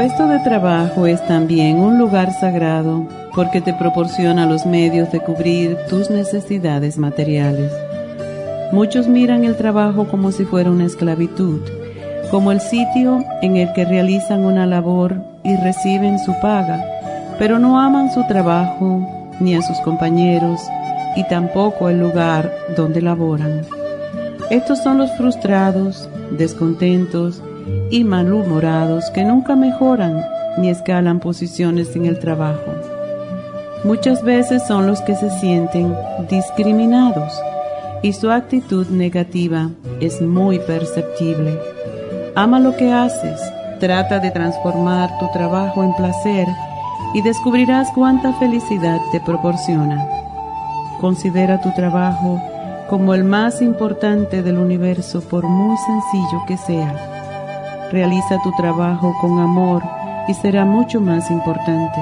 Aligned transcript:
Puesto 0.00 0.28
de 0.28 0.38
trabajo 0.38 1.06
es 1.06 1.22
también 1.26 1.78
un 1.78 1.98
lugar 1.98 2.32
sagrado 2.32 3.06
porque 3.34 3.60
te 3.60 3.74
proporciona 3.74 4.46
los 4.46 4.64
medios 4.64 5.12
de 5.12 5.20
cubrir 5.20 5.76
tus 5.90 6.08
necesidades 6.08 6.96
materiales. 6.96 7.70
Muchos 8.72 9.08
miran 9.08 9.44
el 9.44 9.58
trabajo 9.58 10.08
como 10.08 10.32
si 10.32 10.46
fuera 10.46 10.70
una 10.70 10.86
esclavitud, 10.86 11.60
como 12.30 12.50
el 12.50 12.62
sitio 12.62 13.22
en 13.42 13.58
el 13.58 13.74
que 13.74 13.84
realizan 13.84 14.46
una 14.46 14.64
labor 14.64 15.16
y 15.44 15.54
reciben 15.56 16.18
su 16.18 16.32
paga, 16.40 16.82
pero 17.38 17.58
no 17.58 17.78
aman 17.78 18.10
su 18.10 18.26
trabajo 18.26 19.06
ni 19.38 19.54
a 19.54 19.60
sus 19.60 19.78
compañeros 19.80 20.62
y 21.14 21.24
tampoco 21.24 21.90
el 21.90 22.00
lugar 22.00 22.50
donde 22.74 23.02
laboran. 23.02 23.66
Estos 24.48 24.82
son 24.82 24.96
los 24.96 25.12
frustrados, 25.18 26.08
descontentos, 26.30 27.42
y 27.90 28.04
malhumorados 28.04 29.10
que 29.10 29.24
nunca 29.24 29.56
mejoran 29.56 30.24
ni 30.58 30.70
escalan 30.70 31.20
posiciones 31.20 31.94
en 31.96 32.06
el 32.06 32.18
trabajo. 32.18 32.72
Muchas 33.84 34.22
veces 34.22 34.62
son 34.66 34.86
los 34.86 35.00
que 35.02 35.16
se 35.16 35.30
sienten 35.30 35.94
discriminados 36.28 37.32
y 38.02 38.12
su 38.12 38.30
actitud 38.30 38.86
negativa 38.88 39.70
es 40.00 40.20
muy 40.20 40.58
perceptible. 40.58 41.58
Ama 42.34 42.60
lo 42.60 42.76
que 42.76 42.92
haces, 42.92 43.40
trata 43.80 44.18
de 44.18 44.30
transformar 44.30 45.18
tu 45.18 45.26
trabajo 45.32 45.82
en 45.82 45.94
placer 45.94 46.46
y 47.14 47.22
descubrirás 47.22 47.90
cuánta 47.92 48.32
felicidad 48.34 49.00
te 49.12 49.20
proporciona. 49.20 50.06
Considera 51.00 51.60
tu 51.60 51.72
trabajo 51.72 52.40
como 52.88 53.14
el 53.14 53.24
más 53.24 53.62
importante 53.62 54.42
del 54.42 54.58
universo 54.58 55.20
por 55.20 55.44
muy 55.44 55.76
sencillo 55.78 56.44
que 56.46 56.56
sea 56.56 57.19
Realiza 57.92 58.40
tu 58.42 58.52
trabajo 58.52 59.14
con 59.20 59.38
amor 59.38 59.82
y 60.28 60.34
será 60.34 60.64
mucho 60.64 61.00
más 61.00 61.30
importante. 61.30 62.00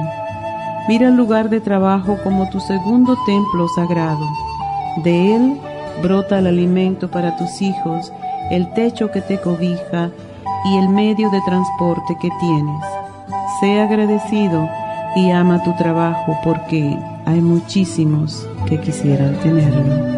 Mira 0.89 1.09
el 1.09 1.17
lugar 1.17 1.49
de 1.49 1.61
trabajo 1.61 2.19
como 2.23 2.49
tu 2.51 2.61
segundo 2.61 3.17
templo 3.27 3.69
sagrado. 3.69 4.25
De 5.03 5.35
él 5.35 5.61
brota 6.03 6.39
el 6.39 6.47
alimento 6.47 7.11
para 7.11 7.37
tus 7.37 7.63
hijos, 7.63 8.13
el 8.51 8.73
techo 8.75 9.11
que 9.11 9.21
te 9.21 9.41
cobija 9.41 10.11
y 10.65 10.77
el 10.77 10.89
medio 10.89 11.31
de 11.31 11.41
transporte 11.43 12.17
que 12.21 12.31
tienes. 12.41 12.85
Sé 13.61 13.81
agradecido 13.81 14.69
y 15.17 15.31
ama 15.31 15.63
tu 15.63 15.75
trabajo 15.77 16.37
porque 16.45 16.97
hay 17.25 17.41
muchísimos 17.41 18.47
que 18.67 18.81
quisieran 18.81 19.35
tenerlo. 19.41 20.18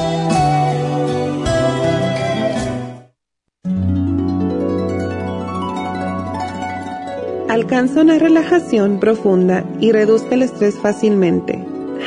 Alcanza 7.71 8.01
una 8.01 8.19
relajación 8.19 8.99
profunda 8.99 9.63
y 9.79 9.93
reduzca 9.93 10.35
el 10.35 10.41
estrés 10.41 10.75
fácilmente. 10.75 11.57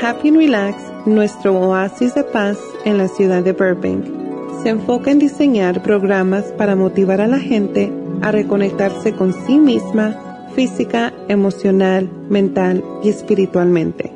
Happy 0.03 0.31
Relax, 0.31 0.77
nuestro 1.07 1.59
oasis 1.59 2.15
de 2.15 2.23
paz 2.23 2.59
en 2.85 2.99
la 2.99 3.09
ciudad 3.09 3.43
de 3.43 3.53
Burbank, 3.53 4.05
se 4.63 4.69
enfoca 4.69 5.11
en 5.11 5.21
diseñar 5.21 5.83
programas 5.83 6.45
para 6.59 6.77
motivar 6.77 7.23
a 7.23 7.27
la 7.27 7.39
gente 7.39 7.91
a 8.21 8.31
reconectarse 8.31 9.15
con 9.15 9.33
sí 9.47 9.57
misma 9.59 10.51
física, 10.55 11.15
emocional, 11.29 12.11
mental 12.29 12.85
y 13.03 13.09
espiritualmente. 13.09 14.13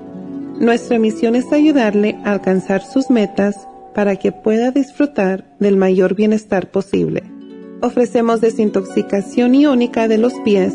Nuestra 0.60 0.98
misión 0.98 1.34
es 1.34 1.50
ayudarle 1.50 2.19
a 2.26 2.32
alcanzar 2.32 2.82
sus 2.82 3.08
metas 3.08 3.56
para 3.94 4.16
que 4.16 4.32
pueda 4.32 4.70
disfrutar 4.70 5.47
del 5.58 5.78
mayor 5.78 6.14
bienestar 6.14 6.70
posible. 6.70 7.22
Ofrecemos 7.81 8.42
desintoxicación 8.42 9.54
iónica 9.54 10.08
de 10.08 10.19
los 10.19 10.34
pies, 10.41 10.75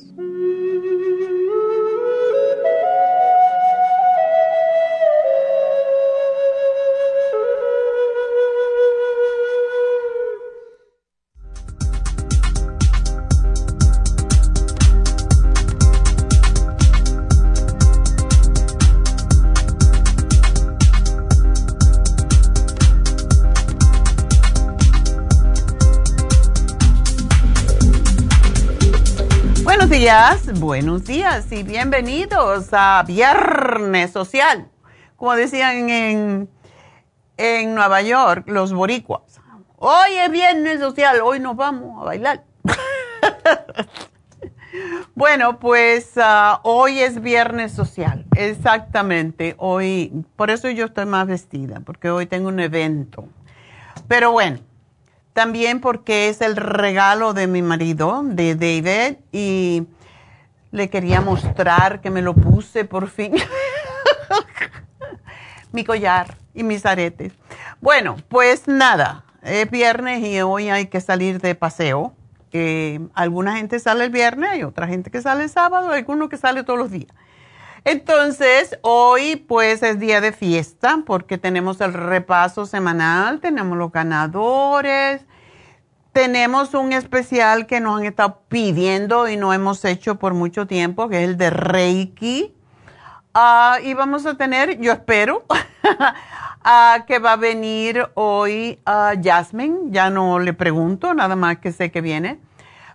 Buenos 30.61 31.05
días 31.05 31.51
y 31.51 31.63
bienvenidos 31.63 32.67
a 32.71 33.03
Viernes 33.07 34.11
Social. 34.11 34.69
Como 35.15 35.33
decían 35.33 35.89
en, 35.89 36.49
en 37.37 37.73
Nueva 37.73 38.03
York 38.03 38.47
los 38.47 38.71
boricuas. 38.71 39.41
Hoy 39.77 40.11
es 40.23 40.29
Viernes 40.29 40.79
Social, 40.79 41.21
hoy 41.23 41.39
nos 41.39 41.55
vamos 41.55 41.99
a 41.99 42.05
bailar. 42.05 42.43
bueno, 45.15 45.57
pues 45.57 46.11
ah, 46.17 46.59
hoy 46.61 46.99
es 46.99 47.23
Viernes 47.23 47.71
Social, 47.71 48.27
exactamente. 48.35 49.55
Hoy, 49.57 50.13
por 50.35 50.51
eso 50.51 50.69
yo 50.69 50.85
estoy 50.85 51.07
más 51.07 51.25
vestida, 51.25 51.79
porque 51.79 52.11
hoy 52.11 52.27
tengo 52.27 52.49
un 52.49 52.59
evento. 52.59 53.25
Pero 54.07 54.31
bueno 54.31 54.59
también 55.33 55.79
porque 55.79 56.27
es 56.27 56.41
el 56.41 56.57
regalo 56.57 57.33
de 57.33 57.47
mi 57.47 57.61
marido, 57.61 58.21
de 58.21 58.55
David, 58.55 59.15
y 59.31 59.87
le 60.71 60.89
quería 60.89 61.21
mostrar 61.21 62.01
que 62.01 62.09
me 62.09 62.21
lo 62.21 62.33
puse 62.33 62.85
por 62.85 63.09
fin. 63.09 63.35
mi 65.71 65.83
collar 65.83 66.37
y 66.53 66.63
mis 66.63 66.85
aretes. 66.85 67.33
Bueno, 67.79 68.17
pues 68.29 68.67
nada, 68.67 69.23
es 69.41 69.69
viernes 69.69 70.23
y 70.23 70.41
hoy 70.41 70.69
hay 70.69 70.87
que 70.87 71.01
salir 71.01 71.39
de 71.39 71.55
paseo. 71.55 72.13
alguna 73.13 73.55
gente 73.55 73.79
sale 73.79 74.05
el 74.05 74.11
viernes, 74.11 74.51
hay 74.51 74.63
otra 74.63 74.87
gente 74.87 75.11
que 75.11 75.21
sale 75.21 75.43
el 75.43 75.49
sábado, 75.49 75.91
hay 75.91 75.99
alguno 75.99 76.29
que 76.29 76.37
sale 76.37 76.63
todos 76.63 76.79
los 76.79 76.91
días. 76.91 77.11
Entonces, 77.83 78.77
hoy 78.81 79.37
pues 79.37 79.81
es 79.81 79.99
día 79.99 80.21
de 80.21 80.31
fiesta 80.31 80.99
porque 81.05 81.39
tenemos 81.39 81.81
el 81.81 81.93
repaso 81.93 82.67
semanal, 82.67 83.39
tenemos 83.39 83.77
los 83.77 83.91
ganadores, 83.91 85.25
tenemos 86.13 86.73
un 86.73 86.93
especial 86.93 87.67
que 87.67 87.79
nos 87.79 87.99
han 87.99 88.05
estado 88.05 88.41
pidiendo 88.49 89.27
y 89.29 89.37
no 89.37 89.53
hemos 89.53 89.85
hecho 89.85 90.15
por 90.15 90.33
mucho 90.33 90.67
tiempo, 90.67 91.07
que 91.09 91.23
es 91.23 91.29
el 91.29 91.37
de 91.37 91.49
Reiki. 91.49 92.53
Ah, 93.33 93.77
y 93.81 93.93
vamos 93.93 94.25
a 94.25 94.35
tener, 94.35 94.79
yo 94.81 94.91
espero, 94.91 95.45
uh, 95.49 97.05
que 97.07 97.19
va 97.19 97.33
a 97.33 97.37
venir 97.37 98.09
hoy 98.15 98.79
uh, 98.85 99.21
Jasmine. 99.23 99.91
Ya 99.91 100.09
no 100.09 100.39
le 100.39 100.53
pregunto, 100.53 101.13
nada 101.13 101.37
más 101.37 101.59
que 101.59 101.71
sé 101.71 101.91
que 101.91 102.01
viene. 102.01 102.39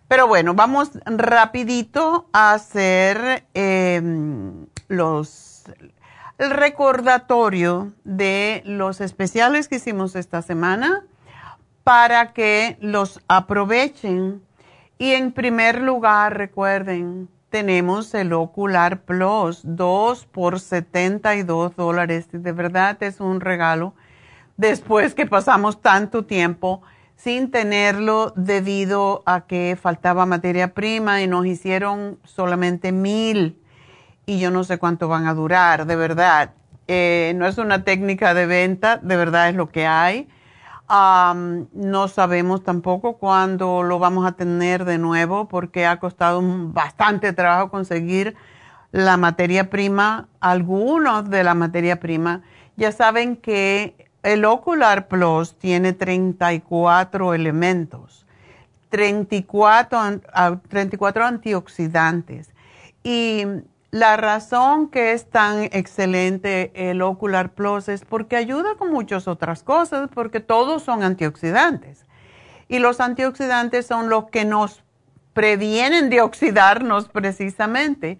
Pero 0.09 0.29
bueno, 0.29 0.55
vamos 0.55 0.91
rapidito 1.05 2.29
a 2.33 2.53
hacer 2.53 3.45
em, 3.55 4.67
los, 4.89 5.65
el 6.39 6.51
recordatorio 6.51 7.93
de 8.05 8.63
los 8.67 9.01
especiales 9.01 9.69
que 9.69 9.77
hicimos 9.77 10.15
esta 10.15 10.43
semana 10.43 11.03
para 11.87 12.33
que 12.33 12.77
los 12.81 13.21
aprovechen. 13.29 14.43
Y 14.99 15.13
en 15.13 15.31
primer 15.31 15.81
lugar, 15.81 16.37
recuerden, 16.37 17.29
tenemos 17.49 18.13
el 18.15 18.33
Ocular 18.33 19.03
Plus, 19.03 19.61
2 19.63 20.27
por 20.27 20.59
72 20.59 21.77
dólares. 21.77 22.27
De 22.33 22.51
verdad 22.51 23.01
es 23.05 23.21
un 23.21 23.41
regalo 23.41 23.95
después 24.57 25.15
que 25.15 25.27
pasamos 25.27 25.81
tanto 25.81 26.25
tiempo 26.25 26.83
sin 27.15 27.53
tenerlo 27.53 28.33
debido 28.35 29.23
a 29.25 29.43
que 29.43 29.79
faltaba 29.81 30.27
materia 30.27 30.75
prima 30.75 31.23
y 31.23 31.29
nos 31.29 31.47
hicieron 31.47 32.19
solamente 32.25 32.91
mil 32.91 33.63
y 34.27 34.41
yo 34.41 34.51
no 34.51 34.65
sé 34.65 34.79
cuánto 34.79 35.07
van 35.07 35.29
a 35.29 35.35
durar, 35.35 35.87
de 35.87 35.95
verdad. 35.95 36.51
Eh, 36.89 37.33
no 37.37 37.47
es 37.47 37.59
una 37.59 37.85
técnica 37.85 38.35
de 38.35 38.47
venta, 38.47 38.97
de 38.97 39.17
verdad 39.17 39.51
es 39.51 39.55
lo 39.55 39.69
que 39.69 39.87
hay 39.87 40.27
no 40.89 42.09
sabemos 42.09 42.63
tampoco 42.63 43.17
cuándo 43.17 43.83
lo 43.83 43.99
vamos 43.99 44.27
a 44.27 44.33
tener 44.33 44.85
de 44.85 44.99
nuevo 44.99 45.49
porque 45.49 45.87
ha 45.87 45.99
costado 45.99 46.41
bastante 46.43 47.33
trabajo 47.33 47.71
conseguir 47.71 48.37
la 48.93 49.17
materia 49.17 49.69
prima, 49.69 50.29
algunos 50.41 51.29
de 51.29 51.45
la 51.45 51.55
materia 51.55 51.99
prima. 51.99 52.43
Ya 52.77 52.93
saben 52.93 53.37
que 53.37 54.09
el 54.23 54.45
Ocular 54.45 55.09
Plus 55.09 55.55
tiene 55.55 55.93
34 55.93 57.35
elementos, 57.35 58.27
34, 58.91 60.21
34 60.69 61.25
antioxidantes. 61.25 62.51
Y 63.03 63.45
la 63.91 64.17
razón 64.17 64.89
que 64.89 65.13
es 65.13 65.31
tan 65.31 65.65
excelente 65.65 66.73
el 66.75 67.03
Ocular 67.03 67.53
Plus 67.53 67.89
es 67.89 68.05
porque 68.05 68.37
ayuda 68.37 68.75
con 68.77 68.91
muchas 68.91 69.29
otras 69.29 69.63
cosas, 69.63 70.09
porque 70.13 70.41
todos 70.41 70.83
son 70.83 71.03
antioxidantes. 71.03 72.05
Y 72.69 72.81
los 72.81 73.01
antioxidantes 73.01 73.87
son 73.87 74.09
los 74.09 74.27
que 74.27 74.45
nos 74.45 74.83
previenen 75.33 76.11
de 76.11 76.21
oxidarnos 76.21 77.09
precisamente. 77.09 78.19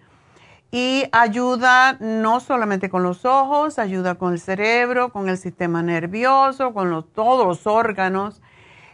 Y 0.71 1.05
ayuda 1.11 1.97
no 1.99 2.39
solamente 2.39 2.89
con 2.89 3.03
los 3.03 3.25
ojos, 3.25 3.79
ayuda 3.79 4.15
con 4.15 4.33
el 4.33 4.39
cerebro, 4.39 5.11
con 5.11 5.29
el 5.29 5.37
sistema 5.37 5.81
nervioso, 5.81 6.73
con 6.73 7.05
todos 7.13 7.45
los 7.45 7.67
órganos. 7.67 8.41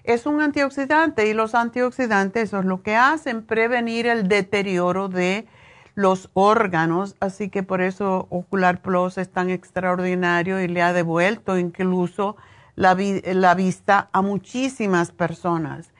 Es 0.04 0.26
un 0.26 0.42
antioxidante 0.42 1.28
y 1.28 1.34
los 1.34 1.56
antioxidantes 1.56 2.50
son 2.50 2.68
lo 2.68 2.82
que 2.82 2.96
hacen 2.96 3.44
prevenir 3.44 4.08
el 4.08 4.28
deterioro 4.28 5.08
de 5.08 5.48
los 5.96 6.30
órganos, 6.34 7.16
así 7.20 7.50
que 7.50 7.64
por 7.64 7.82
eso 7.82 8.28
Ocular 8.30 8.82
Plus 8.82 9.18
es 9.18 9.32
tan 9.32 9.50
extraordinario 9.50 10.62
y 10.62 10.68
le 10.68 10.82
ha 10.82 10.94
devuelto 10.94 11.58
incluso 11.58 12.36
la, 12.76 12.96
vista 12.96 14.10
a 14.12 14.22
muchísimas 14.22 15.12
personas. 15.12 15.92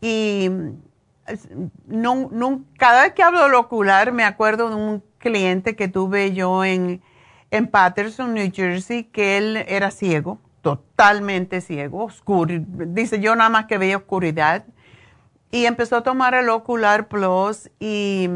Y 0.00 0.50
no, 1.86 2.64
cada 2.76 3.02
vez 3.02 3.12
que 3.14 3.22
hablo 3.22 3.42
del 3.42 3.54
ocular 3.54 4.12
me 4.12 4.24
acuerdo 4.24 4.68
de 4.68 4.74
un 4.74 5.02
cliente 5.18 5.76
que 5.76 5.88
tuve 5.88 6.32
yo 6.32 6.64
en, 6.64 7.02
en 7.50 7.66
Patterson, 7.66 8.34
New 8.34 8.50
Jersey, 8.52 9.04
que 9.04 9.38
él 9.38 9.56
era 9.68 9.90
ciego, 9.90 10.38
totalmente 10.60 11.60
ciego, 11.60 12.04
oscuro. 12.04 12.54
Dice 12.58 13.20
yo 13.20 13.34
nada 13.36 13.50
más 13.50 13.66
que 13.66 13.78
veía 13.78 13.96
oscuridad. 13.96 14.64
Y 15.52 15.64
empezó 15.64 15.96
a 15.96 16.02
tomar 16.02 16.34
el 16.34 16.48
Ocular 16.48 17.08
Plus 17.08 17.70
y 17.80 18.28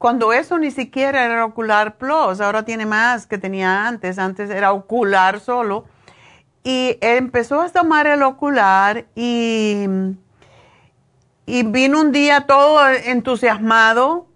cuando 0.00 0.32
eso 0.32 0.58
ni 0.58 0.70
siquiera 0.70 1.26
era 1.26 1.44
ocular 1.44 1.98
plus, 1.98 2.40
ahora 2.40 2.64
tiene 2.64 2.86
más 2.86 3.26
que 3.26 3.36
tenía 3.36 3.86
antes, 3.86 4.18
antes 4.18 4.48
era 4.48 4.72
ocular 4.72 5.40
solo. 5.40 5.84
Y 6.64 6.96
empezó 7.02 7.60
a 7.60 7.68
tomar 7.68 8.06
el 8.06 8.22
ocular 8.22 9.04
y, 9.14 9.84
y 11.44 11.62
vino 11.64 12.00
un 12.00 12.12
día 12.12 12.46
todo 12.46 12.88
entusiasmado 12.88 14.26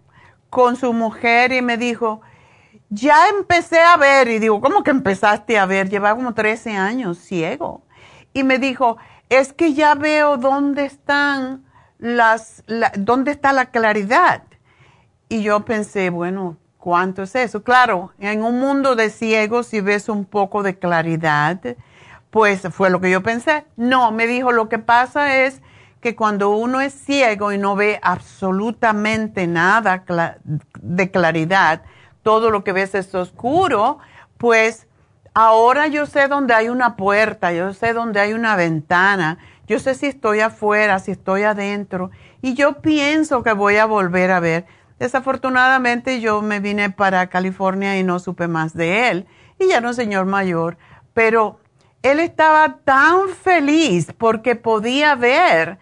con 0.50 0.76
su 0.76 0.92
mujer 0.92 1.50
y 1.50 1.62
me 1.62 1.78
dijo, 1.78 2.20
ya 2.90 3.30
empecé 3.30 3.80
a 3.80 3.96
ver, 3.96 4.28
y 4.28 4.40
digo, 4.40 4.60
¿cómo 4.60 4.82
que 4.82 4.90
empezaste 4.90 5.58
a 5.58 5.64
ver? 5.64 5.88
Llevaba 5.88 6.14
como 6.14 6.34
13 6.34 6.76
años 6.76 7.16
ciego. 7.16 7.80
Y 8.34 8.44
me 8.44 8.58
dijo, 8.58 8.98
es 9.30 9.54
que 9.54 9.72
ya 9.72 9.94
veo 9.94 10.36
dónde 10.36 10.84
están 10.84 11.64
las, 11.96 12.64
dónde 12.98 13.30
está 13.30 13.54
la 13.54 13.70
claridad. 13.70 14.42
Y 15.28 15.42
yo 15.42 15.64
pensé, 15.64 16.10
bueno, 16.10 16.56
¿cuánto 16.78 17.22
es 17.22 17.34
eso? 17.34 17.62
Claro, 17.62 18.12
en 18.18 18.42
un 18.42 18.60
mundo 18.60 18.94
de 18.94 19.10
ciegos, 19.10 19.68
si 19.68 19.80
ves 19.80 20.08
un 20.08 20.24
poco 20.24 20.62
de 20.62 20.78
claridad, 20.78 21.60
pues 22.30 22.62
fue 22.70 22.90
lo 22.90 23.00
que 23.00 23.10
yo 23.10 23.22
pensé. 23.22 23.64
No, 23.76 24.12
me 24.12 24.26
dijo, 24.26 24.52
lo 24.52 24.68
que 24.68 24.78
pasa 24.78 25.44
es 25.44 25.62
que 26.00 26.14
cuando 26.14 26.50
uno 26.50 26.82
es 26.82 26.92
ciego 26.92 27.52
y 27.52 27.58
no 27.58 27.76
ve 27.76 27.98
absolutamente 28.02 29.46
nada 29.46 30.04
de 30.74 31.10
claridad, 31.10 31.82
todo 32.22 32.50
lo 32.50 32.62
que 32.62 32.72
ves 32.72 32.94
es 32.94 33.14
oscuro, 33.14 33.98
pues 34.36 34.86
ahora 35.32 35.86
yo 35.86 36.04
sé 36.04 36.28
dónde 36.28 36.52
hay 36.52 36.68
una 36.68 36.96
puerta, 36.96 37.52
yo 37.52 37.72
sé 37.72 37.94
dónde 37.94 38.20
hay 38.20 38.34
una 38.34 38.56
ventana, 38.56 39.38
yo 39.66 39.78
sé 39.78 39.94
si 39.94 40.06
estoy 40.06 40.40
afuera, 40.40 40.98
si 40.98 41.12
estoy 41.12 41.44
adentro, 41.44 42.10
y 42.42 42.52
yo 42.52 42.82
pienso 42.82 43.42
que 43.42 43.52
voy 43.52 43.76
a 43.76 43.86
volver 43.86 44.30
a 44.30 44.40
ver. 44.40 44.66
Desafortunadamente 44.98 46.20
yo 46.20 46.40
me 46.40 46.60
vine 46.60 46.90
para 46.90 47.28
California 47.28 47.98
y 47.98 48.04
no 48.04 48.18
supe 48.18 48.48
más 48.48 48.74
de 48.74 49.10
él. 49.10 49.26
Y 49.58 49.68
ya 49.68 49.80
no 49.80 49.90
es 49.90 49.96
señor 49.96 50.26
mayor, 50.26 50.76
pero 51.12 51.60
él 52.02 52.20
estaba 52.20 52.78
tan 52.84 53.28
feliz 53.28 54.12
porque 54.16 54.56
podía 54.56 55.14
ver 55.14 55.78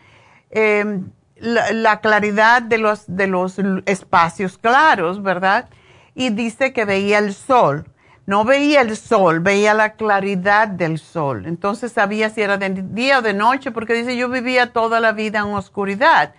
em, 0.50 1.10
la, 1.36 2.00
claridad 2.00 2.62
de 2.62 2.78
los, 2.78 3.04
de 3.06 3.26
los 3.26 3.56
espacios 3.86 4.56
claros, 4.56 5.22
¿verdad? 5.22 5.68
Y 6.14 6.30
dice 6.30 6.72
que 6.72 6.84
veía 6.84 7.18
el 7.18 7.34
sol. 7.34 7.86
No 8.24 8.44
veía 8.44 8.82
el 8.82 8.96
sol, 8.96 9.40
veía 9.40 9.74
la 9.74 9.94
claridad 9.94 10.68
del 10.68 11.00
sol. 11.00 11.44
Entonces 11.46 11.90
sabía 11.90 12.30
si 12.30 12.40
era 12.40 12.56
de 12.56 12.70
día 12.70 13.18
o 13.18 13.22
de 13.22 13.34
noche, 13.34 13.72
porque 13.72 13.94
dice, 13.94 14.16
yo 14.16 14.28
vivía 14.28 14.72
toda 14.72 15.00
la 15.00 15.10
vida 15.10 15.40
en 15.40 15.46
oscuridad 15.46 16.32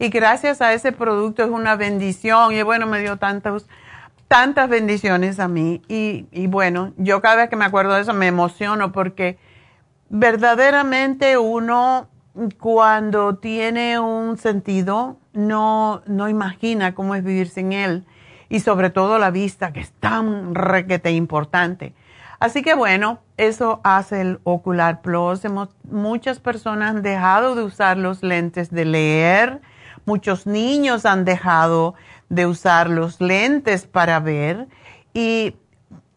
y 0.00 0.08
gracias 0.08 0.62
a 0.62 0.72
ese 0.72 0.92
producto 0.92 1.44
es 1.44 1.50
una 1.50 1.76
bendición 1.76 2.54
y 2.54 2.62
bueno, 2.62 2.86
me 2.86 3.00
dio 3.00 3.18
tantas, 3.18 3.66
tantas 4.28 4.70
bendiciones 4.70 5.38
a 5.38 5.46
mí 5.46 5.82
y, 5.88 6.24
y 6.32 6.46
bueno, 6.46 6.94
yo 6.96 7.20
cada 7.20 7.36
vez 7.36 7.50
que 7.50 7.56
me 7.56 7.66
acuerdo 7.66 7.92
de 7.92 8.00
eso 8.00 8.14
me 8.14 8.26
emociono 8.26 8.92
porque 8.92 9.38
verdaderamente 10.08 11.36
uno 11.36 12.08
cuando 12.58 13.36
tiene 13.36 14.00
un 14.00 14.38
sentido 14.38 15.18
no, 15.34 16.00
no 16.06 16.30
imagina 16.30 16.94
cómo 16.94 17.14
es 17.14 17.22
vivir 17.22 17.50
sin 17.50 17.74
él 17.74 18.06
y 18.48 18.60
sobre 18.60 18.88
todo 18.88 19.18
la 19.18 19.30
vista 19.30 19.74
que 19.74 19.80
es 19.80 19.92
tan 19.92 20.54
requete 20.54 21.10
importante. 21.10 21.92
Así 22.38 22.62
que 22.62 22.72
bueno, 22.72 23.20
eso 23.36 23.82
hace 23.84 24.22
el 24.22 24.40
Ocular 24.44 25.02
Plus. 25.02 25.44
Hemos, 25.44 25.68
muchas 25.84 26.40
personas 26.40 26.96
han 26.96 27.02
dejado 27.02 27.54
de 27.54 27.64
usar 27.64 27.98
los 27.98 28.22
lentes 28.22 28.70
de 28.70 28.86
leer 28.86 29.60
Muchos 30.10 30.44
niños 30.44 31.06
han 31.06 31.24
dejado 31.24 31.94
de 32.30 32.44
usar 32.44 32.90
los 32.90 33.20
lentes 33.20 33.86
para 33.86 34.18
ver 34.18 34.66
y 35.14 35.54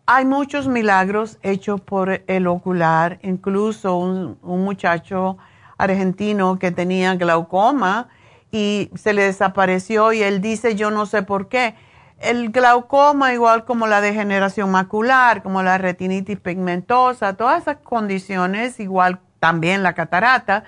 hay 0.07 0.25
muchos 0.25 0.67
milagros 0.67 1.37
hechos 1.43 1.79
por 1.79 2.23
el 2.25 2.47
ocular, 2.47 3.19
incluso 3.21 3.95
un, 3.97 4.39
muchacho 4.41 5.37
argentino 5.77 6.57
que 6.57 6.71
tenía 6.71 7.13
glaucoma 7.13 8.07
y 8.51 8.89
se 8.95 9.13
le 9.13 9.25
desapareció 9.25 10.11
y 10.11 10.23
él 10.23 10.41
dice 10.41 10.73
yo 10.73 10.89
no 10.89 11.05
sé 11.05 11.21
por 11.21 11.47
qué. 11.47 11.75
El 12.17 12.49
glaucoma, 12.49 13.31
igual 13.31 13.63
como 13.63 13.85
la 13.85 14.01
degeneración 14.01 14.71
macular, 14.71 15.43
como 15.43 15.61
la 15.61 15.77
retinitis 15.77 16.39
pigmentosa, 16.39 17.35
todas 17.35 17.61
esas 17.61 17.77
condiciones, 17.83 18.79
igual 18.79 19.19
también 19.39 19.83
la 19.83 19.93
catarata, 19.93 20.63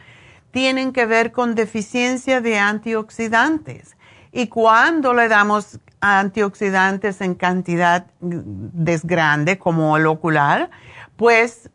tienen 0.56 0.94
que 0.94 1.06
ver 1.06 1.34
con 1.34 1.54
deficiencia 1.54 2.40
de 2.40 2.58
antioxidantes. 2.58 3.98
Y 4.32 4.48
cuando 4.48 5.14
le 5.14 5.28
damos 5.28 5.82
antioxidantes 6.00 7.20
en 7.20 7.36
cantidad 7.36 8.06
desgrande, 8.22 9.60
como 9.60 9.98
el 9.98 10.08
ocular, 10.08 10.70
pues 11.18 11.70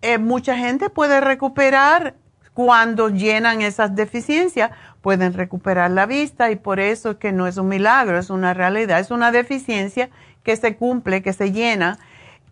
eh, 0.00 0.16
mucha 0.16 0.56
gente 0.56 0.88
puede 0.88 1.20
recuperar 1.20 2.14
cuando 2.54 3.10
llenan 3.10 3.60
esas 3.60 3.94
deficiencias 3.94 4.70
pueden 5.02 5.34
recuperar 5.34 5.90
la 5.90 6.06
vista 6.06 6.50
y 6.50 6.56
por 6.56 6.80
eso 6.80 7.10
es 7.10 7.16
que 7.18 7.32
no 7.32 7.46
es 7.46 7.58
un 7.58 7.68
milagro, 7.68 8.18
es 8.18 8.30
una 8.30 8.54
realidad, 8.54 8.98
es 8.98 9.10
una 9.10 9.30
deficiencia 9.30 10.08
que 10.42 10.56
se 10.56 10.74
cumple, 10.76 11.20
que 11.20 11.34
se 11.34 11.52
llena, 11.52 11.98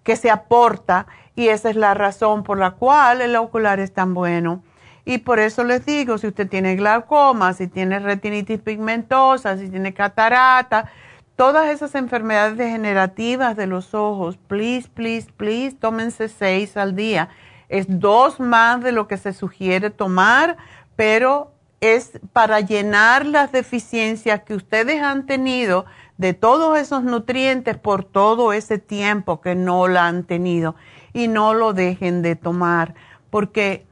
que 0.02 0.16
se 0.16 0.30
aporta 0.30 1.06
y 1.36 1.48
esa 1.48 1.70
es 1.70 1.76
la 1.76 1.94
razón 1.94 2.42
por 2.42 2.58
la 2.58 2.72
cual 2.72 3.22
el 3.22 3.34
ocular 3.36 3.80
es 3.80 3.94
tan 3.94 4.12
bueno. 4.12 4.62
Y 5.04 5.18
por 5.18 5.38
eso 5.38 5.64
les 5.64 5.84
digo, 5.86 6.18
si 6.18 6.26
usted 6.26 6.48
tiene 6.48 6.76
glaucoma, 6.76 7.52
si 7.52 7.66
tiene 7.66 7.98
retinitis 7.98 8.60
pigmentosa, 8.60 9.56
si 9.56 9.68
tiene 9.68 9.94
catarata, 9.94 10.90
todas 11.36 11.70
esas 11.70 11.94
enfermedades 11.94 12.56
degenerativas 12.58 13.56
de 13.56 13.66
los 13.66 13.94
ojos, 13.94 14.36
please, 14.46 14.88
please, 14.92 15.28
please, 15.36 15.74
tómense 15.74 16.28
seis 16.28 16.76
al 16.76 16.94
día. 16.94 17.30
Es 17.68 17.86
dos 17.88 18.40
más 18.40 18.82
de 18.82 18.92
lo 18.92 19.08
que 19.08 19.16
se 19.16 19.32
sugiere 19.32 19.90
tomar, 19.90 20.56
pero 20.96 21.52
es 21.80 22.20
para 22.32 22.60
llenar 22.60 23.24
las 23.24 23.52
deficiencias 23.52 24.42
que 24.42 24.54
ustedes 24.54 25.02
han 25.02 25.24
tenido 25.24 25.86
de 26.18 26.34
todos 26.34 26.78
esos 26.78 27.02
nutrientes 27.02 27.78
por 27.78 28.04
todo 28.04 28.52
ese 28.52 28.76
tiempo 28.76 29.40
que 29.40 29.54
no 29.54 29.88
la 29.88 30.06
han 30.06 30.24
tenido 30.24 30.74
y 31.14 31.28
no 31.28 31.54
lo 31.54 31.72
dejen 31.72 32.20
de 32.20 32.36
tomar 32.36 32.94
porque 33.30 33.86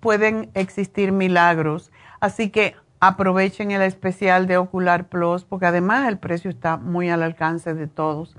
pueden 0.00 0.50
existir 0.54 1.12
milagros. 1.12 1.92
Así 2.20 2.50
que 2.50 2.76
aprovechen 3.00 3.70
el 3.70 3.82
especial 3.82 4.46
de 4.46 4.56
Ocular 4.56 5.08
Plus 5.08 5.44
porque 5.44 5.66
además 5.66 6.08
el 6.08 6.18
precio 6.18 6.50
está 6.50 6.76
muy 6.76 7.10
al 7.10 7.22
alcance 7.22 7.74
de 7.74 7.86
todos. 7.86 8.36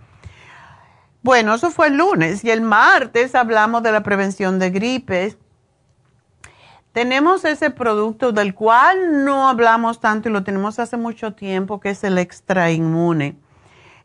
Bueno, 1.21 1.55
eso 1.55 1.71
fue 1.71 1.87
el 1.87 1.97
lunes 1.97 2.43
y 2.43 2.51
el 2.51 2.61
martes 2.61 3.35
hablamos 3.35 3.83
de 3.83 3.91
la 3.91 4.03
prevención 4.03 4.59
de 4.59 4.69
gripes 4.69 5.37
tenemos 6.95 7.43
ese 7.43 7.71
producto 7.71 8.31
del 8.31 8.55
cual 8.55 9.25
no 9.25 9.49
hablamos 9.49 9.99
tanto 9.99 10.29
y 10.29 10.31
lo 10.31 10.45
tenemos 10.45 10.79
hace 10.79 10.95
mucho 10.95 11.33
tiempo, 11.33 11.81
que 11.81 11.89
es 11.89 12.05
el 12.05 12.17
extra 12.17 12.71
inmune. 12.71 13.35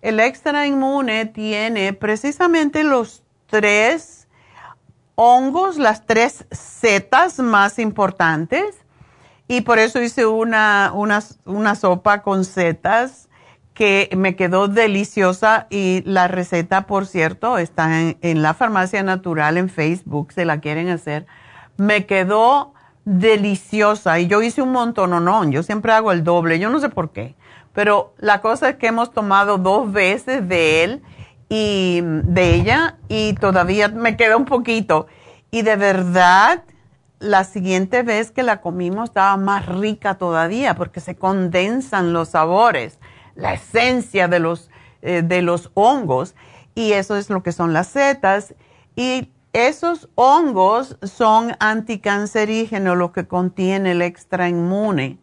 El 0.03 0.19
extra 0.19 0.67
inmune 0.67 1.27
tiene 1.27 1.93
precisamente 1.93 2.83
los 2.83 3.23
tres 3.47 4.20
hongos, 5.23 5.77
las 5.77 6.07
tres 6.07 6.47
setas 6.51 7.39
más 7.41 7.79
importantes. 7.79 8.75
Y 9.49 9.61
por 9.61 9.79
eso 9.79 10.01
hice 10.01 10.25
una, 10.25 10.93
una, 10.95 11.75
sopa 11.75 12.23
con 12.23 12.47
setas 12.47 13.29
que 13.75 14.09
me 14.17 14.35
quedó 14.35 14.67
deliciosa 14.67 15.67
y 15.69 16.03
la 16.07 16.27
receta, 16.27 16.87
por 16.87 17.07
cierto, 17.07 17.59
está 17.59 18.01
en, 18.01 18.17
en 18.23 18.41
la 18.41 18.55
farmacia 18.55 19.03
natural 19.03 19.59
en 19.59 19.69
Facebook, 19.69 20.33
se 20.33 20.47
la 20.47 20.61
quieren 20.61 20.89
hacer. 20.89 21.27
Me 21.77 22.07
quedó 22.07 22.73
deliciosa 23.05 24.21
y 24.21 24.27
yo 24.27 24.41
hice 24.41 24.63
un 24.63 24.73
montón, 24.73 25.11
no, 25.11 25.21
no, 25.21 25.45
yo 25.51 25.63
siempre 25.63 25.93
hago 25.93 26.13
el 26.13 26.25
doble, 26.25 26.59
yo 26.59 26.71
no 26.71 26.81
sé 26.81 26.89
por 26.89 27.11
qué, 27.11 27.35
pero 27.75 28.15
la 28.19 28.41
cosa 28.41 28.71
es 28.71 28.77
que 28.77 28.87
hemos 28.87 29.13
tomado 29.13 29.59
dos 29.59 29.93
veces 29.93 30.49
de 30.49 30.85
él 30.85 31.03
y 31.51 32.01
de 32.03 32.55
ella 32.55 32.97
y 33.09 33.35
todavía 33.35 33.89
me 33.89 34.17
queda 34.17 34.37
un 34.37 34.45
poquito 34.45 35.09
y 35.51 35.63
de 35.63 35.75
verdad 35.75 36.63
la 37.19 37.43
siguiente 37.43 38.05
vez 38.05 38.31
que 38.31 38.45
la 38.45 38.61
comimos 38.61 39.11
estaba 39.11 39.37
más 39.37 39.67
rica 39.67 40.15
todavía 40.15 40.77
porque 40.77 41.01
se 41.01 41.17
condensan 41.17 42.13
los 42.13 42.31
sabores, 42.31 43.01
la 43.35 43.53
esencia 43.53 44.29
de 44.29 44.39
los, 44.39 44.71
eh, 45.03 45.23
de 45.23 45.43
los 45.43 45.73
hongos 45.75 46.37
y 46.77 46.93
eso 46.93 47.17
es 47.17 47.29
lo 47.31 47.43
que 47.43 47.51
son 47.51 47.73
las 47.73 47.89
setas 47.89 48.55
y 48.95 49.33
esos 49.53 50.09
hongos 50.15 50.99
son 51.03 51.57
anticancerígenos, 51.59 52.97
lo 52.97 53.11
que 53.11 53.27
contiene 53.27 53.91
el 53.91 54.03
extra 54.03 54.49
inmune. 54.49 55.19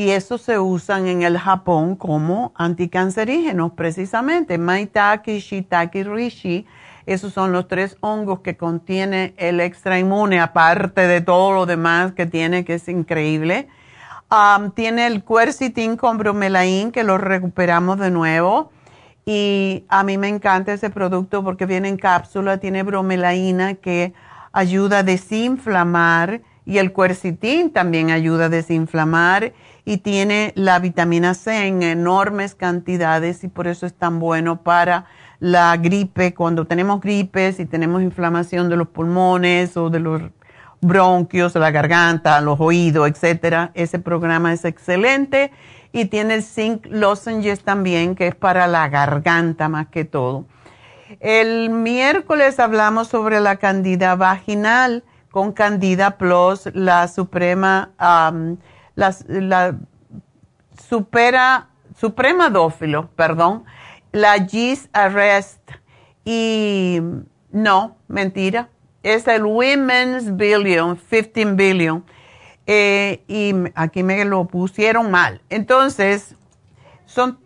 Y 0.00 0.12
esos 0.12 0.40
se 0.40 0.58
usan 0.58 1.06
en 1.08 1.20
el 1.20 1.36
Japón 1.36 1.94
como 1.94 2.52
anticancerígenos, 2.54 3.72
precisamente. 3.72 4.56
Maitake, 4.56 5.40
Shiitake, 5.40 6.04
Rishi. 6.04 6.66
Esos 7.04 7.34
son 7.34 7.52
los 7.52 7.68
tres 7.68 7.98
hongos 8.00 8.40
que 8.40 8.56
contiene 8.56 9.34
el 9.36 9.60
extra 9.60 9.98
inmune, 9.98 10.40
aparte 10.40 11.02
de 11.02 11.20
todo 11.20 11.52
lo 11.52 11.66
demás 11.66 12.12
que 12.12 12.24
tiene, 12.24 12.64
que 12.64 12.76
es 12.76 12.88
increíble. 12.88 13.68
Um, 14.30 14.70
tiene 14.70 15.06
el 15.06 15.22
quercitin 15.22 15.98
con 15.98 16.16
bromelain, 16.16 16.92
que 16.92 17.04
lo 17.04 17.18
recuperamos 17.18 17.98
de 17.98 18.10
nuevo 18.10 18.72
y 19.26 19.84
a 19.90 20.02
mí 20.02 20.16
me 20.16 20.28
encanta 20.28 20.72
ese 20.72 20.88
producto 20.88 21.44
porque 21.44 21.66
viene 21.66 21.88
en 21.88 21.98
cápsula, 21.98 22.56
tiene 22.56 22.84
bromelaína 22.84 23.74
que 23.74 24.14
ayuda 24.50 25.00
a 25.00 25.02
desinflamar 25.02 26.40
y 26.64 26.78
el 26.78 26.92
cuercitín 26.92 27.70
también 27.70 28.10
ayuda 28.10 28.46
a 28.46 28.48
desinflamar 28.48 29.52
y 29.84 29.98
tiene 29.98 30.52
la 30.56 30.78
vitamina 30.78 31.34
C 31.34 31.66
en 31.66 31.82
enormes 31.82 32.54
cantidades 32.54 33.42
y 33.44 33.48
por 33.48 33.66
eso 33.66 33.86
es 33.86 33.94
tan 33.94 34.18
bueno 34.18 34.62
para 34.62 35.06
la 35.40 35.76
gripe, 35.78 36.34
cuando 36.34 36.66
tenemos 36.66 37.00
gripe, 37.00 37.52
si 37.52 37.64
tenemos 37.64 38.02
inflamación 38.02 38.68
de 38.68 38.76
los 38.76 38.88
pulmones 38.88 39.76
o 39.76 39.88
de 39.88 40.00
los 40.00 40.22
bronquios, 40.82 41.54
la 41.54 41.70
garganta, 41.70 42.40
los 42.40 42.60
oídos, 42.60 43.08
etcétera. 43.08 43.70
Ese 43.74 43.98
programa 43.98 44.52
es 44.52 44.64
excelente 44.64 45.50
y 45.92 46.06
tiene 46.06 46.34
el 46.34 46.42
zinc 46.42 46.86
lozenges 46.86 47.62
también, 47.62 48.14
que 48.14 48.28
es 48.28 48.34
para 48.34 48.66
la 48.66 48.88
garganta 48.88 49.68
más 49.68 49.88
que 49.88 50.04
todo. 50.04 50.44
El 51.18 51.70
miércoles 51.70 52.60
hablamos 52.60 53.08
sobre 53.08 53.40
la 53.40 53.56
candida 53.56 54.14
vaginal 54.14 55.02
con 55.30 55.52
Candida 55.52 56.18
Plus, 56.18 56.68
la 56.74 57.08
suprema, 57.08 57.90
la, 58.94 59.76
supera, 60.88 61.68
suprema 61.96 62.50
dófilo, 62.50 63.08
perdón, 63.16 63.64
la 64.12 64.44
Gis 64.44 64.88
Arrest. 64.92 65.60
Y 66.24 67.00
no, 67.50 67.96
mentira, 68.08 68.68
es 69.02 69.26
el 69.26 69.44
Women's 69.44 70.36
Billion, 70.36 70.96
15 70.96 71.44
Billion 71.54 72.04
eh, 72.66 73.24
y 73.26 73.52
aquí 73.74 74.02
me 74.02 74.24
lo 74.24 74.44
pusieron 74.46 75.10
mal. 75.10 75.40
Entonces, 75.48 76.36
son 77.06 77.38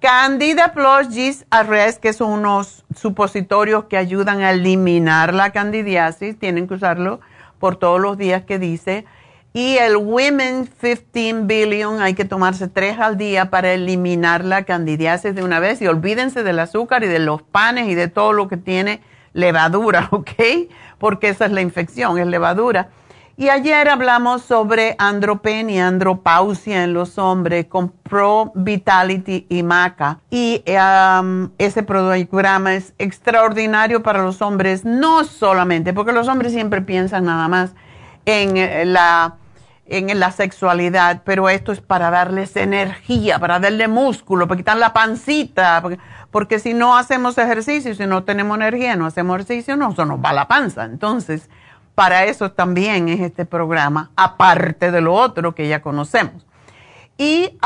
Candida 0.00 0.72
Plus 0.72 1.14
Gis 1.14 1.44
Arrest, 1.50 2.00
que 2.00 2.14
son 2.14 2.30
unos 2.30 2.86
supositorios 2.96 3.84
que 3.84 3.98
ayudan 3.98 4.40
a 4.40 4.52
eliminar 4.52 5.34
la 5.34 5.50
candidiasis. 5.50 6.38
Tienen 6.38 6.66
que 6.66 6.74
usarlo 6.74 7.20
por 7.58 7.76
todos 7.76 8.00
los 8.00 8.16
días 8.16 8.44
que 8.44 8.58
dice. 8.58 9.04
Y 9.52 9.76
el 9.76 9.98
Women 9.98 10.70
15 10.80 11.42
Billion, 11.42 12.00
hay 12.00 12.14
que 12.14 12.24
tomarse 12.24 12.66
tres 12.68 12.98
al 12.98 13.18
día 13.18 13.50
para 13.50 13.74
eliminar 13.74 14.42
la 14.42 14.64
candidiasis 14.64 15.34
de 15.34 15.44
una 15.44 15.60
vez. 15.60 15.82
Y 15.82 15.86
olvídense 15.86 16.42
del 16.42 16.60
azúcar 16.60 17.04
y 17.04 17.08
de 17.08 17.18
los 17.18 17.42
panes 17.42 17.86
y 17.86 17.94
de 17.94 18.08
todo 18.08 18.32
lo 18.32 18.48
que 18.48 18.56
tiene 18.56 19.02
levadura, 19.34 20.08
¿ok? 20.12 20.30
Porque 20.96 21.28
esa 21.28 21.44
es 21.44 21.52
la 21.52 21.60
infección, 21.60 22.18
es 22.18 22.26
levadura. 22.26 22.88
Y 23.40 23.48
ayer 23.48 23.88
hablamos 23.88 24.42
sobre 24.42 24.96
andropenia, 24.98 25.88
andropausia 25.88 26.84
en 26.84 26.92
los 26.92 27.16
hombres 27.16 27.64
con 27.64 27.88
Pro 27.88 28.52
Vitality 28.54 29.46
y 29.48 29.62
Maca. 29.62 30.18
Y 30.28 30.62
um, 30.68 31.48
ese 31.56 31.82
programa 31.82 32.74
es 32.74 32.92
extraordinario 32.98 34.02
para 34.02 34.22
los 34.22 34.42
hombres, 34.42 34.84
no 34.84 35.24
solamente, 35.24 35.94
porque 35.94 36.12
los 36.12 36.28
hombres 36.28 36.52
siempre 36.52 36.82
piensan 36.82 37.24
nada 37.24 37.48
más 37.48 37.72
en 38.26 38.58
eh, 38.58 38.84
la, 38.84 39.36
en 39.86 40.20
la 40.20 40.32
sexualidad, 40.32 41.22
pero 41.24 41.48
esto 41.48 41.72
es 41.72 41.80
para 41.80 42.10
darles 42.10 42.54
energía, 42.56 43.38
para 43.38 43.58
darle 43.58 43.88
músculo, 43.88 44.48
para 44.48 44.58
quitar 44.58 44.76
la 44.76 44.92
pancita, 44.92 45.80
porque, 45.80 45.98
porque 46.30 46.58
si 46.58 46.74
no 46.74 46.94
hacemos 46.94 47.38
ejercicio, 47.38 47.94
si 47.94 48.06
no 48.06 48.22
tenemos 48.22 48.58
energía, 48.58 48.96
no 48.96 49.06
hacemos 49.06 49.36
ejercicio, 49.36 49.78
no, 49.78 49.92
eso 49.92 50.04
nos 50.04 50.22
va 50.22 50.34
la 50.34 50.46
panza. 50.46 50.84
Entonces, 50.84 51.48
para 51.94 52.24
eso 52.24 52.52
también 52.52 53.08
es 53.08 53.20
este 53.20 53.44
programa, 53.44 54.10
aparte 54.16 54.90
de 54.90 55.00
lo 55.00 55.14
otro 55.14 55.54
que 55.54 55.68
ya 55.68 55.82
conocemos. 55.82 56.46
Y 57.18 57.58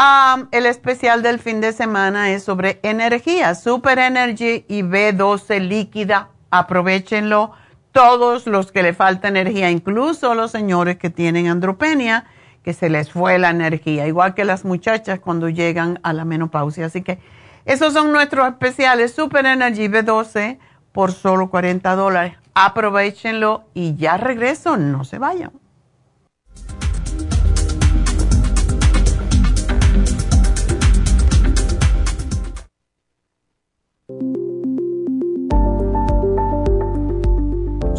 el 0.51 0.67
especial 0.67 1.23
del 1.23 1.39
fin 1.39 1.61
de 1.61 1.73
semana 1.73 2.33
es 2.33 2.43
sobre 2.43 2.81
energía, 2.83 3.55
Super 3.55 4.01
Energy 4.01 4.65
y 4.67 4.83
B12 4.83 5.61
líquida. 5.61 6.31
Aprovechenlo 6.51 7.53
todos 7.93 8.49
los 8.49 8.73
que 8.73 8.83
le 8.83 8.95
falta 8.95 9.29
energía, 9.29 9.71
incluso 9.71 10.35
los 10.35 10.51
señores 10.51 10.97
que 10.97 11.11
tienen 11.11 11.47
andropenia, 11.47 12.27
que 12.65 12.73
se 12.73 12.89
les 12.89 13.13
fue 13.13 13.39
la 13.39 13.51
energía, 13.51 14.09
igual 14.09 14.35
que 14.35 14.45
las 14.45 14.65
muchachas 14.65 15.21
cuando 15.21 15.49
llegan 15.49 16.01
a 16.03 16.13
la 16.13 16.25
menopausia. 16.25 16.87
Así 16.87 17.03
que 17.03 17.21
esos 17.65 17.93
son 17.93 18.11
nuestros 18.11 18.49
especiales 18.49 19.13
Super 19.15 19.47
Energy 19.47 19.87
B12 19.87 20.59
por 20.91 21.13
solo 21.13 21.51
40 21.51 21.95
dólares 21.95 22.37
aprovechenlo 22.55 23.65
y 23.75 23.97
ya 23.97 24.17
regreso, 24.17 24.77
no 24.77 25.05
se 25.05 25.19
vayan. 25.19 25.53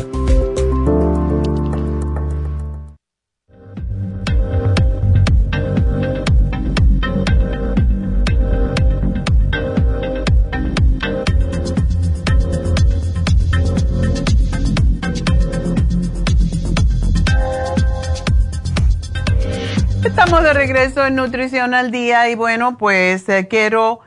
Regreso 20.67 21.05
en 21.05 21.15
Nutrición 21.15 21.73
al 21.73 21.91
Día 21.91 22.29
y 22.29 22.35
bueno, 22.35 22.77
pues 22.77 23.29
eh, 23.29 23.47
quiero 23.49 24.01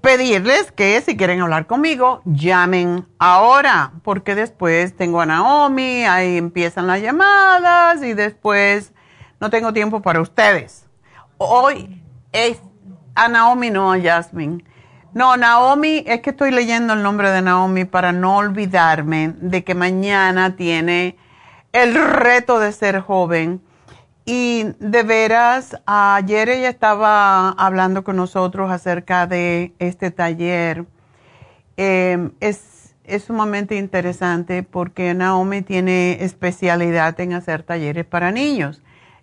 pedirles 0.00 0.72
que 0.72 0.98
si 1.02 1.18
quieren 1.18 1.42
hablar 1.42 1.66
conmigo, 1.66 2.22
llamen 2.24 3.06
ahora, 3.18 3.92
porque 4.02 4.34
después 4.34 4.96
tengo 4.96 5.20
a 5.20 5.26
Naomi, 5.26 6.04
ahí 6.04 6.38
empiezan 6.38 6.86
las 6.86 7.02
llamadas 7.02 8.02
y 8.02 8.14
después 8.14 8.94
no 9.38 9.50
tengo 9.50 9.74
tiempo 9.74 10.00
para 10.00 10.22
ustedes. 10.22 10.86
Hoy 11.36 12.02
es 12.32 12.58
a 13.14 13.28
Naomi, 13.28 13.68
no 13.68 13.92
a 13.92 14.00
Jasmine. 14.00 14.64
No, 15.12 15.36
Naomi, 15.36 16.04
es 16.06 16.22
que 16.22 16.30
estoy 16.30 16.52
leyendo 16.52 16.94
el 16.94 17.02
nombre 17.02 17.30
de 17.30 17.42
Naomi 17.42 17.84
para 17.84 18.12
no 18.12 18.38
olvidarme 18.38 19.34
de 19.42 19.62
que 19.62 19.74
mañana 19.74 20.56
tiene 20.56 21.18
el 21.72 21.94
reto 21.94 22.60
de 22.60 22.72
ser 22.72 23.00
joven 23.00 23.60
y 24.24 24.66
de 24.78 25.02
veras, 25.02 25.76
ayer 25.84 26.48
ella 26.48 26.68
estaba 26.68 27.50
hablando 27.50 28.04
con 28.04 28.16
nosotros 28.16 28.70
acerca 28.70 29.26
de 29.26 29.72
este 29.78 30.10
taller. 30.10 30.86
Em, 31.76 32.30
es, 32.40 32.94
es 33.04 33.24
sumamente 33.24 33.76
interesante 33.76 34.62
porque 34.62 35.12
Naomi 35.14 35.62
tiene 35.62 36.22
especialidad 36.22 37.18
en 37.20 37.32
hacer 37.32 37.64
talleres 37.64 38.04
para 38.04 38.30
niños. 38.30 38.80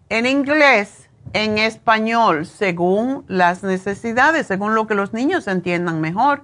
En 0.09 0.25
inglés, 0.25 1.09
en 1.33 1.57
español, 1.57 2.45
según 2.45 3.23
las 3.27 3.63
necesidades, 3.63 4.47
según 4.47 4.75
lo 4.75 4.87
que 4.87 4.95
los 4.95 5.13
niños 5.13 5.47
entiendan 5.47 6.01
mejor. 6.01 6.43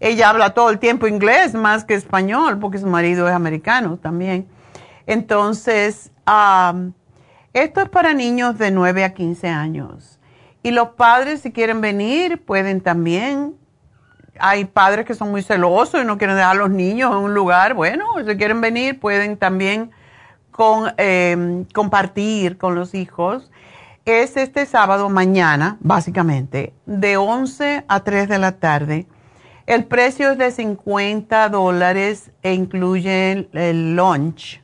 Ella 0.00 0.28
habla 0.28 0.54
todo 0.54 0.70
el 0.70 0.78
tiempo 0.78 1.08
inglés 1.08 1.54
más 1.54 1.84
que 1.84 1.94
español 1.94 2.60
porque 2.60 2.78
su 2.78 2.86
marido 2.86 3.26
es 3.26 3.34
americano 3.34 3.96
también. 3.96 4.46
Entonces, 5.06 6.12
esto 7.62 7.80
es 7.80 7.88
para 7.88 8.14
niños 8.14 8.58
de 8.58 8.70
9 8.70 9.04
a 9.04 9.14
15 9.14 9.48
años. 9.48 10.18
Y 10.62 10.70
los 10.70 10.90
padres, 10.90 11.40
si 11.40 11.52
quieren 11.52 11.80
venir, 11.80 12.44
pueden 12.44 12.80
también. 12.80 13.54
Hay 14.38 14.64
padres 14.64 15.06
que 15.06 15.14
son 15.14 15.30
muy 15.30 15.42
celosos 15.42 16.02
y 16.02 16.04
no 16.04 16.18
quieren 16.18 16.36
dejar 16.36 16.56
a 16.56 16.58
los 16.58 16.70
niños 16.70 17.12
en 17.12 17.18
un 17.18 17.34
lugar. 17.34 17.74
Bueno, 17.74 18.04
si 18.26 18.36
quieren 18.36 18.60
venir, 18.60 19.00
pueden 19.00 19.36
también 19.36 19.90
con, 20.50 20.92
em, 20.96 21.64
compartir 21.72 22.58
con 22.58 22.74
los 22.74 22.94
hijos. 22.94 23.50
Es 24.04 24.36
este 24.36 24.64
sábado 24.64 25.08
mañana, 25.10 25.76
básicamente, 25.80 26.72
de 26.86 27.16
11 27.16 27.84
a 27.88 28.00
3 28.00 28.28
de 28.28 28.38
la 28.38 28.52
tarde. 28.52 29.06
El 29.66 29.84
precio 29.84 30.30
es 30.30 30.38
de 30.38 30.50
50 30.50 31.48
dólares 31.48 32.30
e 32.42 32.54
incluye 32.54 33.48
el 33.52 33.96
lunch 33.96 34.62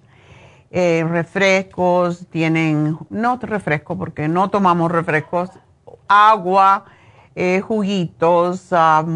eh, 0.76 1.06
refrescos, 1.08 2.26
tienen, 2.30 2.98
no 3.08 3.38
refresco 3.40 3.96
porque 3.96 4.26
no 4.26 4.50
tomamos 4.50 4.90
refrescos, 4.90 5.50
agua, 6.08 6.87
eh, 7.37 7.60
juguitos, 7.60 8.70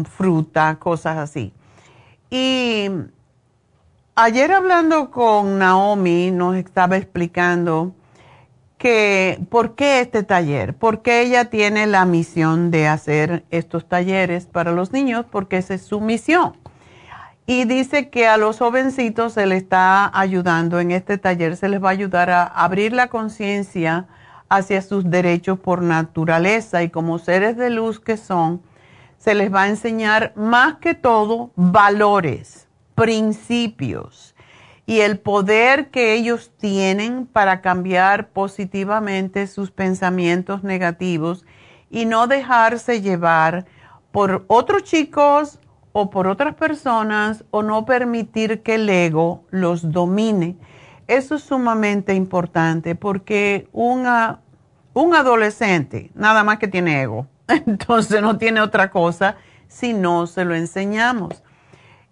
fruta, 0.09 0.77
cosas 0.79 1.17
así. 1.17 1.51
Y 2.29 2.89
ayer 4.15 4.53
hablando 4.53 5.11
con 5.11 5.59
Naomi 5.59 6.31
nos 6.31 6.55
estaba 6.55 6.95
explicando 6.95 7.93
que 8.77 9.37
por 9.49 9.75
qué 9.75 9.99
este 9.99 10.23
taller, 10.23 10.75
porque 10.75 11.21
ella 11.23 11.49
tiene 11.49 11.87
la 11.87 12.05
misión 12.05 12.71
de 12.71 12.87
hacer 12.87 13.43
estos 13.51 13.85
talleres 13.85 14.45
para 14.45 14.71
los 14.71 14.93
niños, 14.93 15.25
porque 15.29 15.57
esa 15.57 15.73
es 15.73 15.81
su 15.81 15.99
misión. 15.99 16.53
Y 17.49 17.65
dice 17.65 18.11
que 18.11 18.27
a 18.27 18.37
los 18.37 18.59
jovencitos 18.59 19.33
se 19.33 19.47
les 19.47 19.63
está 19.63 20.15
ayudando. 20.15 20.79
En 20.79 20.91
este 20.91 21.17
taller, 21.17 21.57
se 21.57 21.67
les 21.67 21.83
va 21.83 21.87
a 21.87 21.93
ayudar 21.93 22.29
a 22.29 22.43
abrir 22.43 22.93
la 22.93 23.07
conciencia 23.07 24.05
hacia 24.49 24.83
sus 24.83 25.09
derechos 25.09 25.57
por 25.57 25.81
naturaleza. 25.81 26.83
Y 26.83 26.91
como 26.91 27.17
seres 27.17 27.57
de 27.57 27.71
luz 27.71 27.99
que 27.99 28.17
son, 28.17 28.61
se 29.17 29.33
les 29.33 29.51
va 29.51 29.63
a 29.63 29.67
enseñar 29.67 30.31
más 30.35 30.75
que 30.75 30.93
todo 30.93 31.49
valores, 31.55 32.67
principios 32.93 34.35
y 34.85 34.99
el 34.99 35.17
poder 35.17 35.89
que 35.89 36.13
ellos 36.13 36.51
tienen 36.59 37.25
para 37.25 37.61
cambiar 37.61 38.29
positivamente 38.29 39.47
sus 39.47 39.71
pensamientos 39.71 40.63
negativos 40.63 41.47
y 41.89 42.05
no 42.05 42.27
dejarse 42.27 43.01
llevar 43.01 43.65
por 44.11 44.45
otros 44.45 44.83
chicos 44.83 45.57
o 45.91 46.09
por 46.09 46.27
otras 46.27 46.55
personas 46.55 47.43
o 47.51 47.63
no 47.63 47.85
permitir 47.85 48.61
que 48.61 48.75
el 48.75 48.89
ego 48.89 49.43
los 49.49 49.91
domine. 49.91 50.55
Eso 51.07 51.35
es 51.35 51.43
sumamente 51.43 52.13
importante 52.13 52.95
porque 52.95 53.67
un 53.73 54.05
adolescente 55.15 56.11
nada 56.13 56.43
más 56.43 56.59
que 56.59 56.67
tiene 56.67 57.01
ego, 57.01 57.27
entonces 57.47 58.21
no 58.21 58.37
tiene 58.37 58.61
otra 58.61 58.91
cosa 58.91 59.37
si 59.67 59.93
no 59.93 60.27
se 60.27 60.45
lo 60.45 60.55
enseñamos. 60.55 61.43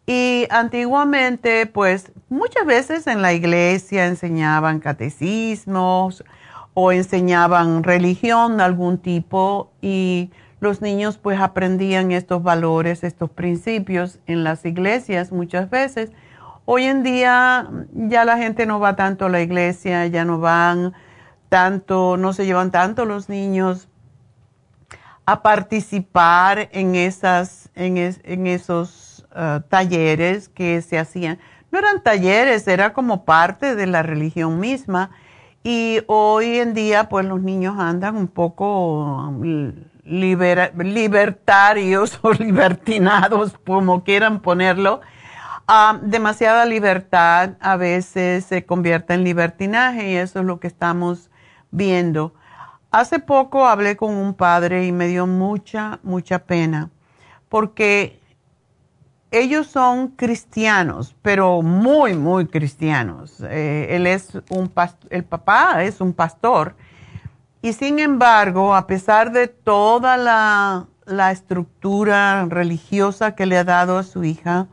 Y 0.10 0.48
antiguamente, 0.52 1.66
pues 1.66 2.14
muchas 2.30 2.66
veces 2.66 3.08
en 3.08 3.22
la 3.22 3.34
iglesia 3.34 4.06
enseñaban 4.06 4.80
catecismos 4.80 6.24
o 6.74 6.94
enseñaban 6.94 7.84
religión 7.84 8.56
de 8.56 8.64
algún 8.64 9.00
tipo 9.00 9.72
y 9.82 10.32
los 10.60 10.82
niños 10.82 11.18
pues 11.18 11.40
aprendían 11.40 12.12
estos 12.12 12.44
valores, 12.44 13.04
estos 13.04 13.30
principios 13.30 14.20
en 14.26 14.44
las 14.44 14.66
iglesias 14.66 15.32
muchas 15.32 15.70
veces 15.70 16.12
Hoy 16.70 16.84
en 16.84 17.02
día 17.02 17.66
ya 17.94 18.26
la 18.26 18.38
gente 18.38 18.66
no 18.66 18.82
va 18.82 18.98
tanto 18.98 19.28
a 19.28 19.30
la 19.30 19.40
iglesia, 19.40 20.06
ya 20.08 20.26
no 20.26 20.38
van 20.40 20.94
tanto, 21.48 22.18
no 22.18 22.34
se 22.34 22.46
llevan 22.46 22.72
tanto 22.72 23.06
los 23.06 23.30
niños 23.30 23.88
a 25.26 25.44
participar 25.44 26.68
en, 26.74 26.96
esas, 26.96 27.70
en, 27.74 28.48
esos 28.48 29.26
uh, 29.32 29.62
talleres 29.70 30.50
que 30.50 30.82
se 30.82 31.00
hacían. 31.00 31.40
No 31.72 31.80
eran 31.80 32.04
talleres, 32.04 32.68
era 32.68 32.92
como 32.92 33.24
parte 33.24 33.74
de 33.78 33.88
la 33.88 34.04
religión 34.04 34.60
misma. 34.60 35.12
Y 35.64 36.00
hoy 36.08 36.58
en 36.58 36.74
día, 36.74 37.08
pues 37.08 37.26
los 37.26 37.42
niños 37.42 37.80
andan 37.80 38.18
un 38.18 38.28
poco 38.28 39.34
libertarios 40.08 42.20
o 42.22 42.34
libertinados, 42.34 43.58
como 43.66 44.04
quieran 44.04 44.42
ponerlo. 44.42 45.02
Ah, 45.68 46.00
demasiada 46.02 46.66
libertad 46.66 47.52
a 47.60 47.76
veces 47.76 48.46
se 48.46 48.66
convierte 48.66 49.14
en 49.14 49.24
libertinaje 49.24 50.12
y 50.12 50.16
eso 50.16 50.40
es 50.40 50.46
lo 50.46 50.60
que 50.60 50.68
estamos 50.68 51.30
viendo. 51.72 52.34
Hace 52.90 53.20
poco 53.20 53.68
hablé 53.68 53.98
con 53.98 54.16
un 54.16 54.34
padre 54.34 54.86
y 54.86 54.94
me 54.94 55.08
dio 55.08 55.28
mucha, 55.28 56.00
mucha 56.04 56.40
pena 56.40 56.90
porque 57.50 58.20
ellos 59.32 59.68
son 59.68 60.10
cristianos, 60.10 61.16
pero 61.22 61.62
muy, 61.62 62.16
muy 62.16 62.48
cristianos. 62.48 63.42
Eh, 63.42 63.88
él 63.92 64.08
es 64.08 64.40
un 64.50 64.72
el 65.10 65.24
papá 65.26 65.84
es 65.84 66.00
un 66.00 66.14
pastor 66.14 66.76
y 67.62 67.74
sin 67.74 68.00
embargo, 68.00 68.76
a 68.76 68.88
pesar 68.88 69.32
de 69.32 69.48
toda 69.48 70.18
la, 70.18 70.88
la 71.06 71.32
estructura 71.32 72.46
religiosa 72.46 73.36
que 73.36 73.46
le 73.46 73.58
ha 73.58 73.64
dado 73.64 73.98
a 73.98 74.04
su 74.04 74.24
hija 74.24 74.68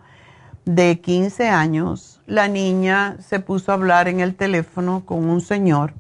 de 0.65 1.01
15 1.01 1.49
años, 1.49 2.21
la 2.27 2.49
niña 2.49 3.17
se 3.21 3.41
puso 3.41 3.71
a 3.71 3.75
hablar 3.75 4.09
en 4.09 4.21
el 4.21 4.35
teléfono 4.35 5.05
con 5.05 5.29
un 5.29 5.41
señor 5.41 5.95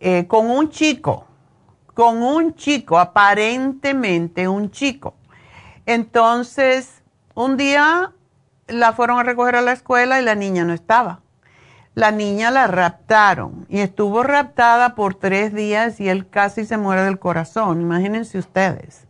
eh, 0.00 0.26
con 0.28 0.48
un 0.48 0.70
chico, 0.70 1.26
con 1.92 2.22
un 2.22 2.54
chico, 2.54 3.00
aparentemente 3.00 4.46
un 4.46 4.70
chico. 4.70 5.14
Entonces, 5.86 7.02
un 7.34 7.56
día 7.56 8.12
la 8.68 8.92
fueron 8.92 9.18
a 9.18 9.24
recoger 9.24 9.56
a 9.56 9.60
la 9.60 9.72
escuela 9.72 10.20
y 10.20 10.24
la 10.24 10.36
niña 10.36 10.64
no 10.64 10.72
estaba. 10.72 11.20
La 11.98 12.12
niña 12.12 12.52
la 12.52 12.68
raptaron 12.68 13.66
y 13.68 13.80
estuvo 13.80 14.22
raptada 14.22 14.94
por 14.94 15.16
tres 15.16 15.52
días 15.52 15.98
y 15.98 16.08
él 16.08 16.28
casi 16.28 16.64
se 16.64 16.76
muere 16.76 17.02
del 17.02 17.18
corazón. 17.18 17.80
Imagínense 17.80 18.38
ustedes. 18.38 19.08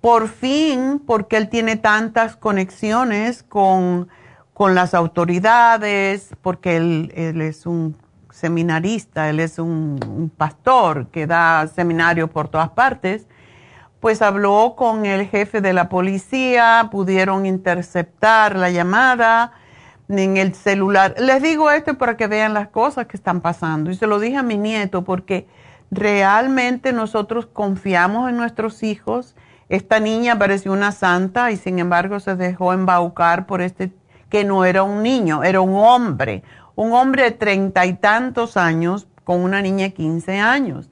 Por 0.00 0.26
fin, 0.26 1.00
porque 1.06 1.36
él 1.36 1.48
tiene 1.48 1.76
tantas 1.76 2.34
conexiones 2.34 3.44
con, 3.44 4.08
las 4.58 4.92
autoridades, 4.92 6.30
porque 6.42 6.78
él, 6.78 7.12
es 7.14 7.64
un 7.64 7.96
seminarista, 8.28 9.30
él 9.30 9.38
es 9.38 9.60
un, 9.60 10.32
pastor 10.36 11.06
que 11.12 11.28
da 11.28 11.68
seminarios 11.68 12.28
por 12.28 12.48
todas 12.48 12.70
partes, 12.70 13.28
pues 14.00 14.20
habló 14.20 14.74
con 14.76 15.06
el 15.06 15.28
jefe 15.28 15.60
de 15.60 15.72
la 15.72 15.88
policía, 15.88 16.88
pudieron 16.90 17.46
interceptar 17.46 18.56
la 18.56 18.70
llamada 18.70 19.52
en 20.18 20.36
el 20.36 20.54
celular. 20.54 21.14
Les 21.18 21.42
digo 21.42 21.70
esto 21.70 21.98
para 21.98 22.16
que 22.16 22.26
vean 22.26 22.54
las 22.54 22.68
cosas 22.68 23.06
que 23.06 23.16
están 23.16 23.40
pasando. 23.40 23.90
Y 23.90 23.94
se 23.94 24.06
lo 24.06 24.18
dije 24.18 24.36
a 24.36 24.42
mi 24.42 24.56
nieto 24.56 25.04
porque 25.04 25.46
realmente 25.90 26.92
nosotros 26.92 27.46
confiamos 27.46 28.28
en 28.28 28.36
nuestros 28.36 28.82
hijos. 28.82 29.34
Esta 29.68 30.00
niña 30.00 30.38
pareció 30.38 30.72
una 30.72 30.92
santa 30.92 31.50
y 31.50 31.56
sin 31.56 31.78
embargo 31.78 32.20
se 32.20 32.36
dejó 32.36 32.72
embaucar 32.72 33.46
por 33.46 33.60
este 33.60 33.92
que 34.28 34.44
no 34.44 34.64
era 34.64 34.82
un 34.82 35.02
niño, 35.02 35.44
era 35.44 35.60
un 35.60 35.76
hombre, 35.76 36.42
un 36.74 36.92
hombre 36.92 37.22
de 37.22 37.30
treinta 37.30 37.86
y 37.86 37.94
tantos 37.94 38.56
años 38.56 39.06
con 39.22 39.40
una 39.40 39.62
niña 39.62 39.86
de 39.86 39.94
15 39.94 40.40
años. 40.40 40.90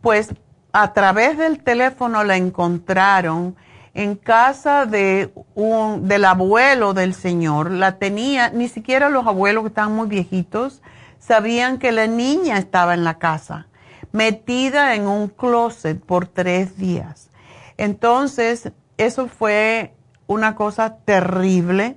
Pues 0.00 0.34
a 0.72 0.92
través 0.92 1.38
del 1.38 1.62
teléfono 1.62 2.24
la 2.24 2.36
encontraron 2.36 3.54
en 3.94 4.16
casa 4.16 4.86
de 4.86 5.32
un, 5.54 6.08
del 6.08 6.24
abuelo 6.24 6.94
del 6.94 7.14
señor. 7.14 7.70
La 7.70 7.98
tenía, 7.98 8.50
ni 8.50 8.68
siquiera 8.68 9.08
los 9.08 9.26
abuelos 9.26 9.64
que 9.64 9.68
estaban 9.68 9.94
muy 9.94 10.08
viejitos 10.08 10.82
sabían 11.18 11.78
que 11.78 11.92
la 11.92 12.06
niña 12.06 12.58
estaba 12.58 12.94
en 12.94 13.04
la 13.04 13.18
casa, 13.18 13.68
metida 14.10 14.94
en 14.94 15.06
un 15.06 15.28
closet 15.28 16.00
por 16.04 16.26
tres 16.26 16.76
días. 16.76 17.30
Entonces, 17.76 18.72
eso 18.96 19.28
fue 19.28 19.94
una 20.26 20.56
cosa 20.56 20.96
terrible 21.04 21.96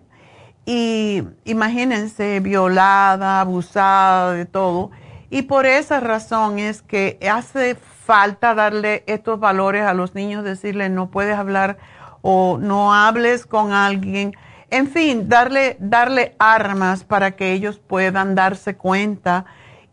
y 0.65 1.23
imagínense, 1.43 2.39
violada, 2.39 3.41
abusada, 3.41 4.33
de 4.33 4.45
todo. 4.45 4.91
Y 5.29 5.43
por 5.43 5.65
esa 5.65 5.99
razón 5.99 6.59
es 6.59 6.81
que 6.81 7.19
hace 7.31 7.77
falta 8.05 8.53
darle 8.53 9.03
estos 9.07 9.39
valores 9.39 9.83
a 9.83 9.95
los 9.95 10.13
niños, 10.13 10.43
decirle 10.43 10.89
no 10.89 11.09
puedes 11.09 11.35
hablar 11.35 11.77
o 12.21 12.57
no 12.59 12.93
hables 12.93 13.45
con 13.45 13.73
alguien. 13.73 14.33
En 14.69 14.87
fin, 14.87 15.27
darle, 15.27 15.75
darle 15.79 16.35
armas 16.37 17.03
para 17.03 17.31
que 17.31 17.53
ellos 17.53 17.79
puedan 17.79 18.35
darse 18.35 18.75
cuenta 18.77 19.45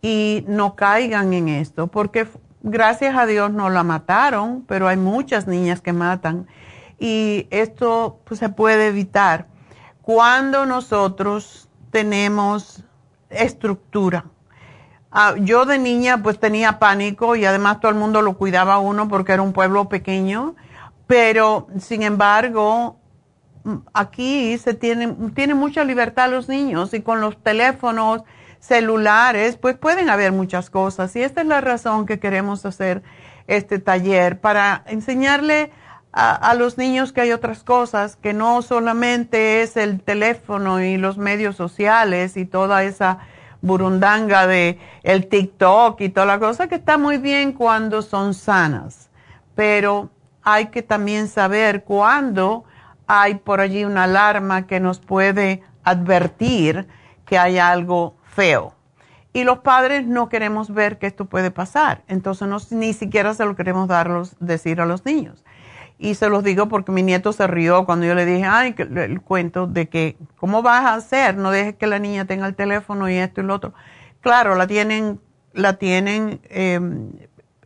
y 0.03 0.44
no 0.46 0.77
caigan 0.77 1.33
en 1.33 1.48
esto, 1.48 1.87
porque 1.87 2.27
gracias 2.62 3.16
a 3.16 3.25
Dios 3.25 3.51
no 3.51 3.70
la 3.70 3.83
mataron, 3.83 4.64
pero 4.66 4.88
hay 4.88 4.96
muchas 4.96 5.46
niñas 5.46 5.81
que 5.81 5.92
matan 5.92 6.46
y 6.98 7.46
esto 7.51 8.20
pues, 8.25 8.40
se 8.40 8.48
puede 8.48 8.88
evitar 8.88 9.46
cuando 10.03 10.66
nosotros 10.66 11.68
tenemos 11.90 12.85
estructura. 13.31 14.27
Ah, 15.12 15.35
yo 15.38 15.66
de 15.66 15.79
niña 15.79 16.22
pues 16.22 16.40
tenía 16.40 16.79
pánico 16.79 17.37
y 17.37 17.44
además 17.44 17.81
todo 17.81 17.90
el 17.90 17.98
mundo 17.98 18.22
lo 18.22 18.38
cuidaba 18.38 18.75
a 18.75 18.79
uno 18.79 19.09
porque 19.09 19.33
era 19.33 19.42
un 19.42 19.53
pueblo 19.53 19.88
pequeño, 19.90 20.57
pero 21.07 21.66
sin 21.79 22.03
embargo 22.03 22.96
aquí 23.92 24.57
se 24.59 24.75
tiene, 24.75 25.14
tiene 25.35 25.55
mucha 25.55 25.85
libertad 25.85 26.31
los 26.31 26.48
niños 26.48 26.94
y 26.94 27.03
con 27.03 27.20
los 27.20 27.40
teléfonos 27.42 28.22
celulares 28.59 29.57
pues 29.59 29.77
pueden 29.77 30.09
haber 30.09 30.33
muchas 30.33 30.70
cosas. 30.70 31.14
Y 31.14 31.22
esta 31.22 31.42
es 31.42 31.46
la 31.46 31.61
razón 31.61 32.07
que 32.07 32.18
queremos 32.18 32.64
hacer 32.64 33.03
este 33.46 33.79
taller 33.79 34.40
para 34.40 34.83
enseñarle 34.87 35.72
a, 36.14 36.55
los 36.55 36.77
niños 36.77 37.12
que 37.12 37.22
hay 37.22 37.33
otras 37.33 37.64
cosas, 37.64 38.16
que 38.16 38.35
no 38.35 38.61
solamente 38.61 39.62
es 39.62 39.79
el 39.79 40.03
teléfono 40.03 40.83
y 40.83 40.98
los 40.98 41.16
medios 41.16 41.57
sociales 41.57 42.37
y 42.37 42.44
toda 42.44 42.85
esa 42.85 43.20
burundanga 43.62 44.46
de 44.46 44.79
el 45.03 45.29
TikTok 45.29 46.01
y 46.03 46.11
toda 46.11 46.27
la 46.27 46.38
cosa, 46.38 46.68
que 46.68 46.75
está 46.75 46.98
muy 46.98 47.16
bien 47.18 47.53
cuando 47.53 48.03
son 48.03 48.35
sanas, 48.35 49.09
pero 49.55 50.11
hay 50.42 50.66
que 50.66 50.83
también 50.83 51.29
saber 51.29 51.85
cuándo 51.85 52.64
hay 53.07 53.37
por 53.37 53.61
allí 53.61 53.85
una 53.85 54.05
alarma 54.05 54.66
que 54.66 54.81
nos 54.81 54.98
puede 54.98 55.62
advertir 55.85 56.87
que 57.25 57.38
hay 57.38 57.59
algo 57.59 58.14
feo. 58.25 58.75
Y 59.33 59.44
los 59.44 59.61
padres 59.61 60.07
no 60.07 60.29
queremos 60.29 60.75
ver 60.75 60.98
que 60.98 61.07
esto 61.07 61.25
puede 61.25 61.51
pasar, 61.51 62.03
entonces 62.07 62.46
no, 62.48 62.59
ni 62.70 62.92
siquiera 62.92 63.33
se 63.33 63.46
lo 63.46 63.57
queremos 63.57 63.88
darlos, 63.88 64.37
decir 64.40 64.81
a 64.81 64.87
los 64.87 65.07
niños. 65.07 65.42
Y 66.02 66.16
se 66.16 66.28
los 66.28 66.42
digo 66.42 66.66
porque 66.66 66.90
mi 66.90 67.04
nieto 67.04 67.32
se 67.32 67.46
rió 67.46 67.86
cuando 67.86 68.06
yo 68.06 68.16
le 68.16 68.26
dije, 68.26 68.44
ay, 68.44 68.74
el 68.76 69.20
cuento 69.20 69.68
de 69.68 69.88
que, 69.88 70.16
¿cómo 70.36 70.60
vas 70.60 70.84
a 70.84 70.94
hacer? 70.94 71.36
No 71.36 71.52
dejes 71.52 71.76
que 71.76 71.86
la 71.86 72.00
niña 72.00 72.24
tenga 72.24 72.48
el 72.48 72.56
teléfono 72.56 73.08
y 73.08 73.14
esto 73.14 73.40
y 73.40 73.44
lo 73.44 73.54
otro. 73.54 73.72
Claro, 74.20 74.56
la 74.56 74.66
tienen, 74.66 75.20
la 75.52 75.74
tienen, 75.74 76.40
em, 76.50 77.12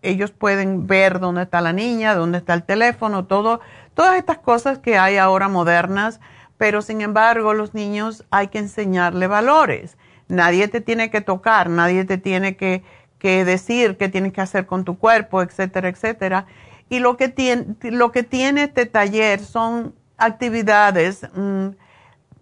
ellos 0.03 0.33
pueden 0.33 0.87
ver 0.87 1.18
dónde 1.18 1.44
está 1.44 1.62
la 1.62 1.72
niña, 1.72 2.14
dónde 2.14 2.37
está 2.37 2.53
el 2.53 2.64
teléfono, 2.64 3.25
todo, 3.25 3.61
todas 3.94 4.18
estas 4.18 4.37
cosas 4.37 4.81
que 4.81 4.99
hay 4.99 5.16
ahora 5.16 5.49
modernas, 5.49 6.20
pero 6.59 6.83
sin 6.83 7.01
embargo 7.01 7.55
los 7.55 7.72
niños 7.72 8.27
hay 8.31 8.49
que 8.49 8.59
enseñarle 8.59 9.29
valores. 9.29 9.96
Nadie 10.29 10.68
te 10.68 10.83
tiene 10.83 11.09
que 11.09 11.22
tocar, 11.22 11.70
nadie 11.70 12.05
te 12.05 12.18
tiene 12.18 12.55
que, 12.59 12.85
que 13.18 13.46
decir 13.46 13.96
qué 13.96 14.11
tienes 14.11 14.35
que 14.35 14.42
hacer 14.42 14.66
con 14.66 14.85
tu 14.85 14.99
cuerpo, 14.99 15.40
etcétera, 15.40 15.88
etcétera 15.88 16.46
y 16.88 17.01
lo 17.01 17.16
que 17.16 17.29
tiene, 17.29 17.75
lo 17.83 18.12
que 18.12 18.22
tiene 18.22 18.64
este 18.64 18.87
taller 18.87 19.40
son 19.40 19.94
actividades 20.16 21.27
mm, 21.35 21.68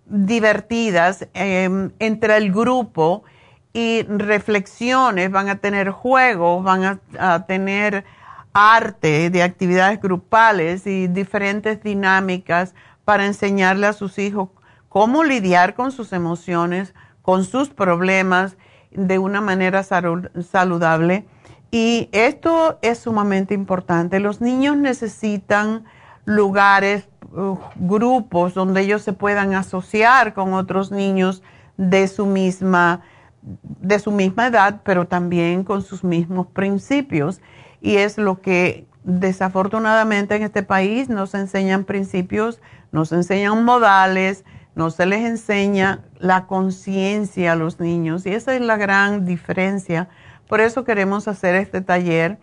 divertidas 0.07 1.28
em, 1.35 1.90
entre 1.98 2.37
el 2.37 2.52
grupo 2.52 3.24
y 3.72 4.02
reflexiones, 4.04 5.30
van 5.30 5.48
a 5.48 5.57
tener 5.57 5.90
juegos, 5.90 6.62
van 6.62 7.00
a, 7.18 7.46
tener 7.46 8.04
arte 8.52 9.30
de 9.30 9.42
actividades 9.42 10.00
grupales 10.00 10.87
y 10.87 11.09
diferentes 11.09 11.83
dinámicas 11.83 12.74
para 13.04 13.26
enseñarle 13.26 13.88
a 13.88 13.92
sus 13.92 14.18
hijos 14.18 14.50
cómo 14.88 15.24
lidiar 15.24 15.74
con 15.74 15.90
sus 15.90 16.12
emociones, 16.12 16.94
con 17.20 17.44
sus 17.44 17.70
problemas 17.70 18.57
de 18.92 19.18
una 19.18 19.40
manera 19.40 19.83
saludable 19.83 21.26
y 21.74 22.08
esto 22.12 22.78
es 22.82 23.00
sumamente 23.00 23.52
importante. 23.52 24.20
Los 24.20 24.40
niños 24.40 24.76
necesitan 24.76 25.84
lugares 26.24 27.08
uh, 27.32 27.56
grupos 27.74 28.54
donde 28.54 28.82
ellos 28.82 29.02
se 29.02 29.12
puedan 29.12 29.54
asociar 29.54 30.34
con 30.34 30.54
otros 30.54 30.92
niños 30.92 31.42
de 31.76 32.06
su 32.06 32.26
misma 32.26 33.02
de 33.42 33.98
su 33.98 34.12
misma 34.12 34.46
edad, 34.46 34.82
pero 34.84 35.08
también 35.08 35.64
con 35.64 35.82
sus 35.82 36.04
mismos 36.04 36.46
principios. 36.46 37.40
Y 37.80 37.96
es 37.96 38.18
lo 38.18 38.40
que 38.40 38.87
desafortunadamente 39.02 40.37
en 40.37 40.44
este 40.44 40.62
país 40.62 41.08
nos 41.08 41.34
enseñan 41.34 41.82
principios, 41.82 42.60
nos 42.92 43.10
enseñan 43.10 43.64
modales, 43.64 44.44
no 44.76 44.90
se 44.90 45.06
les 45.06 45.24
enseña 45.24 46.04
la 46.20 46.46
conciencia 46.46 47.50
a 47.50 47.56
los 47.56 47.80
niños. 47.80 48.26
Y 48.26 48.30
esa 48.30 48.54
es 48.54 48.60
la 48.60 48.76
gran 48.76 49.26
diferencia. 49.26 50.08
Por 50.48 50.61
eso 50.61 50.85
queremos 50.85 51.28
hacer 51.28 51.54
este 51.54 51.80
taller. 51.80 52.38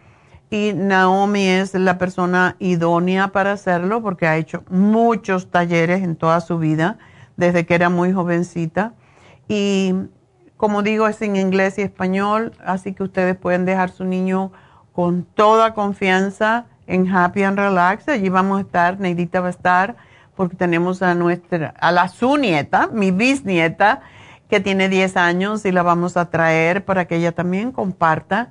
Y 0.50 0.74
Naomi 0.76 1.48
es 1.48 1.74
la 1.76 1.98
persona 1.98 2.58
idónea 2.60 3.30
para 3.30 3.54
hacerlo 3.54 4.02
porque 4.02 4.28
ha 4.28 4.36
hecho 4.36 4.64
muchos 4.70 5.50
talleres 5.50 6.04
en 6.04 6.18
toda 6.18 6.42
su 6.42 6.58
vida, 6.58 6.98
desde 7.38 7.66
que 7.66 7.74
era 7.76 7.90
muy 7.90 8.12
jovencita. 8.12 8.94
Y 9.48 9.94
como 10.58 10.84
digo, 10.84 11.08
es 11.08 11.22
en 11.22 11.38
inglés 11.38 11.78
y 11.78 11.82
español, 11.82 12.54
así 12.64 12.94
que 12.94 13.02
ustedes 13.02 13.36
pueden 13.36 13.66
dejar 13.66 13.90
su 13.90 14.04
niño 14.04 14.52
con 14.94 15.24
toda 15.24 15.74
confianza 15.74 16.66
en 16.86 17.10
Happy 17.10 17.44
and 17.44 17.58
Relax. 17.58 18.08
Allí 18.10 18.30
vamos 18.30 18.60
a 18.60 18.62
estar, 18.62 19.00
Neidita 19.00 19.40
va 19.40 19.48
a 19.48 19.52
estar, 19.52 19.96
porque 20.36 20.56
tenemos 20.56 21.02
a 21.02 21.16
nuestra, 21.16 21.74
a 21.80 21.92
la 21.92 22.10
su 22.10 22.38
nieta, 22.38 22.90
mi 22.92 23.12
bisnieta, 23.12 24.02
que 24.52 24.60
tiene 24.60 24.90
10 24.90 25.16
años 25.16 25.66
y 25.66 25.72
la 25.72 25.82
vamos 25.82 26.18
a 26.18 26.30
traer 26.30 26.84
para 26.84 27.06
que 27.06 27.16
ella 27.16 27.32
también 27.32 27.72
comparta. 27.72 28.50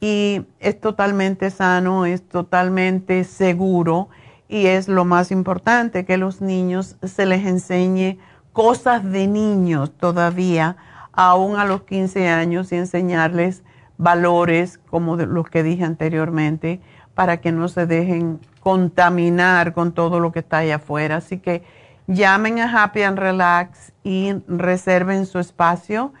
Y 0.00 0.42
es 0.60 0.80
totalmente 0.80 1.50
sano, 1.50 2.06
es 2.06 2.22
totalmente 2.22 3.24
seguro 3.24 4.10
y 4.48 4.66
es 4.66 4.86
lo 4.86 5.04
más 5.04 5.32
importante 5.32 6.04
que 6.04 6.18
los 6.18 6.40
niños 6.40 6.96
se 7.02 7.26
les 7.26 7.44
enseñe 7.44 8.18
cosas 8.52 9.02
de 9.02 9.26
niños 9.26 9.90
todavía 9.90 10.76
aún 11.12 11.56
a 11.56 11.64
los 11.64 11.82
15 11.82 12.28
años 12.28 12.70
y 12.70 12.76
enseñarles 12.76 13.64
valores 13.98 14.78
como 14.88 15.16
los 15.16 15.50
que 15.50 15.64
dije 15.64 15.82
anteriormente 15.82 16.80
para 17.16 17.38
que 17.40 17.50
no 17.50 17.66
se 17.66 17.86
dejen 17.86 18.38
contaminar 18.60 19.72
con 19.74 19.94
todo 19.94 20.20
lo 20.20 20.30
que 20.30 20.38
está 20.38 20.58
allá 20.58 20.76
afuera. 20.76 21.16
Así 21.16 21.38
que 21.38 21.64
llamen 22.10 22.58
a 22.58 22.82
Happy 22.82 23.02
and 23.02 23.18
Relax 23.18 23.92
y 24.04 24.34
reserven 24.46 25.24
su 25.26 25.38
espacio. 25.38 26.12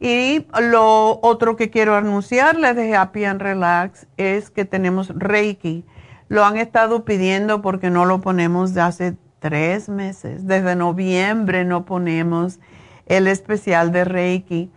Y 0.01 0.47
lo 0.61 1.21
otro 1.23 1.57
que 1.57 1.71
quiero 1.71 1.95
anunciarles 1.95 2.77
de 2.77 2.95
Happy 2.95 3.25
and 3.25 3.41
Relax 3.41 4.07
es 4.17 4.51
que 4.51 4.65
tenemos 4.65 5.13
Reiki. 5.15 5.85
Lo 6.29 6.45
han 6.45 6.57
estado 6.57 7.05
pidiendo 7.05 7.63
porque 7.63 7.91
no 7.91 8.05
lo 8.05 8.21
ponemos 8.21 8.75
de 8.75 8.81
hace 8.81 9.17
tres 9.39 9.89
meses. 9.89 10.47
Desde 10.47 10.75
noviembre 10.75 11.65
no 11.65 11.85
ponemos 11.85 12.59
el 13.07 13.27
especial 13.27 13.93
de 13.93 14.05
Reiki. 14.05 14.71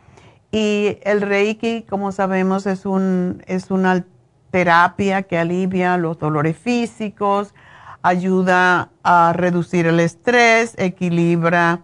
Y 0.52 0.98
el 1.04 1.22
Reiki, 1.22 1.84
como 1.84 2.12
sabemos, 2.12 2.66
es, 2.66 2.86
un, 2.86 3.44
es 3.48 3.72
una 3.72 4.06
terapia 4.52 5.24
que 5.24 5.38
alivia 5.38 5.98
los 5.98 6.20
dolores 6.20 6.58
físicos, 6.58 7.54
ayuda 8.02 8.92
a 9.04 9.34
reducir 9.34 9.88
el 9.88 10.00
estrés, 10.00 10.74
equilibra 10.78 11.82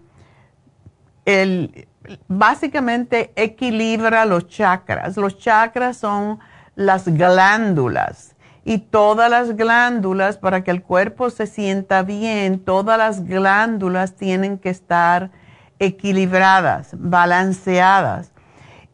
el, 1.25 1.87
básicamente 2.27 3.31
equilibra 3.35 4.25
los 4.25 4.47
chakras. 4.47 5.17
Los 5.17 5.37
chakras 5.37 5.97
son 5.97 6.39
las 6.75 7.07
glándulas 7.07 8.33
y 8.65 8.77
todas 8.77 9.29
las 9.29 9.55
glándulas, 9.55 10.37
para 10.37 10.63
que 10.63 10.71
el 10.71 10.81
cuerpo 10.81 11.29
se 11.29 11.47
sienta 11.47 12.01
bien, 12.03 12.59
todas 12.59 12.97
las 12.97 13.25
glándulas 13.25 14.13
tienen 14.15 14.57
que 14.57 14.69
estar 14.69 15.31
equilibradas, 15.79 16.91
balanceadas. 16.93 18.31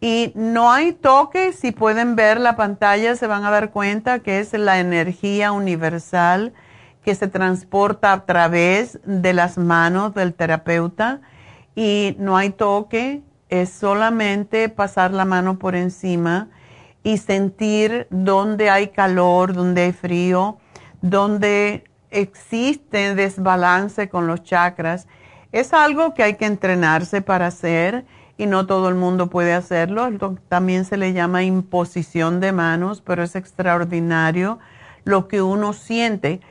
Y 0.01 0.31
no 0.33 0.71
hay 0.71 0.93
toque, 0.93 1.51
si 1.51 1.71
pueden 1.71 2.15
ver 2.15 2.39
la 2.39 2.55
pantalla 2.55 3.15
se 3.15 3.27
van 3.27 3.43
a 3.43 3.51
dar 3.51 3.69
cuenta 3.71 4.19
que 4.19 4.39
es 4.39 4.53
la 4.53 4.79
energía 4.79 5.51
universal 5.51 6.53
que 7.03 7.13
se 7.15 7.27
transporta 7.27 8.13
a 8.13 8.25
través 8.25 8.99
de 9.03 9.33
las 9.33 9.57
manos 9.57 10.13
del 10.13 10.33
terapeuta 10.33 11.21
y 11.79 12.17
no 12.19 12.35
hay 12.35 12.49
toque, 12.49 13.21
es 13.47 13.69
solamente 13.69 14.67
pasar 14.67 15.13
la 15.13 15.23
mano 15.23 15.57
por 15.59 15.75
encima 15.75 16.49
y 17.03 17.19
sentir 17.19 18.05
dónde 18.09 18.69
hay 18.69 18.89
calor, 18.89 19.53
dónde 19.53 19.83
hay 19.83 19.93
frío, 19.93 20.57
dónde 21.01 21.85
existe 22.11 23.15
desbalance 23.15 24.09
con 24.09 24.27
los 24.27 24.43
chakras. 24.43 25.07
Es 25.53 25.71
algo 25.71 26.13
que 26.13 26.23
hay 26.23 26.33
que 26.33 26.47
entrenarse 26.47 27.21
para 27.21 27.47
hacer 27.47 28.03
y 28.37 28.45
no 28.45 28.67
todo 28.67 28.89
el 28.89 28.95
mundo 28.95 29.29
puede 29.29 29.53
hacerlo. 29.53 30.09
También 30.49 30.83
se 30.83 30.97
le 30.97 31.13
llama 31.13 31.43
imposición 31.43 32.41
de 32.41 32.51
manos, 32.51 32.99
pero 32.99 33.23
es 33.23 33.37
extraordinario 33.37 34.59
lo 35.05 35.29
que 35.29 35.41
uno 35.41 35.71
siente. 35.71 36.41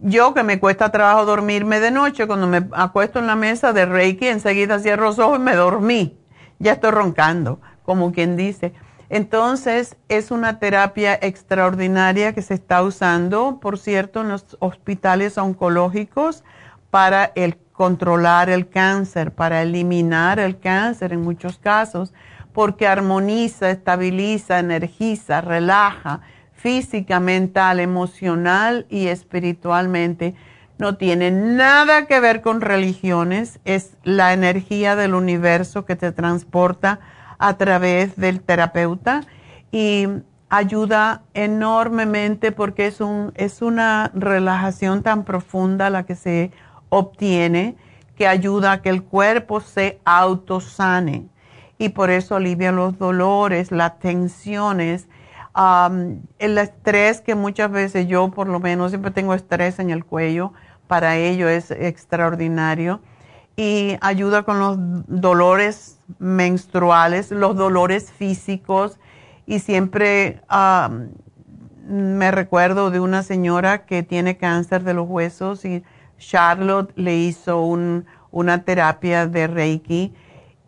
Yo 0.00 0.32
que 0.32 0.44
me 0.44 0.60
cuesta 0.60 0.92
trabajo 0.92 1.24
dormirme 1.24 1.80
de 1.80 1.90
noche, 1.90 2.28
cuando 2.28 2.46
me 2.46 2.68
acuesto 2.72 3.18
en 3.18 3.26
la 3.26 3.34
mesa 3.34 3.72
de 3.72 3.84
Reiki, 3.84 4.28
enseguida 4.28 4.78
cierro 4.78 5.06
los 5.06 5.18
ojos 5.18 5.40
y 5.40 5.42
me 5.42 5.56
dormí. 5.56 6.16
Ya 6.60 6.72
estoy 6.72 6.92
roncando, 6.92 7.60
como 7.82 8.12
quien 8.12 8.36
dice. 8.36 8.74
Entonces, 9.08 9.96
es 10.08 10.30
una 10.30 10.60
terapia 10.60 11.18
extraordinaria 11.20 12.32
que 12.32 12.42
se 12.42 12.54
está 12.54 12.82
usando, 12.84 13.58
por 13.60 13.76
cierto, 13.76 14.20
en 14.20 14.28
los 14.28 14.56
hospitales 14.60 15.36
oncológicos 15.36 16.44
para 16.90 17.32
el 17.34 17.56
controlar 17.72 18.50
el 18.50 18.68
cáncer, 18.68 19.32
para 19.32 19.62
eliminar 19.62 20.38
el 20.38 20.60
cáncer 20.60 21.12
en 21.12 21.22
muchos 21.22 21.58
casos, 21.58 22.12
porque 22.52 22.86
armoniza, 22.86 23.70
estabiliza, 23.70 24.60
energiza, 24.60 25.40
relaja 25.40 26.20
física, 26.58 27.20
mental, 27.20 27.80
emocional 27.80 28.86
y 28.90 29.06
espiritualmente. 29.06 30.34
No 30.78 30.96
tiene 30.96 31.30
nada 31.30 32.06
que 32.06 32.20
ver 32.20 32.42
con 32.42 32.60
religiones, 32.60 33.60
es 33.64 33.96
la 34.04 34.32
energía 34.32 34.96
del 34.96 35.14
universo 35.14 35.84
que 35.84 35.96
te 35.96 36.12
transporta 36.12 37.00
a 37.38 37.56
través 37.56 38.16
del 38.16 38.40
terapeuta 38.40 39.22
y 39.70 40.08
ayuda 40.48 41.22
enormemente 41.34 42.52
porque 42.52 42.86
es, 42.86 43.00
un, 43.00 43.32
es 43.34 43.62
una 43.62 44.10
relajación 44.14 45.02
tan 45.02 45.24
profunda 45.24 45.90
la 45.90 46.04
que 46.04 46.16
se 46.16 46.52
obtiene 46.88 47.76
que 48.16 48.26
ayuda 48.26 48.72
a 48.72 48.82
que 48.82 48.88
el 48.88 49.04
cuerpo 49.04 49.60
se 49.60 50.00
autosane 50.04 51.26
y 51.78 51.90
por 51.90 52.10
eso 52.10 52.34
alivia 52.34 52.72
los 52.72 52.98
dolores, 52.98 53.70
las 53.70 54.00
tensiones, 54.00 55.06
el 55.54 56.58
estrés 56.58 57.20
que 57.20 57.34
muchas 57.34 57.70
veces 57.70 58.06
yo 58.06 58.30
por 58.30 58.48
lo 58.48 58.60
menos 58.60 58.90
siempre 58.90 59.10
tengo 59.10 59.34
estrés 59.34 59.78
en 59.78 59.90
el 59.90 60.04
cuello, 60.04 60.52
para 60.86 61.16
ello 61.16 61.48
es 61.48 61.70
extraordinario. 61.70 63.00
Y 63.56 63.96
ayuda 64.00 64.44
con 64.44 64.60
los 64.60 64.76
dolores 65.08 65.98
menstruales, 66.20 67.32
los 67.32 67.56
dolores 67.56 68.12
físicos. 68.12 69.00
Y 69.46 69.58
siempre 69.58 70.40
me 71.88 72.30
recuerdo 72.30 72.92
de 72.92 73.00
una 73.00 73.24
señora 73.24 73.84
que 73.84 74.04
tiene 74.04 74.36
cáncer 74.36 74.84
de 74.84 74.94
los 74.94 75.08
huesos 75.08 75.64
y 75.64 75.82
Charlotte 76.18 76.92
le 76.94 77.16
hizo 77.16 77.60
una 77.60 78.62
terapia 78.64 79.26
de 79.26 79.48
Reiki. 79.48 80.14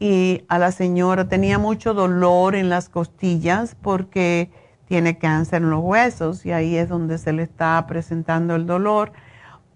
Y 0.01 0.43
a 0.49 0.59
la 0.59 0.73
señora 0.73 1.29
tenía 1.29 1.59
mucho 1.59 1.95
dolor 1.95 2.57
en 2.57 2.71
las 2.71 2.89
costillas 2.89 3.77
porque 3.81 4.51
tiene 4.91 5.19
cáncer 5.19 5.63
en 5.63 5.71
los 5.71 5.85
huesos 5.85 6.45
y 6.45 6.51
ahí 6.51 6.75
es 6.75 6.89
donde 6.89 7.17
se 7.19 7.33
le 7.33 7.45
está 7.45 7.87
presentando 7.87 8.57
el 8.57 8.67
dolor. 8.67 9.13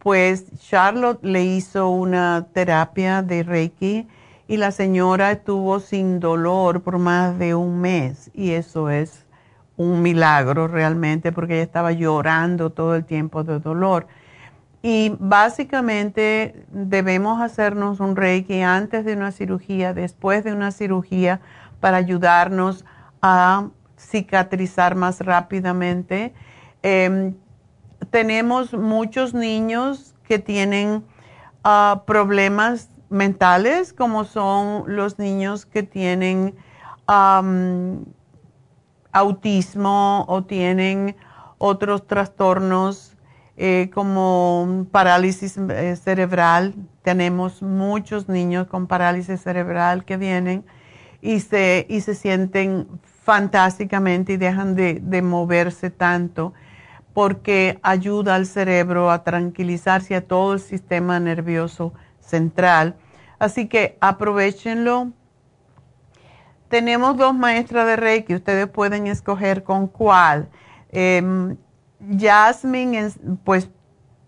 Pues 0.00 0.46
Charlotte 0.58 1.22
le 1.22 1.44
hizo 1.44 1.88
una 1.88 2.48
terapia 2.52 3.22
de 3.22 3.44
Reiki 3.44 4.08
y 4.48 4.56
la 4.56 4.72
señora 4.72 5.30
estuvo 5.30 5.78
sin 5.78 6.18
dolor 6.18 6.82
por 6.82 6.98
más 6.98 7.38
de 7.38 7.54
un 7.54 7.80
mes 7.80 8.32
y 8.34 8.50
eso 8.50 8.90
es 8.90 9.24
un 9.76 10.02
milagro 10.02 10.66
realmente 10.66 11.30
porque 11.30 11.54
ella 11.54 11.62
estaba 11.62 11.92
llorando 11.92 12.70
todo 12.70 12.96
el 12.96 13.04
tiempo 13.04 13.44
de 13.44 13.60
dolor. 13.60 14.08
Y 14.82 15.14
básicamente 15.20 16.66
debemos 16.72 17.40
hacernos 17.40 18.00
un 18.00 18.16
reiki 18.16 18.62
antes 18.62 19.04
de 19.04 19.12
una 19.12 19.30
cirugía, 19.30 19.94
después 19.94 20.42
de 20.42 20.52
una 20.52 20.72
cirugía, 20.72 21.40
para 21.78 21.98
ayudarnos 21.98 22.84
a 23.22 23.68
cicatrizar 24.04 24.94
más 24.94 25.20
rápidamente. 25.20 26.34
Em, 26.82 27.34
tenemos 28.10 28.72
muchos 28.72 29.34
niños 29.34 30.14
que 30.24 30.38
tienen 30.38 31.04
ah, 31.62 32.02
problemas 32.06 32.88
mentales, 33.10 33.92
como 33.92 34.24
son 34.24 34.84
los 34.86 35.18
niños 35.18 35.66
que 35.66 35.82
tienen 35.82 36.54
autismo 39.12 40.24
o 40.26 40.44
tienen 40.44 41.16
otros 41.58 42.06
trastornos 42.06 43.16
eh, 43.56 43.90
como 43.94 44.86
parálisis 44.90 45.56
eh, 45.56 45.96
cerebral. 45.96 46.74
Tenemos 47.02 47.62
muchos 47.62 48.28
niños 48.28 48.66
con 48.66 48.86
parálisis 48.86 49.40
cerebral 49.40 50.04
que 50.04 50.16
vienen 50.16 50.64
y 51.20 51.40
se, 51.40 51.86
y 51.88 52.00
se 52.00 52.14
sienten 52.14 52.88
fantásticamente 53.24 54.34
y 54.34 54.36
dejan 54.36 54.76
de, 54.76 55.00
de 55.02 55.22
moverse 55.22 55.90
tanto 55.90 56.52
porque 57.14 57.78
ayuda 57.82 58.34
al 58.34 58.44
cerebro 58.44 59.10
a 59.10 59.24
tranquilizarse 59.24 60.14
a 60.14 60.20
todo 60.20 60.54
el 60.54 60.60
sistema 60.60 61.18
nervioso 61.20 61.94
central. 62.20 62.96
Así 63.38 63.66
que 63.66 63.96
aprovechenlo. 64.00 65.12
Tenemos 66.68 67.16
dos 67.16 67.34
maestras 67.34 67.86
de 67.86 67.96
Reiki, 67.96 68.34
ustedes 68.34 68.66
pueden 68.66 69.06
escoger 69.06 69.62
con 69.62 69.86
cuál. 69.86 70.48
Em, 70.90 71.56
Jasmine, 72.18 73.10
pues, 73.44 73.70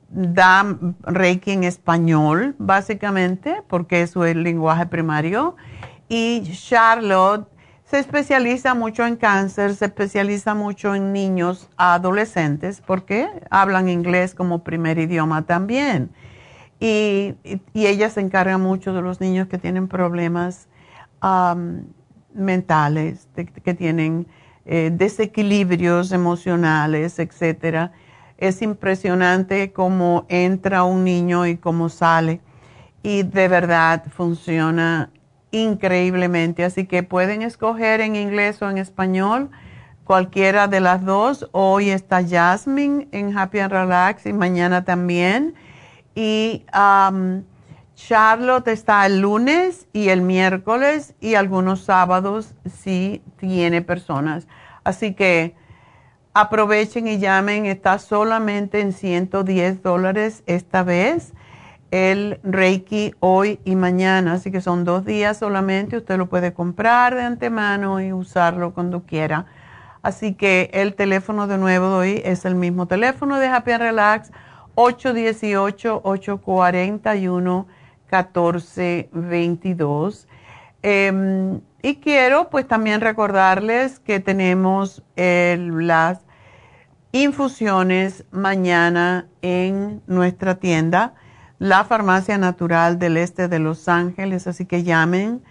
da 0.08 0.64
Reiki 1.02 1.50
en 1.50 1.64
español, 1.64 2.54
básicamente, 2.58 3.62
porque 3.66 4.02
es 4.02 4.10
su 4.12 4.22
lenguaje 4.22 4.86
primario. 4.86 5.56
Y 6.08 6.42
Charlotte 6.52 7.48
se 7.88 8.00
especializa 8.00 8.74
mucho 8.74 9.06
en 9.06 9.16
cáncer, 9.16 9.74
se 9.76 9.84
especializa 9.86 10.54
mucho 10.54 10.94
en 10.94 11.12
niños 11.12 11.70
adolescentes, 11.76 12.82
porque 12.84 13.28
hablan 13.48 13.88
inglés 13.88 14.34
como 14.34 14.64
primer 14.64 14.98
idioma 14.98 15.42
también. 15.42 16.10
Y, 16.80 17.36
ella 17.74 18.10
se 18.10 18.20
encarga 18.20 18.58
mucho 18.58 18.92
de 18.92 19.02
los 19.02 19.20
niños 19.20 19.46
que 19.48 19.58
tienen 19.58 19.88
problemas 19.88 20.68
mentales, 22.34 23.28
que 23.64 23.74
tienen 23.74 24.26
eh, 24.64 24.90
desequilibrios 24.92 26.10
emocionales, 26.12 27.18
etcétera. 27.20 27.92
Es 28.36 28.62
impresionante 28.62 29.72
cómo 29.72 30.26
entra 30.28 30.82
un 30.82 31.04
niño 31.04 31.46
y 31.46 31.56
cómo 31.56 31.88
sale. 31.88 32.40
Y 33.02 33.22
de 33.22 33.48
verdad 33.48 34.04
funciona 34.10 35.10
increíblemente. 35.50 36.64
Así 36.64 36.86
que 36.86 37.02
pueden 37.02 37.42
escoger 37.42 38.00
en 38.00 38.16
inglés 38.16 38.60
o 38.62 38.70
en 38.70 38.78
español, 38.78 39.50
cualquiera 40.04 40.68
de 40.68 40.80
las 40.80 41.04
dos. 41.04 41.48
Hoy 41.52 41.90
está 41.90 42.26
Jasmine 42.26 43.08
en 43.12 43.36
Happy 43.36 43.58
and 43.58 43.72
Relax 43.72 44.26
y 44.26 44.32
mañana 44.32 44.84
también. 44.84 45.54
Y 46.14 46.64
Charlotte 47.94 48.68
está 48.68 49.06
el 49.06 49.20
lunes 49.20 49.86
y 49.92 50.08
el 50.08 50.22
miércoles 50.22 51.14
y 51.20 51.34
algunos 51.34 51.80
sábados 51.80 52.54
si 52.64 53.22
tiene 53.36 53.82
personas. 53.82 54.46
Así 54.84 55.14
que 55.14 55.54
aprovechen 56.34 57.08
y 57.08 57.18
llamen. 57.18 57.66
Está 57.66 57.98
solamente 57.98 58.80
en 58.80 58.92
110 58.92 59.82
dólares 59.82 60.42
esta 60.46 60.82
vez 60.82 61.32
el 61.96 62.40
Reiki 62.42 63.14
hoy 63.20 63.60
y 63.64 63.76
mañana. 63.76 64.34
Así 64.34 64.50
que 64.50 64.60
son 64.60 64.84
dos 64.84 65.04
días 65.04 65.38
solamente. 65.38 65.96
Usted 65.96 66.18
lo 66.18 66.26
puede 66.26 66.52
comprar 66.52 67.14
de 67.14 67.22
antemano 67.22 68.00
y 68.00 68.12
usarlo 68.12 68.74
cuando 68.74 69.04
quiera. 69.04 69.46
Así 70.02 70.34
que 70.34 70.70
el 70.72 70.94
teléfono 70.94 71.46
de 71.46 71.58
nuevo 71.58 71.88
de 71.88 71.94
hoy 71.94 72.20
es 72.24 72.44
el 72.44 72.54
mismo 72.54 72.86
teléfono 72.86 73.38
de 73.38 73.48
Happy 73.48 73.72
and 73.72 73.82
Relax 73.82 74.30
818 74.74 76.02
841 76.04 77.66
1422. 78.10 80.28
Em, 80.82 81.60
y 81.82 81.96
quiero 81.96 82.50
pues 82.50 82.68
también 82.68 83.00
recordarles 83.00 83.98
que 83.98 84.20
tenemos 84.20 85.02
las 85.16 86.20
infusiones 87.12 88.24
mañana 88.30 89.26
en 89.42 90.02
nuestra 90.06 90.54
tienda, 90.56 91.14
la 91.58 91.84
Farmacia 91.84 92.38
Natural 92.38 92.98
del 92.98 93.16
Este 93.16 93.48
de 93.48 93.58
Los 93.58 93.88
Ángeles, 93.88 94.46
así 94.46 94.66
que 94.66 94.82
llamen 94.82 95.42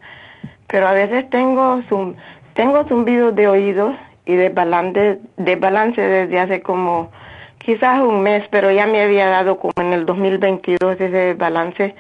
Pero 0.68 0.90
a 0.90 0.92
veces 0.92 1.30
tengo, 1.30 1.82
zum, 1.88 2.16
tengo 2.56 2.84
zumbidos 2.90 3.34
de 3.36 3.48
oídos 3.48 3.96
y 4.26 4.36
de 4.36 4.50
balance, 4.50 5.22
de 5.38 5.56
balance 5.56 6.02
desde 6.02 6.38
hace 6.42 6.62
como 6.62 7.10
quizás 7.68 8.00
un 8.00 8.22
mes, 8.22 8.48
pero 8.50 8.72
ya 8.72 8.88
me 8.88 9.02
había 9.02 9.28
dado 9.28 9.60
como 9.60 9.74
en 9.76 9.92
el 9.92 10.06
2022 10.06 11.02
ese 11.02 11.34
balance 11.34 11.94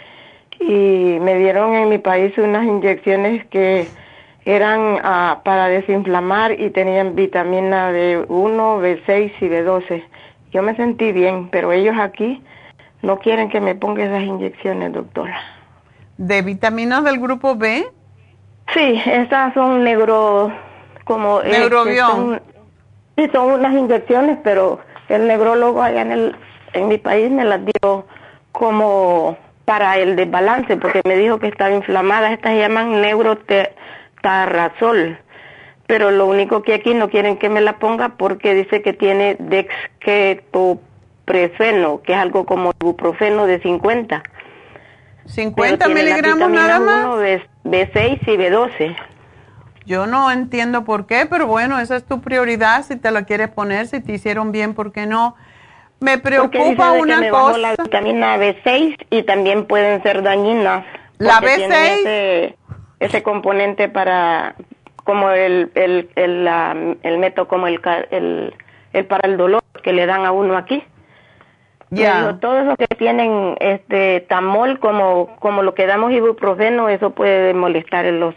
y 0.61 1.18
me 1.20 1.36
dieron 1.36 1.76
en 1.76 1.89
mi 1.89 1.97
país 1.97 2.36
unas 2.38 2.63
inyecciones 2.63 3.45
que 3.47 3.86
eran 4.45 4.97
ah, 5.03 5.41
para 5.43 5.68
desinflamar 5.68 6.57
y 6.57 6.70
tenían 6.70 7.15
vitamina 7.15 7.91
B1, 7.91 8.28
B6 8.30 9.34
y 9.41 9.45
B12. 9.45 10.03
Yo 10.53 10.63
me 10.63 10.74
sentí 10.78 11.11
bien, 11.11 11.49
pero 11.49 11.74
ellos 11.74 11.97
aquí 11.99 12.41
no 13.01 13.20
quieren 13.20 13.49
que 13.49 13.59
me 13.59 13.76
ponga 13.76 14.05
esas 14.05 14.24
inyecciones, 14.24 14.93
doctora. 14.93 15.38
¿De 16.18 16.43
vitaminas 16.43 17.03
del 17.03 17.20
grupo 17.20 17.57
B? 17.57 17.86
Sí, 18.74 19.01
esas 19.05 19.53
son 19.53 19.84
negro, 19.84 20.49
como... 21.03 21.41
este, 21.41 21.59
Neurobión. 21.59 22.41
sí, 23.18 23.30
son 23.34 23.51
unas 23.51 23.74
inyecciones, 23.74 24.38
pero 24.45 24.80
el 25.09 25.27
neurólogo 25.27 25.81
allá 25.81 26.01
en, 26.01 26.11
el, 26.11 26.35
en 26.73 26.87
mi 26.87 26.97
país 26.97 27.31
me 27.31 27.45
las 27.45 27.61
dio 27.63 28.05
como 28.51 29.37
para 29.65 29.97
el 29.97 30.15
desbalance, 30.15 30.77
porque 30.77 31.01
me 31.05 31.17
dijo 31.17 31.39
que 31.39 31.47
estaba 31.47 31.71
inflamada. 31.71 32.31
Estas 32.31 32.53
se 32.53 32.59
llaman 32.59 33.01
neurotarrazol. 33.01 35.17
Pero 35.87 36.11
lo 36.11 36.25
único 36.25 36.61
que 36.63 36.73
aquí 36.73 36.93
no 36.93 37.09
quieren 37.09 37.37
que 37.37 37.49
me 37.49 37.59
la 37.61 37.79
ponga 37.79 38.17
porque 38.17 38.53
dice 38.53 38.81
que 38.81 38.91
tiene 38.93 39.37
dexketoprefeno, 39.39 42.01
que 42.01 42.13
es 42.13 42.17
algo 42.17 42.45
como 42.45 42.71
ibuprofeno 42.81 43.45
de 43.45 43.61
50. 43.61 44.23
50 45.25 45.89
miligramos 45.89 46.49
nada 46.49 46.79
más. 46.79 47.19
B, 47.19 47.43
B6 47.65 48.21
y 48.25 48.37
B12. 48.37 48.95
Yo 49.88 50.05
no 50.05 50.29
entiendo 50.29 50.83
por 50.83 51.07
qué, 51.07 51.25
pero 51.29 51.47
bueno, 51.47 51.79
esa 51.79 51.95
es 51.95 52.03
tu 52.03 52.19
prioridad. 52.19 52.83
Si 52.83 52.97
te 52.97 53.09
la 53.09 53.23
quieres 53.23 53.47
poner, 53.47 53.88
si 53.88 54.01
te 54.01 54.11
hicieron 54.11 54.51
bien, 54.51 54.73
¿por 54.73 54.91
qué 54.91 55.05
no? 55.05 55.35
Me 56.01 56.17
preocupa 56.17 56.91
de 56.91 56.97
que 56.97 57.01
una 57.03 57.19
me 57.21 57.31
bajó 57.31 57.47
cosa. 57.47 57.57
la 57.57 57.75
vitamina 57.77 58.38
B6 58.38 58.97
y 59.11 59.23
también 59.23 59.65
pueden 59.65 60.03
ser 60.03 60.23
dañinas. 60.23 60.85
La 61.19 61.39
porque 61.39 61.55
tienen 61.55 61.71
B6. 61.71 61.99
Ese, 61.99 62.57
ese 62.99 63.23
componente 63.23 63.88
para, 63.88 64.55
como 65.05 65.29
el, 65.29 65.71
el, 65.73 66.09
el, 66.15 67.17
método, 67.17 67.47
como 67.47 67.67
el, 67.67 67.79
el, 68.11 68.53
el 68.91 69.05
para 69.05 69.29
el 69.29 69.38
dolor 69.38 69.63
que 69.83 69.93
le 69.93 70.05
dan 70.05 70.25
a 70.25 70.33
uno 70.33 70.57
aquí. 70.57 70.83
Ya. 71.91 72.23
dijo, 72.23 72.35
todo 72.39 72.59
eso 72.59 72.75
que 72.75 72.88
tienen 72.97 73.55
este 73.61 74.19
tamol 74.27 74.79
como 74.79 75.38
como 75.38 75.63
lo 75.63 75.73
que 75.73 75.88
damos 75.88 76.11
ibuprofeno, 76.11 76.89
eso 76.89 77.11
puede 77.11 77.53
molestar 77.53 78.05
en 78.05 78.19
los 78.19 78.35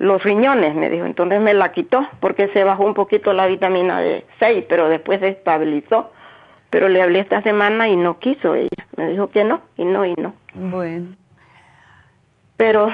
los 0.00 0.22
riñones, 0.22 0.74
me 0.74 0.88
dijo. 0.88 1.04
Entonces 1.04 1.40
me 1.40 1.54
la 1.54 1.72
quitó 1.72 2.06
porque 2.20 2.48
se 2.48 2.64
bajó 2.64 2.84
un 2.84 2.94
poquito 2.94 3.32
la 3.32 3.46
vitamina 3.46 4.02
D6, 4.02 4.64
pero 4.68 4.88
después 4.88 5.20
se 5.20 5.28
estabilizó. 5.28 6.10
Pero 6.70 6.88
le 6.88 7.02
hablé 7.02 7.20
esta 7.20 7.42
semana 7.42 7.88
y 7.88 7.96
no 7.96 8.18
quiso 8.18 8.54
ella. 8.54 8.86
Me 8.96 9.08
dijo 9.08 9.28
que 9.28 9.44
no, 9.44 9.60
y 9.76 9.84
no, 9.84 10.06
y 10.06 10.14
no. 10.14 10.34
Bueno, 10.54 11.08
Pero 12.56 12.88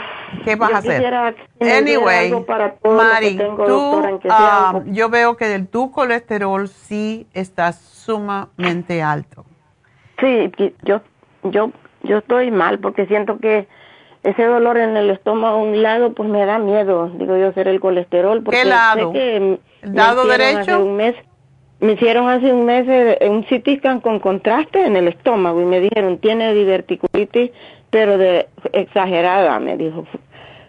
¿qué 0.44 0.56
vas 0.56 0.70
yo 0.70 0.76
a 0.76 0.78
hacer? 0.78 1.14
Anyway, 1.60 2.26
algo 2.26 2.44
para 2.44 2.72
todo 2.74 2.94
lo 2.94 2.98
que 2.98 3.04
Mari, 3.04 3.36
tengo, 3.36 3.66
tú, 3.66 3.72
doctora, 3.72 4.10
en 4.10 4.18
que 4.18 4.28
sea 4.28 4.38
ah, 4.38 4.82
yo 4.86 5.08
veo 5.08 5.36
que 5.36 5.54
el, 5.54 5.68
tu 5.68 5.92
colesterol 5.92 6.68
sí 6.68 7.26
está 7.34 7.72
sumamente 7.72 9.02
alto. 9.02 9.44
Sí, 10.18 10.50
yo, 10.82 11.02
yo, 11.44 11.70
yo 12.02 12.18
estoy 12.18 12.50
mal 12.50 12.78
porque 12.78 13.06
siento 13.06 13.38
que 13.38 13.68
ese 14.26 14.44
dolor 14.44 14.76
en 14.76 14.96
el 14.96 15.10
estómago 15.10 15.58
a 15.58 15.62
un 15.62 15.82
lado 15.82 16.12
pues 16.12 16.28
me 16.28 16.44
da 16.44 16.58
miedo, 16.58 17.08
digo 17.14 17.36
yo, 17.36 17.52
ser 17.52 17.68
el 17.68 17.80
colesterol. 17.80 18.42
Porque 18.42 18.62
sé 18.62 18.68
lado? 18.68 19.12
que 19.12 19.36
¿El 19.36 19.58
me 19.82 19.96
lado 19.96 20.22
hicieron 20.22 20.38
derecho? 20.38 20.60
hace 20.60 20.82
un 20.82 20.96
mes, 20.96 21.14
me 21.80 21.92
hicieron 21.92 22.28
hace 22.28 22.52
un 22.52 22.64
mes 22.64 22.86
eh, 22.88 23.18
un 23.28 23.42
CT 23.44 23.78
scan 23.78 24.00
con 24.00 24.18
contraste 24.18 24.84
en 24.84 24.96
el 24.96 25.08
estómago 25.08 25.60
y 25.60 25.64
me 25.64 25.80
dijeron, 25.80 26.18
tiene 26.18 26.52
diverticulitis, 26.54 27.52
pero 27.90 28.18
de 28.18 28.48
exagerada, 28.72 29.58
me 29.60 29.76
dijo. 29.76 30.04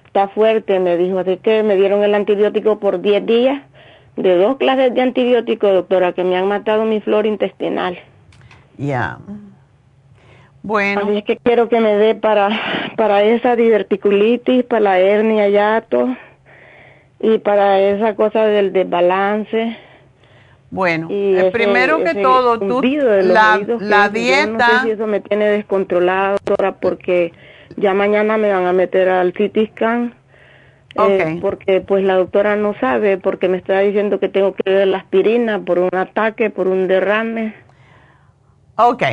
Está 0.05 0.28
fuerte, 0.30 0.80
me 0.80 0.95
dijo, 0.97 1.20
así 1.20 1.38
que 1.38 1.64
me 1.64 1.76
dieron 1.76 2.03
el 2.03 2.14
antibiótico 2.16 2.80
por 2.80 3.01
10 3.01 3.26
días, 3.26 3.62
de 4.16 4.38
dos 4.38 4.58
clases 4.58 4.93
de 4.93 5.01
antibiótico, 5.01 5.68
doctora, 5.68 6.14
que 6.14 6.24
me 6.24 6.38
han 6.38 6.47
matado 6.47 6.86
mi 6.86 7.01
flora 7.01 7.28
intestinal. 7.28 7.97
Ya. 8.78 9.18
Bueno, 10.64 11.01
Así 11.03 11.18
es 11.18 11.24
que 11.24 11.38
quiero 11.38 11.70
que 11.70 11.80
me 11.80 11.95
dé 11.95 12.16
para, 12.16 12.49
para 12.98 13.24
esa 13.24 13.56
diverticulitis, 13.56 14.66
para 14.66 14.82
la 14.82 15.00
hernia 15.00 15.48
yato 15.48 16.18
y 17.22 17.38
para 17.38 17.80
esa 17.80 18.16
cosa 18.16 18.45
del 18.45 18.74
desbalance. 18.74 19.78
bueno. 20.70 21.08
Eh, 21.10 21.36
ese- 21.39 21.52
primero 21.52 22.04
que 22.04 22.16
todo, 22.16 22.60
tú, 22.60 22.82
la, 22.82 23.60
que 23.66 23.76
Yo 23.78 24.02
no 24.02 24.10
dieta, 24.10 24.82
sé 24.82 24.86
si 24.88 24.91
eso 24.91 25.08
me 25.08 25.22
tiene 25.22 25.45
descontrolada, 25.45 26.32
doctora, 26.32 26.74
porque 26.74 27.32
ya 27.78 27.93
mañana 27.93 28.36
me 28.38 28.52
van 28.52 28.66
a 28.66 28.74
meter 28.74 29.08
al 29.08 29.32
CT 29.32 29.68
scan. 29.72 30.14
eh, 31.00 31.38
porque 31.41 31.80
pues 31.82 32.04
la 32.04 32.16
doctora 32.16 32.56
no 32.56 32.74
sabe, 32.80 33.20
porque 33.20 33.48
me 33.48 33.58
está 33.58 33.80
diciendo 33.82 34.20
que 34.20 34.30
tengo 34.30 34.56
que 34.56 34.74
dar 34.74 34.88
la 34.88 34.98
aspirina 34.98 35.60
por 35.60 35.78
un 35.78 35.89
ataque, 35.93 36.50
por 36.50 36.68
un 36.68 36.88
derrame. 36.88 37.54
ok. 38.78 39.04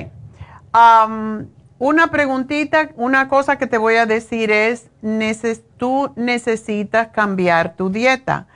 Am, 0.73 1.47
una 1.79 2.09
preguntita, 2.09 2.91
una 2.97 3.29
cosa 3.29 3.59
que 3.59 3.67
te 3.67 3.79
voy 3.79 3.97
a 3.97 4.07
decir 4.07 4.51
es, 4.51 4.91
neces- 5.03 5.63
tú 5.77 6.13
necesitas 6.17 7.09
cambiar 7.09 7.77
tu 7.77 7.91
dieta. 7.91 8.47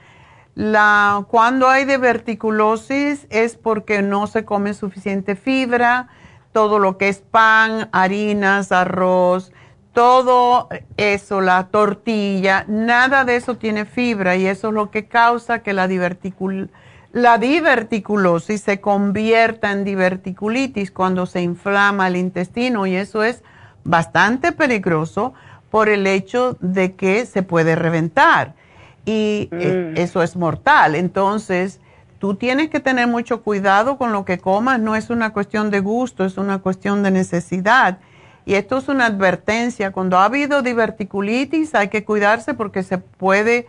La, 0.55 1.25
cuando 1.29 1.69
hay 1.69 1.85
diverticulosis 1.85 3.27
es 3.31 3.57
porque 3.57 4.03
no 4.03 4.27
se 4.27 4.45
come 4.45 4.75
suficiente 4.75 5.37
fibra, 5.37 6.09
todo 6.53 6.79
lo 6.79 6.99
que 6.99 7.09
es 7.09 7.19
pan, 7.19 7.89
harinas, 7.93 8.73
arroz, 8.73 9.53
todo 9.93 10.69
eso, 10.97 11.41
la 11.41 11.69
tortilla, 11.69 12.65
nada 12.69 13.25
de 13.25 13.37
eso 13.37 13.57
tiene 13.57 13.85
fibra 13.85 14.37
y 14.37 14.47
eso 14.47 14.69
es 14.69 14.75
lo 14.75 14.91
que 14.91 15.07
causa 15.09 15.61
que 15.61 15.73
la, 15.73 15.89
diverticul 15.89 16.71
la 17.23 17.39
diverticulosis 17.39 18.63
se 18.63 18.81
convierta 18.81 19.73
en 19.73 19.85
diverticulitis 19.85 20.91
cuando 20.91 21.27
se 21.27 21.43
inflama 21.43 22.09
el 22.09 22.17
intestino 22.17 22.87
y 22.87 22.97
eso 22.97 23.23
es 23.23 23.43
bastante 23.85 24.53
peligroso 24.53 25.35
por 25.71 25.89
el 25.89 26.07
hecho 26.07 26.57
de 26.61 26.95
que 26.95 27.27
se 27.27 27.43
puede 27.43 27.75
reventar 27.75 28.55
y 29.05 29.49
eh, 29.53 29.95
eso 29.97 30.23
es 30.23 30.37
mortal. 30.37 30.95
Entonces, 30.95 31.81
tú 32.19 32.35
tienes 32.35 32.69
que 32.69 32.81
tener 32.81 33.07
mucho 33.07 33.43
cuidado 33.43 33.97
con 33.97 34.13
lo 34.13 34.25
que 34.25 34.39
comas, 34.39 34.81
no 34.81 34.97
es 34.97 35.11
una 35.11 35.33
cuestión 35.33 35.71
de 35.71 35.81
gusto, 35.81 36.25
es 36.25 36.37
una 36.37 36.59
cuestión 36.59 37.03
de 37.03 37.11
necesidad. 37.11 37.99
Y 38.45 38.55
esto 38.55 38.79
es 38.79 38.89
una 38.89 39.07
advertencia, 39.07 39.93
cuando 39.93 40.19
ha 40.19 40.25
habido 40.25 40.63
diverticulitis 40.63 41.75
hay 41.75 41.89
que 41.89 42.05
cuidarse 42.05 42.55
porque 42.55 42.83
se 42.83 42.99
puede 42.99 43.67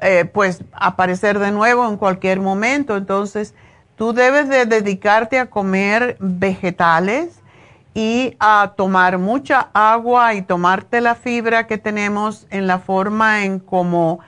eh, 0.00 0.24
pues 0.24 0.62
aparecer 0.72 1.38
de 1.38 1.50
nuevo 1.50 1.88
en 1.88 1.96
cualquier 1.96 2.40
momento. 2.40 2.96
Entonces, 2.96 3.54
tú 3.96 4.12
debes 4.12 4.48
de 4.48 4.66
dedicarte 4.66 5.38
a 5.38 5.46
comer 5.46 6.16
vegetales 6.20 7.40
y 7.94 8.36
a 8.40 8.72
tomar 8.76 9.18
mucha 9.18 9.68
agua 9.72 10.34
y 10.34 10.42
tomarte 10.42 11.00
la 11.00 11.14
fibra 11.14 11.66
que 11.66 11.78
tenemos 11.78 12.46
en 12.50 12.66
la 12.66 12.80
forma 12.80 13.44
en 13.44 13.60
como 13.60 14.20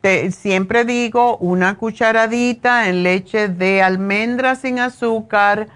te, 0.00 0.32
siempre 0.32 0.84
digo, 0.84 1.36
una 1.36 1.76
cucharadita 1.76 2.88
en 2.88 3.02
leche 3.02 3.48
de 3.48 3.82
almendra 3.82 4.56
sin 4.56 4.80
azúcar 4.80 5.68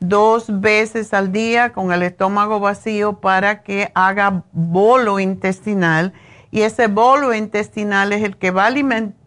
dos 0.00 0.60
veces 0.60 1.12
al 1.12 1.32
día 1.32 1.72
con 1.72 1.92
el 1.92 2.02
estómago 2.02 2.60
vacío 2.60 3.14
para 3.14 3.62
que 3.62 3.90
haga 3.94 4.44
bolo 4.52 5.18
intestinal 5.18 6.12
y 6.50 6.62
ese 6.62 6.86
bolo 6.86 7.34
intestinal 7.34 8.12
es 8.12 8.22
el 8.22 8.36
que 8.36 8.50
va 8.50 8.66
a 8.66 8.70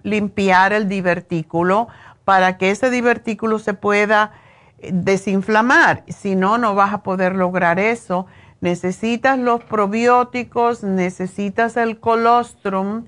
limpiar 0.03 0.74
el 0.74 0.89
divertículo 0.89 1.88
para 2.26 2.57
que 2.57 2.72
ese 2.72 2.89
divertículo 2.89 3.59
se 3.59 3.74
pueda 3.74 4.32
eh, 4.80 4.89
desinflamar. 4.93 6.03
Si 6.07 6.36
no, 6.36 6.57
no 6.57 6.74
vas 6.76 6.93
a 6.93 7.03
poder 7.03 7.36
lograr 7.36 7.80
eso. 7.80 8.26
Necesitas 8.59 9.38
los 9.38 9.63
probióticos, 9.63 10.84
necesitas 10.84 11.78
el 11.78 11.99
colostrum 11.99 13.05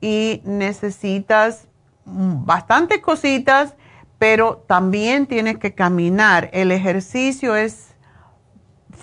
y 0.00 0.42
necesitas 0.44 1.68
mm, 2.04 2.44
bastantes 2.44 3.00
cositas, 3.00 3.74
pero 4.18 4.64
también 4.66 5.26
tienes 5.26 5.58
que 5.58 5.74
caminar. 5.74 6.50
El 6.52 6.70
ejercicio 6.70 7.56
es 7.56 7.94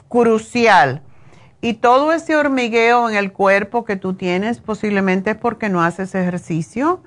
crucial. 0.07 1.01
Y 1.61 1.73
todo 1.73 2.11
ese 2.11 2.35
hormigueo 2.35 3.09
en 3.09 3.15
el 3.15 3.31
cuerpo 3.31 3.85
que 3.85 3.95
tú 3.95 4.15
tienes 4.15 4.59
posiblemente 4.59 5.31
es 5.31 5.37
porque 5.37 5.69
no 5.69 5.83
haces 5.83 6.15
ejercicio 6.15 7.01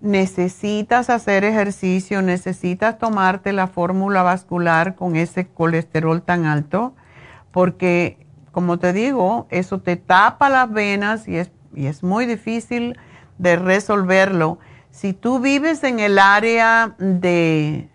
necesitas 0.00 1.10
hacer 1.10 1.44
ejercicio, 1.44 2.22
necesitas 2.22 2.98
tomarte 2.98 3.52
la 3.52 3.66
fórmula 3.66 4.22
vascular 4.22 4.94
con 4.94 5.16
ese 5.16 5.46
colesterol 5.46 6.22
tan 6.22 6.46
alto, 6.46 6.94
porque 7.50 8.26
como 8.52 8.78
te 8.78 8.92
digo, 8.92 9.46
eso 9.50 9.80
te 9.80 9.96
tapa 9.96 10.48
las 10.48 10.70
venas 10.72 11.28
y 11.28 11.36
es, 11.36 11.50
y 11.74 11.86
es 11.86 12.02
muy 12.02 12.26
difícil 12.26 12.98
de 13.38 13.56
resolverlo. 13.56 14.58
Si 14.90 15.12
tú 15.12 15.38
vives 15.38 15.84
en 15.84 16.00
el 16.00 16.18
área 16.18 16.94
de, 16.98 17.89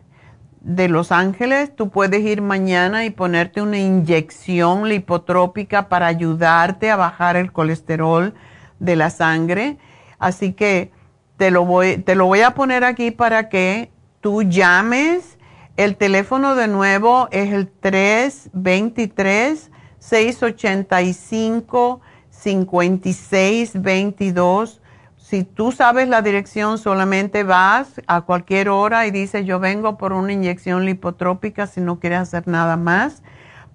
de 0.66 0.89
Los 0.89 1.11
Ángeles, 1.11 1.76
tú 1.76 1.91
puedes 1.91 2.22
ir 2.22 2.41
mañana 2.41 3.05
y 3.05 3.11
ponerte 3.11 3.61
una 3.61 3.78
inyección 3.78 4.89
lipotrópica 4.89 5.89
para 5.89 6.07
ayudarte 6.07 6.89
a 6.89 6.95
bajar 6.95 7.36
el 7.36 7.51
colesterol 7.51 8.34
de 8.80 8.95
la 8.95 9.11
sangre. 9.11 9.78
Así 10.18 10.53
que 10.53 10.91
te 11.38 11.51
lo 11.51 11.66
voy, 11.66 11.99
te 11.99 12.16
lo 12.16 12.26
voy 12.26 12.41
a 12.41 12.55
poner 12.55 12.84
aquí 12.84 13.11
para 13.11 13.47
que 13.47 13.91
tú 14.22 14.41
llames. 14.41 15.38
El 15.78 15.97
teléfono 15.97 16.55
de 16.55 16.68
nuevo 16.68 17.28
es 17.30 17.53
el 17.53 17.68
323 17.68 19.70
685 19.99 22.01
5622. 22.32 24.82
Si 25.28 25.43
tú 25.43 25.71
sabes 25.71 26.07
la 26.07 26.21
dirección, 26.21 26.78
solamente 26.78 27.41
vas 27.41 27.99
a 28.05 28.21
cualquier 28.21 28.69
hora 28.69 29.07
y 29.07 29.11
dices, 29.11 29.43
yo 29.43 29.59
vengo 29.59 29.97
por 29.97 30.13
una 30.13 30.34
inyección 30.34 30.86
lipotrópica 30.86 31.65
si 31.65 31.82
no 31.82 31.99
quieres 31.99 32.19
hacer 32.19 32.47
nada 32.47 32.78
más. 32.78 33.23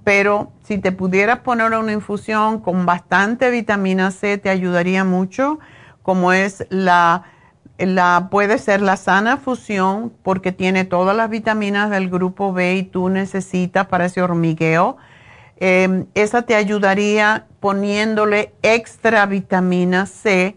Pero 0.04 0.52
si 0.62 0.78
te 0.78 0.92
pudieras 0.92 1.40
poner 1.40 1.72
una 1.72 1.90
infusión 1.90 2.60
con 2.60 2.86
bastante 2.86 3.50
vitamina 3.50 4.12
C, 4.12 4.38
te 4.38 4.48
ayudaría 4.48 5.02
mucho, 5.02 5.58
como 6.02 6.32
es 6.32 6.64
la 6.70 7.24
la, 7.78 8.28
puede 8.30 8.58
ser 8.58 8.80
la 8.80 8.96
sana 8.96 9.36
fusión 9.36 10.12
porque 10.22 10.52
tiene 10.52 10.84
todas 10.84 11.16
las 11.16 11.30
vitaminas 11.30 11.90
del 11.90 12.10
grupo 12.10 12.52
B 12.52 12.76
y 12.76 12.82
tú 12.84 13.08
necesitas 13.08 13.88
para 13.88 14.04
ese 14.04 14.22
hormigueo. 14.22 14.98
Em, 15.56 16.06
esa 16.14 16.42
te 16.42 16.54
ayudaría 16.54 17.46
poniéndole 17.58 18.52
extra 18.62 19.26
vitamina 19.26 20.06
C 20.06 20.56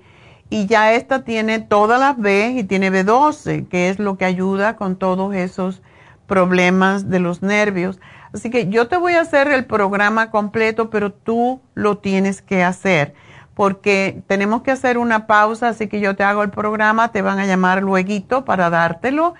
y 0.54 0.68
ya 0.68 0.94
esta 0.94 1.24
tiene 1.24 1.58
todas 1.58 2.00
las 2.00 2.16
B 2.16 2.54
y 2.56 2.64
tiene 2.64 2.92
B12, 2.92 3.68
que 3.70 3.90
es 3.90 3.98
lo 3.98 4.20
que 4.20 4.26
ayuda 4.26 4.76
con 4.76 4.98
todos 4.98 5.34
esos 5.34 5.82
problemas 6.28 7.10
de 7.10 7.20
los 7.20 7.42
nervios. 7.42 8.00
Así 8.36 8.52
que 8.52 8.70
yo 8.70 8.88
te 8.88 8.98
voy 8.98 9.14
a 9.14 9.22
hacer 9.22 9.48
el 9.48 9.66
programa 9.66 10.30
completo, 10.30 10.92
pero 10.92 11.12
tú 11.12 11.60
lo 11.74 11.98
tienes 11.98 12.44
que 12.44 12.64
hacer 12.64 13.16
porque 13.56 14.22
tenemos 14.28 14.62
que 14.62 14.70
hacer 14.70 15.00
una 15.00 15.26
pausa, 15.26 15.70
así 15.70 15.88
que 15.88 16.00
yo 16.00 16.16
te 16.16 16.24
hago 16.24 16.44
el 16.44 16.52
programa, 16.52 17.12
te 17.12 17.24
van 17.24 17.40
a 17.40 17.48
llamar 17.48 17.82
luego 17.82 18.46
para 18.46 18.70
dártelo. 18.70 19.34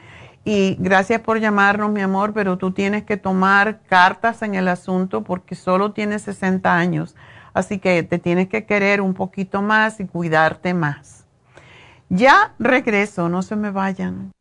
Y 0.46 0.78
gracias 0.80 1.22
por 1.22 1.40
llamarnos, 1.40 1.92
mi 1.92 2.02
amor, 2.02 2.34
pero 2.34 2.58
tú 2.58 2.72
tienes 2.72 3.04
que 3.04 3.18
tomar 3.18 3.82
cartas 3.88 4.42
en 4.42 4.56
el 4.56 4.68
asunto 4.68 5.24
porque 5.24 5.54
solo 5.54 5.92
tienes 5.92 6.24
60 6.24 6.76
años. 6.76 7.16
Así 7.54 7.80
que 7.80 8.04
te 8.04 8.20
tienes 8.20 8.50
que 8.50 8.66
querer 8.66 9.02
un 9.02 9.14
poquito 9.14 9.62
más 9.62 10.00
y 10.00 10.06
cuidarte 10.06 10.74
más. 10.74 11.26
Ya 12.10 12.54
regreso, 12.60 13.30
no 13.30 13.42
se 13.42 13.56
me 13.56 13.72
vayan. 13.72 14.32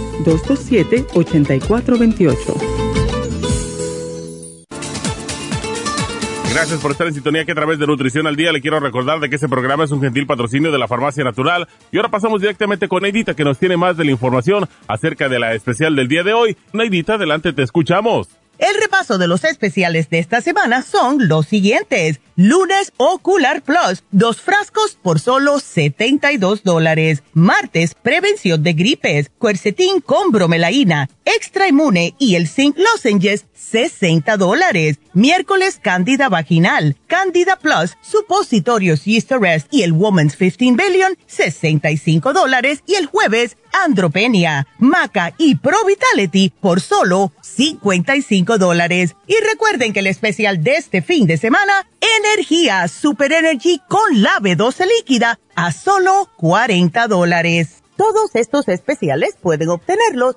Gracias 6.52 6.80
por 6.80 6.90
estar 6.90 7.06
en 7.06 7.14
sintonía 7.14 7.44
que 7.44 7.52
a 7.52 7.54
través 7.54 7.78
de 7.78 7.86
Nutrición 7.86 8.26
al 8.26 8.34
Día 8.34 8.52
le 8.52 8.60
quiero 8.60 8.80
recordar 8.80 9.20
de 9.20 9.30
que 9.30 9.36
este 9.36 9.48
programa 9.48 9.84
es 9.84 9.92
un 9.92 10.00
gentil 10.00 10.26
patrocinio 10.26 10.72
de 10.72 10.78
la 10.78 10.88
Farmacia 10.88 11.22
Natural. 11.22 11.68
Y 11.92 11.96
ahora 11.96 12.10
pasamos 12.10 12.40
directamente 12.40 12.88
con 12.88 13.02
Neidita 13.02 13.34
que 13.34 13.44
nos 13.44 13.58
tiene 13.58 13.76
más 13.76 13.96
de 13.96 14.04
la 14.04 14.10
información 14.10 14.68
acerca 14.88 15.28
de 15.28 15.38
la 15.38 15.54
especial 15.54 15.94
del 15.94 16.08
día 16.08 16.24
de 16.24 16.34
hoy. 16.34 16.56
Neidita, 16.72 17.14
adelante, 17.14 17.52
te 17.52 17.62
escuchamos. 17.62 18.39
El 18.60 18.78
repaso 18.78 19.16
de 19.16 19.26
los 19.26 19.44
especiales 19.44 20.10
de 20.10 20.18
esta 20.18 20.42
semana 20.42 20.82
son 20.82 21.28
los 21.28 21.46
siguientes. 21.46 22.20
Lunes 22.36 22.92
Ocular 22.98 23.62
Plus, 23.62 24.04
dos 24.10 24.42
frascos 24.42 24.98
por 25.02 25.18
solo 25.18 25.60
72 25.60 26.62
dólares. 26.62 27.22
Martes, 27.32 27.94
prevención 27.94 28.62
de 28.62 28.74
gripes, 28.74 29.30
cuercetín 29.38 30.02
con 30.02 30.30
bromelaína, 30.30 31.08
extra 31.24 31.68
inmune 31.68 32.14
y 32.18 32.34
el 32.34 32.48
zinc 32.48 32.76
lozenges, 32.76 33.46
60 33.60 34.36
dólares. 34.36 34.98
Miércoles, 35.12 35.78
Cándida 35.82 36.28
Vaginal, 36.28 36.96
Cándida 37.06 37.56
Plus, 37.56 37.96
supositorios 38.00 39.04
Yeast 39.04 39.30
Arrest 39.32 39.68
y 39.70 39.82
el 39.82 39.92
Woman's 39.92 40.36
15 40.36 40.72
Billion, 40.72 41.16
65 41.26 42.32
dólares. 42.32 42.82
Y 42.86 42.94
el 42.94 43.06
jueves, 43.06 43.56
Andropenia, 43.84 44.66
Maca 44.78 45.34
y 45.38 45.56
Pro 45.56 45.84
Vitality 45.86 46.52
por 46.60 46.80
solo 46.80 47.32
55 47.42 48.58
dólares. 48.58 49.14
Y 49.26 49.34
recuerden 49.48 49.92
que 49.92 50.00
el 50.00 50.06
especial 50.06 50.62
de 50.62 50.76
este 50.76 51.02
fin 51.02 51.26
de 51.26 51.36
semana, 51.36 51.86
Energía 52.18 52.88
Super 52.88 53.32
Energy 53.32 53.80
con 53.88 54.22
la 54.22 54.38
B12 54.40 54.86
líquida 54.98 55.38
a 55.54 55.72
solo 55.72 56.30
40 56.36 57.08
dólares. 57.08 57.82
Todos 57.96 58.34
estos 58.34 58.68
especiales 58.68 59.36
pueden 59.40 59.68
obtenerlos 59.68 60.36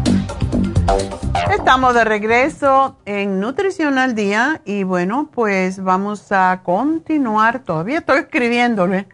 Estamos 1.51 1.93
de 1.93 2.05
regreso 2.05 2.95
en 3.03 3.41
Nutrición 3.41 3.97
al 3.97 4.15
Día 4.15 4.61
y 4.63 4.83
bueno, 4.83 5.29
pues 5.33 5.83
vamos 5.83 6.31
a 6.31 6.61
continuar. 6.63 7.59
Todavía 7.59 7.97
estoy 7.97 8.19
escribiéndole 8.19 9.09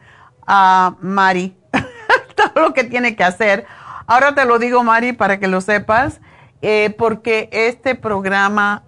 a 0.45 0.97
Mari 1.01 1.57
todo 2.35 2.67
lo 2.67 2.73
que 2.75 2.83
tiene 2.83 3.15
que 3.15 3.23
hacer. 3.23 3.65
Ahora 4.05 4.35
te 4.35 4.45
lo 4.45 4.59
digo, 4.59 4.83
Mari, 4.83 5.13
para 5.13 5.39
que 5.39 5.47
lo 5.47 5.61
sepas, 5.61 6.21
eh, 6.61 6.93
porque 6.95 7.49
este 7.51 7.95
programa 7.95 8.83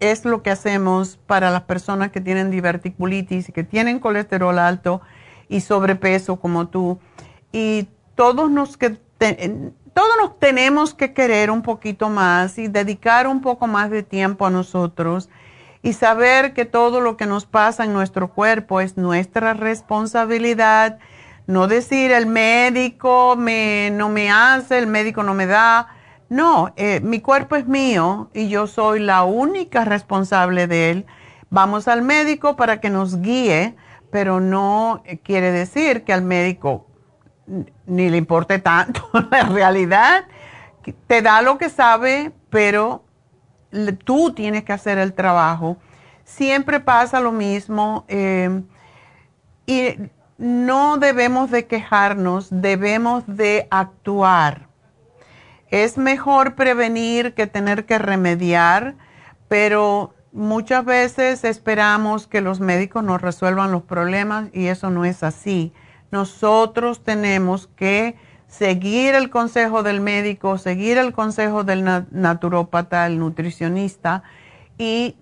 es 0.00 0.24
lo 0.24 0.42
que 0.42 0.50
hacemos 0.50 1.18
para 1.26 1.50
las 1.50 1.62
personas 1.62 2.10
que 2.10 2.22
tienen 2.22 2.50
diverticulitis 2.50 3.52
que 3.54 3.64
tienen 3.64 4.00
colesterol 4.00 4.58
alto 4.58 5.02
y 5.50 5.60
sobrepeso 5.60 6.36
como 6.36 6.68
tú. 6.68 6.98
Y 7.52 7.86
todos 8.14 8.50
nos, 8.50 8.78
que 8.78 8.98
todos 9.94 10.10
nos 10.20 10.38
tenemos 10.40 10.92
que 10.92 11.14
querer 11.14 11.50
un 11.50 11.62
poquito 11.62 12.10
más 12.10 12.58
y 12.58 12.66
dedicar 12.66 13.28
un 13.28 13.40
poco 13.40 13.68
más 13.68 13.90
de 13.90 14.02
tiempo 14.02 14.44
a 14.44 14.50
nosotros 14.50 15.30
y 15.82 15.92
saber 15.92 16.52
que 16.52 16.64
todo 16.64 17.00
lo 17.00 17.16
que 17.16 17.26
nos 17.26 17.46
pasa 17.46 17.84
en 17.84 17.92
nuestro 17.92 18.32
cuerpo 18.32 18.80
es 18.80 18.96
nuestra 18.96 19.54
responsabilidad. 19.54 20.98
No 21.46 21.68
decir 21.68 22.10
el 22.10 22.26
médico 22.26 23.36
me, 23.36 23.90
no 23.92 24.08
me 24.08 24.30
hace, 24.30 24.78
el 24.78 24.88
médico 24.88 25.22
no 25.22 25.34
me 25.34 25.46
da. 25.46 25.88
No, 26.28 26.72
eh, 26.76 27.00
mi 27.00 27.20
cuerpo 27.20 27.54
es 27.54 27.68
mío 27.68 28.30
y 28.34 28.48
yo 28.48 28.66
soy 28.66 28.98
la 28.98 29.22
única 29.22 29.84
responsable 29.84 30.66
de 30.66 30.90
él. 30.90 31.06
Vamos 31.50 31.86
al 31.86 32.02
médico 32.02 32.56
para 32.56 32.80
que 32.80 32.90
nos 32.90 33.20
guíe, 33.20 33.76
pero 34.10 34.40
no 34.40 35.04
quiere 35.22 35.52
decir 35.52 36.02
que 36.02 36.12
al 36.12 36.22
médico 36.22 36.86
ni 37.46 38.10
le 38.10 38.16
importe 38.16 38.58
tanto 38.58 39.08
la 39.30 39.42
realidad. 39.44 40.24
Te 41.06 41.22
da 41.22 41.42
lo 41.42 41.58
que 41.58 41.68
sabe, 41.70 42.32
pero 42.50 43.04
tú 44.04 44.32
tienes 44.32 44.64
que 44.64 44.72
hacer 44.72 44.98
el 44.98 45.14
trabajo. 45.14 45.76
Siempre 46.24 46.80
pasa 46.80 47.20
lo 47.20 47.32
mismo 47.32 48.04
eh, 48.08 48.62
y 49.66 49.96
no 50.38 50.98
debemos 50.98 51.50
de 51.50 51.66
quejarnos, 51.66 52.48
debemos 52.50 53.24
de 53.26 53.66
actuar. 53.70 54.68
Es 55.70 55.98
mejor 55.98 56.54
prevenir 56.54 57.34
que 57.34 57.46
tener 57.46 57.84
que 57.84 57.98
remediar, 57.98 58.94
pero 59.48 60.14
muchas 60.32 60.84
veces 60.84 61.44
esperamos 61.44 62.26
que 62.26 62.40
los 62.40 62.60
médicos 62.60 63.04
nos 63.04 63.20
resuelvan 63.20 63.72
los 63.72 63.82
problemas 63.82 64.48
y 64.52 64.66
eso 64.66 64.90
no 64.90 65.04
es 65.04 65.22
así. 65.22 65.72
Nosotros 66.14 67.02
tenemos 67.02 67.66
que 67.74 68.14
seguir 68.46 69.16
el 69.16 69.30
consejo 69.30 69.82
del 69.82 70.00
médico, 70.00 70.58
seguir 70.58 70.96
el 70.96 71.12
consejo 71.12 71.64
del 71.64 71.82
naturópata, 72.12 73.04
el 73.08 73.18
nutricionista 73.18 74.22
y 74.78 75.16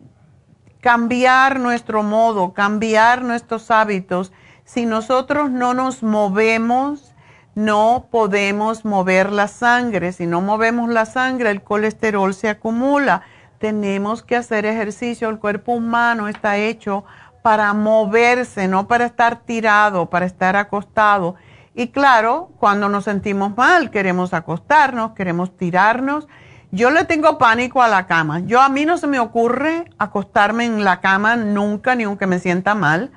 cambiar 0.82 1.60
nuestro 1.60 2.02
modo, 2.02 2.52
cambiar 2.52 3.22
nuestros 3.22 3.70
hábitos. 3.70 4.34
Si 4.64 4.84
nosotros 4.84 5.50
no 5.50 5.72
nos 5.72 6.02
movemos, 6.02 7.14
no 7.54 8.08
podemos 8.10 8.84
mover 8.84 9.32
la 9.32 9.48
sangre. 9.48 10.12
Si 10.12 10.26
no 10.26 10.42
movemos 10.42 10.90
la 10.90 11.06
sangre, 11.06 11.50
el 11.52 11.62
colesterol 11.62 12.34
se 12.34 12.50
acumula. 12.50 13.22
Tenemos 13.56 14.22
que 14.22 14.36
hacer 14.36 14.66
ejercicio. 14.66 15.30
El 15.30 15.38
cuerpo 15.38 15.72
humano 15.72 16.28
está 16.28 16.58
hecho 16.58 17.06
para 17.42 17.72
moverse, 17.74 18.68
no 18.68 18.86
para 18.86 19.04
estar 19.04 19.40
tirado, 19.40 20.08
para 20.08 20.26
estar 20.26 20.56
acostado. 20.56 21.34
Y 21.74 21.88
claro, 21.88 22.50
cuando 22.58 22.88
nos 22.88 23.04
sentimos 23.04 23.56
mal, 23.56 23.90
queremos 23.90 24.32
acostarnos, 24.32 25.12
queremos 25.12 25.56
tirarnos. 25.56 26.28
Yo 26.70 26.90
le 26.90 27.04
tengo 27.04 27.38
pánico 27.38 27.82
a 27.82 27.88
la 27.88 28.06
cama. 28.06 28.40
Yo 28.40 28.60
a 28.60 28.68
mí 28.68 28.86
no 28.86 28.96
se 28.96 29.06
me 29.06 29.18
ocurre 29.18 29.90
acostarme 29.98 30.64
en 30.64 30.84
la 30.84 31.00
cama 31.00 31.36
nunca, 31.36 31.94
ni 31.94 32.04
aunque 32.04 32.26
me 32.26 32.38
sienta 32.38 32.74
mal. 32.74 33.10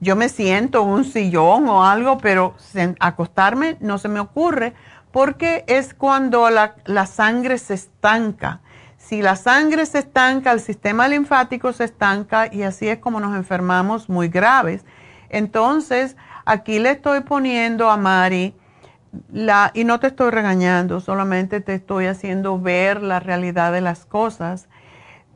Yo 0.00 0.16
me 0.16 0.28
siento 0.28 0.82
en 0.82 0.88
un 0.88 1.04
sillón 1.04 1.68
o 1.68 1.84
algo, 1.84 2.18
pero 2.18 2.54
acostarme 3.00 3.76
no 3.80 3.98
se 3.98 4.08
me 4.08 4.20
ocurre 4.20 4.74
porque 5.12 5.64
es 5.66 5.94
cuando 5.94 6.50
la, 6.50 6.76
la 6.84 7.06
sangre 7.06 7.58
se 7.58 7.74
estanca. 7.74 8.60
Si 9.04 9.22
la 9.22 9.36
sangre 9.36 9.86
se 9.86 9.98
estanca, 9.98 10.52
el 10.52 10.60
sistema 10.60 11.08
linfático 11.08 11.72
se 11.72 11.84
estanca 11.84 12.52
y 12.52 12.62
así 12.62 12.88
es 12.88 12.98
como 12.98 13.20
nos 13.20 13.36
enfermamos 13.36 14.08
muy 14.08 14.28
graves. 14.28 14.84
Entonces, 15.28 16.16
Aquí 16.46 16.78
le 16.78 16.90
estoy 16.90 17.20
poniendo 17.20 17.90
a 17.90 17.96
Mari 17.96 18.54
la, 19.32 19.70
y 19.72 19.84
no 19.84 19.98
te 19.98 20.08
estoy 20.08 20.30
regañando, 20.30 21.00
solamente 21.00 21.60
te 21.60 21.74
estoy 21.74 22.06
haciendo 22.06 22.60
ver 22.60 23.02
la 23.02 23.18
realidad 23.18 23.72
de 23.72 23.80
las 23.80 24.04
cosas. 24.04 24.68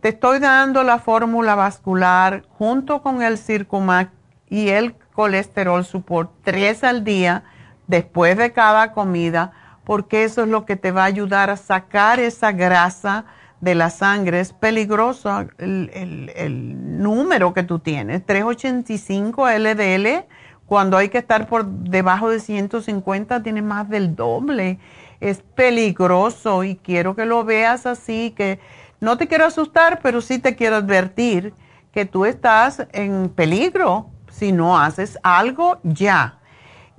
Te 0.02 0.10
estoy 0.10 0.38
dando 0.38 0.82
la 0.82 0.98
fórmula 0.98 1.54
vascular 1.54 2.44
junto 2.58 3.00
con 3.02 3.22
el 3.22 3.38
Circumac 3.38 4.10
y 4.50 4.68
el 4.68 4.96
colesterol 5.14 5.84
support 5.84 6.30
tres 6.44 6.84
al 6.84 7.04
día 7.04 7.44
después 7.86 8.36
de 8.36 8.52
cada 8.52 8.92
comida, 8.92 9.52
porque 9.84 10.24
eso 10.24 10.42
es 10.42 10.48
lo 10.48 10.66
que 10.66 10.76
te 10.76 10.90
va 10.90 11.02
a 11.02 11.06
ayudar 11.06 11.48
a 11.48 11.56
sacar 11.56 12.20
esa 12.20 12.52
grasa 12.52 13.24
de 13.60 13.74
la 13.74 13.90
sangre. 13.90 14.40
Es 14.40 14.52
peligroso 14.52 15.46
el, 15.58 15.90
el, 16.34 17.02
número 17.02 17.54
que 17.54 17.62
tú 17.62 17.78
tienes, 17.78 18.24
385 18.26 19.48
LDL 19.48 20.26
cuando 20.66 20.98
hay 20.98 21.08
que 21.08 21.18
estar 21.18 21.48
por 21.48 21.64
debajo 21.66 22.28
de 22.28 22.40
150, 22.40 23.42
tiene 23.42 23.62
más 23.62 23.88
del 23.88 24.14
doble. 24.14 24.78
Es 25.18 25.40
peligroso 25.40 26.62
y 26.62 26.76
quiero 26.76 27.16
que 27.16 27.24
lo 27.24 27.42
veas 27.42 27.86
así, 27.86 28.34
que 28.36 28.60
no 29.00 29.16
te 29.16 29.28
quiero 29.28 29.46
asustar, 29.46 30.00
pero 30.02 30.20
sí 30.20 30.38
te 30.38 30.56
quiero 30.56 30.76
advertir 30.76 31.54
que 31.90 32.04
tú 32.04 32.26
estás 32.26 32.86
en 32.92 33.30
peligro 33.30 34.10
si 34.30 34.52
no 34.52 34.78
haces 34.78 35.18
algo 35.22 35.78
ya. 35.84 36.38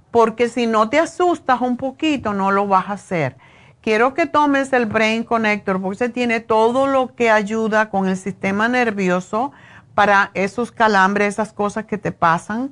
Porque 0.09 0.49
si 0.49 0.65
no 0.65 0.89
te 0.89 0.97
asustas 0.97 1.61
un 1.61 1.77
poquito, 1.77 2.33
no 2.33 2.49
lo 2.49 2.67
vas 2.67 2.89
a 2.89 2.93
hacer. 2.93 3.37
Quiero 3.81 4.13
que 4.13 4.25
tomes 4.25 4.73
el 4.73 4.87
Brain 4.87 5.23
Connector 5.23 5.81
porque 5.81 5.97
se 5.97 6.09
tiene 6.09 6.41
todo 6.41 6.85
lo 6.87 7.15
que 7.15 7.29
ayuda 7.29 7.89
con 7.89 8.09
el 8.09 8.17
sistema 8.17 8.67
nervioso 8.67 9.53
para 9.95 10.31
esos 10.33 10.71
calambres, 10.73 11.35
esas 11.35 11.53
cosas 11.53 11.85
que 11.85 11.97
te 11.97 12.11
pasan 12.11 12.71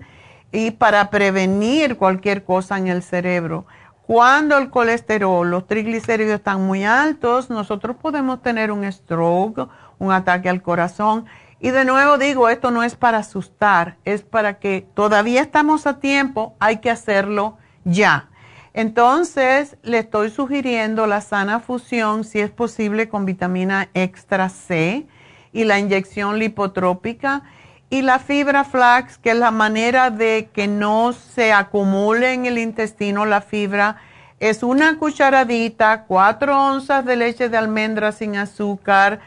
y 0.52 0.72
para 0.72 1.10
prevenir 1.10 1.96
cualquier 1.96 2.44
cosa 2.44 2.78
en 2.78 2.88
el 2.88 3.04
cerebro. 3.04 3.66
Cuando 4.06 4.58
el 4.58 4.70
colesterol, 4.70 5.50
los 5.50 5.66
triglicéridos 5.66 6.36
están 6.36 6.66
muy 6.66 6.84
altos, 6.84 7.50
nosotros 7.50 7.96
podemos 7.96 8.42
tener 8.42 8.72
un 8.72 8.90
stroke, 8.92 9.70
un 10.00 10.12
ataque 10.12 10.50
al 10.50 10.62
corazón. 10.62 11.26
Y 11.60 11.72
de 11.72 11.86
nuevo 11.86 12.18
digo, 12.18 12.50
esto 12.50 12.70
no 12.70 12.84
es 12.84 12.96
para 12.96 13.20
asustar, 13.20 13.98
es 14.04 14.24
para 14.24 14.60
que 14.60 14.86
todavía 14.94 15.42
estamos 15.42 15.88
a 15.88 16.00
tiempo, 16.00 16.56
hay 16.60 16.78
que 16.78 16.92
hacerlo 16.92 17.58
ya. 17.84 18.30
Entonces, 18.78 19.76
le 19.82 19.98
estoy 19.98 20.30
sugiriendo 20.30 21.08
la 21.08 21.22
sana 21.22 21.60
fusión, 21.60 22.24
si 22.24 22.40
es 22.40 22.52
posible, 22.52 23.10
con 23.10 23.26
vitamina 23.26 23.90
extra 23.96 24.50
C 24.50 25.08
y 25.52 25.64
la 25.64 25.80
inyección 25.80 26.38
lipotrópica 26.38 27.42
y 27.90 28.04
la 28.04 28.20
fibra 28.20 28.64
flax, 28.64 29.18
que 29.18 29.32
es 29.32 29.36
la 29.36 29.50
manera 29.50 30.12
de 30.12 30.52
que 30.54 30.68
no 30.68 31.12
se 31.12 31.54
acumule 31.54 32.34
en 32.34 32.46
el 32.46 32.60
intestino 32.60 33.26
la 33.26 33.42
fibra, 33.42 33.98
es 34.40 34.62
una 34.62 35.00
cucharadita, 35.00 36.04
cuatro 36.04 36.56
onzas 36.56 37.04
de 37.04 37.16
leche 37.16 37.50
de 37.50 37.58
almendra 37.58 38.12
sin 38.12 38.36
azúcar, 38.36 39.22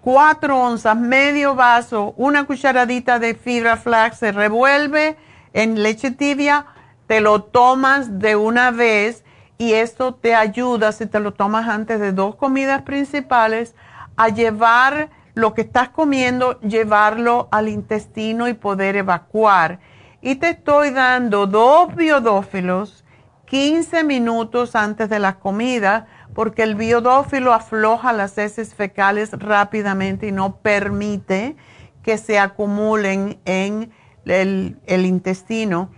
cuatro 0.00 0.60
onzas, 0.60 0.96
medio 0.96 1.54
vaso, 1.54 2.12
una 2.16 2.42
cucharadita 2.42 3.20
de 3.20 3.36
fibra 3.36 3.76
flax, 3.76 4.18
se 4.18 4.32
revuelve 4.32 5.16
en 5.52 5.80
leche 5.80 6.10
tibia, 6.10 6.66
te 7.06 7.20
lo 7.20 7.42
tomas 7.42 8.18
de 8.18 8.36
una 8.36 8.70
vez 8.70 9.24
y 9.58 9.72
esto 9.72 10.14
te 10.14 10.34
ayuda, 10.34 10.92
si 10.92 11.06
te 11.06 11.20
lo 11.20 11.32
tomas 11.32 11.68
antes 11.68 12.00
de 12.00 12.12
dos 12.12 12.36
comidas 12.36 12.82
principales, 12.82 13.74
a 14.16 14.28
llevar 14.28 15.10
lo 15.34 15.54
que 15.54 15.62
estás 15.62 15.88
comiendo, 15.88 16.60
llevarlo 16.60 17.48
al 17.50 17.68
intestino 17.68 18.48
y 18.48 18.54
poder 18.54 18.96
evacuar. 18.96 19.80
Y 20.22 20.36
te 20.36 20.50
estoy 20.50 20.90
dando 20.90 21.46
dos 21.46 21.94
biodófilos 21.94 23.04
15 23.46 24.04
minutos 24.04 24.74
antes 24.74 25.08
de 25.08 25.18
la 25.18 25.38
comida, 25.38 26.06
porque 26.34 26.62
el 26.62 26.74
biodófilo 26.74 27.52
afloja 27.52 28.12
las 28.12 28.36
heces 28.38 28.74
fecales 28.74 29.32
rápidamente 29.32 30.26
y 30.28 30.32
no 30.32 30.56
permite 30.56 31.56
que 32.02 32.18
se 32.18 32.38
acumulen 32.38 33.38
en 33.44 33.92
el, 34.24 34.78
el 34.86 35.06
intestino. 35.06 35.90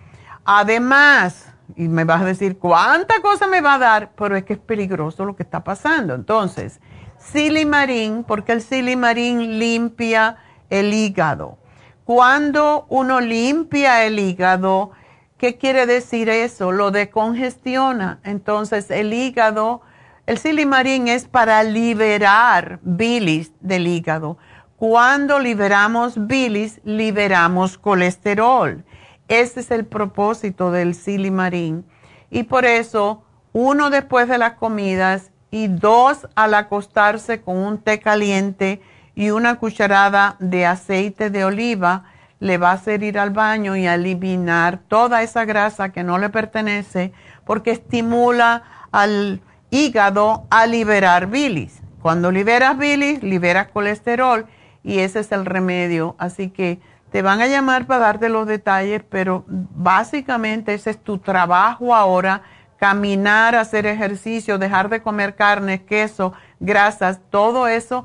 Además, 0.48 1.52
y 1.74 1.88
me 1.88 2.04
vas 2.04 2.22
a 2.22 2.26
decir, 2.26 2.56
¿cuánta 2.56 3.20
cosa 3.20 3.48
me 3.48 3.60
va 3.60 3.74
a 3.74 3.78
dar? 3.78 4.12
Pero 4.16 4.36
es 4.36 4.44
que 4.44 4.52
es 4.52 4.58
peligroso 4.60 5.24
lo 5.24 5.34
que 5.34 5.42
está 5.42 5.64
pasando. 5.64 6.14
Entonces, 6.14 6.80
silimarín, 7.18 8.22
porque 8.22 8.52
el 8.52 8.62
silimarín 8.62 9.58
limpia 9.58 10.36
el 10.70 10.94
hígado. 10.94 11.58
Cuando 12.04 12.86
uno 12.90 13.20
limpia 13.20 14.04
el 14.04 14.20
hígado, 14.20 14.92
¿qué 15.36 15.56
quiere 15.56 15.84
decir 15.86 16.28
eso? 16.28 16.70
Lo 16.70 16.92
decongestiona. 16.92 18.20
Entonces 18.22 18.92
el 18.92 19.12
hígado, 19.12 19.82
el 20.26 20.38
silimarín 20.38 21.08
es 21.08 21.26
para 21.26 21.64
liberar 21.64 22.78
bilis 22.82 23.50
del 23.58 23.88
hígado. 23.88 24.38
Cuando 24.76 25.40
liberamos 25.40 26.28
bilis, 26.28 26.80
liberamos 26.84 27.78
colesterol. 27.78 28.84
Ese 29.28 29.60
es 29.60 29.70
el 29.70 29.84
propósito 29.84 30.70
del 30.70 30.94
silimarín. 30.94 31.84
Y 32.30 32.44
por 32.44 32.64
eso, 32.64 33.22
uno 33.52 33.90
después 33.90 34.28
de 34.28 34.38
las 34.38 34.54
comidas 34.54 35.30
y 35.50 35.68
dos 35.68 36.28
al 36.34 36.54
acostarse 36.54 37.40
con 37.40 37.56
un 37.56 37.78
té 37.78 38.00
caliente 38.00 38.80
y 39.14 39.30
una 39.30 39.56
cucharada 39.56 40.36
de 40.38 40.66
aceite 40.66 41.30
de 41.30 41.44
oliva 41.44 42.04
le 42.38 42.58
va 42.58 42.70
a 42.70 42.74
hacer 42.74 43.02
ir 43.02 43.18
al 43.18 43.30
baño 43.30 43.76
y 43.76 43.86
eliminar 43.86 44.78
toda 44.88 45.22
esa 45.22 45.44
grasa 45.44 45.90
que 45.90 46.02
no 46.02 46.18
le 46.18 46.28
pertenece 46.28 47.12
porque 47.44 47.70
estimula 47.70 48.62
al 48.92 49.40
hígado 49.70 50.46
a 50.50 50.66
liberar 50.66 51.28
bilis. 51.28 51.80
Cuando 52.02 52.30
liberas 52.30 52.76
bilis, 52.76 53.22
liberas 53.22 53.68
colesterol 53.68 54.46
y 54.84 54.98
ese 54.98 55.20
es 55.20 55.32
el 55.32 55.46
remedio. 55.46 56.14
Así 56.18 56.50
que 56.50 56.78
te 57.10 57.22
van 57.22 57.40
a 57.40 57.46
llamar 57.46 57.86
para 57.86 58.00
darte 58.00 58.28
los 58.28 58.46
detalles, 58.46 59.02
pero 59.08 59.44
básicamente 59.46 60.74
ese 60.74 60.90
es 60.90 60.98
tu 60.98 61.18
trabajo 61.18 61.94
ahora 61.94 62.42
caminar, 62.78 63.54
hacer 63.54 63.86
ejercicio, 63.86 64.58
dejar 64.58 64.88
de 64.88 65.02
comer 65.02 65.34
carne, 65.34 65.84
queso, 65.84 66.32
grasas, 66.60 67.20
todo 67.30 67.68
eso, 67.68 68.04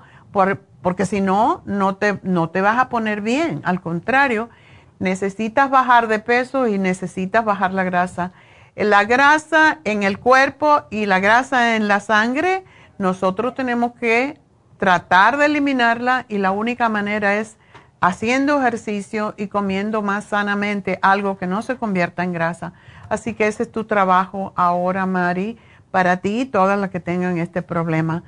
porque 0.82 1.06
si 1.06 1.22
no, 1.22 1.62
no 1.66 1.96
te, 1.96 2.20
no 2.24 2.50
te 2.50 2.62
vas 2.62 2.80
a 2.80 2.90
poner 2.90 3.22
bien. 3.22 3.62
Al 3.66 3.82
contrario, 3.82 4.50
necesitas 5.00 5.70
bajar 5.70 6.08
de 6.08 6.20
peso 6.20 6.68
y 6.68 6.78
necesitas 6.78 7.44
bajar 7.44 7.74
la 7.74 7.84
grasa. 7.84 8.32
La 8.76 9.04
grasa 9.04 9.80
en 9.84 10.04
el 10.04 10.20
cuerpo 10.20 10.84
y 10.90 11.06
la 11.06 11.20
grasa 11.20 11.76
en 11.76 11.88
la 11.88 12.00
sangre, 12.00 12.64
nosotros 12.98 13.56
tenemos 13.56 13.94
que 14.00 14.40
tratar 14.78 15.38
de 15.38 15.48
eliminarla 15.48 16.26
y 16.30 16.38
la 16.38 16.52
única 16.52 16.88
manera 16.88 17.36
es 17.36 17.58
haciendo 18.02 18.60
ejercicio 18.60 19.36
y 19.38 19.48
comiendo 19.48 20.02
más 20.02 20.26
sanamente 20.26 21.00
algo 21.02 21.38
que 21.38 21.48
no 21.48 21.62
se 21.62 21.78
convierta 21.78 22.24
en 22.24 22.34
grasa. 22.34 22.74
Así 23.10 23.34
que 23.34 23.48
ese 23.48 23.64
es 23.64 23.72
tu 23.72 23.86
trabajo 23.86 24.54
ahora, 24.56 25.06
Mari, 25.06 25.58
para 25.92 26.18
ti 26.18 26.42
y 26.42 26.46
todas 26.46 26.80
las 26.80 26.90
que 26.90 27.00
tengan 27.00 27.38
este 27.38 27.62
problema. 27.62 28.24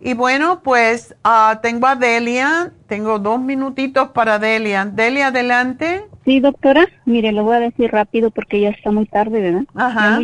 Y 0.00 0.14
bueno, 0.14 0.62
pues 0.62 1.14
ah, 1.22 1.60
tengo 1.62 1.86
a 1.86 1.94
Delia, 1.94 2.72
tengo 2.86 3.18
dos 3.18 3.38
minutitos 3.38 4.08
para 4.10 4.38
Delia. 4.38 4.86
Delia, 4.86 5.26
adelante. 5.26 6.06
Sí, 6.24 6.40
doctora, 6.40 6.86
mire, 7.04 7.32
lo 7.32 7.44
voy 7.44 7.56
a 7.56 7.60
decir 7.60 7.92
rápido 7.92 8.30
porque 8.30 8.60
ya 8.60 8.70
está 8.70 8.90
muy 8.90 9.04
tarde, 9.04 9.42
¿verdad? 9.42 9.64
Ajá. 9.74 10.20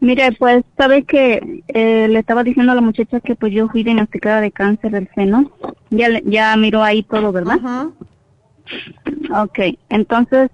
Mire, 0.00 0.32
pues 0.32 0.64
sabe 0.78 1.04
que 1.04 1.62
eh, 1.68 2.08
le 2.08 2.18
estaba 2.18 2.42
diciendo 2.42 2.72
a 2.72 2.74
la 2.74 2.80
muchacha 2.80 3.20
que 3.20 3.36
pues 3.36 3.52
yo 3.52 3.68
fui 3.68 3.84
diagnosticada 3.84 4.40
de 4.40 4.50
cáncer 4.50 4.92
del 4.92 5.08
seno. 5.14 5.52
Ya 5.90 6.08
ya 6.24 6.56
miró 6.56 6.82
ahí 6.82 7.02
todo, 7.02 7.32
¿verdad? 7.32 7.58
Ajá. 7.62 7.90
Ok, 9.42 9.58
entonces 9.88 10.50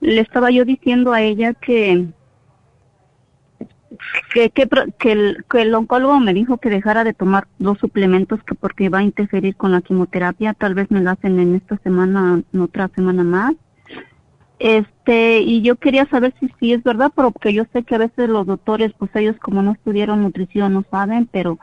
le 0.00 0.20
estaba 0.20 0.50
yo 0.50 0.64
diciendo 0.64 1.12
a 1.12 1.22
ella 1.22 1.54
que 1.54 2.08
que, 4.32 4.50
que, 4.50 4.68
que, 4.98 5.12
el, 5.12 5.44
que 5.48 5.62
el 5.62 5.74
oncólogo 5.74 6.18
me 6.18 6.34
dijo 6.34 6.58
que 6.58 6.70
dejara 6.70 7.04
de 7.04 7.14
tomar 7.14 7.46
los 7.58 7.78
suplementos 7.78 8.42
que 8.42 8.54
porque 8.54 8.88
va 8.88 8.98
a 8.98 9.02
interferir 9.02 9.56
con 9.56 9.72
la 9.72 9.80
quimioterapia. 9.80 10.54
Tal 10.54 10.74
vez 10.74 10.90
me 10.90 11.00
lo 11.00 11.10
hacen 11.10 11.38
en 11.38 11.54
esta 11.54 11.76
semana, 11.78 12.42
en 12.52 12.60
otra 12.60 12.88
semana 12.94 13.22
más. 13.22 13.54
Este, 14.58 15.40
y 15.40 15.62
yo 15.62 15.76
quería 15.76 16.06
saber 16.06 16.34
si 16.38 16.48
sí 16.60 16.72
es 16.72 16.82
verdad, 16.82 17.10
porque 17.14 17.52
yo 17.52 17.64
sé 17.72 17.82
que 17.82 17.96
a 17.96 17.98
veces 17.98 18.28
los 18.28 18.46
doctores, 18.46 18.92
pues 18.96 19.10
ellos 19.14 19.36
como 19.40 19.62
no 19.62 19.72
estudiaron 19.72 20.22
nutrición 20.22 20.74
no 20.74 20.84
saben, 20.90 21.28
pero 21.30 21.58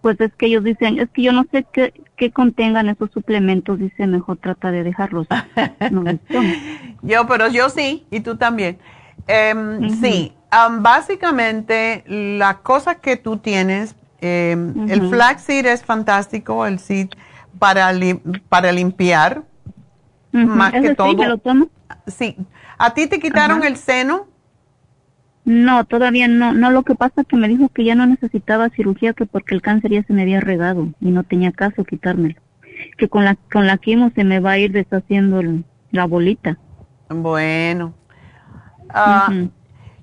pues 0.00 0.20
es 0.20 0.32
que 0.34 0.46
ellos 0.46 0.62
dicen, 0.62 1.00
es 1.00 1.10
que 1.10 1.22
yo 1.22 1.32
no 1.32 1.44
sé 1.50 1.66
qué, 1.72 1.92
qué 2.16 2.30
contengan 2.30 2.88
esos 2.88 3.10
suplementos, 3.10 3.78
dice, 3.78 4.06
mejor 4.06 4.36
trata 4.36 4.70
de 4.70 4.84
dejarlos. 4.84 5.26
No, 5.90 6.04
yo, 7.02 7.26
pero 7.26 7.48
yo 7.48 7.68
sí, 7.68 8.06
y 8.10 8.20
tú 8.20 8.36
también. 8.36 8.78
Em, 9.26 9.90
sí, 10.00 10.32
básicamente 10.78 12.04
las 12.06 12.56
cosas 12.58 12.98
que 12.98 13.16
tú 13.16 13.38
tienes, 13.38 13.96
em, 14.20 14.88
el 14.88 15.08
flaxseed 15.08 15.66
es 15.66 15.84
fantástico, 15.84 16.66
el 16.66 16.78
seed 16.78 17.08
para, 17.58 17.92
para 18.48 18.72
limpiar, 18.72 19.42
más 20.44 20.72
que 20.72 20.94
todo. 20.94 21.10
Sí, 21.10 21.16
lo 21.16 21.38
tomo? 21.38 21.68
Sí. 22.06 22.36
¿A 22.78 22.94
ti 22.94 23.06
te 23.06 23.18
quitaron 23.20 23.64
el 23.64 23.76
seno? 23.76 24.26
No, 25.44 25.84
todavía 25.84 26.28
no. 26.28 26.52
No, 26.52 26.70
lo 26.70 26.82
que 26.82 26.94
pasa 26.94 27.22
es 27.22 27.26
que 27.26 27.36
me 27.36 27.48
dijo 27.48 27.68
que 27.68 27.84
ya 27.84 27.94
no 27.94 28.06
necesitaba 28.06 28.68
cirugía, 28.70 29.12
que 29.12 29.26
porque 29.26 29.54
el 29.54 29.62
cáncer 29.62 29.92
ya 29.92 30.02
se 30.02 30.12
me 30.12 30.22
había 30.22 30.40
regado 30.40 30.88
y 31.00 31.10
no 31.10 31.22
tenía 31.22 31.52
caso 31.52 31.84
quitármelo. 31.84 32.40
Que 32.98 33.08
con 33.08 33.24
la, 33.24 33.36
con 33.52 33.66
la 33.66 33.78
quimo 33.78 34.10
se 34.14 34.24
me 34.24 34.40
va 34.40 34.52
a 34.52 34.58
ir 34.58 34.72
deshaciendo 34.72 35.40
la 35.92 36.04
bolita. 36.04 36.58
Bueno. 37.08 37.94
Ah, 38.88 39.32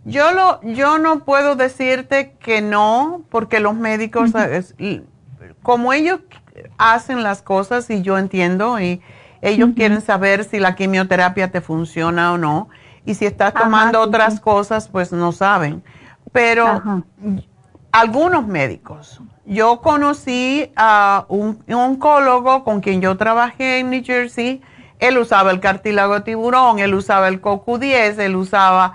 yo, 0.06 0.32
lo, 0.32 0.62
yo 0.74 0.98
no 0.98 1.24
puedo 1.24 1.56
decirte 1.56 2.36
que 2.40 2.62
no, 2.62 3.24
porque 3.30 3.60
los 3.60 3.76
médicos, 3.76 4.32
como 5.62 5.94
ellos 5.94 6.20
hacen 6.78 7.24
las 7.24 7.42
cosas 7.42 7.90
y 7.90 8.02
yo 8.02 8.18
entiendo, 8.18 8.80
y 8.80 9.02
ellos 9.44 9.72
quieren 9.76 10.02
saber 10.02 10.46
si 10.46 10.60
la 10.60 10.76
quimioterapia 10.76 11.52
te 11.52 11.62
funciona 11.62 12.34
o 12.34 12.38
no, 12.38 12.70
y 13.06 13.16
si 13.16 13.26
estás 13.26 13.54
tomando 13.54 14.00
otras 14.00 14.40
cosas, 14.40 14.88
pues 14.88 15.12
no 15.12 15.32
saben. 15.34 15.84
Pero 16.32 17.04
algunos 17.92 18.48
médicos, 18.48 19.22
yo 19.46 19.82
conocí 19.82 20.72
a 20.76 21.26
un, 21.28 21.62
un, 21.68 21.74
oncólogo 21.74 22.64
con 22.64 22.80
quien 22.80 23.02
yo 23.02 23.18
trabajé 23.18 23.80
en 23.80 23.90
New 23.90 24.04
Jersey, 24.04 24.62
él 25.00 25.18
usaba 25.18 25.52
el 25.52 25.60
cartílago 25.60 26.24
tiburón, 26.24 26.80
él 26.80 26.94
usaba 26.94 27.28
el 27.28 27.42
CoQ10, 27.42 28.20
él 28.20 28.38
usaba 28.38 28.94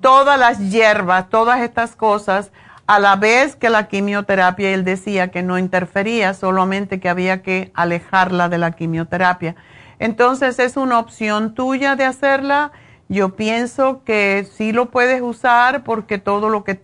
todas 0.00 0.38
las 0.38 0.70
hierbas, 0.70 1.28
todas 1.28 1.60
estas 1.60 1.94
cosas, 1.94 2.50
a 2.86 2.98
la 2.98 3.16
vez 3.16 3.56
que 3.56 3.70
la 3.70 3.86
quimioterapia, 3.86 4.72
él 4.72 4.84
decía 4.84 5.28
que 5.28 5.42
no 5.42 5.58
interfería, 5.58 6.34
solamente 6.34 7.00
que 7.00 7.08
había 7.08 7.42
que 7.42 7.70
alejarla 7.74 8.48
de 8.48 8.58
la 8.58 8.72
quimioterapia. 8.72 9.54
Entonces 10.02 10.58
es 10.58 10.76
una 10.76 10.98
opción 10.98 11.54
tuya 11.54 11.94
de 11.94 12.04
hacerla. 12.04 12.72
Yo 13.08 13.36
pienso 13.36 14.02
que 14.02 14.48
sí 14.52 14.72
lo 14.72 14.90
puedes 14.90 15.22
usar 15.22 15.84
porque 15.84 16.18
todo 16.18 16.48
lo 16.48 16.64
que 16.64 16.82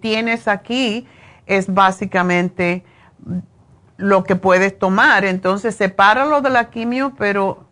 tienes 0.00 0.48
aquí 0.48 1.06
es 1.46 1.72
básicamente 1.72 2.84
lo 3.98 4.24
que 4.24 4.34
puedes 4.34 4.76
tomar. 4.76 5.24
Entonces 5.24 5.76
sepáralo 5.76 6.40
de 6.40 6.50
la 6.50 6.70
quimio, 6.70 7.12
pero 7.16 7.68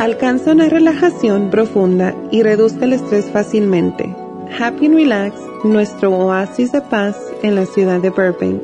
Alcanza 0.07 0.53
una 0.53 0.69
relajación 0.69 1.51
profunda 1.51 2.15
y 2.31 2.45
reduzca 2.45 2.85
el 2.85 2.93
estrés 2.93 3.25
fácilmente. 3.25 4.15
Happy 4.57 4.87
and 4.87 4.95
Relax, 4.95 5.35
nuestro 5.65 6.17
oasis 6.17 6.71
de 6.71 6.81
paz 6.81 7.17
en 7.43 7.57
la 7.57 7.67
ciudad 7.67 8.01
de 8.01 8.11
Burbank, 8.11 8.63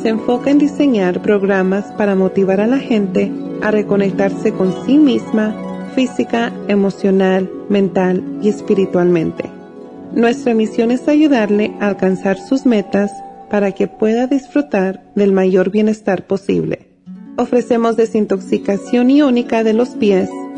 se 0.00 0.08
enfoca 0.08 0.50
en 0.50 0.56
diseñar 0.56 1.20
programas 1.20 1.84
para 1.98 2.14
motivar 2.14 2.62
a 2.62 2.66
la 2.66 2.78
gente 2.78 3.30
a 3.60 3.70
reconectarse 3.70 4.52
con 4.52 4.74
sí 4.86 4.96
misma, 4.96 5.54
física, 5.94 6.54
emocional, 6.68 7.50
mental 7.68 8.24
y 8.40 8.48
espiritualmente. 8.48 9.44
Nuestra 10.14 10.54
misión 10.54 10.90
es 10.90 11.06
ayudarle 11.06 11.74
a 11.80 11.88
alcanzar 11.88 12.38
sus 12.38 12.64
metas 12.64 13.12
para 13.50 13.72
que 13.72 13.88
pueda 13.88 14.26
disfrutar 14.26 15.04
del 15.14 15.32
mayor 15.32 15.68
bienestar 15.68 16.26
posible. 16.26 16.88
Ofrecemos 17.36 17.96
desintoxicación 17.96 19.10
iónica 19.10 19.62
de 19.62 19.74
los 19.74 19.90
pies, 19.90 20.30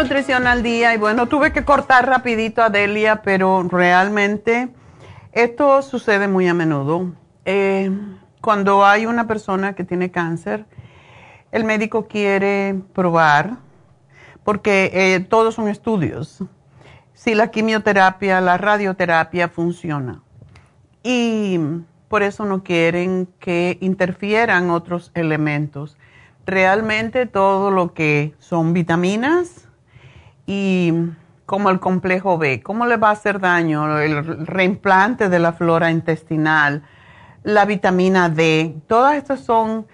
Nutrición 0.01 0.47
al 0.47 0.63
Día 0.63 0.93
y 0.93 0.97
bueno, 0.97 1.27
tuve 1.27 1.51
que 1.51 1.65
cortar 1.65 2.07
rapidito 2.07 2.63
a 2.63 2.69
Delia, 2.69 3.21
pero 3.21 3.63
realmente 3.63 4.69
esto 5.33 5.81
sucede 5.81 6.29
muy 6.29 6.47
a 6.47 6.53
menudo. 6.53 7.11
Eh, 7.43 7.91
cuando 8.39 8.85
hay 8.85 9.05
una 9.05 9.27
persona 9.27 9.75
que 9.75 9.83
tiene 9.83 10.09
cáncer, 10.09 10.65
el 11.51 11.65
médico 11.65 12.07
quiere 12.07 12.79
probar, 12.93 13.57
porque 14.45 14.89
eh, 14.93 15.19
todos 15.19 15.55
son 15.55 15.67
estudios, 15.67 16.45
si 17.13 17.35
la 17.35 17.51
quimioterapia, 17.51 18.39
la 18.39 18.57
radioterapia 18.57 19.49
funciona. 19.49 20.21
Y 21.03 21.59
por 22.07 22.23
eso 22.23 22.45
no 22.45 22.63
quieren 22.63 23.27
que 23.39 23.77
interfieran 23.81 24.69
otros 24.69 25.11
elementos 25.13 25.97
realmente 26.45 27.25
todo 27.25 27.69
lo 27.69 27.93
que 27.93 28.33
son 28.39 28.71
vitaminas 28.71 29.68
y 30.51 30.91
como 31.45 31.69
el 31.69 31.79
complejo 31.79 32.39
B, 32.39 32.63
cómo 32.63 32.87
le 32.87 32.97
va 32.97 33.09
a 33.09 33.11
hacer 33.11 33.39
daño 33.39 33.99
el 33.99 34.47
reimplante 34.47 35.29
de 35.29 35.37
la 35.37 35.53
flora 35.53 35.91
intestinal, 35.91 36.81
la 37.43 37.65
vitamina 37.65 38.29
D, 38.29 38.75
todas 38.87 39.13
estas 39.15 39.41
son 39.41 39.85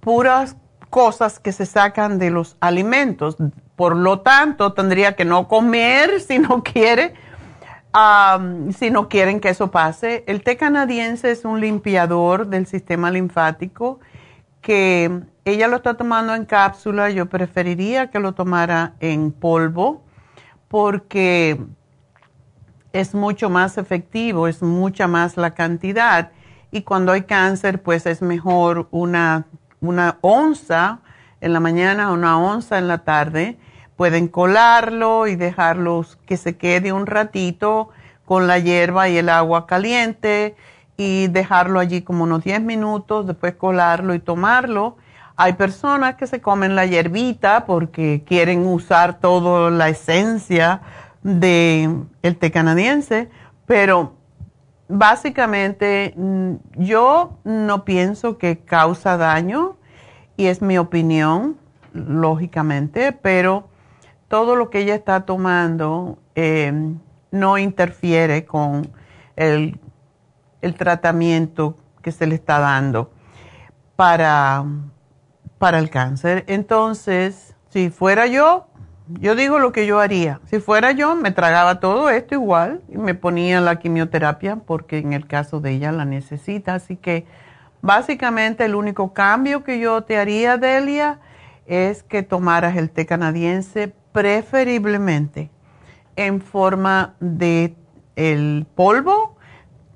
puras 0.00 0.56
cosas 0.88 1.38
que 1.38 1.52
se 1.52 1.64
sacan 1.64 2.18
de 2.18 2.30
los 2.30 2.56
alimentos. 2.58 3.36
Por 3.76 3.94
lo 3.94 4.18
tanto, 4.18 4.72
tendría 4.72 5.14
que 5.14 5.24
no 5.24 5.46
comer 5.46 6.20
si 6.20 6.40
no 6.40 6.64
quiere, 6.64 7.14
si 8.76 8.90
no 8.90 9.08
quieren 9.08 9.38
que 9.38 9.50
eso 9.50 9.70
pase. 9.70 10.24
El 10.26 10.42
té 10.42 10.56
canadiense 10.56 11.30
es 11.30 11.44
un 11.44 11.60
limpiador 11.60 12.48
del 12.48 12.66
sistema 12.66 13.12
linfático 13.12 14.00
que 14.60 15.22
ella 15.44 15.68
lo 15.68 15.76
está 15.76 15.94
tomando 15.94 16.34
en 16.34 16.44
cápsula, 16.44 17.10
yo 17.10 17.26
preferiría 17.26 18.10
que 18.10 18.20
lo 18.20 18.32
tomara 18.32 18.94
en 19.00 19.32
polvo 19.32 20.02
porque 20.68 21.60
es 22.92 23.14
mucho 23.14 23.50
más 23.50 23.78
efectivo, 23.78 24.46
es 24.48 24.62
mucha 24.62 25.08
más 25.08 25.36
la 25.36 25.52
cantidad 25.52 26.32
y 26.70 26.82
cuando 26.82 27.12
hay 27.12 27.22
cáncer 27.22 27.82
pues 27.82 28.06
es 28.06 28.22
mejor 28.22 28.88
una, 28.90 29.46
una 29.80 30.18
onza 30.20 31.00
en 31.40 31.52
la 31.52 31.60
mañana, 31.60 32.12
una 32.12 32.38
onza 32.38 32.78
en 32.78 32.88
la 32.88 32.98
tarde. 32.98 33.58
Pueden 33.96 34.28
colarlo 34.28 35.26
y 35.26 35.36
dejarlo 35.36 36.06
que 36.26 36.36
se 36.36 36.56
quede 36.56 36.92
un 36.92 37.06
ratito 37.06 37.90
con 38.24 38.46
la 38.46 38.58
hierba 38.58 39.08
y 39.08 39.18
el 39.18 39.28
agua 39.28 39.66
caliente 39.66 40.54
y 41.00 41.28
dejarlo 41.28 41.80
allí 41.80 42.02
como 42.02 42.24
unos 42.24 42.44
10 42.44 42.60
minutos, 42.60 43.26
después 43.26 43.54
colarlo 43.54 44.12
y 44.12 44.18
tomarlo. 44.18 44.98
Hay 45.34 45.54
personas 45.54 46.16
que 46.16 46.26
se 46.26 46.42
comen 46.42 46.76
la 46.76 46.84
hierbita 46.84 47.64
porque 47.64 48.22
quieren 48.26 48.66
usar 48.66 49.18
toda 49.18 49.70
la 49.70 49.88
esencia 49.88 50.82
del 51.22 52.04
el 52.20 52.36
té 52.36 52.50
canadiense, 52.50 53.30
pero 53.64 54.12
básicamente 54.88 56.12
mm, 56.18 56.56
yo 56.76 57.38
no 57.44 57.86
pienso 57.86 58.36
que 58.36 58.58
causa 58.58 59.16
daño 59.16 59.78
y 60.36 60.48
es 60.48 60.60
mi 60.60 60.76
opinión, 60.76 61.56
lógicamente, 61.94 63.12
pero 63.12 63.70
todo 64.28 64.54
lo 64.54 64.68
que 64.68 64.80
ella 64.80 64.96
está 64.96 65.24
tomando 65.24 66.18
eh, 66.34 66.92
no 67.30 67.56
interfiere 67.56 68.44
con 68.44 68.90
el, 69.36 69.80
el 70.62 70.74
tratamiento 70.74 71.76
que 72.02 72.12
se 72.12 72.26
le 72.26 72.34
está 72.34 72.58
dando 72.58 73.10
para, 73.96 74.64
para 75.58 75.78
el 75.78 75.90
cáncer. 75.90 76.44
Entonces, 76.46 77.54
si 77.68 77.90
fuera 77.90 78.26
yo, 78.26 78.66
yo 79.18 79.34
digo 79.34 79.58
lo 79.58 79.72
que 79.72 79.86
yo 79.86 80.00
haría. 80.00 80.40
Si 80.46 80.60
fuera 80.60 80.92
yo, 80.92 81.16
me 81.16 81.32
tragaba 81.32 81.80
todo 81.80 82.10
esto 82.10 82.34
igual 82.34 82.82
y 82.88 82.98
me 82.98 83.14
ponía 83.14 83.60
la 83.60 83.78
quimioterapia 83.78 84.56
porque 84.56 84.98
en 84.98 85.12
el 85.12 85.26
caso 85.26 85.60
de 85.60 85.72
ella 85.72 85.92
la 85.92 86.04
necesita. 86.04 86.74
Así 86.74 86.96
que 86.96 87.26
básicamente 87.82 88.64
el 88.64 88.74
único 88.74 89.12
cambio 89.12 89.64
que 89.64 89.80
yo 89.80 90.02
te 90.02 90.16
haría, 90.16 90.58
Delia, 90.58 91.18
es 91.66 92.02
que 92.02 92.22
tomaras 92.22 92.76
el 92.76 92.90
té 92.90 93.06
canadiense 93.06 93.92
preferiblemente 94.12 95.50
en 96.16 96.40
forma 96.40 97.14
de 97.20 97.74
el 98.16 98.66
polvo. 98.74 99.29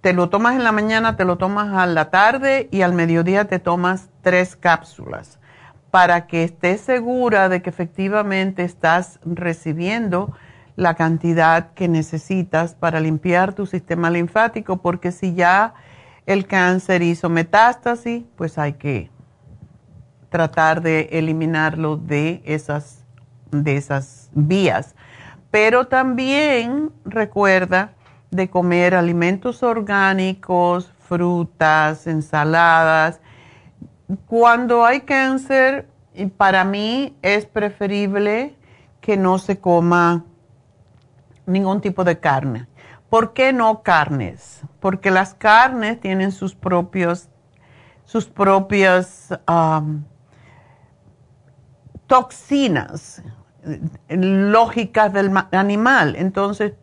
Te 0.05 0.13
lo 0.13 0.29
tomas 0.29 0.55
en 0.55 0.65
la 0.65 0.71
mañana, 0.71 1.17
te 1.17 1.25
lo 1.25 1.39
tomas 1.39 1.73
a 1.73 1.87
la 1.87 2.11
tarde 2.11 2.69
y 2.71 2.83
al 2.83 2.93
mediodía 2.93 3.47
te 3.47 3.59
tomas 3.59 4.11
tres 4.21 4.55
cápsulas 4.55 5.39
para 5.91 6.27
que 6.27 6.45
estés 6.45 6.83
segura 6.83 7.49
de 7.49 7.63
que 7.63 7.71
efectivamente 7.71 8.65
estás 8.65 9.19
recibiendo 9.25 10.37
la 10.77 10.93
cantidad 10.93 11.73
que 11.73 11.89
necesitas 11.89 12.75
para 12.75 13.01
limpiar 13.01 13.55
tu 13.55 13.65
sistema 13.65 14.11
linfático, 14.11 14.77
porque 14.77 15.11
si 15.11 15.33
ya 15.33 15.73
el 16.27 16.47
cáncer 16.47 17.01
hizo 17.01 17.31
metástasis, 17.31 18.25
pues 18.37 18.59
hay 18.59 18.75
que 18.75 19.11
tratar 20.29 20.83
de 20.83 21.09
eliminarlo 21.13 21.97
de 21.97 22.43
esas, 22.45 23.07
de 23.51 23.79
esas 23.79 24.29
vías. 24.35 24.97
Pero 25.51 25.87
también 25.87 26.93
recuerda 27.07 27.94
de 28.35 28.51
comer 28.51 28.97
alimentos 28.97 29.63
orgánicos, 29.63 30.93
frutas, 30.99 32.09
ensaladas, 32.09 33.21
cuando 34.27 34.85
hay 34.85 35.03
cáncer, 35.03 35.89
para 36.37 36.65
mí 36.65 37.17
es 37.23 37.47
preferible 37.47 38.57
que 39.01 39.17
no 39.17 39.39
se 39.39 39.61
coma 39.61 40.25
ningún 41.47 41.81
tipo 41.81 42.03
de 42.03 42.19
carne. 42.19 42.67
¿Por 43.09 43.35
qué 43.35 43.53
no 43.53 43.83
carnes? 43.83 44.63
Porque 44.81 45.13
las 45.13 45.35
carnes 45.35 46.01
tienen 46.01 46.33
sus 46.33 46.57
propios, 46.57 47.29
sus 48.05 48.27
propias 48.27 49.29
toxinas 52.09 53.23
lógicas 54.09 55.13
del 55.13 55.31
animal. 55.53 56.17
Entonces, 56.17 56.75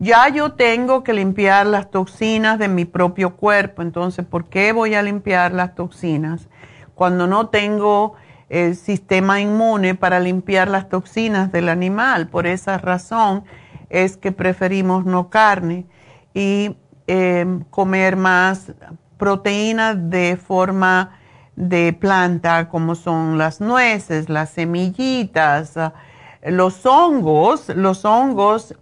ya 0.00 0.28
yo 0.28 0.52
tengo 0.54 1.04
que 1.04 1.12
limpiar 1.12 1.66
las 1.66 1.92
toxinas 1.92 2.58
de 2.58 2.66
mi 2.66 2.84
propio 2.84 3.36
cuerpo. 3.36 3.82
Entonces, 3.82 4.26
¿por 4.26 4.46
qué 4.46 4.72
voy 4.72 4.96
a 4.96 5.02
limpiar 5.02 5.52
las 5.52 5.76
toxinas? 5.76 6.48
cuando 7.00 7.26
no 7.26 7.48
tengo 7.48 8.12
el 8.50 8.76
sistema 8.76 9.40
inmune 9.40 9.94
para 9.94 10.20
limpiar 10.20 10.68
las 10.68 10.90
toxinas 10.90 11.50
del 11.50 11.70
animal. 11.70 12.28
Por 12.28 12.46
esa 12.46 12.76
razón 12.76 13.44
es 13.88 14.18
que 14.18 14.32
preferimos 14.32 15.06
no 15.06 15.30
carne 15.30 15.86
y 16.34 16.76
em, 17.06 17.64
comer 17.70 18.16
más 18.16 18.74
proteínas 19.16 20.10
de 20.10 20.36
forma 20.36 21.18
de 21.56 21.94
planta, 21.94 22.68
como 22.68 22.96
son 22.96 23.38
las 23.38 23.62
nueces, 23.62 24.28
las 24.28 24.50
semillitas, 24.50 25.78
los 26.44 26.84
hongos, 26.84 27.70
los 27.70 28.04
hongos 28.04 28.74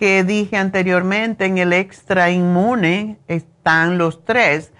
que 0.00 0.24
dije 0.24 0.56
anteriormente 0.56 1.44
en 1.44 1.58
el 1.58 1.72
extra 1.72 2.30
inmune 2.30 3.18
están 3.28 3.98
los 3.98 4.24
tres 4.24 4.72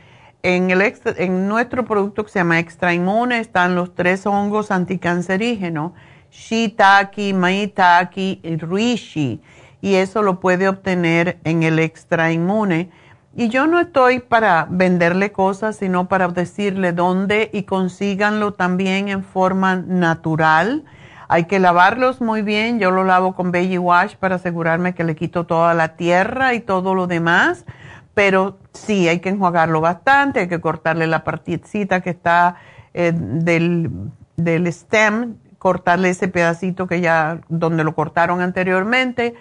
en, 0.42 0.70
el 0.70 0.94
en 1.18 1.48
nuestro 1.48 1.84
producto 1.84 2.24
que 2.24 2.30
se 2.30 2.38
llama 2.38 2.58
Extra 2.58 2.94
Inmune 2.94 3.40
están 3.40 3.74
los 3.74 3.94
tres 3.94 4.26
hongos 4.26 4.70
anticancerígenos, 4.70 5.92
shiitake, 6.30 7.34
maitake 7.34 8.40
y 8.42 8.56
reishi, 8.56 9.42
y 9.82 9.94
eso 9.96 10.22
lo 10.22 10.40
puede 10.40 10.66
obtener 10.68 11.38
en 11.44 11.62
el 11.62 11.78
Extra 11.78 12.32
Inmune. 12.32 12.90
Y 13.36 13.48
yo 13.48 13.66
no 13.66 13.80
estoy 13.80 14.20
para 14.20 14.66
venderle 14.68 15.30
cosas, 15.30 15.76
sino 15.76 16.08
para 16.08 16.28
decirle 16.28 16.92
dónde 16.92 17.50
y 17.52 17.62
consíganlo 17.62 18.54
también 18.54 19.08
en 19.08 19.22
forma 19.22 19.76
natural. 19.76 20.84
Hay 21.32 21.44
que 21.44 21.60
lavarlos 21.60 22.20
muy 22.20 22.42
bien. 22.42 22.80
Yo 22.80 22.90
lo 22.90 23.04
lavo 23.04 23.34
con 23.34 23.52
Baby 23.52 23.78
Wash 23.78 24.16
para 24.16 24.34
asegurarme 24.34 24.94
que 24.94 25.04
le 25.04 25.14
quito 25.14 25.46
toda 25.46 25.74
la 25.74 25.96
tierra 25.96 26.54
y 26.54 26.60
todo 26.60 26.94
lo 26.94 27.06
demás 27.06 27.64
pero 28.14 28.58
sí, 28.72 29.08
hay 29.08 29.20
que 29.20 29.30
enjuagarlo 29.30 29.80
bastante, 29.80 30.40
hay 30.40 30.48
que 30.48 30.60
cortarle 30.60 31.06
la 31.06 31.24
partecita 31.24 32.00
que 32.00 32.10
está 32.10 32.56
eh, 32.92 33.12
del, 33.14 33.90
del 34.36 34.66
stem, 34.66 35.36
cortarle 35.58 36.10
ese 36.10 36.28
pedacito 36.28 36.86
que 36.86 37.00
ya, 37.00 37.40
donde 37.48 37.84
lo 37.84 37.94
cortaron 37.94 38.40
anteriormente, 38.40 39.34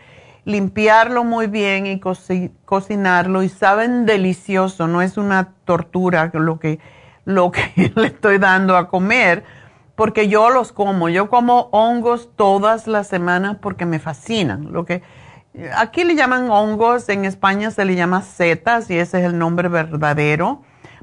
limpiarlo 0.46 1.24
muy 1.24 1.48
bien 1.48 1.86
y 1.88 2.00
cocinarlo 2.00 3.44
y 3.44 3.50
saben 3.50 4.06
delicioso, 4.06 4.88
no 4.88 5.02
es 5.02 5.18
una 5.18 5.50
tortura 5.66 6.32
lo 6.34 6.60
que, 6.60 6.80
lo 7.26 7.52
que 7.52 7.92
le 7.96 8.08
estoy 8.08 8.38
dando 8.38 8.78
a 8.78 8.88
comer, 8.88 9.44
porque 10.00 10.30
yo 10.30 10.50
los 10.50 10.72
como, 10.72 11.10
yo 11.10 11.30
como 11.30 11.68
hongos 11.74 12.30
todas 12.38 12.88
las 12.88 13.06
semanas 13.08 13.58
porque 13.60 13.86
me 13.86 14.00
fascinan, 14.00 14.72
lo 14.72 14.86
que 14.86 15.04
Aquí 15.76 16.06
le 16.06 16.16
llaman 16.16 16.50
hongos, 16.50 17.10
en 17.10 17.26
España 17.26 17.70
se 17.70 17.84
le 17.84 17.96
llama 17.96 18.22
setas 18.22 18.90
y 18.90 18.98
ese 18.98 19.20
es 19.20 19.26
el 19.26 19.38
nombre 19.38 19.68
verdadero, 19.68 20.62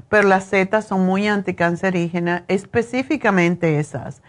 pero 0.09 0.27
las 0.27 0.45
setas 0.45 0.87
son 0.87 1.05
muy 1.05 1.27
anticancerígenas, 1.27 2.41
específicamente 2.47 3.77
esas. 3.77 4.23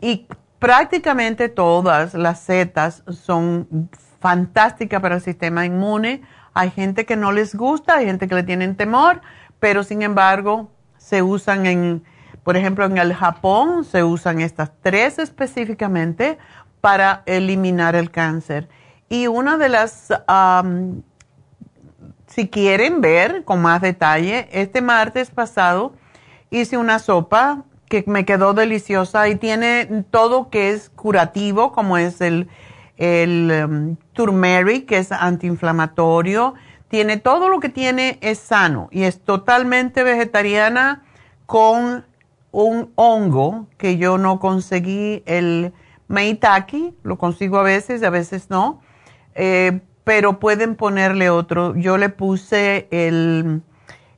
Y 0.00 0.28
prácticamente 0.60 1.50
todas 1.50 2.14
las 2.14 2.40
setas 2.40 3.02
son 3.10 3.90
fantásticas 4.18 5.02
para 5.02 5.16
el 5.16 5.20
sistema 5.20 5.66
inmune. 5.66 6.22
Hay 6.54 6.70
gente 6.70 7.04
que 7.04 7.16
no 7.16 7.32
les 7.32 7.54
gusta, 7.54 7.96
hay 7.96 8.06
gente 8.06 8.28
que 8.28 8.36
le 8.36 8.44
tienen 8.44 8.76
temor, 8.76 9.20
pero 9.60 9.82
sin 9.82 10.00
embargo 10.00 10.70
se 10.96 11.20
usan 11.20 11.66
en, 11.66 12.04
por 12.46 12.56
ejemplo, 12.56 12.84
en 12.84 12.96
el 12.96 13.12
Japón 13.12 13.82
se 13.82 14.04
usan 14.04 14.40
estas 14.40 14.70
tres 14.80 15.18
específicamente 15.18 16.38
para 16.80 17.24
eliminar 17.26 17.96
el 17.96 18.12
cáncer. 18.12 18.68
Y 19.08 19.26
una 19.26 19.56
de 19.56 19.68
las, 19.68 20.12
si 22.28 22.48
quieren 22.48 23.00
ver 23.00 23.42
con 23.42 23.60
más 23.60 23.80
detalle, 23.80 24.48
este 24.52 24.80
martes 24.80 25.32
pasado 25.32 25.94
hice 26.50 26.76
una 26.76 27.00
sopa 27.00 27.64
que 27.88 28.04
me 28.06 28.24
quedó 28.24 28.54
deliciosa 28.54 29.28
y 29.28 29.34
tiene 29.34 30.04
todo 30.12 30.48
que 30.48 30.70
es 30.70 30.88
curativo, 30.90 31.72
como 31.72 31.98
es 31.98 32.20
el, 32.20 32.48
el 32.96 33.64
um, 33.68 33.96
turmeric, 34.12 34.86
que 34.86 34.98
es 34.98 35.10
antiinflamatorio. 35.10 36.54
Tiene 36.86 37.16
todo 37.16 37.48
lo 37.48 37.58
que 37.58 37.70
tiene 37.70 38.18
es 38.20 38.38
sano 38.38 38.88
y 38.92 39.02
es 39.02 39.20
totalmente 39.24 40.04
vegetariana 40.04 41.02
con 41.46 42.04
un 42.52 42.92
hongo 42.94 43.66
que 43.76 43.98
yo 43.98 44.18
no 44.18 44.40
conseguí, 44.40 45.22
el 45.26 45.72
maitake, 46.08 46.94
lo 47.02 47.18
consigo 47.18 47.58
a 47.58 47.62
veces, 47.62 48.02
a 48.02 48.10
veces 48.10 48.50
no 48.50 48.80
eh, 49.36 49.80
pero 50.02 50.40
pueden 50.40 50.76
ponerle 50.76 51.30
otro. 51.30 51.76
Yo 51.76 51.98
le 51.98 52.08
puse 52.08 52.88
el, 52.90 53.62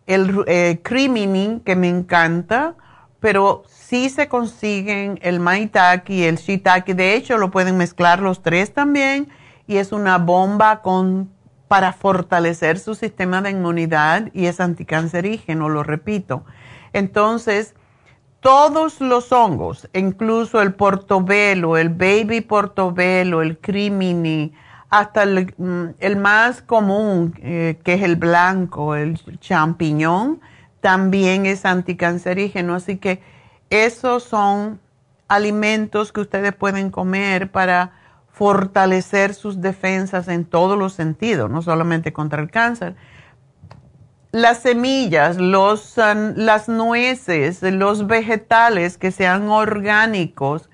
el 0.06 0.44
eh, 0.46 0.80
crimini, 0.82 1.60
que 1.64 1.76
me 1.76 1.88
encanta, 1.88 2.76
pero 3.20 3.64
sí 3.66 4.10
se 4.10 4.28
consiguen 4.28 5.18
el 5.22 5.40
maitake 5.40 6.10
y 6.10 6.24
el 6.24 6.36
shiitake. 6.36 6.94
De 6.94 7.14
hecho, 7.14 7.36
lo 7.36 7.50
pueden 7.50 7.76
mezclar 7.76 8.20
los 8.20 8.42
tres 8.42 8.72
también 8.72 9.28
y 9.66 9.78
es 9.78 9.92
una 9.92 10.18
bomba 10.18 10.82
con, 10.82 11.30
para 11.66 11.92
fortalecer 11.92 12.78
su 12.78 12.94
sistema 12.94 13.42
de 13.42 13.50
inmunidad 13.50 14.30
y 14.34 14.46
es 14.46 14.60
anticancerígeno, 14.60 15.68
lo 15.68 15.82
repito. 15.82 16.44
Entonces, 16.92 17.74
todos 18.40 19.00
los 19.00 19.32
hongos, 19.32 19.88
incluso 19.92 20.60
el 20.62 20.74
portobelo, 20.74 21.76
el 21.76 21.88
baby 21.88 22.40
portobelo, 22.40 23.42
el 23.42 23.58
crimini, 23.58 24.52
hasta 24.90 25.26
mm, 25.26 25.94
el, 25.98 26.16
más 26.16 26.62
común, 26.62 27.34
eh, 27.42 27.78
que 27.84 27.94
es 27.94 28.02
el 28.02 28.16
blanco, 28.16 28.94
el 28.94 29.20
champiñón, 29.40 30.40
también 30.80 31.46
es 31.46 31.64
anticancerígeno. 31.64 32.74
Así 32.74 32.96
que 32.96 33.20
esos 33.70 34.22
son 34.22 34.80
alimentos 35.26 36.12
que 36.12 36.20
ustedes 36.20 36.54
pueden 36.54 36.90
comer 36.90 37.50
para 37.50 37.92
fortalecer 38.32 39.34
sus 39.34 39.60
defensas 39.60 40.28
en 40.28 40.44
todos 40.44 40.78
los 40.78 40.92
sentidos, 40.92 41.50
no 41.50 41.60
solamente 41.60 42.12
contra 42.12 42.40
el 42.40 42.50
cáncer. 42.50 42.94
Las 44.30 44.60
semillas, 44.60 45.38
los, 45.38 45.96
las 45.96 46.68
nueces, 46.68 47.62
los 47.62 48.06
vegetales 48.06 48.98
que 48.98 49.10
sean 49.10 49.48
orgánicos, 49.48 50.68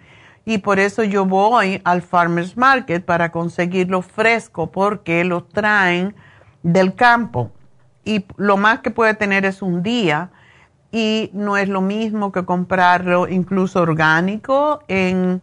y 0.45 0.59
por 0.59 0.79
eso 0.79 1.05
yo 1.05 1.25
voy 1.25 1.81
al 1.85 2.03
farmers 2.03 2.57
market 2.57 3.05
para 3.05 3.31
conseguirlo 3.33 4.03
fresco 4.03 4.71
porque 4.71 5.25
lo 5.25 5.45
traen 5.45 6.15
del 6.63 6.95
campo. 6.95 7.51
y 8.05 8.27
lo 8.37 8.59
más 8.59 8.81
que 8.81 8.91
puede 8.91 9.15
tener 9.15 9.47
es 9.47 9.63
un 9.63 9.83
día. 9.83 10.31
Y 10.93 11.31
no 11.33 11.57
es 11.57 11.69
lo 11.69 11.81
mismo 11.81 12.31
que 12.33 12.45
comprarlo 12.45 13.27
incluso 13.29 13.81
orgánico 13.81 14.81
en, 14.89 15.41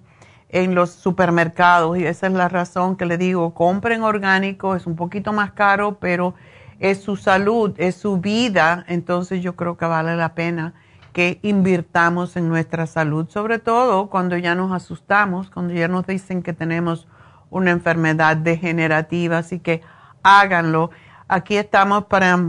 en 0.49 0.75
los 0.75 0.91
supermercados. 0.91 1.97
Y 1.97 2.05
esa 2.05 2.27
es 2.27 2.33
la 2.33 2.49
razón 2.49 2.95
que 2.95 3.05
le 3.05 3.17
digo, 3.17 3.53
compren 3.53 4.03
orgánico, 4.03 4.75
es 4.75 4.85
un 4.85 4.95
poquito 4.95 5.33
más 5.33 5.51
caro, 5.53 5.97
pero 5.99 6.35
es 6.81 7.01
su 7.03 7.15
salud, 7.15 7.73
es 7.77 7.95
su 7.95 8.17
vida, 8.17 8.83
entonces 8.87 9.43
yo 9.43 9.55
creo 9.55 9.77
que 9.77 9.85
vale 9.85 10.15
la 10.15 10.33
pena 10.33 10.73
que 11.13 11.39
invirtamos 11.43 12.35
en 12.37 12.49
nuestra 12.49 12.87
salud, 12.87 13.29
sobre 13.29 13.59
todo 13.59 14.09
cuando 14.09 14.35
ya 14.35 14.55
nos 14.55 14.71
asustamos, 14.71 15.51
cuando 15.51 15.73
ya 15.75 15.87
nos 15.87 16.07
dicen 16.07 16.41
que 16.41 16.53
tenemos 16.53 17.07
una 17.51 17.69
enfermedad 17.69 18.35
degenerativa, 18.35 19.37
así 19.37 19.59
que 19.59 19.81
háganlo. 20.23 20.89
Aquí 21.27 21.55
estamos 21.55 22.05
para 22.05 22.39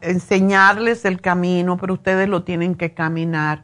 enseñarles 0.00 1.04
el 1.04 1.20
camino, 1.20 1.76
pero 1.76 1.92
ustedes 1.94 2.28
lo 2.28 2.44
tienen 2.44 2.76
que 2.76 2.94
caminar. 2.94 3.62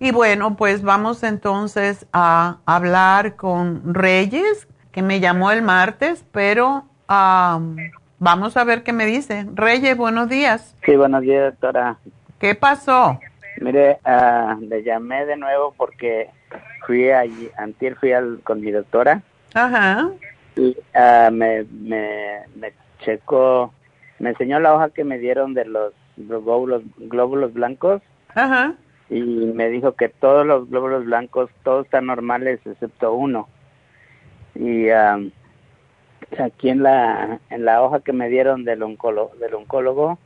Y 0.00 0.10
bueno, 0.10 0.56
pues 0.56 0.82
vamos 0.82 1.22
entonces 1.22 2.06
a 2.12 2.58
hablar 2.64 3.36
con 3.36 3.94
Reyes, 3.94 4.66
que 4.90 5.02
me 5.02 5.20
llamó 5.20 5.52
el 5.52 5.62
martes, 5.62 6.24
pero 6.32 6.86
vamos 8.20 8.56
a 8.56 8.62
ver 8.62 8.84
qué 8.84 8.92
me 8.92 9.06
dice. 9.06 9.46
Reyes, 9.54 9.96
buenos 9.96 10.28
días. 10.28 10.76
Sí, 10.84 10.94
buenos 10.94 11.22
días, 11.22 11.52
doctora. 11.52 11.98
¿Qué 12.38 12.54
pasó? 12.54 13.18
Mire, 13.60 13.98
uh, 14.06 14.60
le 14.60 14.84
llamé 14.84 15.26
de 15.26 15.36
nuevo 15.36 15.74
porque 15.76 16.30
fui 16.86 17.10
allí, 17.10 17.50
antier 17.58 17.96
fui 17.96 18.12
al, 18.12 18.40
con 18.44 18.60
mi 18.60 18.70
doctora. 18.70 19.22
Ajá. 19.54 20.08
Y 20.54 20.76
uh, 20.94 21.32
me, 21.32 21.64
me, 21.64 22.42
me 22.54 22.72
checó 23.00 23.72
me 24.20 24.30
enseñó 24.30 24.60
la 24.60 24.74
hoja 24.74 24.90
que 24.90 25.02
me 25.02 25.18
dieron 25.18 25.54
de 25.54 25.64
los 25.64 25.94
glóbulos, 26.16 26.82
glóbulos 26.98 27.54
blancos. 27.54 28.02
Ajá. 28.34 28.74
Y 29.08 29.22
me 29.22 29.70
dijo 29.70 29.92
que 29.92 30.10
todos 30.10 30.46
los 30.46 30.68
glóbulos 30.68 31.06
blancos, 31.06 31.50
todos 31.64 31.86
están 31.86 32.06
normales 32.06 32.60
excepto 32.64 33.14
uno. 33.14 33.48
Y 34.54 34.88
aquí 36.38 36.68
en 36.68 36.82
la, 36.82 37.40
en 37.50 37.64
la 37.64 37.82
hoja 37.82 38.00
que 38.00 38.12
me 38.12 38.28
dieron 38.28 38.64
del 38.64 38.82
oncólogo, 38.82 39.32
del 39.36 39.54
oncólogo, 39.54 40.18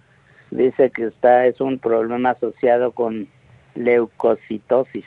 dice 0.50 0.90
que 0.90 1.06
está, 1.06 1.46
es 1.46 1.60
un 1.60 1.78
problema 1.78 2.30
asociado 2.30 2.92
con 2.92 3.28
leucocitosis. 3.74 5.04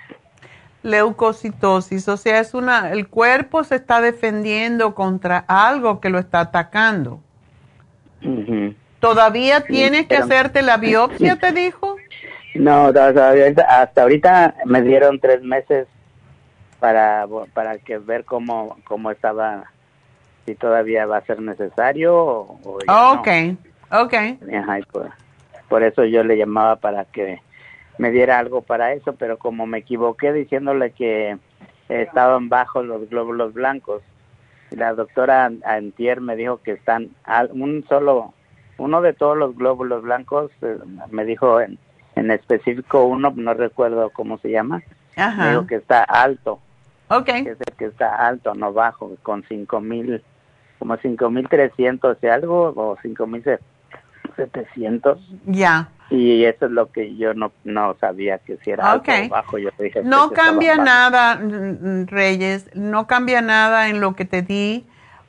Leucocitosis, 0.84 2.08
o 2.08 2.18
sea, 2.18 2.40
es 2.40 2.54
una, 2.54 2.92
el 2.92 3.08
cuerpo 3.08 3.64
se 3.64 3.76
está 3.76 4.02
defendiendo 4.02 4.96
contra 4.96 5.44
algo 5.48 6.00
que 6.00 6.10
lo 6.10 6.20
está 6.20 6.40
atacando. 6.42 7.20
¿Todavía 9.00 9.62
tienes 9.62 10.08
que 10.08 10.18
hacerte 10.18 10.62
la 10.62 10.78
biopsia, 10.78 11.36
te 11.40 11.52
dijo? 11.52 11.98
No, 12.56 12.88
hasta 12.88 14.02
ahorita 14.02 14.56
me 14.66 14.82
dieron 14.82 15.20
tres 15.20 15.44
meses 15.44 15.88
para, 16.80 17.28
para 17.54 17.78
que 17.80 17.98
ver 17.98 18.26
cómo, 18.26 18.78
cómo 18.86 19.12
estaba, 19.12 19.72
si 20.48 20.56
todavía 20.56 21.06
va 21.06 21.18
a 21.18 21.26
ser 21.26 21.42
necesario 21.42 22.16
o, 22.16 22.60
Ok, 22.88 23.28
ok. 23.92 24.14
por, 24.92 25.12
por 25.68 25.84
eso 25.84 26.06
yo 26.06 26.24
le 26.24 26.38
llamaba 26.38 26.78
para 26.78 27.04
que 27.04 27.42
me 27.98 28.12
diera 28.12 28.40
algo 28.40 28.62
para 28.62 28.94
eso, 28.94 29.14
pero 29.16 29.38
como 29.38 29.68
me 29.68 29.80
equivoqué 29.80 30.32
diciéndole 30.32 30.92
que 30.92 31.38
estaban 31.90 32.48
bajos 32.48 32.86
los 32.86 33.10
glóbulos 33.10 33.54
blancos, 33.54 34.02
la 34.72 34.94
doctora 34.94 35.52
Antier 35.66 36.22
me 36.22 36.38
dijo 36.38 36.62
que 36.64 36.72
están 36.72 37.10
un 37.52 37.86
solo, 37.90 38.34
uno 38.78 39.02
de 39.02 39.12
todos 39.14 39.38
los 39.38 39.54
glóbulos 39.56 40.04
blancos, 40.04 40.50
eh, 40.62 40.78
me 41.10 41.26
dijo 41.26 41.60
en, 41.60 41.78
en 42.16 42.32
específico 42.32 43.04
uno, 43.04 43.34
no 43.36 43.54
recuerdo 43.54 44.12
cómo 44.12 44.38
se 44.38 44.50
llama, 44.52 44.82
me 45.18 45.50
dijo 45.50 45.68
que 45.68 45.76
está 45.76 46.04
alto. 46.04 46.60
Ok. 47.10 47.26
Que 47.26 47.40
es 47.40 47.62
el 47.62 47.74
que 47.78 47.86
está 47.86 48.16
alto, 48.28 48.54
no 48.54 48.74
bajo, 48.74 49.16
con 49.24 49.44
cinco 49.48 49.80
mil, 49.80 50.22
como 50.80 50.98
cinco 50.98 51.30
mil 51.30 51.48
trescientos 51.48 52.18
y 52.22 52.28
algo, 52.28 52.74
o 52.76 52.98
cinco 53.02 53.28
mil 53.28 53.44
setecientos. 54.36 55.20
Ya. 55.46 55.90
Y 56.10 56.46
eso 56.46 56.68
es 56.68 56.72
lo 56.72 56.92
que 56.92 57.16
yo 57.18 57.34
no, 57.34 57.52
no 57.66 57.96
sabía 58.00 58.38
que 58.38 58.58
si 58.64 58.72
era 58.72 58.94
alto 58.94 59.12
o 59.12 59.30
bajo. 59.30 59.58
Yo 59.58 59.70
dije 59.78 60.02
no 60.04 60.32
cambia 60.32 60.78
nada, 60.78 61.40
Reyes, 62.06 62.70
no 62.74 63.08
cambia 63.08 63.42
nada 63.42 63.90
en 63.90 64.00
lo 64.00 64.16
que 64.16 64.24
te 64.24 64.42
di, 64.42 64.86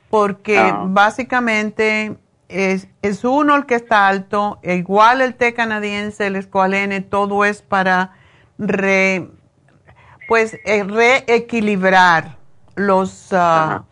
porque 0.09 0.73
básicamente 0.85 2.15
es, 2.47 2.87
es 3.01 3.23
uno 3.23 3.55
el 3.55 3.65
que 3.65 3.75
está 3.75 4.07
alto, 4.07 4.59
igual 4.63 5.21
el 5.21 5.35
té 5.35 5.53
canadiense, 5.53 6.27
el 6.27 6.35
escualene, 6.35 7.01
todo 7.01 7.45
es 7.45 7.61
para 7.61 8.13
re, 8.57 9.29
pues 10.27 10.57
eh, 10.65 10.83
reequilibrar 10.83 12.37
los, 12.75 13.29
ah, 13.33 13.83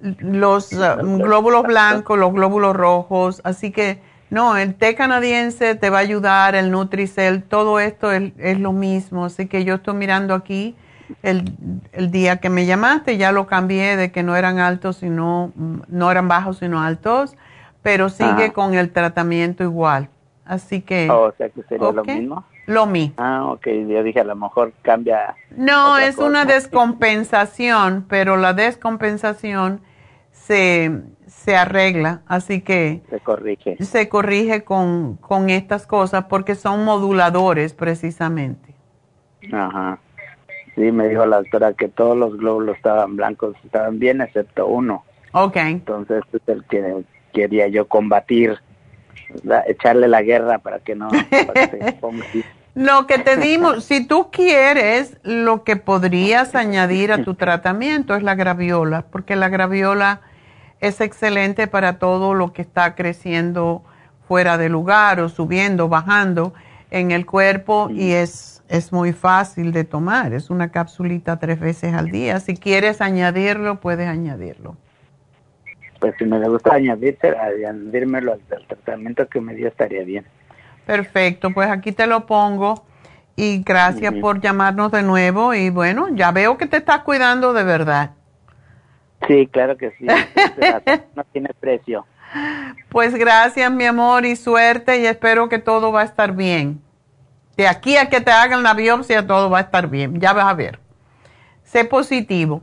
los 0.00 0.72
ah, 0.72 0.96
glóbulos 1.00 1.64
blancos, 1.64 2.18
los 2.18 2.32
glóbulos 2.32 2.74
rojos, 2.74 3.40
así 3.44 3.70
que 3.70 4.00
no, 4.30 4.56
el 4.56 4.76
té 4.76 4.94
canadiense 4.94 5.74
te 5.74 5.90
va 5.90 5.98
a 5.98 6.02
ayudar, 6.02 6.54
el 6.54 6.70
Nutricel, 6.70 7.42
todo 7.42 7.80
esto 7.80 8.12
es, 8.12 8.60
lo 8.60 8.72
mismo. 8.72 9.24
Así 9.24 9.48
que 9.48 9.64
yo 9.64 9.74
estoy 9.74 9.94
mirando 9.94 10.34
aquí 10.34 10.76
el, 11.24 11.52
día 12.12 12.36
que 12.36 12.48
me 12.48 12.64
llamaste, 12.64 13.16
ya 13.16 13.32
lo 13.32 13.48
cambié 13.48 13.96
de 13.96 14.12
que 14.12 14.22
no 14.22 14.36
eran 14.36 14.60
altos, 14.60 14.98
sino, 14.98 15.52
no 15.56 16.10
eran 16.12 16.28
bajos, 16.28 16.58
sino 16.58 16.80
altos, 16.80 17.36
pero 17.82 18.08
sigue 18.08 18.52
con 18.52 18.74
el 18.74 18.92
tratamiento 18.92 19.64
igual. 19.64 20.08
Así 20.44 20.80
que... 20.80 21.10
Oh, 21.10 21.24
o 21.24 21.32
sea 21.32 21.48
que 21.48 21.62
sería 21.64 21.90
lo 21.90 22.04
mismo. 22.04 22.44
Lo 22.66 22.86
mismo. 22.86 23.14
Ah, 23.18 23.46
ok, 23.46 23.66
yo 23.88 24.04
dije 24.04 24.20
a 24.20 24.24
lo 24.24 24.36
mejor 24.36 24.72
cambia. 24.82 25.34
No, 25.56 25.98
es 25.98 26.18
una 26.18 26.44
descompensación, 26.44 28.06
pero 28.08 28.36
la 28.36 28.52
descompensación 28.52 29.80
se 30.46 31.02
se 31.40 31.56
arregla, 31.56 32.20
así 32.26 32.60
que 32.60 33.00
se 33.08 33.20
corrige. 33.20 33.76
Se 33.82 34.08
corrige 34.08 34.62
con, 34.62 35.16
con 35.16 35.48
estas 35.48 35.86
cosas 35.86 36.24
porque 36.24 36.54
son 36.54 36.84
moduladores 36.84 37.72
precisamente. 37.72 38.74
Ajá. 39.52 39.98
Sí, 40.74 40.92
me 40.92 41.08
dijo 41.08 41.24
la 41.26 41.38
doctora 41.38 41.72
que 41.72 41.88
todos 41.88 42.16
los 42.16 42.36
glóbulos 42.36 42.76
estaban 42.76 43.16
blancos, 43.16 43.56
estaban 43.64 43.98
bien 43.98 44.20
excepto 44.20 44.66
uno. 44.66 45.04
Ok. 45.32 45.56
Entonces 45.56 46.22
es 46.32 46.42
el 46.46 46.64
que 46.64 47.04
quería 47.32 47.68
yo 47.68 47.88
combatir, 47.88 48.58
echarle 49.66 50.08
la 50.08 50.22
guerra 50.22 50.58
para 50.58 50.80
que 50.80 50.94
no 50.94 51.08
Lo 52.74 53.06
que 53.06 53.18
te 53.18 53.36
dimos, 53.36 53.84
si 53.84 54.06
tú 54.06 54.30
quieres, 54.30 55.16
lo 55.22 55.64
que 55.64 55.76
podrías 55.76 56.54
añadir 56.54 57.12
a 57.12 57.24
tu 57.24 57.34
tratamiento 57.34 58.14
es 58.14 58.22
la 58.22 58.36
graviola, 58.36 59.06
porque 59.10 59.34
la 59.36 59.48
graviola 59.48 60.20
es 60.80 61.00
excelente 61.00 61.66
para 61.66 61.98
todo 61.98 62.34
lo 62.34 62.52
que 62.52 62.62
está 62.62 62.94
creciendo 62.94 63.84
fuera 64.26 64.58
de 64.58 64.68
lugar 64.68 65.20
o 65.20 65.28
subiendo, 65.28 65.88
bajando 65.88 66.54
en 66.90 67.10
el 67.10 67.26
cuerpo 67.26 67.90
y 67.90 68.12
es, 68.12 68.62
es 68.68 68.92
muy 68.92 69.12
fácil 69.12 69.72
de 69.72 69.84
tomar. 69.84 70.32
Es 70.32 70.50
una 70.50 70.70
capsulita 70.70 71.38
tres 71.38 71.60
veces 71.60 71.94
al 71.94 72.10
día. 72.10 72.40
Si 72.40 72.56
quieres 72.56 73.00
añadirlo, 73.00 73.80
puedes 73.80 74.08
añadirlo. 74.08 74.76
Pues 76.00 76.14
si 76.18 76.24
me 76.24 76.48
gusta 76.48 76.74
añadirse, 76.74 77.36
añadírmelo 77.36 78.32
al 78.32 78.40
tratamiento 78.66 79.28
que 79.28 79.40
me 79.40 79.54
dio 79.54 79.68
estaría 79.68 80.02
bien. 80.02 80.24
Perfecto, 80.86 81.50
pues 81.52 81.68
aquí 81.68 81.92
te 81.92 82.06
lo 82.06 82.26
pongo 82.26 82.84
y 83.36 83.62
gracias 83.62 84.14
por 84.14 84.40
llamarnos 84.40 84.90
de 84.90 85.02
nuevo 85.02 85.54
y 85.54 85.70
bueno, 85.70 86.08
ya 86.14 86.32
veo 86.32 86.56
que 86.56 86.66
te 86.66 86.78
estás 86.78 87.00
cuidando 87.00 87.52
de 87.52 87.64
verdad. 87.64 88.10
Sí, 89.26 89.46
claro 89.46 89.76
que 89.76 89.90
sí. 89.92 90.06
no 91.14 91.24
tiene 91.32 91.50
precio. 91.58 92.06
Pues 92.88 93.14
gracias, 93.14 93.70
mi 93.70 93.84
amor, 93.84 94.24
y 94.24 94.36
suerte, 94.36 95.00
y 95.00 95.06
espero 95.06 95.48
que 95.48 95.58
todo 95.58 95.92
va 95.92 96.02
a 96.02 96.04
estar 96.04 96.32
bien. 96.32 96.80
De 97.56 97.68
aquí 97.68 97.96
a 97.96 98.08
que 98.08 98.20
te 98.20 98.30
hagan 98.30 98.62
la 98.62 98.74
biopsia, 98.74 99.26
todo 99.26 99.50
va 99.50 99.58
a 99.58 99.62
estar 99.62 99.88
bien. 99.88 100.20
Ya 100.20 100.32
vas 100.32 100.46
a 100.46 100.54
ver. 100.54 100.78
Sé 101.64 101.84
positivo. 101.84 102.62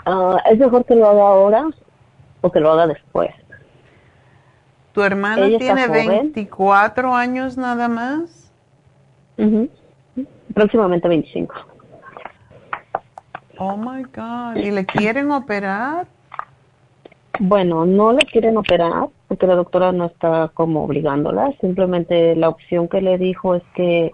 ah, 0.08 0.42
es 0.50 0.58
mejor 0.58 0.86
que 0.86 0.96
lo 0.96 1.08
haga 1.08 1.22
ahora 1.22 1.68
o 2.42 2.52
que 2.52 2.60
lo 2.60 2.72
haga 2.72 2.88
después. 2.88 3.30
¿Tu 4.94 5.04
hermana 5.04 5.46
Ella 5.46 5.60
tiene 5.60 5.88
joven. 5.88 6.08
24 6.08 7.14
años 7.14 7.58
nada 7.58 7.88
más? 7.88 8.52
Próximamente 10.54 11.08
25. 11.08 11.54
Oh 13.60 13.78
my 13.78 14.04
God. 14.04 14.56
¿Y 14.56 14.72
le 14.72 14.86
quieren 14.86 15.30
operar? 15.32 16.08
Bueno, 17.40 17.86
no 17.86 18.14
le 18.14 18.26
quieren 18.26 18.58
operar 18.58 19.10
porque 19.28 19.46
la 19.46 19.56
doctora 19.56 19.92
no 19.92 20.06
está 20.06 20.50
como 20.54 20.84
obligándola. 20.84 21.54
Simplemente 21.62 22.36
la 22.36 22.50
opción 22.50 22.88
que 22.88 23.02
le 23.02 23.18
dijo 23.20 23.54
es 23.54 23.64
que 23.76 24.14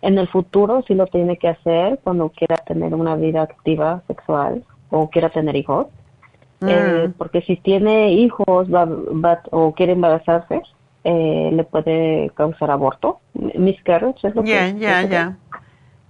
en 0.00 0.16
el 0.16 0.28
futuro 0.28 0.82
sí 0.86 0.94
lo 0.94 1.06
tiene 1.06 1.36
que 1.36 1.48
hacer 1.48 1.98
cuando 2.02 2.30
quiera 2.30 2.56
tener 2.56 2.94
una 2.94 3.16
vida 3.16 3.42
activa 3.42 4.02
sexual 4.06 4.64
o 4.90 5.08
quiera 5.10 5.28
tener 5.30 5.56
hijos. 5.56 5.86
Eh, 6.60 7.10
porque 7.16 7.40
si 7.42 7.56
tiene 7.56 8.12
hijos 8.12 8.72
va, 8.72 8.84
va- 8.84 9.42
o 9.52 9.72
quiere 9.74 9.92
embarazarse, 9.92 10.62
eh, 11.04 11.50
le 11.52 11.62
puede 11.64 12.30
causar 12.34 12.70
aborto. 12.72 13.20
Miscarriage 13.34 14.26
es 14.28 14.34
lo 14.34 14.42
que- 14.42 14.48
Ya, 14.50 14.68
ya, 14.70 15.02
ya. 15.02 15.36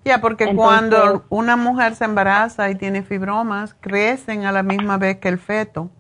Ya, 0.05 0.20
porque 0.22 0.44
Entonces- 0.44 0.64
cuando 0.64 1.24
una 1.28 1.56
mujer 1.56 1.94
se 1.96 2.06
embaraza 2.06 2.70
y 2.70 2.76
tiene 2.76 3.02
fibromas, 3.02 3.74
crecen 3.80 4.46
a 4.46 4.52
la 4.52 4.62
misma 4.62 4.96
vez 4.96 5.18
que 5.18 5.28
el 5.28 5.38
feto. 5.38 5.90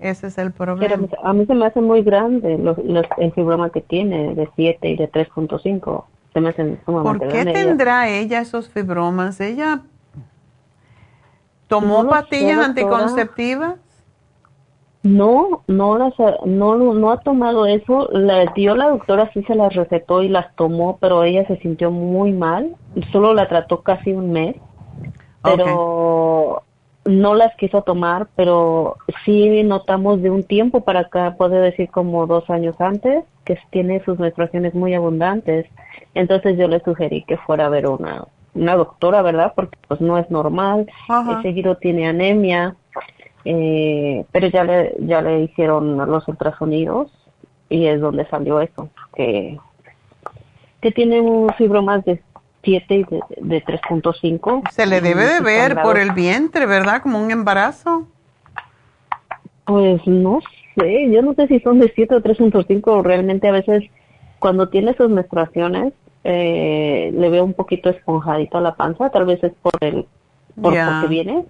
Ese 0.00 0.26
es 0.28 0.38
el 0.38 0.50
Pero 0.52 0.76
problema. 0.76 1.06
a 1.22 1.32
mí 1.32 1.46
se 1.46 1.54
me 1.54 1.66
hace 1.66 1.80
muy 1.80 2.02
grande 2.02 2.58
los, 2.58 2.78
los- 2.78 3.06
el 3.18 3.32
fibroma 3.32 3.70
que 3.70 3.80
tiene 3.80 4.34
de 4.34 4.48
7 4.56 4.88
y 4.88 4.96
de 4.96 5.06
3.5. 5.08 6.06
Se 6.32 6.40
me 6.40 6.48
hacen 6.50 6.76
¿Por 6.84 6.84
sumamente 7.02 7.28
qué 7.28 7.34
grandes. 7.34 7.54
Ella- 7.56 7.66
tendrá 7.68 8.08
ella 8.08 8.40
esos 8.40 8.68
fibromas? 8.68 9.40
¿Ella 9.40 9.82
tomó 11.68 12.02
No 12.02 12.10
pastillas 12.10 12.58
anticonceptivas? 12.58 13.76
No, 15.04 15.62
no 15.68 15.96
las 15.96 16.18
ha- 16.18 16.38
no, 16.44 16.76
no 16.76 17.10
ha 17.12 17.20
tomado 17.20 17.66
eso. 17.66 18.08
La 18.12 18.46
dio 18.54 18.74
la 18.74 18.88
doctora 18.88 19.30
sí 19.32 19.42
se 19.44 19.54
las 19.54 19.74
recetó 19.74 20.22
y 20.22 20.28
las 20.28 20.54
tomó, 20.56 20.98
pero 21.00 21.22
ella 21.22 21.46
se 21.46 21.56
sintió 21.58 21.90
muy 21.90 22.32
mal. 22.32 22.74
Solo 23.12 23.32
la 23.32 23.48
trató 23.48 23.82
casi 23.82 24.12
un 24.12 24.32
mes, 24.32 24.56
pero 25.42 26.62
no 27.04 27.34
las 27.34 27.54
quiso 27.56 27.82
tomar. 27.82 28.26
Pero 28.34 28.96
sí 29.24 29.62
notamos 29.62 30.20
de 30.20 30.30
un 30.30 30.42
tiempo 30.42 30.80
para 30.80 31.00
acá, 31.00 31.36
puedo 31.38 31.54
decir 31.60 31.88
como 31.90 32.26
dos 32.26 32.50
años 32.50 32.74
antes, 32.80 33.24
que 33.44 33.56
tiene 33.70 34.02
sus 34.04 34.18
menstruaciones 34.18 34.74
muy 34.74 34.94
abundantes. 34.94 35.66
Entonces 36.14 36.58
yo 36.58 36.66
le 36.66 36.80
sugerí 36.80 37.22
que 37.24 37.36
fuera 37.38 37.66
a 37.66 37.70
ver 37.70 37.86
una 37.86 38.24
una 38.54 38.76
doctora, 38.76 39.22
¿verdad? 39.22 39.52
Porque 39.54 39.78
pues 39.86 40.00
no 40.00 40.18
es 40.18 40.30
normal. 40.30 40.90
Ajá. 41.08 41.42
Seguido 41.42 41.76
tiene 41.76 42.08
anemia. 42.08 42.76
Eh, 43.44 44.24
pero 44.32 44.48
ya 44.48 44.64
le, 44.64 44.94
ya 45.00 45.22
le 45.22 45.42
hicieron 45.42 45.96
los 45.96 46.26
ultrasonidos 46.28 47.10
y 47.68 47.86
es 47.86 48.00
donde 48.00 48.26
salió 48.26 48.60
eso, 48.60 48.90
que, 49.14 49.58
que 50.80 50.92
tiene 50.92 51.20
un 51.20 51.48
fibromas 51.54 52.04
de 52.04 52.22
7 52.62 52.94
y 52.94 53.04
de, 53.04 53.20
de 53.40 53.64
3.5. 53.64 54.70
Se 54.70 54.86
le 54.86 55.00
debe 55.00 55.24
de 55.24 55.40
ver 55.40 55.80
por 55.82 55.98
el 55.98 56.12
vientre, 56.12 56.66
¿verdad? 56.66 57.02
Como 57.02 57.22
un 57.22 57.30
embarazo. 57.30 58.06
Pues 59.64 60.06
no 60.06 60.40
sé, 60.74 61.10
yo 61.10 61.22
no 61.22 61.34
sé 61.34 61.46
si 61.46 61.60
son 61.60 61.78
de 61.78 61.92
7 61.94 62.16
o 62.16 62.22
3.5 62.22 62.82
o 62.86 63.02
realmente 63.02 63.48
a 63.48 63.52
veces 63.52 63.84
cuando 64.38 64.68
tiene 64.68 64.94
sus 64.94 65.10
menstruaciones 65.10 65.92
eh, 66.30 67.10
le 67.14 67.30
veo 67.30 67.42
un 67.42 67.54
poquito 67.54 67.88
esponjadito 67.88 68.58
a 68.58 68.60
la 68.60 68.74
panza, 68.76 69.08
tal 69.08 69.24
vez 69.24 69.42
es 69.42 69.52
por 69.62 69.72
el 69.80 70.06
por 70.60 70.74
Ya. 70.74 70.86
porque 71.00 71.08
viene. 71.08 71.46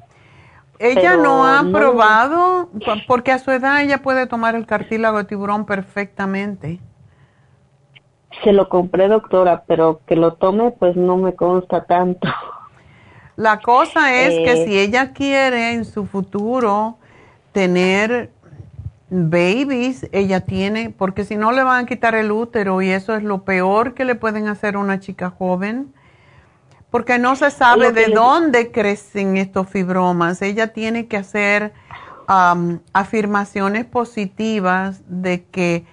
Ella 0.79 1.17
no 1.17 1.45
ha 1.45 1.63
no- 1.63 1.73
probado, 1.77 2.69
porque 3.09 3.33
a 3.33 3.41
su 3.41 3.51
edad 3.51 3.83
ella 3.83 3.99
puede 4.03 4.29
tomar 4.29 4.55
el 4.55 4.67
cartílago 4.67 5.19
de 5.19 5.25
tiburón 5.25 5.67
perfectamente. 5.67 6.79
Se 8.45 8.53
lo 8.53 8.69
compré, 8.69 9.09
doctora, 9.09 9.65
pero 9.67 10.01
que 10.07 10.15
lo 10.15 10.35
tome 10.35 10.71
pues 10.71 10.95
no 10.95 11.17
me 11.17 11.35
consta 11.35 11.85
tanto. 11.87 12.29
La 13.35 13.59
cosa 13.61 14.15
es 14.15 14.35
Eh, 14.35 14.43
que 14.45 14.65
si 14.65 14.79
ella 14.79 15.13
quiere 15.13 15.73
en 15.73 15.85
su 15.85 16.07
futuro 16.07 16.99
tener 17.53 18.31
babies, 19.11 20.07
ella 20.13 20.41
tiene, 20.41 20.91
porque 20.91 21.25
si 21.25 21.37
no 21.37 21.53
le 21.53 21.63
van 21.63 21.85
a 21.85 21.87
quitar 21.87 22.15
el 22.15 22.31
útero 22.31 22.83
y 22.83 22.91
eso 22.91 23.15
es 23.15 23.23
lo 23.23 23.45
peor 23.45 23.95
que 23.95 24.05
le 24.05 24.15
pueden 24.15 24.49
hacer 24.49 24.77
a 24.77 24.79
una 24.79 25.01
chica 25.01 25.31
joven, 25.31 25.93
porque 26.91 27.19
no 27.19 27.37
se 27.37 27.51
sabe 27.51 27.93
de 27.93 28.09
dónde 28.09 28.71
crecen 28.71 29.37
estos 29.37 29.69
fibromas. 29.69 30.41
Ella 30.41 30.69
tiene 30.69 31.07
que 31.07 31.19
hacer 31.19 31.73
am, 32.27 32.81
afirmaciones 32.93 33.85
positivas 33.85 35.03
de 35.07 35.45
que 35.45 35.85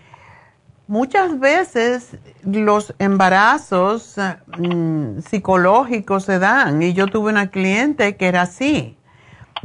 muchas 0.88 1.40
veces 1.40 2.18
los 2.44 2.94
embarazos 3.00 4.16
mm, 4.58 5.20
psicológicos 5.20 6.26
se 6.26 6.40
dan 6.40 6.82
y 6.82 6.94
yo 6.94 7.08
tuve 7.08 7.32
una 7.32 7.50
cliente 7.50 8.16
que 8.16 8.28
era 8.28 8.44
así 8.44 8.98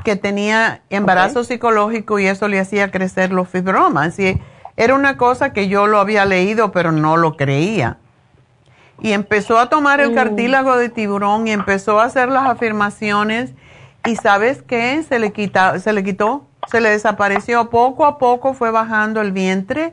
que 0.05 0.17
tenía 0.17 0.83
embarazo 0.91 1.45
psicológico 1.45 2.19
y 2.19 2.27
eso 2.27 2.49
le 2.49 2.61
hacía 2.61 2.91
crecer 2.91 3.33
los 3.33 3.49
fibromas. 3.49 4.19
Y 4.19 4.41
era 4.77 4.95
una 4.95 5.17
cosa 5.17 5.53
que 5.53 5.69
yo 5.69 5.87
lo 5.87 5.99
había 5.99 6.25
leído 6.25 6.73
pero 6.73 6.93
no 6.93 7.17
lo 7.17 7.37
creía. 7.37 7.99
Y 9.03 9.13
empezó 9.13 9.59
a 9.59 9.69
tomar 9.69 10.01
el 10.01 10.13
Mm. 10.13 10.15
cartílago 10.15 10.77
de 10.77 10.89
tiburón 10.91 11.49
y 11.49 11.53
empezó 11.53 12.01
a 12.01 12.05
hacer 12.05 12.29
las 12.29 12.47
afirmaciones. 12.47 13.53
Y 14.07 14.17
sabes 14.17 14.63
qué 14.63 15.03
se 15.03 15.19
le 15.19 15.33
quita 15.33 15.79
se 15.79 15.93
le 15.93 16.03
quitó 16.05 16.47
se 16.71 16.81
le 16.81 16.91
desapareció. 16.91 17.71
Poco 17.71 18.07
a 18.07 18.19
poco 18.19 18.55
fue 18.55 18.71
bajando 18.71 19.21
el 19.21 19.33
vientre. 19.33 19.93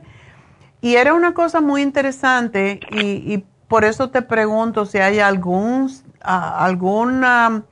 Y 0.80 0.94
era 0.96 1.12
una 1.14 1.34
cosa 1.34 1.60
muy 1.60 1.82
interesante 1.82 2.80
y, 2.92 3.00
y 3.34 3.44
por 3.66 3.84
eso 3.84 4.10
te 4.10 4.22
pregunto 4.22 4.86
si 4.86 4.98
hay 4.98 5.18
algún, 5.18 5.90
alguna 6.22 7.62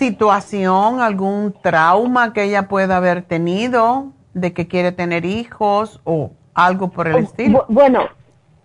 situación, 0.00 1.00
algún 1.00 1.54
trauma 1.62 2.32
que 2.32 2.44
ella 2.44 2.68
pueda 2.68 2.96
haber 2.96 3.22
tenido 3.22 4.06
de 4.34 4.52
que 4.54 4.66
quiere 4.66 4.92
tener 4.92 5.24
hijos 5.26 6.00
o 6.04 6.30
algo 6.54 6.88
por 6.88 7.06
el 7.06 7.16
estilo. 7.18 7.58
Bu- 7.60 7.64
bueno, 7.68 8.00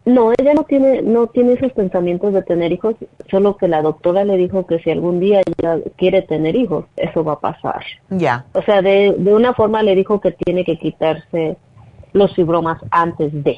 no, 0.06 0.32
ella 0.38 0.54
no 0.54 0.64
tiene, 0.64 1.02
no 1.02 1.28
tiene 1.28 1.54
esos 1.54 1.72
pensamientos 1.74 2.32
de 2.34 2.42
tener 2.42 2.72
hijos, 2.72 2.96
solo 3.30 3.58
que 3.58 3.68
la 3.68 3.82
doctora 3.82 4.24
le 4.24 4.38
dijo 4.38 4.66
que 4.66 4.80
si 4.80 4.92
algún 4.92 5.20
día 5.20 5.42
ella 5.46 5.80
quiere 5.98 6.22
tener 6.22 6.56
hijos, 6.56 6.86
eso 6.96 7.24
va 7.24 7.34
a 7.34 7.40
pasar. 7.40 7.84
Ya. 8.10 8.46
O 8.54 8.62
sea, 8.62 8.82
de, 8.82 9.14
de 9.18 9.34
una 9.34 9.54
forma 9.54 9.84
le 9.84 9.94
dijo 9.96 10.22
que 10.22 10.32
tiene 10.32 10.64
que 10.64 10.78
quitarse 10.78 11.58
los 12.14 12.34
fibromas 12.34 12.80
antes 12.92 13.32
de. 13.44 13.58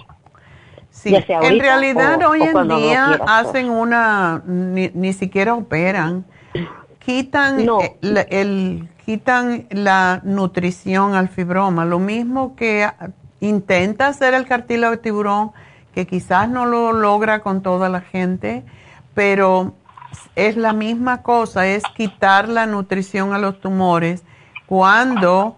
Sí, 0.90 1.14
en 1.16 1.60
realidad 1.60 2.20
o- 2.26 2.30
hoy 2.32 2.42
o 2.42 2.60
en 2.62 2.68
día 2.70 3.06
hacer. 3.06 3.22
hacen 3.28 3.70
una, 3.70 4.42
ni, 4.48 4.90
ni 4.96 5.14
siquiera 5.14 5.54
operan, 5.54 6.26
quitan, 7.08 7.62
eh, 7.62 8.28
el, 8.32 8.90
quitan 9.06 9.66
la 9.70 10.20
nutrición 10.26 11.16
al 11.16 11.30
fibroma, 11.30 11.86
lo 11.86 12.00
mismo 12.00 12.54
que 12.58 12.86
intenta 13.40 14.08
hacer 14.08 14.34
el 14.34 14.46
cartílago 14.46 14.92
de 14.92 14.98
tiburón, 14.98 15.52
que 15.96 16.06
quizás 16.06 16.50
no 16.50 16.66
lo 16.66 16.92
logra 16.92 17.40
con 17.40 17.64
toda 17.64 17.88
la 17.88 18.02
gente, 18.02 18.66
pero 19.14 19.72
es 20.36 20.58
la 20.58 20.74
misma 20.74 21.24
cosa, 21.24 21.66
es 21.66 21.82
quitar 21.96 22.50
la 22.50 22.66
nutrición 22.66 23.32
a 23.32 23.40
los 23.40 23.62
tumores. 23.62 24.26
Cuando 24.66 25.56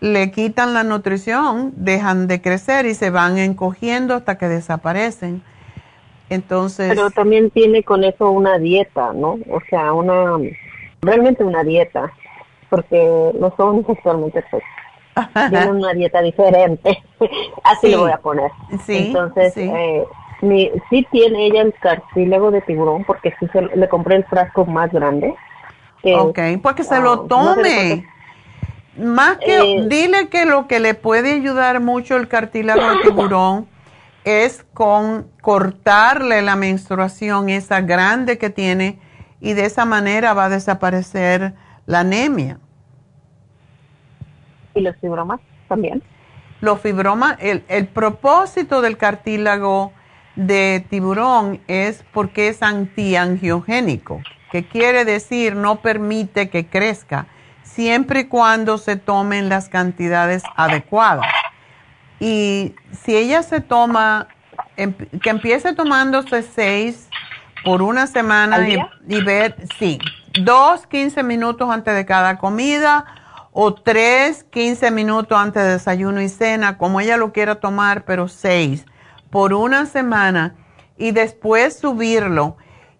le 0.00 0.32
quitan 0.32 0.74
la 0.74 0.82
nutrición, 0.82 1.74
dejan 1.76 2.26
de 2.26 2.42
crecer 2.42 2.86
y 2.86 2.94
se 2.94 3.10
van 3.10 3.38
encogiendo 3.38 4.16
hasta 4.16 4.36
que 4.36 4.48
desaparecen. 4.48 5.44
Entonces, 6.28 6.88
Pero 6.88 7.10
también 7.10 7.50
tiene 7.50 7.84
con 7.84 8.02
eso 8.02 8.32
una 8.32 8.58
dieta, 8.58 9.12
¿no? 9.12 9.38
O 9.48 9.60
sea, 9.70 9.92
una, 9.92 10.36
realmente 11.02 11.44
una 11.44 11.62
dieta, 11.64 12.12
porque 12.70 13.32
los 13.38 13.52
jóvenes 13.54 13.86
sexualmente 13.86 14.44
pues, 14.50 14.62
tienen 15.50 15.68
una 15.76 15.92
dieta 15.92 16.20
diferente, 16.22 17.02
así 17.64 17.80
Sí. 17.86 17.88
le 17.90 17.96
voy 17.96 18.12
a 18.12 18.18
poner. 18.18 18.50
Sí, 18.84 18.96
Entonces, 19.08 19.54
sí. 19.54 19.62
Eh, 19.72 20.04
mi, 20.42 20.70
sí 20.90 21.06
tiene 21.10 21.46
ella 21.46 21.62
el 21.62 21.74
cartílago 21.80 22.50
de 22.50 22.60
tiburón, 22.62 23.04
porque 23.04 23.34
sí 23.40 23.46
se- 23.52 23.62
le 23.76 23.88
compré 23.88 24.16
el 24.16 24.24
frasco 24.24 24.64
más 24.66 24.92
grande. 24.92 25.34
que- 26.02 26.14
ok, 26.14 26.38
pues 26.62 26.74
que 26.76 26.84
se 26.84 26.94
ah, 26.94 27.00
lo 27.00 27.16
no 27.16 27.22
tome. 27.22 28.06
Más 28.96 29.38
que, 29.38 29.56
Eh, 29.76 29.84
dile 29.88 30.28
que 30.28 30.44
lo 30.44 30.66
que 30.68 30.78
le 30.80 30.94
puede 30.94 31.32
ayudar 31.34 31.80
mucho 31.80 32.16
el 32.16 32.28
cartílago 32.28 32.80
de 32.88 33.00
tiburón 33.02 33.68
es 34.24 34.64
con 34.74 35.26
cortarle 35.40 36.42
la 36.42 36.54
menstruación, 36.56 37.48
esa 37.48 37.80
grande 37.80 38.38
que 38.38 38.50
tiene, 38.50 38.98
y 39.40 39.54
de 39.54 39.64
esa 39.64 39.84
manera 39.84 40.34
va 40.34 40.46
a 40.46 40.48
desaparecer 40.48 41.54
la 41.86 42.00
anemia. 42.00 42.58
¿Y 44.74 44.80
los 44.80 44.96
fibromas 44.96 45.40
también? 45.68 46.02
Los 46.60 46.80
fibromas, 46.80 47.36
el, 47.40 47.64
el 47.68 47.86
propósito 47.86 48.80
del 48.80 48.96
cartílago 48.96 49.92
de 50.38 50.84
tiburón 50.88 51.60
es 51.66 52.04
porque 52.12 52.48
es 52.48 52.62
antiangiogénico. 52.62 54.22
que 54.50 54.66
quiere 54.66 55.04
decir 55.04 55.54
no 55.54 55.82
permite 55.82 56.48
que 56.48 56.66
crezca, 56.66 57.26
siempre 57.62 58.20
y 58.20 58.24
cuando 58.28 58.78
se 58.78 58.96
tomen 58.96 59.50
las 59.50 59.68
cantidades 59.68 60.42
adecuadas. 60.56 61.26
Y 62.18 62.74
si 62.92 63.14
ella 63.14 63.42
se 63.42 63.60
toma, 63.60 64.28
em, 64.76 64.94
que 64.94 65.28
empiece 65.28 65.74
tomándose 65.74 66.42
seis 66.42 67.07
por 67.64 67.82
una 67.82 68.06
semana 68.06 68.68
y, 68.68 68.78
y, 69.08 69.22
ver, 69.22 69.56
sí, 69.78 69.98
dos, 70.42 70.86
15 70.86 71.22
minutos 71.22 71.68
antes 71.70 71.94
de 71.94 72.06
cada 72.06 72.38
comida 72.38 73.04
o 73.52 73.74
tres, 73.74 74.44
15 74.44 74.90
minutos 74.90 75.36
antes 75.36 75.62
de 75.62 75.70
desayuno 75.70 76.20
y 76.22 76.28
cena, 76.28 76.78
como 76.78 77.00
ella 77.00 77.16
lo 77.16 77.32
quiera 77.32 77.56
tomar, 77.56 78.04
pero 78.04 78.28
seis 78.28 78.84
por 79.30 79.52
una 79.52 79.86
semana 79.86 80.54
y 80.96 81.12
después 81.12 81.78
subirlo. 81.78 82.56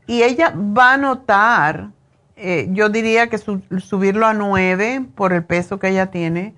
Y 0.07 0.23
ella 0.23 0.55
va 0.57 0.95
a 0.95 0.97
notar, 0.97 1.91
eh, 2.37 2.69
yo 2.71 2.89
diría 2.89 3.29
que 3.29 3.39
subirlo 3.39 4.27
a 4.27 4.35
nueve 4.35 5.05
por 5.15 5.33
el 5.33 5.45
peso 5.45 5.79
que 5.79 5.89
ella 5.89 6.07
tiene, 6.07 6.55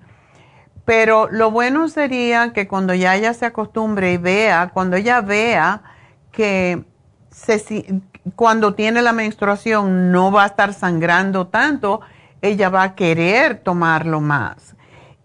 pero 0.85 1.27
lo 1.29 1.51
bueno 1.51 1.87
sería 1.87 2.53
que 2.53 2.67
cuando 2.67 2.93
ya 2.93 3.15
ella 3.15 3.33
se 3.33 3.45
acostumbre 3.45 4.13
y 4.13 4.17
vea, 4.17 4.71
cuando 4.73 4.95
ella 4.95 5.21
vea 5.21 5.83
que 6.31 6.85
se, 7.31 8.01
cuando 8.35 8.75
tiene 8.75 9.01
la 9.01 9.13
menstruación 9.13 10.11
no 10.11 10.31
va 10.31 10.43
a 10.43 10.47
estar 10.47 10.73
sangrando 10.73 11.47
tanto, 11.47 12.01
ella 12.41 12.69
va 12.69 12.83
a 12.83 12.95
querer 12.95 13.59
tomarlo 13.59 14.21
más. 14.21 14.75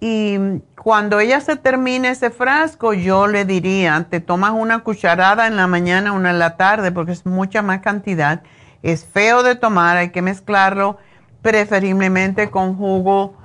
Y 0.00 0.38
cuando 0.76 1.20
ella 1.20 1.40
se 1.40 1.56
termine 1.56 2.10
ese 2.10 2.30
frasco, 2.30 2.92
yo 2.92 3.26
le 3.26 3.44
diría, 3.44 4.06
te 4.08 4.20
tomas 4.20 4.52
una 4.52 4.80
cucharada 4.80 5.46
en 5.46 5.56
la 5.56 5.66
mañana, 5.66 6.12
una 6.12 6.30
en 6.30 6.38
la 6.38 6.56
tarde, 6.56 6.92
porque 6.92 7.12
es 7.12 7.26
mucha 7.26 7.62
más 7.62 7.80
cantidad. 7.80 8.42
Es 8.82 9.04
feo 9.04 9.42
de 9.42 9.56
tomar, 9.56 9.96
hay 9.96 10.10
que 10.10 10.22
mezclarlo 10.22 10.98
preferiblemente 11.42 12.50
con 12.50 12.76
jugo. 12.76 13.36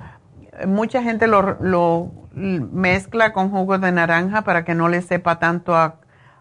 Mucha 0.67 1.01
gente 1.01 1.25
lo, 1.27 2.11
mezcla 2.33 3.33
con 3.33 3.49
jugo 3.49 3.79
de 3.79 3.91
naranja 3.91 4.41
para 4.43 4.63
que 4.65 4.75
no 4.75 4.89
le 4.89 5.01
sepa 5.01 5.39
tanto 5.39 5.75
a, 5.75 5.95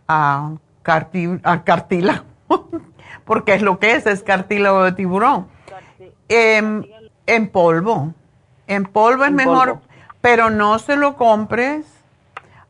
a, 0.08 0.52
cartílago, 1.64 2.24
porque 3.24 3.54
es 3.54 3.62
lo 3.62 3.78
que 3.78 3.94
es, 3.94 4.06
es 4.06 4.22
cartílago 4.22 4.84
de 4.84 4.92
tiburón. 4.92 5.48
Em, 6.28 6.84
en 7.26 7.48
polvo. 7.48 8.14
En 8.66 8.84
polvo 8.84 9.24
es 9.24 9.32
mejor 9.32 9.80
pero 10.20 10.50
no 10.50 10.78
se 10.78 10.96
lo 10.96 11.16
compres 11.16 11.86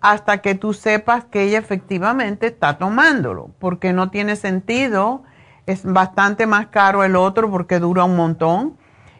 hasta 0.01 0.39
que 0.39 0.55
tú 0.55 0.73
sepas 0.73 1.25
que 1.25 1.43
ella 1.43 1.59
efectivamente 1.59 2.47
está 2.47 2.79
tomándolo, 2.79 3.51
porque 3.59 3.93
no 3.93 4.11
tiene 4.11 4.37
sentido, 4.37 5.23
es 5.67 5.85
bastante 5.85 6.47
más 6.47 6.69
caro 6.69 7.05
el 7.05 7.17
otro 7.17 7.51
porque 7.51 7.79
dura 7.79 8.05
un 8.05 8.17
montón 8.17 8.77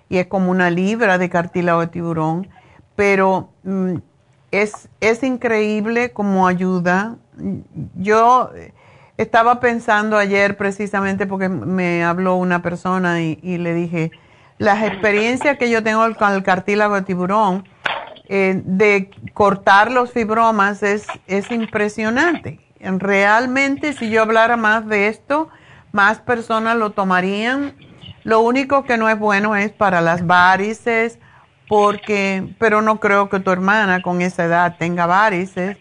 y 0.09 0.19
es 0.19 0.27
como 0.27 0.51
una 0.51 0.71
libra 0.71 1.19
de 1.19 1.29
cartílago 1.29 1.81
de 1.81 1.87
tiburón, 1.89 2.49
pero 2.97 3.51
mm, 3.65 3.97
es, 4.53 4.89
es 5.01 5.23
increíble 5.23 6.13
como 6.13 6.47
ayuda. 6.47 7.17
Yo 7.95 8.51
estaba 9.21 9.61
pensando 9.61 10.17
ayer 10.17 10.57
precisamente 10.57 11.27
porque 11.27 11.51
me 11.51 12.03
habló 12.03 12.37
una 12.37 12.63
persona 12.63 13.21
y, 13.21 13.59
le 13.59 13.75
dije, 13.75 14.13
las 14.57 14.83
experiencias 14.83 15.59
que 15.59 15.69
yo 15.69 15.83
tengo 15.83 16.03
con 16.17 16.33
el 16.33 16.43
cartílago 16.43 16.95
de 16.95 17.03
tiburón, 17.03 17.69
eh, 18.29 18.63
de 18.65 19.11
cortar 19.35 19.91
los 19.91 20.13
fibromas 20.13 20.83
es, 20.83 21.07
es 21.27 21.51
impresionante. 21.51 22.61
Realmente, 22.81 23.93
si 23.93 24.09
yo 24.09 24.23
hablara 24.23 24.57
más 24.57 24.87
de 24.87 25.09
esto, 25.09 25.51
más 25.93 26.21
personas 26.21 26.77
lo 26.77 26.91
tomarían. 26.91 27.75
Lo 28.23 28.41
único 28.41 28.85
que 28.85 28.97
no 28.97 29.11
es 29.11 29.19
bueno 29.19 29.55
es 29.55 29.71
para 29.71 30.01
las 30.01 30.27
varices, 30.27 31.19
porque, 31.69 32.55
pero 32.59 32.81
no 32.81 33.01
creo 33.01 33.29
que 33.29 33.41
tu 33.41 33.51
hermana 33.51 34.01
con 34.01 34.23
esa 34.23 34.45
edad 34.45 34.77
tenga 34.79 35.05
varices. 35.05 35.77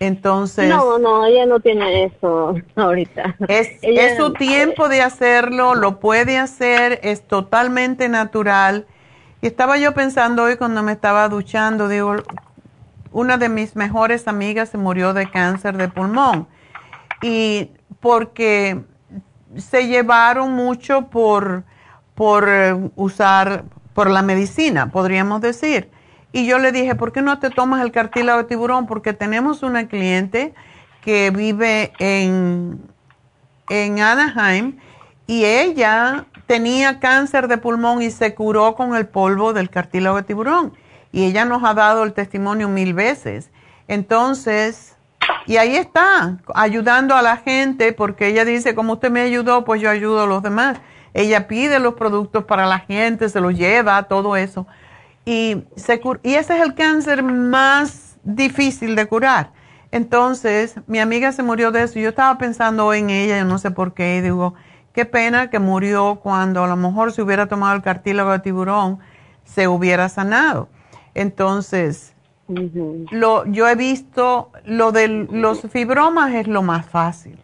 Entonces. 0.00 0.68
No, 0.68 0.98
no, 0.98 1.26
ella 1.26 1.46
no 1.46 1.60
tiene 1.60 2.04
eso 2.04 2.54
ahorita. 2.76 3.36
Es, 3.48 3.68
es 3.82 4.16
su 4.16 4.32
tiempo 4.32 4.88
de 4.88 5.02
hacerlo, 5.02 5.74
lo 5.74 5.98
puede 5.98 6.38
hacer, 6.38 7.00
es 7.02 7.26
totalmente 7.26 8.08
natural 8.08 8.86
y 9.40 9.46
estaba 9.46 9.78
yo 9.78 9.94
pensando 9.94 10.44
hoy 10.44 10.56
cuando 10.56 10.82
me 10.82 10.92
estaba 10.92 11.28
duchando, 11.28 11.88
digo, 11.88 12.16
una 13.12 13.38
de 13.38 13.48
mis 13.48 13.76
mejores 13.76 14.26
amigas 14.26 14.70
se 14.70 14.78
murió 14.78 15.14
de 15.14 15.30
cáncer 15.30 15.76
de 15.76 15.88
pulmón. 15.88 16.48
Y 17.22 17.70
porque 18.00 18.82
se 19.56 19.86
llevaron 19.86 20.52
mucho 20.52 21.08
por, 21.08 21.62
por 22.14 22.48
eh, 22.48 22.90
usar, 22.96 23.64
por 23.94 24.10
la 24.10 24.22
medicina, 24.22 24.90
podríamos 24.90 25.40
decir. 25.40 25.90
Y 26.32 26.46
yo 26.46 26.58
le 26.58 26.72
dije, 26.72 26.94
¿por 26.94 27.12
qué 27.12 27.22
no 27.22 27.38
te 27.38 27.50
tomas 27.50 27.82
el 27.82 27.92
cartílago 27.92 28.38
de 28.38 28.44
tiburón? 28.44 28.86
Porque 28.86 29.12
tenemos 29.12 29.62
una 29.62 29.88
cliente 29.88 30.54
que 31.00 31.30
vive 31.30 31.92
en, 31.98 32.80
en 33.68 34.00
Anaheim 34.00 34.78
y 35.26 35.44
ella 35.44 36.26
tenía 36.46 37.00
cáncer 37.00 37.48
de 37.48 37.58
pulmón 37.58 38.02
y 38.02 38.10
se 38.10 38.34
curó 38.34 38.74
con 38.74 38.94
el 38.94 39.06
polvo 39.06 39.52
del 39.52 39.70
cartílago 39.70 40.16
de 40.16 40.22
tiburón. 40.22 40.74
Y 41.12 41.24
ella 41.24 41.44
nos 41.44 41.64
ha 41.64 41.74
dado 41.74 42.04
el 42.04 42.12
testimonio 42.12 42.68
mil 42.68 42.94
veces. 42.94 43.50
Entonces, 43.86 44.96
y 45.46 45.56
ahí 45.56 45.76
está, 45.76 46.38
ayudando 46.54 47.14
a 47.14 47.22
la 47.22 47.38
gente, 47.38 47.92
porque 47.92 48.26
ella 48.28 48.44
dice, 48.44 48.74
como 48.74 48.94
usted 48.94 49.10
me 49.10 49.22
ayudó, 49.22 49.64
pues 49.64 49.80
yo 49.80 49.90
ayudo 49.90 50.22
a 50.22 50.26
los 50.26 50.42
demás. 50.42 50.78
Ella 51.14 51.48
pide 51.48 51.78
los 51.78 51.94
productos 51.94 52.44
para 52.44 52.66
la 52.66 52.80
gente, 52.80 53.28
se 53.28 53.40
los 53.40 53.54
lleva, 53.54 54.02
todo 54.04 54.36
eso. 54.36 54.66
Y, 55.28 55.64
se 55.76 56.00
y 56.22 56.34
ese 56.34 56.56
es 56.56 56.62
el 56.62 56.74
cáncer 56.74 57.22
más 57.22 58.16
difícil 58.22 58.96
de 58.96 59.06
curar. 59.06 59.52
Entonces, 59.90 60.76
mi 60.86 61.00
amiga 61.00 61.32
se 61.32 61.42
murió 61.42 61.70
de 61.70 61.82
eso. 61.82 61.98
Yo 61.98 62.10
estaba 62.10 62.38
pensando 62.38 62.92
en 62.94 63.10
ella, 63.10 63.38
yo 63.38 63.44
no 63.44 63.58
sé 63.58 63.70
por 63.70 63.94
qué, 63.94 64.16
y 64.16 64.20
digo, 64.20 64.54
Qué 64.98 65.04
pena 65.04 65.48
que 65.48 65.60
murió 65.60 66.18
cuando 66.20 66.64
a 66.64 66.66
lo 66.66 66.74
mejor 66.74 67.12
si 67.12 67.22
hubiera 67.22 67.46
tomado 67.46 67.76
el 67.76 67.82
cartílago 67.82 68.32
de 68.32 68.40
tiburón 68.40 68.98
se 69.44 69.68
hubiera 69.68 70.08
sanado. 70.08 70.68
Entonces, 71.14 72.16
lo, 72.48 73.46
yo 73.46 73.68
he 73.68 73.76
visto 73.76 74.50
lo 74.64 74.90
de 74.90 75.06
los 75.30 75.60
fibromas 75.70 76.34
es 76.34 76.48
lo 76.48 76.62
más 76.62 76.84
fácil, 76.84 77.38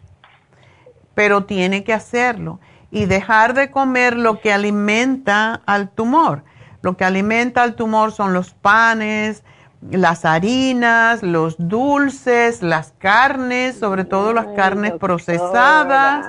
pero 1.13 1.45
tiene 1.45 1.85
que 1.85 1.93
hacerlo 1.93 2.59
y 2.91 3.05
dejar 3.05 3.53
de 3.53 3.71
comer 3.71 4.17
lo 4.17 4.41
que 4.41 4.51
alimenta 4.51 5.61
al 5.65 5.89
tumor. 5.89 6.43
Lo 6.85 6.95
que 6.95 7.03
alimenta 7.03 7.63
al 7.63 7.73
tumor 7.73 8.11
son 8.11 8.31
los 8.31 8.51
panes, 8.51 9.43
las 9.89 10.23
harinas, 10.23 11.23
los 11.23 11.55
dulces, 11.57 12.61
las 12.61 12.93
carnes, 12.99 13.79
sobre 13.79 14.05
todo 14.05 14.33
las 14.33 14.45
carnes 14.55 14.93
procesadas. 14.93 16.27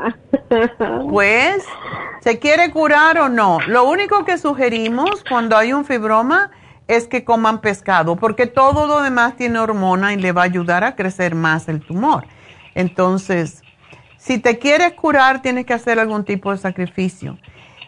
Pues, 1.10 1.62
¿se 2.20 2.38
quiere 2.38 2.70
curar 2.70 3.18
o 3.18 3.28
no? 3.28 3.58
Lo 3.66 3.84
único 3.84 4.24
que 4.24 4.38
sugerimos 4.38 5.24
cuando 5.28 5.58
hay 5.58 5.74
un 5.74 5.84
fibroma 5.84 6.52
es 6.86 7.06
que 7.06 7.24
coman 7.24 7.60
pescado, 7.60 8.16
porque 8.16 8.46
todo 8.46 8.86
lo 8.86 9.02
demás 9.02 9.36
tiene 9.36 9.58
hormona 9.58 10.14
y 10.14 10.16
le 10.16 10.32
va 10.32 10.42
a 10.42 10.44
ayudar 10.44 10.84
a 10.84 10.94
crecer 10.94 11.34
más 11.34 11.68
el 11.68 11.80
tumor. 11.80 12.26
Entonces, 12.74 13.62
si 14.16 14.38
te 14.38 14.58
quieres 14.58 14.94
curar, 14.94 15.42
tienes 15.42 15.66
que 15.66 15.74
hacer 15.74 15.98
algún 15.98 16.24
tipo 16.24 16.50
de 16.52 16.58
sacrificio. 16.58 17.38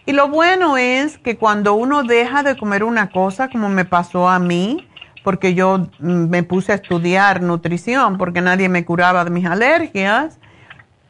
Y 0.09 0.15
lo 0.15 0.27
bueno 0.27 0.79
es 0.79 1.19
que 1.19 1.37
cuando 1.37 1.75
uno 1.75 2.03
deja 2.03 2.43
de 2.43 2.57
comer 2.57 2.83
una 2.83 3.11
cosa, 3.11 3.51
como 3.51 3.69
me 3.69 3.85
pasó 3.85 4.27
a 4.27 4.39
mí, 4.39 4.89
porque 5.23 5.53
yo 5.53 5.87
mm, 5.99 6.31
me 6.31 6.43
puse 6.43 6.73
a 6.73 6.77
estudiar 6.77 7.43
nutrición 7.43 8.17
porque 8.17 8.41
nadie 8.41 8.71
me 8.71 8.87
curaba 8.87 9.23
de 9.23 9.31
mis 9.31 9.45
alergias 9.45 10.39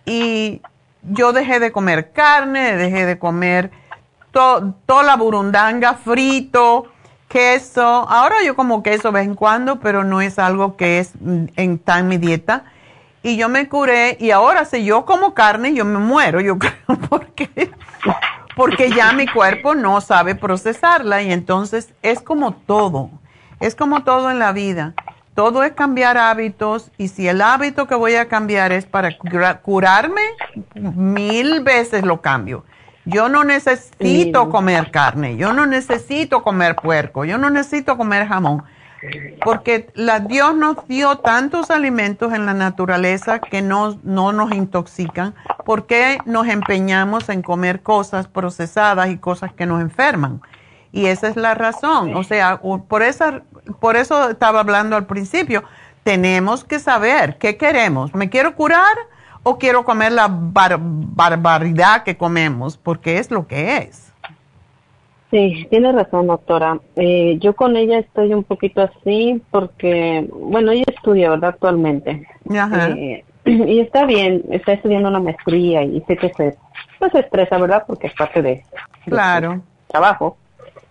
y 0.05 0.63
yo 1.05 1.33
dejé 1.33 1.61
de 1.61 1.71
comer 1.71 2.11
carne, 2.11 2.77
dejé 2.77 3.07
de 3.07 3.21
comer 3.21 3.71
toda 4.33 5.03
la 5.05 5.15
burundanga 5.15 5.95
frito, 5.95 6.87
queso. 7.29 7.85
Ahora 7.85 8.43
yo 8.45 8.57
como 8.57 8.83
queso 8.83 9.13
de 9.13 9.21
vez 9.21 9.29
en 9.29 9.37
cuando, 9.37 9.79
pero 9.79 10.03
no 10.03 10.21
es 10.21 10.41
algo 10.41 10.77
que 10.77 10.99
es 10.99 11.13
mm, 11.21 11.45
en, 11.55 11.79
tan 11.79 12.09
mi 12.09 12.17
dieta. 12.17 12.65
Y 13.23 13.37
yo 13.37 13.49
me 13.49 13.69
curé 13.69 14.17
y 14.19 14.33
ahora 14.33 14.65
si 14.65 14.85
yo 14.85 15.05
como 15.05 15.35
carne, 15.35 15.73
yo 15.73 15.85
me 15.85 16.01
muero, 16.01 16.41
yo 16.41 16.59
creo, 16.59 16.99
porque, 17.09 17.71
porque 18.59 18.91
ya 18.91 19.15
mi 19.15 19.27
cuerpo 19.27 19.75
no 19.75 20.03
sabe 20.03 20.35
procesarla 20.35 21.23
y 21.23 21.33
entonces 21.33 21.95
es 22.03 22.21
como 22.21 22.53
todo 22.53 23.11
es 23.61 23.75
como 23.75 24.03
todo 24.03 24.31
en 24.31 24.39
la 24.39 24.53
vida. 24.53 24.95
Todo 25.35 25.63
es 25.63 25.73
cambiar 25.73 26.19
hábitos 26.19 26.91
y 26.99 27.09
si 27.09 27.29
el 27.29 27.41
hábito 27.41 27.87
que 27.87 27.95
voy 27.95 28.17
a 28.17 28.27
cambiar 28.27 28.73
es 28.73 28.87
para 28.87 29.17
curarme, 29.63 30.23
mil 30.75 31.63
veces 31.63 32.05
lo 32.05 32.21
cambio. 32.21 32.65
Yo 33.05 33.29
no 33.29 33.45
necesito 33.45 34.51
comer 34.51 34.91
carne, 34.91 35.37
yo 35.37 35.53
no 35.53 35.65
necesito 35.65 36.43
comer 36.43 36.75
puerco, 36.77 37.25
yo 37.25 37.39
no 37.39 37.51
necesito 37.51 37.97
comer 37.97 38.27
jamón. 38.27 38.65
Porque 39.45 39.91
la, 39.95 40.21
Dios 40.21 40.55
nos 40.55 40.87
dio 40.89 41.17
tantos 41.17 41.71
alimentos 41.71 42.33
en 42.33 42.47
la 42.47 42.55
naturaleza 42.55 43.39
que 43.39 43.63
no, 43.63 43.99
no 44.03 44.33
nos 44.33 44.53
intoxican. 44.53 45.35
¿Por 45.65 45.87
qué 45.87 46.19
nos 46.25 46.49
empeñamos 46.49 47.29
en 47.29 47.43
comer 47.43 47.83
cosas 47.83 48.29
procesadas 48.29 49.11
y 49.11 49.19
cosas 49.19 49.53
que 49.53 49.67
nos 49.67 49.81
enferman? 49.81 50.41
Y 50.93 51.07
esa 51.07 51.29
es 51.29 51.37
la 51.37 51.55
razón. 51.55 52.17
O 52.17 52.25
sea, 52.25 52.61
por, 52.61 53.03
esa, 53.03 53.43
por 53.81 53.97
eso 53.97 54.31
estaba 54.31 54.61
hablando 54.61 54.97
al 54.97 55.07
principio. 55.07 55.63
Tenemos 56.03 56.65
que 56.65 56.79
saber 56.79 57.39
qué 57.39 57.57
queremos. 57.57 58.15
¿Me 58.15 58.31
quiero 58.31 58.55
curar 58.55 58.97
o 59.43 59.59
quiero 59.59 59.85
comer 59.85 60.13
la 60.13 60.29
barbaridad 60.31 62.03
que 62.03 62.17
comemos? 62.17 62.77
Porque 62.77 63.19
es 63.19 63.31
lo 63.31 63.47
que 63.47 63.77
es. 63.79 64.08
Sí, 65.31 65.67
tiene 65.69 65.93
razón, 65.93 66.27
doctora. 66.27 66.81
Eh, 66.97 67.37
yo 67.39 67.55
con 67.55 67.77
ella 67.77 67.99
estoy 67.99 68.33
un 68.33 68.45
poquito 68.45 68.81
así 68.81 69.43
porque, 69.51 70.27
bueno, 70.33 70.73
ella 70.73 70.85
estudia, 70.87 71.31
¿verdad? 71.31 71.51
Actualmente. 71.51 72.27
Ajá. 72.51 72.91
Eh, 72.91 73.25
y 73.45 73.81
está 73.81 74.07
bien, 74.07 74.43
está 74.51 74.73
estudiando 74.73 75.09
una 75.09 75.21
maestría 75.21 75.83
y 75.83 76.01
sé 76.03 76.17
que 76.17 76.33
se, 76.33 76.57
pues 76.99 77.13
se 77.13 77.21
estresa, 77.21 77.59
¿verdad? 77.59 77.85
Porque 77.87 78.07
es 78.07 78.15
parte 78.15 78.41
de, 78.41 78.65
claro. 79.05 79.61
trabajo. 79.89 80.39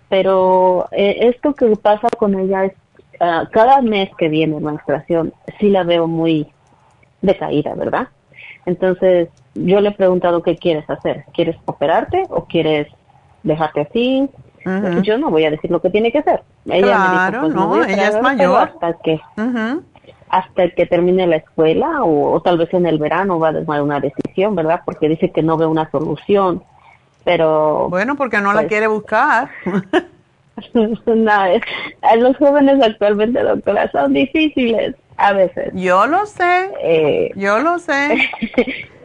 Pero 0.09 0.88
eh, 0.91 1.18
esto 1.22 1.53
que 1.53 1.76
pasa 1.76 2.07
con 2.18 2.39
ella 2.39 2.65
es, 2.65 2.73
uh, 3.19 3.49
cada 3.51 3.81
mes 3.81 4.09
que 4.18 4.30
viene 4.30 4.59
menstruación, 4.59 5.34
sí 5.59 5.69
la 5.69 5.84
veo 5.84 6.07
muy 6.07 6.47
decaída, 7.22 7.73
¿verdad? 7.73 8.07
Entonces, 8.65 9.30
yo 9.55 9.81
le 9.81 9.89
he 9.89 9.93
preguntado 9.93 10.43
qué 10.43 10.57
quieres 10.57 10.89
hacer. 10.89 11.26
¿Quieres 11.34 11.57
operarte 11.65 12.23
o 12.30 12.45
quieres 12.45 12.88
dejarte 13.43 13.81
así. 13.81 14.30
Yo 15.01 15.18
no 15.18 15.30
voy 15.30 15.45
a 15.45 15.51
decir 15.51 15.72
lo 15.72 15.81
que 15.81 15.89
tiene 15.89 16.11
que 16.11 16.19
hacer. 16.19 16.43
Ella 16.65 16.88
claro, 16.88 17.41
pues, 17.41 17.53
no, 17.53 17.84
ella 17.85 18.07
es 18.09 18.22
mayor. 18.22 18.57
Hasta 18.57 18.93
que, 19.01 19.22
hasta 20.30 20.69
que 20.72 20.85
termine 20.85 21.26
la 21.26 21.38
escuela 21.38 22.03
o, 22.03 22.41
tal 22.41 22.57
vez 22.57 22.73
en 22.73 22.85
el 22.85 22.97
verano 22.97 23.39
va 23.39 23.49
a 23.49 23.53
tomar 23.53 23.81
una 23.81 24.01
decisión, 24.01 24.55
¿verdad? 24.55 24.81
Porque 24.84 25.07
dice 25.07 25.31
que 25.31 25.41
no 25.41 25.55
ve 25.55 25.65
una 25.65 25.89
solución. 25.89 26.64
Pero. 27.23 27.88
Bueno, 27.89 28.15
porque 28.15 28.39
no 28.39 28.51
la 28.51 28.61
pues, 28.61 28.68
quiere 28.68 28.88
buscar. 28.88 29.49
nada, 31.05 31.49
los 32.18 32.35
jóvenes 32.38 32.81
actualmente, 32.84 33.41
doctora, 33.41 33.89
son 33.91 34.14
difíciles 34.14 34.95
a 35.15 35.34
veces. 35.34 35.72
Yo 35.73 36.07
lo 36.07 36.26
sé. 36.26 36.72
Eh, 36.81 37.31
yo 37.35 37.59
lo 37.59 37.80
sé. 37.80 38.18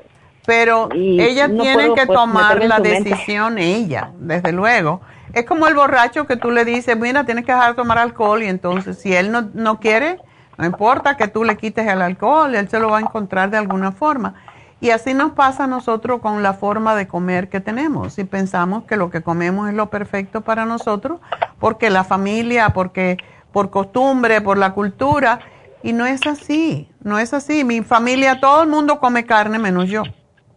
Pero 0.45 0.89
ella 0.93 1.49
tiene 1.49 1.95
que 1.95 2.07
pues, 2.07 2.19
tomar 2.19 2.65
la 2.65 2.81
decisión 2.81 3.59
ella, 3.59 4.11
desde 4.19 4.53
luego. 4.53 5.01
Es 5.33 5.47
como 5.47 5.67
el 5.67 5.75
borracho 5.75 6.27
que 6.27 6.37
tú 6.37 6.51
le 6.51 6.65
dices, 6.65 6.97
mira, 6.97 7.25
tienes 7.25 7.45
que 7.47 7.53
dejar 7.53 7.71
de 7.71 7.77
tomar 7.77 7.99
alcohol 7.99 8.43
y 8.43 8.47
entonces 8.47 8.99
si 8.99 9.15
él 9.15 9.31
no, 9.31 9.49
no 9.55 9.81
quiere, 9.81 10.19
no 10.59 10.67
importa 10.67 11.17
que 11.17 11.29
tú 11.29 11.45
le 11.45 11.57
quites 11.57 11.87
el 11.87 12.03
alcohol, 12.03 12.55
él 12.55 12.69
se 12.69 12.79
lo 12.79 12.91
va 12.91 12.99
a 12.99 13.01
encontrar 13.01 13.51
de 13.51 13.57
alguna 13.57 13.93
forma. 13.93 14.35
Y 14.81 14.91
así 14.91 15.15
nos 15.15 15.33
pasa 15.33 15.65
a 15.65 15.67
nosotros 15.69 16.21
con 16.21 16.43
la 16.43 16.55
forma 16.55 16.97
de 16.97 17.07
comer 17.07 17.49
que 17.49 17.61
tenemos. 17.61 18.15
Si 18.15 18.25
pensamos 18.25 18.83
que 18.83 18.97
lo 18.97 19.11
que 19.11 19.23
comemos 19.23 19.69
es 19.69 19.75
lo 19.75 19.91
perfecto 19.91 20.41
para 20.41 20.65
nosotros, 20.65 21.21
porque 21.61 21.89
la 21.89 22.03
familia, 22.03 22.71
porque 22.71 23.17
por 23.53 23.71
costumbre, 23.71 24.41
por 24.41 24.59
la 24.59 24.73
cultura, 24.73 25.39
y 25.85 25.93
no 25.93 26.05
es 26.05 26.27
así, 26.27 26.91
no 27.05 27.21
es 27.21 27.33
así. 27.33 27.63
Mi 27.63 27.83
familia, 27.83 28.41
todo 28.41 28.65
el 28.65 28.69
mundo 28.69 28.99
come 28.99 29.25
carne 29.25 29.61
menos 29.61 29.89
yo. 29.89 30.03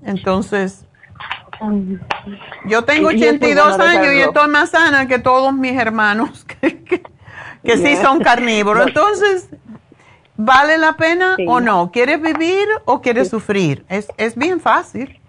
Entonces, 0.06 0.86
yo 2.68 2.84
tengo 2.84 3.08
82 3.10 3.80
años 3.80 4.14
y 4.14 4.20
estoy 4.20 4.50
más 4.50 4.70
sana 4.72 5.08
que 5.08 5.20
todos 5.20 5.54
mis 5.54 5.78
hermanos 5.80 6.46
que, 6.62 7.78
sí 7.78 7.96
son 7.96 8.20
carnívoros. 8.20 8.88
Entonces, 8.88 9.50
¿vale 10.38 10.78
la 10.78 10.94
pena 10.94 11.36
o 11.48 11.60
no? 11.60 11.92
¿Quieres 11.92 12.22
vivir 12.22 12.68
o 12.86 13.02
quieres 13.02 13.30
sufrir? 13.30 13.84
Es, 13.90 14.08
es 14.18 14.36
bien 14.36 14.60
fácil. 14.60 15.20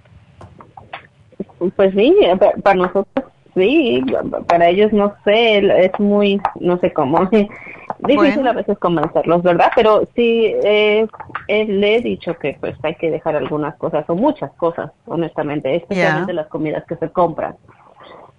Pues 1.74 1.94
sí, 1.94 2.14
para 2.62 2.76
nosotros 2.76 3.24
sí, 3.54 4.04
para 4.46 4.68
ellos 4.68 4.92
no 4.92 5.14
sé, 5.24 5.58
es 5.84 5.98
muy, 5.98 6.40
no 6.60 6.78
sé 6.78 6.92
cómo. 6.92 7.28
Difícil 8.00 8.46
a 8.46 8.52
veces 8.52 8.78
convencerlos, 8.78 9.42
¿verdad? 9.42 9.70
Pero 9.74 10.02
sí, 10.14 10.54
eh, 10.62 11.06
le 11.48 11.96
he 11.96 12.00
dicho 12.00 12.36
que 12.38 12.56
pues 12.60 12.76
hay 12.82 12.94
que 12.96 13.10
dejar 13.10 13.36
algunas 13.36 13.76
cosas, 13.76 14.04
o 14.08 14.14
muchas 14.14 14.52
cosas, 14.52 14.90
honestamente, 15.06 15.74
especialmente 15.74 16.32
las 16.32 16.48
comidas 16.48 16.84
que 16.86 16.96
se 16.96 17.10
compran. 17.10 17.56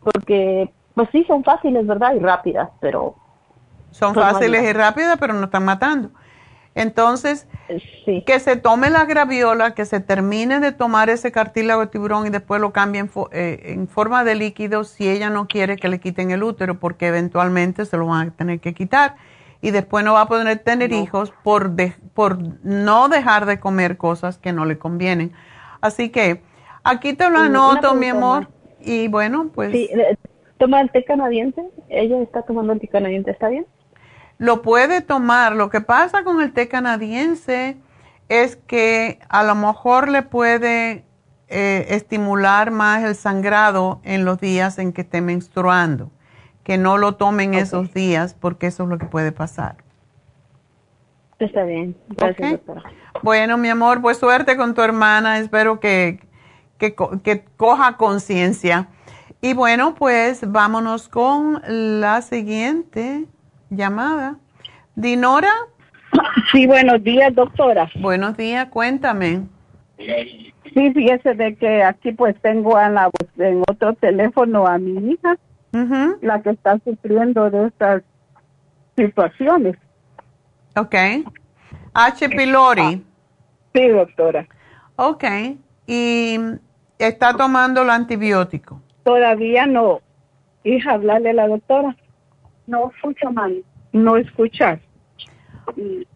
Porque, 0.03 0.69
pues 0.93 1.09
sí, 1.11 1.23
son 1.25 1.43
fáciles, 1.43 1.85
¿verdad? 1.85 2.13
Y 2.15 2.19
rápidas, 2.19 2.69
pero... 2.79 3.15
Son 3.91 4.13
fáciles 4.13 4.63
y 4.63 4.73
rápidas, 4.73 5.17
pero 5.19 5.33
no 5.33 5.45
están 5.45 5.65
matando. 5.65 6.09
Entonces, 6.75 7.47
que 8.27 8.39
se 8.39 8.55
tome 8.55 8.91
la 8.91 9.05
graviola, 9.05 9.73
que 9.73 9.85
se 9.85 9.99
termine 9.99 10.59
de 10.59 10.71
tomar 10.71 11.09
ese 11.09 11.31
cartílago 11.31 11.81
de 11.81 11.87
tiburón 11.87 12.27
y 12.27 12.29
después 12.29 12.61
lo 12.61 12.71
cambie 12.71 13.01
en, 13.01 13.09
eh, 13.31 13.73
en, 13.73 13.87
forma 13.87 14.23
de 14.23 14.35
líquido 14.35 14.83
si 14.83 15.09
ella 15.09 15.31
no 15.31 15.47
quiere 15.47 15.77
que 15.77 15.87
le 15.87 15.99
quiten 15.99 16.29
el 16.29 16.43
útero, 16.43 16.79
porque 16.79 17.07
eventualmente 17.07 17.85
se 17.85 17.97
lo 17.97 18.05
van 18.05 18.27
a 18.27 18.31
tener 18.31 18.59
que 18.59 18.75
quitar 18.75 19.15
y 19.61 19.71
después 19.71 20.05
no 20.05 20.13
va 20.13 20.21
a 20.21 20.27
poder 20.27 20.59
tener 20.59 20.93
hijos 20.93 21.33
por, 21.43 21.71
por 22.13 22.37
no 22.63 23.09
dejar 23.09 23.45
de 23.45 23.59
comer 23.59 23.97
cosas 23.97 24.37
que 24.37 24.53
no 24.53 24.65
le 24.65 24.77
convienen. 24.77 25.33
Así 25.81 26.09
que 26.09 26.41
aquí 26.83 27.13
te 27.13 27.29
lo 27.29 27.39
anoto, 27.39 27.93
mi 27.93 28.07
amor. 28.07 28.49
Y 28.79 29.07
bueno, 29.07 29.49
pues... 29.53 29.71
Sí, 29.71 29.89
eh, 29.91 30.15
¿Toma 30.57 30.81
el 30.81 30.91
té 30.91 31.03
canadiense? 31.03 31.63
¿Ella 31.89 32.21
está 32.21 32.41
tomando 32.41 32.73
el 32.73 32.79
té 32.79 32.87
canadiense? 32.87 33.31
¿Está 33.31 33.49
bien? 33.49 33.65
Lo 34.37 34.61
puede 34.61 35.01
tomar. 35.01 35.55
Lo 35.55 35.69
que 35.69 35.81
pasa 35.81 36.23
con 36.23 36.41
el 36.41 36.53
té 36.53 36.67
canadiense 36.67 37.77
es 38.29 38.55
que 38.55 39.19
a 39.29 39.43
lo 39.43 39.55
mejor 39.55 40.09
le 40.09 40.21
puede 40.23 41.03
eh, 41.47 41.85
estimular 41.89 42.71
más 42.71 43.03
el 43.03 43.15
sangrado 43.15 44.01
en 44.03 44.25
los 44.25 44.39
días 44.39 44.79
en 44.79 44.93
que 44.93 45.01
esté 45.01 45.21
menstruando 45.21 46.11
que 46.67 46.77
no 46.77 46.97
lo 46.97 47.15
tomen 47.15 47.53
esos 47.53 47.93
días 47.93 48.33
porque 48.33 48.67
eso 48.67 48.83
es 48.83 48.89
lo 48.89 48.97
que 48.97 49.05
puede 49.05 49.31
pasar. 49.31 49.77
Está 51.39 51.63
bien. 51.63 51.95
Gracias, 52.09 52.59
Bueno, 53.23 53.57
mi 53.57 53.69
amor, 53.69 54.01
pues 54.01 54.17
suerte 54.17 54.57
con 54.57 54.73
tu 54.73 54.81
hermana. 54.81 55.39
Espero 55.39 55.79
que, 55.79 56.19
que, 56.77 56.93
que 57.23 57.45
coja 57.55 57.95
conciencia. 57.95 58.89
Y 59.39 59.53
bueno, 59.53 59.95
pues 59.95 60.51
vámonos 60.51 61.07
con 61.07 61.61
la 61.65 62.21
siguiente 62.21 63.23
llamada. 63.69 64.35
Dinora. 64.95 65.53
Sí, 66.51 66.67
buenos 66.67 67.01
días, 67.01 67.33
doctora. 67.33 67.89
Buenos 68.01 68.35
días, 68.35 68.67
cuéntame. 68.67 69.43
Sí, 69.97 70.91
fíjese 70.93 71.33
de 71.33 71.55
que 71.55 71.81
aquí 71.81 72.11
pues 72.11 72.35
tengo 72.41 72.77
en, 72.77 72.95
la, 72.95 73.09
en 73.37 73.63
otro 73.69 73.93
teléfono 73.93 74.67
a 74.67 74.77
mi 74.77 75.13
hija 75.13 75.37
la 75.71 76.41
que 76.41 76.51
está 76.51 76.79
sufriendo 76.83 77.49
de 77.49 77.67
estas 77.67 78.03
situaciones. 78.95 79.77
Ok. 80.75 80.95
H. 81.93 82.29
pylori. 82.29 83.03
Sí, 83.73 83.87
doctora. 83.89 84.47
Ok. 84.95 85.23
¿Y 85.85 86.37
está 86.97 87.33
tomando 87.33 87.81
el 87.81 87.89
antibiótico? 87.89 88.81
Todavía 89.03 89.65
no. 89.65 90.01
Hija, 90.63 90.93
hablarle 90.93 91.31
a 91.31 91.33
la 91.33 91.47
doctora. 91.47 91.95
No 92.65 92.91
escucha 92.93 93.29
mal. 93.29 93.63
No 93.93 94.17
escuchar. 94.17 94.79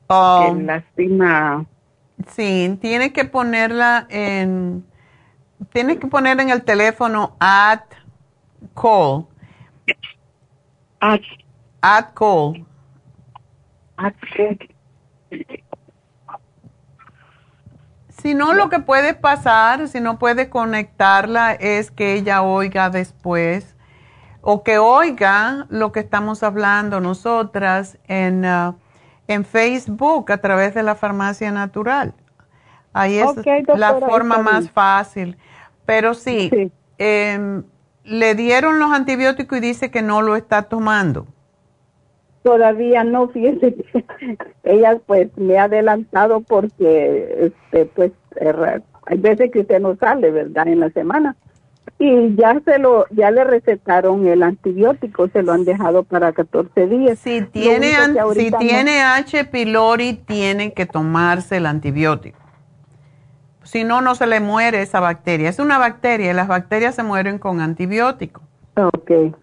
Oh. 0.07 0.56
lastima. 0.61 1.65
Sí, 2.28 2.78
tiene 2.82 3.14
que 3.14 3.26
ponerla 3.26 4.07
en. 4.10 4.86
Tiene 5.72 5.98
que 5.99 6.07
poner 6.07 6.40
en 6.40 6.49
el 6.49 6.64
teléfono 6.64 7.36
at 7.40 7.84
call 8.76 9.28
At, 11.02 11.22
at 11.82 12.14
call. 12.14 12.65
At 13.98 14.14
Si 18.10 18.36
no, 18.36 18.53
lo 18.53 18.69
que 18.69 18.80
puede 18.80 19.15
pasar, 19.15 19.88
si 19.88 19.99
no 19.99 20.19
puede 20.19 20.49
conectarla, 20.49 21.53
es 21.53 21.90
que 21.90 22.14
ella 22.14 22.44
oiga 22.44 22.91
después 22.91 23.76
o 24.41 24.64
que 24.64 24.78
oiga 24.78 25.65
lo 25.69 25.91
que 25.91 25.99
estamos 26.02 26.44
hablando 26.44 26.99
nosotras 26.99 27.98
en, 28.07 28.45
uh, 28.45 28.76
en 29.28 29.44
Facebook 29.44 30.32
a 30.32 30.38
través 30.38 30.73
de 30.76 30.84
la 30.84 30.95
farmacia 30.95 31.52
natural. 31.52 32.14
Ahí 32.94 33.18
es 33.18 33.30
la 33.76 33.95
forma 33.95 34.40
más 34.40 34.69
fácil. 34.69 35.38
Pero 35.86 36.14
sí, 36.14 36.72
em, 36.98 37.64
le 38.03 38.36
dieron 38.36 38.80
los 38.80 38.91
antibióticos 38.91 39.57
y 39.57 39.61
dice 39.61 39.91
que 39.91 40.02
no 40.02 40.22
lo 40.22 40.36
está 40.36 40.64
tomando. 40.64 41.28
Todavía 42.44 43.03
no, 43.03 43.30
fíjese, 43.30 43.76
ella 44.64 44.99
pues 45.06 45.30
me 45.38 45.57
ha 45.57 45.65
adelantado 45.65 46.41
porque, 46.41 47.52
este, 47.72 47.86
pues, 47.86 48.11
hay 49.06 49.18
veces 49.18 49.52
que 49.52 49.60
usted 49.60 49.80
no 49.80 49.95
sale, 49.98 50.32
¿verdad? 50.32 50.68
En 50.68 50.80
la 50.80 50.90
semana. 50.90 51.36
y 51.99 52.36
ya 52.36 52.60
se 52.65 52.80
lo 52.80 53.06
ya 53.11 53.30
le 53.30 53.44
recetaron 53.44 54.26
el 54.26 54.41
antibiótico, 54.41 55.28
se 55.28 55.44
lo 55.44 55.52
han 55.52 55.65
dejado 55.65 56.03
para 56.03 56.32
14 56.32 56.88
días. 56.88 57.19
Si 57.19 57.41
tiene 57.41 57.94
si 58.34 58.52
tiene 58.52 59.02
H 59.02 59.45
pylori 59.45 60.14
tiene 60.14 60.73
que 60.73 60.88
tomarse 60.88 61.57
el 61.57 61.68
antibiótico. 61.68 62.40
Si 63.72 63.85
no 63.85 64.02
no 64.02 64.15
se 64.15 64.27
le 64.27 64.41
muere 64.41 64.81
esa 64.81 64.99
bacteria. 64.99 65.48
Es 65.48 65.57
una 65.57 65.77
bacteria 65.77 66.31
y 66.31 66.34
las 66.34 66.49
bacterias 66.49 66.93
se 66.93 67.03
mueren 67.03 67.39
con 67.39 67.61
antibiótico. 67.61 68.41
Ok. 68.76 69.34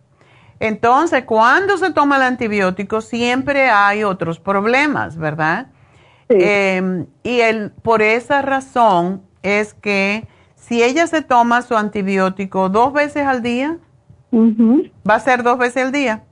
Entonces, 0.61 1.25
cuando 1.25 1.79
se 1.79 1.95
toma 1.95 2.17
el 2.17 2.23
antibiótico 2.23 3.01
siempre 3.01 3.71
hay 3.71 4.05
otros 4.05 4.39
problemas, 4.39 5.17
¿verdad? 5.17 5.69
Em, 6.29 7.07
y 7.23 7.41
el, 7.41 7.71
por 7.71 8.03
esa 8.03 8.43
razón 8.43 9.23
es 9.43 9.73
que 9.73 10.29
si 10.57 10.83
ella 10.83 11.07
se 11.07 11.23
toma 11.23 11.63
su 11.63 11.75
antibiótico 11.75 12.69
dos 12.69 12.93
veces 12.93 13.25
al 13.25 13.41
día, 13.41 13.79
va 14.31 15.15
a 15.15 15.21
ser 15.21 15.43
dos 15.43 15.57
veces 15.57 15.87
al 15.87 15.93
día. 15.93 16.25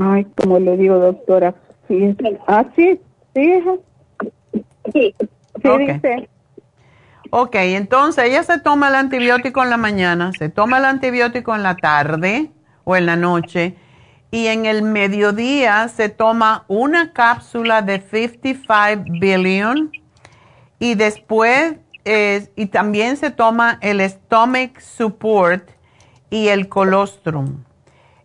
Ay, 0.00 0.24
como 0.40 0.60
le 0.60 0.76
digo, 0.76 1.00
doctora. 1.00 1.52
Sí. 1.88 2.16
Ah, 2.46 2.64
sí, 2.76 3.00
sí. 3.34 3.60
Sí, 4.92 5.14
sí 6.02 6.28
Ok, 7.30 7.54
entonces 7.54 8.24
ella 8.24 8.42
se 8.42 8.58
toma 8.60 8.88
el 8.88 8.94
antibiótico 8.94 9.62
en 9.62 9.70
la 9.70 9.76
mañana, 9.76 10.32
se 10.38 10.48
toma 10.48 10.78
el 10.78 10.84
antibiótico 10.84 11.54
en 11.54 11.62
la 11.62 11.76
tarde 11.76 12.50
o 12.84 12.96
en 12.96 13.06
la 13.06 13.16
noche 13.16 13.76
y 14.30 14.46
en 14.46 14.66
el 14.66 14.82
mediodía 14.82 15.88
se 15.88 16.08
toma 16.08 16.64
una 16.68 17.12
cápsula 17.12 17.82
de 17.82 18.00
55 18.00 19.04
billion 19.20 19.90
y 20.78 20.94
después 20.94 21.76
y 22.04 22.66
también 22.66 23.16
se 23.16 23.30
toma 23.30 23.78
el 23.80 24.00
stomach 24.08 24.78
support 24.80 25.68
y 26.30 26.48
el 26.48 26.68
colostrum. 26.68 27.64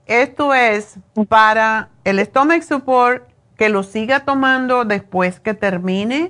Esto 0.06 0.54
es 0.54 1.00
para 1.28 1.90
el 2.04 2.24
stomach 2.26 2.62
support 2.62 3.28
que 3.58 3.70
lo 3.70 3.82
siga 3.84 4.20
tomando 4.26 4.86
después 4.86 5.40
que 5.40 5.54
termine 5.54 6.30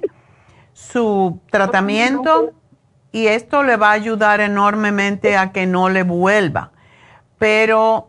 su 0.74 1.40
tratamiento 1.50 2.54
y 3.12 3.28
esto 3.28 3.64
le 3.64 3.78
va 3.78 3.90
a 3.90 3.94
ayudar 3.94 4.42
enormemente 4.42 5.36
a 5.36 5.52
que 5.52 5.66
no 5.66 5.90
le 5.90 6.04
vuelva. 6.04 6.72
Pero, 7.38 8.08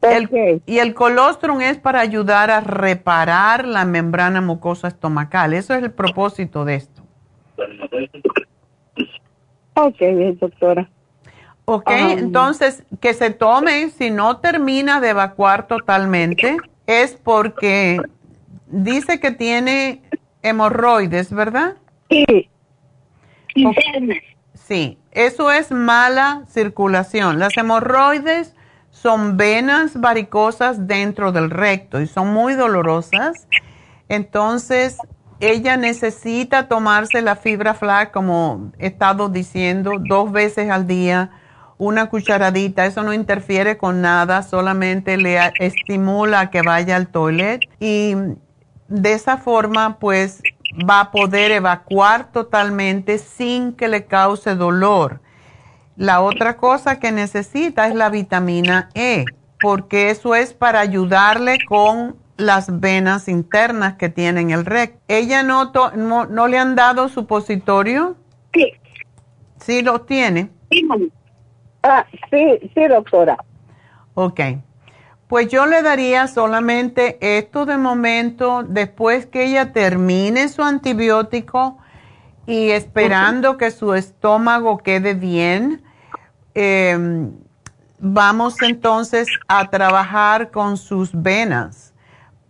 el, 0.00 0.62
y 0.64 0.78
el 0.78 0.94
colostrum 0.94 1.60
es 1.60 1.76
para 1.76 2.00
ayudar 2.00 2.50
a 2.50 2.60
reparar 2.60 3.66
la 3.66 3.84
membrana 3.84 4.40
mucosa 4.40 4.88
estomacal. 4.88 5.52
Eso 5.52 5.74
es 5.74 5.82
el 5.82 5.90
propósito 5.90 6.64
de 6.64 6.76
esto. 6.76 7.02
Ok, 9.74 9.98
bien, 9.98 10.38
doctora. 10.38 10.88
Ok, 11.66 11.90
entonces 11.90 12.82
que 13.00 13.12
se 13.12 13.30
tome, 13.30 13.90
si 13.90 14.10
no 14.10 14.38
termina 14.38 15.00
de 15.00 15.10
evacuar 15.10 15.66
totalmente, 15.66 16.56
es 16.86 17.12
porque 17.12 18.00
dice 18.66 19.20
que 19.20 19.30
tiene 19.30 20.02
hemorroides, 20.42 21.32
¿verdad? 21.32 21.76
Sí. 22.08 22.48
Sí, 24.54 24.98
eso 25.12 25.50
es 25.50 25.70
mala 25.72 26.44
circulación. 26.48 27.38
Las 27.38 27.56
hemorroides 27.56 28.54
son 28.90 29.36
venas 29.36 30.00
varicosas 30.00 30.86
dentro 30.86 31.32
del 31.32 31.50
recto 31.50 32.00
y 32.00 32.06
son 32.06 32.32
muy 32.32 32.54
dolorosas. 32.54 33.48
Entonces, 34.08 34.98
ella 35.40 35.76
necesita 35.76 36.68
tomarse 36.68 37.22
la 37.22 37.36
fibra 37.36 37.74
flac, 37.74 38.10
como 38.10 38.72
he 38.78 38.88
estado 38.88 39.28
diciendo, 39.28 39.92
dos 39.98 40.30
veces 40.30 40.70
al 40.70 40.86
día, 40.86 41.30
una 41.78 42.10
cucharadita. 42.10 42.84
Eso 42.84 43.02
no 43.02 43.14
interfiere 43.14 43.78
con 43.78 44.02
nada, 44.02 44.42
solamente 44.42 45.16
le 45.16 45.38
estimula 45.58 46.50
que 46.50 46.60
vaya 46.62 46.96
al 46.96 47.08
toilet. 47.08 47.62
Y 47.78 48.14
de 48.88 49.12
esa 49.12 49.38
forma, 49.38 49.98
pues 49.98 50.42
va 50.74 51.00
a 51.00 51.10
poder 51.10 51.50
evacuar 51.50 52.30
totalmente 52.32 53.18
sin 53.18 53.72
que 53.72 53.88
le 53.88 54.06
cause 54.06 54.54
dolor. 54.54 55.20
La 55.96 56.20
otra 56.20 56.56
cosa 56.56 56.98
que 56.98 57.12
necesita 57.12 57.86
es 57.86 57.94
la 57.94 58.08
vitamina 58.08 58.88
E, 58.94 59.24
porque 59.60 60.10
eso 60.10 60.34
es 60.34 60.54
para 60.54 60.80
ayudarle 60.80 61.58
con 61.68 62.16
las 62.36 62.80
venas 62.80 63.28
internas 63.28 63.94
que 63.94 64.08
tiene 64.08 64.40
en 64.40 64.50
el 64.50 64.64
recto. 64.64 64.98
¿Ella 65.08 65.42
no, 65.42 65.72
no, 65.96 66.48
le 66.48 66.58
han 66.58 66.74
dado 66.74 67.08
supositorio? 67.08 68.16
Sí. 68.54 68.72
¿Sí 69.58 69.82
lo 69.82 70.00
tiene? 70.00 70.50
Sí, 70.70 70.88
ah, 71.82 72.06
sí, 72.30 72.70
sí, 72.74 72.88
doctora. 72.88 73.36
Ok. 74.14 74.40
Pues 75.30 75.46
yo 75.46 75.66
le 75.66 75.80
daría 75.82 76.26
solamente 76.26 77.16
esto 77.38 77.64
de 77.64 77.78
momento, 77.78 78.64
después 78.64 79.26
que 79.26 79.44
ella 79.44 79.72
termine 79.72 80.48
su 80.48 80.60
antibiótico 80.64 81.78
y 82.46 82.70
esperando 82.70 83.56
que 83.56 83.70
su 83.70 83.94
estómago 83.94 84.78
quede 84.78 85.14
bien, 85.14 85.84
em, 86.54 87.30
vamos 88.00 88.60
entonces 88.60 89.28
a 89.46 89.70
trabajar 89.70 90.50
con 90.50 90.76
sus 90.76 91.12
venas. 91.12 91.94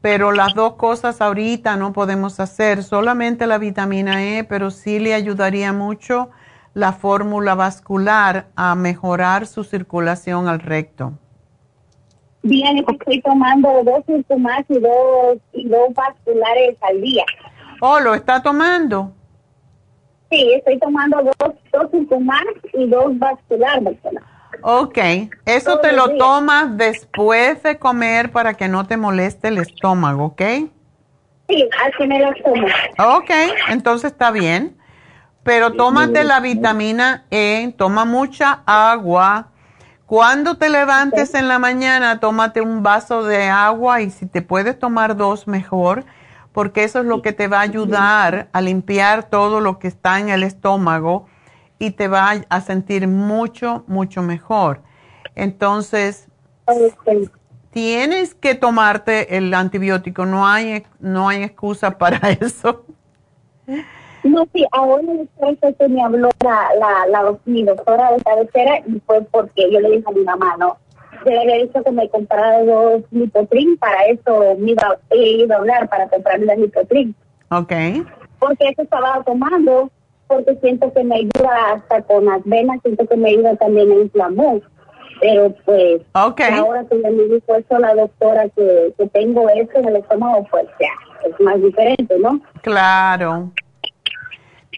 Pero 0.01 0.33
las 0.33 0.55
dos 0.55 0.77
cosas 0.77 1.21
ahorita 1.21 1.77
no 1.77 1.93
podemos 1.93 2.41
hacer, 2.41 2.83
solamente 2.83 3.47
la 3.47 3.59
vitamina 3.59 4.25
E, 4.25 4.45
pero 4.45 4.71
sí 4.71 5.01
le 5.01 5.13
ayudaría 5.13 5.75
mucho 5.75 6.31
la 6.73 6.95
fórmula 6.95 7.55
vascular 7.55 8.47
a 8.57 8.75
mejorar 8.75 9.47
su 9.47 9.65
circulación 9.65 10.49
al 10.49 10.61
recto. 10.61 11.13
Bien, 12.43 12.79
estoy 12.79 13.21
tomando 13.21 13.69
dos 13.85 14.05
más 14.39 14.65
y 14.69 14.79
dos, 14.79 15.39
y 15.53 15.69
dos 15.69 15.93
vasculares 15.95 16.77
al 16.81 17.01
día. 17.01 17.25
Oh, 17.81 18.01
¿lo 18.01 18.15
está 18.15 18.43
tomando? 18.43 19.13
Sí, 20.31 20.53
estoy 20.55 20.79
tomando 20.79 21.23
dos, 21.23 21.55
dos 21.73 22.21
más 22.21 22.45
y 22.73 22.89
dos 22.89 23.19
vasculares, 23.19 23.99
Ok, 24.63 24.99
eso 25.47 25.79
te 25.79 25.93
lo 25.93 26.17
tomas 26.17 26.77
después 26.77 27.63
de 27.63 27.79
comer 27.79 28.31
para 28.31 28.55
que 28.55 28.69
no 28.69 28.87
te 28.87 28.97
moleste 28.97 29.49
el 29.49 29.59
estómago, 29.59 30.27
¿ok? 30.27 30.43
Sí, 31.49 31.69
al 31.83 32.09
me 32.09 32.21
lo 32.21 32.33
tomo. 32.45 32.67
Ok, 33.17 33.31
entonces 33.71 34.13
está 34.13 34.31
bien. 34.31 34.77
Pero 35.43 35.73
tómate 35.73 36.23
la 36.25 36.41
vitamina 36.41 37.25
E, 37.31 37.73
toma 37.77 38.05
mucha 38.05 38.63
agua, 38.67 39.49
cuando 40.11 40.57
te 40.57 40.71
levantes 40.71 41.35
en 41.35 41.47
la 41.47 41.61
mañana, 41.61 42.19
tómate 42.19 42.61
un 42.61 42.83
vaso 42.83 43.23
de 43.23 43.45
agua 43.45 44.01
y 44.01 44.11
si 44.11 44.27
te 44.27 44.43
puedes 44.43 44.77
tomar 44.77 45.17
dos, 45.17 45.47
mejor, 45.47 46.05
porque 46.51 46.83
eso 46.83 46.99
es 46.99 47.05
lo 47.05 47.23
que 47.23 47.33
te 47.33 47.47
va 47.47 47.59
a 47.59 47.61
ayudar 47.61 48.49
a 48.53 48.61
limpiar 48.61 49.31
todo 49.31 49.61
lo 49.61 49.79
que 49.79 49.87
está 49.87 50.19
en 50.19 50.29
el 50.29 50.43
estómago 50.43 51.29
y 51.79 51.93
te 51.93 52.09
va 52.09 52.33
a 52.49 52.61
sentir 52.61 53.07
mucho, 53.07 53.85
mucho 53.87 54.21
mejor. 54.21 54.83
Entonces, 55.37 56.27
tienes 57.71 58.35
que 58.35 58.57
tomarte 58.57 59.37
el 59.37 59.55
antibiótico, 59.55 60.27
no 60.27 60.49
hay, 60.49 60.85
no 60.99 61.29
hay 61.29 61.45
excusa 61.45 61.99
para 61.99 62.31
eso. 62.41 62.85
No, 64.23 64.47
sí, 64.53 64.67
ahora 64.73 65.03
después 65.07 65.77
que 65.79 65.89
me 65.89 66.03
habló 66.03 66.29
la, 66.45 66.69
la, 66.79 67.07
la, 67.07 67.37
mi 67.47 67.63
doctora 67.63 68.13
de 68.13 68.23
cabecera 68.23 68.79
y 68.87 69.01
fue 69.07 69.23
porque 69.31 69.71
yo 69.71 69.81
le 69.81 69.91
dije 69.91 70.05
a 70.07 70.13
mi 70.13 70.23
mamá, 70.23 70.57
¿no? 70.59 70.77
Yo 71.25 71.33
le 71.33 71.41
había 71.41 71.57
dicho 71.57 71.83
que 71.83 71.91
me 71.91 72.09
comprara 72.09 72.63
dos 72.65 73.03
Lipotrin, 73.11 73.77
para 73.79 74.07
eso 74.07 74.57
me 74.59 74.73
iba, 74.73 74.99
he 75.11 75.43
ido 75.43 75.55
a 75.55 75.59
hablar 75.59 75.89
para 75.89 76.09
comprarme 76.09 76.47
la 76.47 76.57
Lipotrin. 76.57 77.15
Ok. 77.51 77.73
Porque 78.39 78.69
eso 78.69 78.83
estaba 78.83 79.23
tomando, 79.25 79.91
porque 80.27 80.57
siento 80.57 80.93
que 80.93 81.05
me 81.05 81.17
ayuda 81.17 81.73
hasta 81.75 82.03
con 82.03 82.25
las 82.27 82.43
venas, 82.45 82.81
siento 82.83 83.07
que 83.07 83.17
me 83.17 83.31
ayuda 83.31 83.57
también 83.57 83.91
a 83.91 83.95
inflamar. 83.95 84.61
Pero 85.21 85.55
pues, 85.67 86.01
okay. 86.15 86.55
ahora 86.55 86.85
que 86.85 86.97
me 86.97 87.11
dijo 87.11 87.55
eso 87.55 87.79
la 87.79 87.95
doctora 87.95 88.49
que, 88.51 88.95
que 88.97 89.07
tengo 89.09 89.49
eso 89.51 89.71
en 89.75 89.89
el 89.89 89.97
estómago, 89.97 90.47
pues 90.51 90.67
ya, 90.81 91.29
es 91.29 91.39
más 91.41 91.61
diferente, 91.61 92.19
¿no? 92.19 92.41
Claro. 92.63 93.51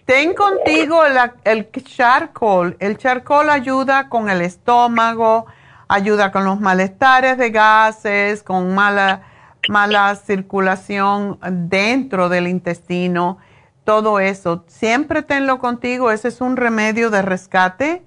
Ten 0.05 0.33
contigo 0.33 1.01
el 1.45 1.71
charcoal. 1.71 2.75
El 2.79 2.97
charcoal 2.97 3.49
ayuda 3.49 4.09
con 4.09 4.29
el 4.29 4.41
estómago, 4.41 5.45
ayuda 5.87 6.31
con 6.31 6.43
los 6.43 6.59
malestares 6.59 7.37
de 7.37 7.51
gases, 7.51 8.43
con 8.43 8.75
mala, 8.75 9.21
mala 9.69 10.15
circulación 10.15 11.39
dentro 11.69 12.27
del 12.27 12.47
intestino, 12.47 13.37
todo 13.85 14.19
eso. 14.19 14.65
Siempre 14.67 15.21
tenlo 15.21 15.59
contigo, 15.59 16.11
ese 16.11 16.27
es 16.27 16.41
un 16.41 16.57
remedio 16.57 17.09
de 17.09 17.21
rescate 17.21 18.03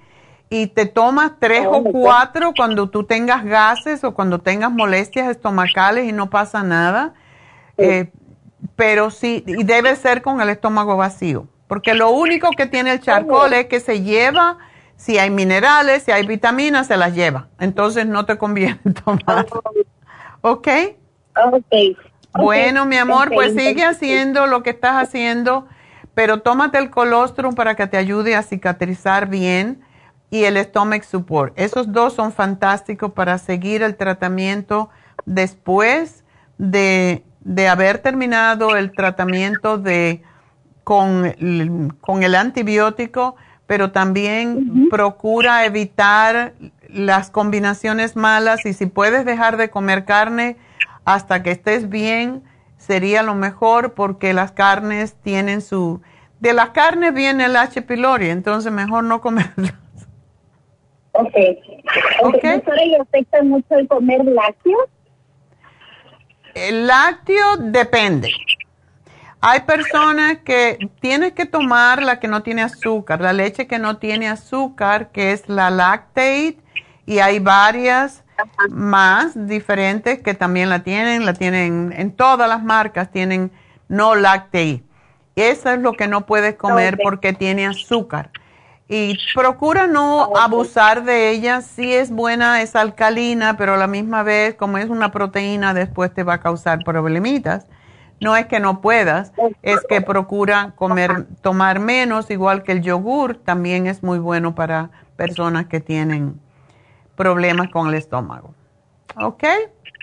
y 0.51 0.69
te 0.69 0.85
tomas 0.87 1.33
tres 1.41 1.67
o 1.67 1.83
cuatro 1.83 2.53
cuando 2.55 2.91
tú 2.91 3.05
tengas 3.05 3.45
gases 3.45 4.05
o 4.05 4.13
cuando 4.13 4.41
tengas 4.41 4.71
molestias 4.71 5.29
estomacales 5.29 6.07
y 6.07 6.13
no 6.13 6.29
pasa 6.29 6.63
nada. 6.63 7.15
Eh, 7.79 8.11
pero 8.75 9.11
sí, 9.11 9.45
y 9.47 9.65
debe 9.65 9.97
ser 9.97 10.21
con 10.21 10.41
el 10.43 10.51
estómago 10.51 10.97
vacío. 10.97 11.47
Porque 11.69 11.95
lo 11.95 12.11
único 12.11 12.51
que 12.51 12.67
tiene 12.67 12.93
el 12.93 13.01
charcoal 13.01 13.53
es 13.53 13.67
que 13.67 13.81
se 13.81 14.03
lleva 14.03 14.59
Si 14.97 15.19
hay 15.19 15.31
minerales, 15.31 16.05
si 16.05 16.13
hay 16.13 16.27
vitaminas, 16.27 16.87
se 16.87 16.97
las 16.97 17.15
lleva. 17.15 17.49
Entonces 17.61 18.07
no 18.07 18.25
te 18.25 18.39
conviene 18.39 18.79
tomar. 19.05 19.47
¿Ok? 20.41 20.69
Ok. 21.53 21.75
Bueno, 22.39 22.87
mi 22.87 22.97
amor, 22.97 23.31
pues 23.33 23.53
sigue 23.53 23.85
haciendo 23.85 24.47
lo 24.47 24.63
que 24.63 24.71
estás 24.71 25.03
haciendo, 25.03 25.67
pero 26.15 26.41
tómate 26.41 26.79
el 26.79 26.91
colostrum 26.91 27.55
para 27.55 27.75
que 27.75 27.87
te 27.87 27.97
ayude 27.97 28.37
a 28.37 28.43
cicatrizar 28.43 29.29
bien 29.29 29.83
y 30.31 30.45
el 30.45 30.57
stomach 30.59 31.03
support. 31.03 31.53
Esos 31.59 31.93
dos 31.93 32.15
son 32.15 32.33
fantásticos 32.33 33.13
para 33.13 33.39
seguir 33.39 33.83
el 33.83 33.97
tratamiento 33.97 34.91
después 35.25 36.25
de, 36.59 37.25
de 37.41 37.69
haber 37.69 37.99
terminado 37.99 38.77
el 38.77 38.93
tratamiento 38.93 39.79
de 39.79 40.23
con, 40.87 41.25
el- 41.27 41.91
con 42.01 42.23
el 42.23 42.37
antibiótico, 42.37 43.35
pero 43.67 43.91
también 43.91 44.87
procura 44.89 45.65
evitar 45.65 46.53
las 46.89 47.29
combinaciones 47.31 48.15
malas 48.15 48.65
y 48.65 48.73
si 48.73 48.87
puedes 48.87 49.25
dejar 49.25 49.57
de 49.57 49.69
comer 49.69 50.05
carne 50.05 50.57
hasta 51.05 51.43
que 51.43 51.51
estés 51.51 51.89
bien, 51.89 52.45
sería 52.79 53.25
lo 53.25 53.35
mejor 53.35 53.95
porque 53.95 54.33
las 54.33 54.53
carnes 54.53 55.17
tienen 55.25 55.61
su... 55.61 56.01
De 56.39 56.53
las 56.53 56.71
carnes 56.71 57.13
viene 57.13 57.47
el 57.47 57.57
H. 57.57 57.83
pylori, 57.83 58.31
entonces 58.31 58.71
mejor 58.71 59.03
no 59.03 59.21
comerlas. 59.21 59.75
Ok. 61.11 61.35
Ok, 62.23 62.43
doctora, 62.45 62.85
¿y 62.85 62.95
afecta 62.95 63.43
mucho 63.43 63.75
el 63.75 63.89
comer 63.89 64.25
lácteos? 64.25 64.85
El 66.55 66.87
lácteo 66.87 67.57
depende. 67.57 68.31
Hay 69.41 69.61
personas 69.61 70.39
que 70.39 70.91
tienes 71.01 71.33
que 71.33 71.47
tomar 71.47 72.03
la 72.03 72.19
que 72.19 72.29
no 72.29 72.43
tiene 72.43 72.63
azúcar, 72.63 73.21
la 73.21 73.33
leche 73.33 73.67
que 73.67 73.79
no 73.79 73.99
tiene 73.99 74.29
azúcar, 74.29 75.11
que 75.13 75.33
es 75.33 75.49
la 75.49 75.71
lactate, 75.71 76.59
y 77.05 77.19
hay 77.19 77.39
varias 77.39 78.25
más 78.69 79.47
diferentes 79.47 80.21
que 80.23 80.35
también 80.35 80.69
la 80.69 80.83
tienen, 80.83 81.25
la 81.25 81.35
tienen 81.35 81.95
en 81.97 82.13
todas 82.13 82.49
las 82.49 82.63
marcas, 82.63 83.11
tienen 83.11 83.53
no 83.89 84.15
lactate. 84.15 84.83
Eso 85.37 85.71
es 85.71 85.81
lo 85.81 85.93
que 85.93 86.09
no 86.09 86.27
puedes 86.27 86.57
comer 86.57 86.99
porque 87.03 87.33
tiene 87.33 87.67
azúcar. 87.67 88.31
Y 88.89 89.19
procura 89.35 89.87
no 89.87 90.37
abusar 90.37 91.05
de 91.05 91.31
ella. 91.31 91.61
Sí 91.61 91.93
es 91.93 92.11
buena, 92.11 92.63
es 92.63 92.77
alcalina, 92.77 93.57
pero 93.57 93.75
a 93.75 93.77
la 93.77 93.87
misma 93.87 94.23
vez, 94.23 94.55
como 94.55 94.79
es 94.79 94.89
una 94.89 95.11
proteína, 95.11 95.75
después 95.75 96.15
te 96.15 96.23
va 96.23 96.35
a 96.35 96.41
causar 96.41 96.85
problemitas. 96.85 97.67
No 98.21 98.37
es 98.37 98.47
que 98.47 98.61
no 98.61 98.81
puedas, 98.81 99.33
es 99.63 99.81
que 99.89 100.01
procura 100.01 100.73
comer, 100.77 101.27
tomar 101.43 101.81
menos, 101.81 102.31
igual 102.31 102.63
que 102.63 102.73
el 102.73 102.83
yogur, 102.83 103.37
también 103.37 103.87
es 103.87 104.03
muy 104.03 104.19
bueno 104.19 104.55
para 104.55 104.91
personas 105.17 105.67
que 105.67 105.81
tienen 105.81 106.41
problemas 107.15 107.69
con 107.69 107.89
el 107.89 107.95
estómago. 107.95 108.55
¿Ok? 109.21 109.45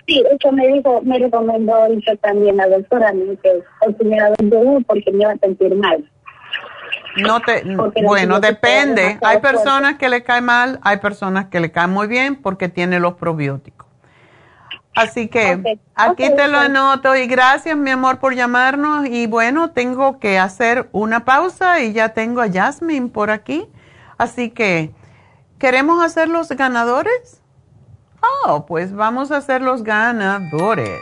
Sí, 0.06 0.22
eso 0.30 0.52
me 0.52 0.66
dijo, 0.68 1.00
me 1.02 1.18
recomendó 1.18 1.74
ahorita 1.74 2.16
también 2.16 2.58
la 2.58 2.68
doctora, 2.68 3.12
me 3.12 3.24
dijo 3.24 3.42
que 3.42 4.50
yogur 4.50 4.84
porque 4.84 5.10
me 5.12 5.22
iba 5.22 5.32
a 5.32 5.38
sentir 5.38 5.74
mal. 5.74 6.08
No 7.16 7.40
te, 7.40 7.62
bueno, 8.02 8.40
depende. 8.40 9.18
Hay 9.22 9.38
personas 9.38 9.96
que 9.98 10.08
le 10.08 10.24
cae 10.24 10.40
mal, 10.40 10.80
hay 10.82 10.98
personas 10.98 11.46
que 11.46 11.60
le 11.60 11.70
caen 11.70 11.90
muy 11.90 12.06
bien 12.06 12.36
porque 12.36 12.68
tiene 12.68 12.98
los 12.98 13.14
probióticos. 13.14 13.73
Así 14.94 15.26
que 15.28 15.78
aquí 15.96 16.30
te 16.30 16.46
lo 16.46 16.58
anoto 16.58 17.16
y 17.16 17.26
gracias 17.26 17.76
mi 17.76 17.90
amor 17.90 18.20
por 18.20 18.34
llamarnos 18.34 19.06
y 19.06 19.26
bueno, 19.26 19.70
tengo 19.70 20.20
que 20.20 20.38
hacer 20.38 20.88
una 20.92 21.24
pausa 21.24 21.80
y 21.80 21.92
ya 21.92 22.10
tengo 22.10 22.40
a 22.40 22.50
Jasmine 22.50 23.08
por 23.08 23.30
aquí. 23.30 23.66
Así 24.18 24.50
que, 24.50 24.92
¿queremos 25.58 26.02
hacer 26.02 26.28
los 26.28 26.48
ganadores? 26.50 27.42
Oh, 28.46 28.66
pues 28.66 28.94
vamos 28.94 29.32
a 29.32 29.38
hacer 29.38 29.62
los 29.62 29.82
ganadores. 29.82 31.00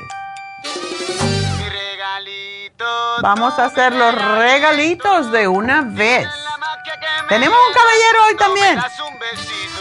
Vamos 3.21 3.59
a 3.59 3.67
hacer 3.67 3.93
los 3.93 4.15
regalitos 4.15 5.31
de 5.31 5.47
una 5.47 5.83
vez. 5.83 6.27
Tenemos 7.29 7.59
un 7.69 7.75
caballero 7.75 8.25
hoy 8.27 8.37
también. 8.37 8.81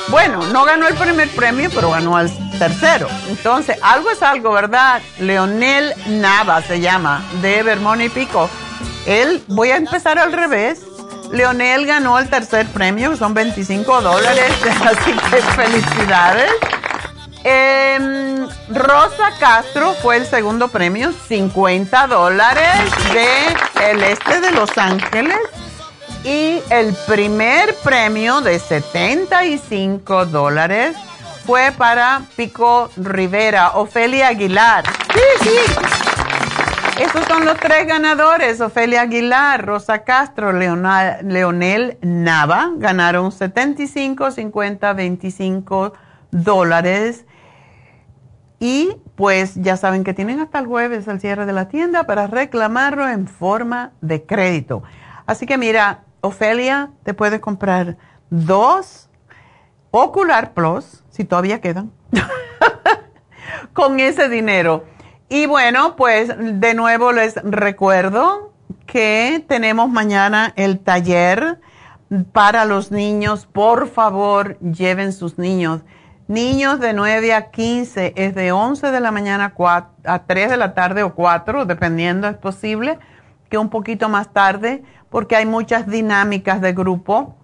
Bueno, 0.10 0.46
no 0.48 0.66
ganó 0.66 0.88
el 0.88 0.96
primer 0.96 1.30
premio, 1.30 1.70
pero 1.74 1.92
ganó 1.92 2.20
el 2.20 2.51
tercero. 2.62 3.08
Entonces, 3.28 3.76
algo 3.82 4.12
es 4.12 4.22
algo, 4.22 4.52
¿verdad? 4.52 5.02
Leonel 5.18 5.96
Nava 6.06 6.62
se 6.62 6.80
llama, 6.80 7.26
de 7.42 7.64
Vermont 7.64 8.00
y 8.04 8.10
Pico. 8.10 8.48
Él, 9.08 9.44
voy 9.48 9.72
a 9.72 9.78
empezar 9.78 10.20
al 10.20 10.32
revés. 10.32 10.82
Leonel 11.32 11.88
ganó 11.88 12.20
el 12.20 12.30
tercer 12.30 12.68
premio, 12.68 13.18
son 13.18 13.34
25 13.34 14.02
dólares, 14.04 14.52
así 14.86 15.12
que 15.12 15.38
felicidades. 15.42 16.52
Em, 17.44 18.48
Rosa 18.70 19.32
Castro 19.40 19.96
fue 20.00 20.18
el 20.18 20.28
segundo 20.28 20.68
premio, 20.68 21.14
50 21.14 22.06
dólares 22.06 22.78
de 23.12 23.90
el 23.90 24.04
este 24.04 24.40
de 24.40 24.52
Los 24.52 24.78
Ángeles. 24.78 25.40
Y 26.24 26.62
el 26.70 26.96
primer 27.08 27.74
premio 27.78 28.42
de 28.42 28.60
75 28.60 30.28
dólares 30.28 30.96
fue 31.46 31.72
para 31.78 32.22
Pico 32.36 32.90
Rivera, 32.98 33.72
Ofelia 33.72 34.28
Aguilar. 34.30 34.84
Sí, 35.14 35.50
sí. 35.50 37.02
Esos 37.02 37.26
son 37.26 37.46
los 37.46 37.58
tres 37.58 37.88
ganadores, 37.88 38.62
Ofelia 38.62 39.02
Aguilar, 39.02 39.66
Rosa 39.66 40.04
Castro, 40.04 40.52
Leona- 40.54 41.20
Leonel 41.24 41.98
Nava, 42.02 42.70
ganaron 42.76 43.32
75, 43.32 44.30
50, 44.32 44.94
25 44.94 45.94
dólares. 46.30 47.26
Y 48.60 48.98
pues 49.16 49.56
ya 49.56 49.78
saben 49.78 50.04
que 50.04 50.14
tienen 50.14 50.40
hasta 50.40 50.60
el 50.60 50.68
jueves 50.68 51.08
el 51.08 51.20
cierre 51.20 51.48
de 51.48 51.54
la 51.54 51.68
tienda 51.70 52.04
para 52.04 52.28
reclamarlo 52.28 53.10
en 53.10 53.28
forma 53.28 53.94
de 54.02 54.24
crédito. 54.24 54.84
Así 55.26 55.48
que 55.48 55.58
mira, 55.58 56.02
Ofelia, 56.22 56.92
te 57.04 57.16
puedes 57.16 57.40
comprar 57.40 57.98
dos 58.30 59.10
Ocular 59.90 60.54
Plus, 60.54 61.01
si 61.12 61.24
todavía 61.26 61.62
quedan, 61.62 61.92
con 63.74 64.00
ese 64.00 64.30
dinero. 64.30 64.86
Y 65.30 65.46
bueno, 65.46 65.96
pues 65.96 66.30
de 66.38 66.74
nuevo 66.74 67.12
les 67.14 67.36
recuerdo 67.44 68.52
que 68.86 69.44
tenemos 69.48 69.90
mañana 69.90 70.52
el 70.58 70.80
taller 70.80 71.60
para 72.34 72.66
los 72.66 72.92
niños. 72.92 73.46
Por 73.46 73.88
favor, 73.88 74.58
lleven 74.60 75.14
sus 75.14 75.38
niños. 75.38 75.82
Niños 76.28 76.80
de 76.80 76.94
9 76.94 77.34
a 77.34 77.52
15 77.52 78.14
es 78.16 78.36
de 78.36 78.52
11 78.52 78.92
de 78.92 79.00
la 79.00 79.12
mañana 79.12 79.46
a, 79.46 79.56
cua- 79.56 79.88
a 80.06 80.24
3 80.24 80.50
de 80.50 80.58
la 80.58 80.74
tarde 80.74 81.04
o 81.04 81.14
4, 81.14 81.66
dependiendo, 81.66 82.28
es 82.28 82.38
posible 82.38 83.00
que 83.50 83.58
un 83.58 83.70
poquito 83.70 84.08
más 84.08 84.32
tarde, 84.32 84.84
porque 85.10 85.36
hay 85.36 85.46
muchas 85.46 85.88
dinámicas 85.88 86.62
de 86.62 86.72
grupo. 86.74 87.36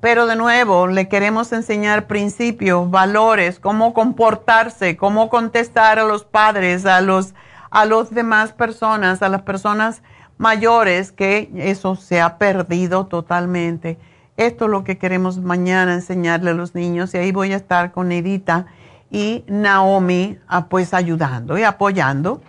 Pero 0.00 0.26
de 0.26 0.36
nuevo, 0.36 0.86
le 0.86 1.08
queremos 1.08 1.52
enseñar 1.52 2.06
principios, 2.06 2.88
valores, 2.88 3.58
cómo 3.58 3.94
comportarse, 3.94 4.96
cómo 4.96 5.28
contestar 5.28 5.98
a 5.98 6.04
los 6.04 6.24
padres, 6.24 6.86
a 6.86 7.00
los, 7.00 7.34
a 7.70 7.84
los 7.84 8.10
demás 8.10 8.52
personas, 8.52 9.22
a 9.22 9.28
las 9.28 9.42
personas 9.42 10.02
mayores, 10.36 11.10
que 11.10 11.50
eso 11.56 11.96
se 11.96 12.20
ha 12.20 12.38
perdido 12.38 13.06
totalmente. 13.06 13.98
Esto 14.36 14.66
es 14.66 14.70
lo 14.70 14.84
que 14.84 14.98
queremos 14.98 15.38
mañana 15.38 15.94
enseñarle 15.94 16.50
a 16.50 16.54
los 16.54 16.76
niños 16.76 17.12
y 17.14 17.18
ahí 17.18 17.32
voy 17.32 17.52
a 17.52 17.56
estar 17.56 17.90
con 17.90 18.12
Edita 18.12 18.66
y 19.10 19.44
Naomi 19.48 20.38
ah, 20.46 20.68
pues 20.68 20.94
ayudando 20.94 21.58
y 21.58 21.64
apoyando. 21.64 22.40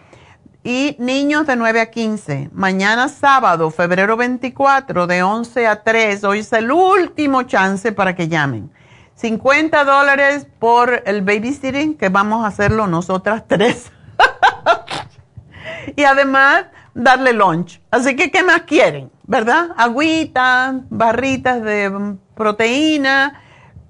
Y 0.64 0.98
niños 1.00 1.48
de 1.48 1.56
9 1.56 1.80
a 1.80 1.90
15, 1.90 2.50
mañana 2.52 3.08
sábado, 3.08 3.72
febrero 3.72 4.18
24, 4.18 5.08
de 5.08 5.24
11 5.24 5.68
a 5.68 5.84
3, 5.84 6.24
hoy 6.26 6.40
es 6.40 6.52
el 6.52 6.70
último 6.70 7.44
chance 7.44 7.94
para 7.94 8.14
que 8.14 8.28
llamen. 8.28 8.70
50 9.16 9.86
dólares 9.86 10.48
por 10.60 11.02
el 11.06 11.22
babysitting, 11.22 11.96
que 11.96 12.10
vamos 12.10 12.44
a 12.44 12.48
hacerlo 12.48 12.88
nosotras 12.88 13.44
tres. 13.48 13.90
y 15.96 16.04
además, 16.04 16.66
darle 16.94 17.32
lunch. 17.32 17.82
Así 17.90 18.18
que, 18.18 18.30
¿qué 18.30 18.44
más 18.44 18.64
quieren? 18.64 19.10
¿Verdad? 19.28 19.70
Agüita, 19.78 20.82
barritas 20.90 21.62
de 21.64 22.18
proteína, 22.36 23.42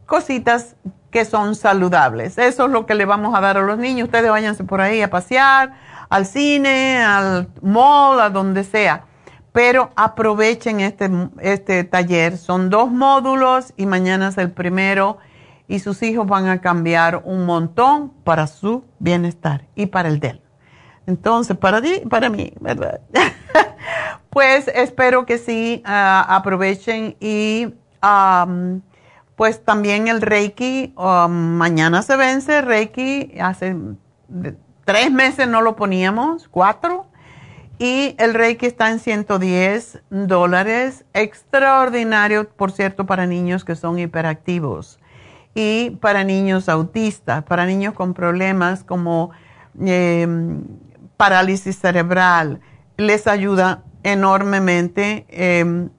cositas 0.05 0.75
que 1.09 1.25
son 1.25 1.55
saludables. 1.55 2.37
Eso 2.37 2.65
es 2.65 2.71
lo 2.71 2.85
que 2.85 2.93
le 2.93 3.05
vamos 3.05 3.35
a 3.35 3.41
dar 3.41 3.57
a 3.57 3.61
los 3.61 3.77
niños. 3.77 4.05
Ustedes 4.05 4.29
váyanse 4.29 4.63
por 4.63 4.81
ahí 4.81 5.01
a 5.01 5.09
pasear, 5.09 5.73
al 6.09 6.25
cine, 6.25 6.97
al 7.03 7.49
mall, 7.61 8.19
a 8.19 8.29
donde 8.29 8.63
sea. 8.63 9.05
Pero 9.51 9.91
aprovechen 9.95 10.79
este, 10.79 11.09
este 11.41 11.83
taller. 11.83 12.37
Son 12.37 12.69
dos 12.69 12.91
módulos 12.91 13.73
y 13.77 13.85
mañana 13.85 14.29
es 14.29 14.37
el 14.37 14.51
primero 14.51 15.17
y 15.67 15.79
sus 15.79 16.01
hijos 16.03 16.27
van 16.27 16.47
a 16.47 16.61
cambiar 16.61 17.21
un 17.25 17.45
montón 17.45 18.11
para 18.23 18.47
su 18.47 18.83
bienestar 18.99 19.65
y 19.75 19.85
para 19.85 20.09
el 20.09 20.19
de 20.19 20.29
él. 20.29 20.41
Entonces, 21.05 21.57
para 21.57 21.81
ti, 21.81 22.01
para 22.09 22.29
mí, 22.29 22.53
¿verdad? 22.59 23.01
pues 24.29 24.67
espero 24.67 25.25
que 25.25 25.37
sí 25.37 25.81
ah, 25.85 26.25
aprovechen 26.29 27.15
y 27.19 27.73
pues 29.35 29.63
también 29.63 30.07
el 30.07 30.21
Reiki, 30.21 30.93
mañana 30.95 32.01
se 32.01 32.15
vence 32.15 32.61
Reiki, 32.61 33.33
hace 33.39 33.75
tres 34.89 35.11
meses 35.11 35.47
no 35.47 35.61
lo 35.61 35.75
poníamos, 35.75 36.47
cuatro, 36.47 37.05
y 37.77 38.15
el 38.17 38.33
Reiki 38.33 38.65
está 38.65 38.89
en 38.89 38.97
110 38.97 40.01
dólares, 40.09 41.05
extraordinario, 41.13 42.49
por 42.49 42.71
cierto, 42.71 43.05
para 43.05 43.27
niños 43.27 43.63
que 43.63 43.75
son 43.75 43.99
hiperactivos 43.99 44.97
y 45.53 45.91
para 46.01 46.23
niños 46.23 46.69
autistas, 46.69 47.43
para 47.43 47.67
niños 47.67 47.93
con 47.93 48.15
problemas 48.15 48.83
como 48.83 49.29
em, 49.79 50.63
parálisis 51.17 51.77
cerebral, 51.77 52.59
les 52.97 53.27
ayuda 53.27 53.83
enormemente. 54.01 55.27
Em, 55.29 55.89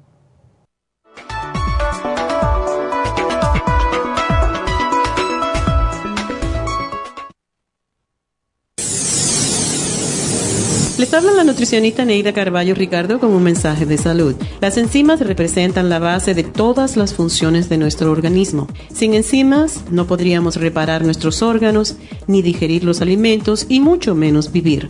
Les 11.00 11.14
habla 11.14 11.32
la 11.32 11.44
nutricionista 11.44 12.04
Neida 12.04 12.34
Carballo 12.34 12.74
Ricardo 12.74 13.20
con 13.20 13.30
un 13.30 13.42
mensaje 13.42 13.86
de 13.86 13.96
salud. 13.96 14.34
Las 14.60 14.76
enzimas 14.76 15.20
representan 15.20 15.88
la 15.88 15.98
base 15.98 16.34
de 16.34 16.44
todas 16.44 16.98
las 16.98 17.14
funciones 17.14 17.70
de 17.70 17.78
nuestro 17.78 18.12
organismo. 18.12 18.68
Sin 18.92 19.14
enzimas 19.14 19.80
no 19.90 20.06
podríamos 20.06 20.56
reparar 20.56 21.02
nuestros 21.02 21.40
órganos, 21.40 21.96
ni 22.26 22.42
digerir 22.42 22.84
los 22.84 23.00
alimentos 23.00 23.64
y 23.70 23.80
mucho 23.80 24.14
menos 24.14 24.52
vivir. 24.52 24.88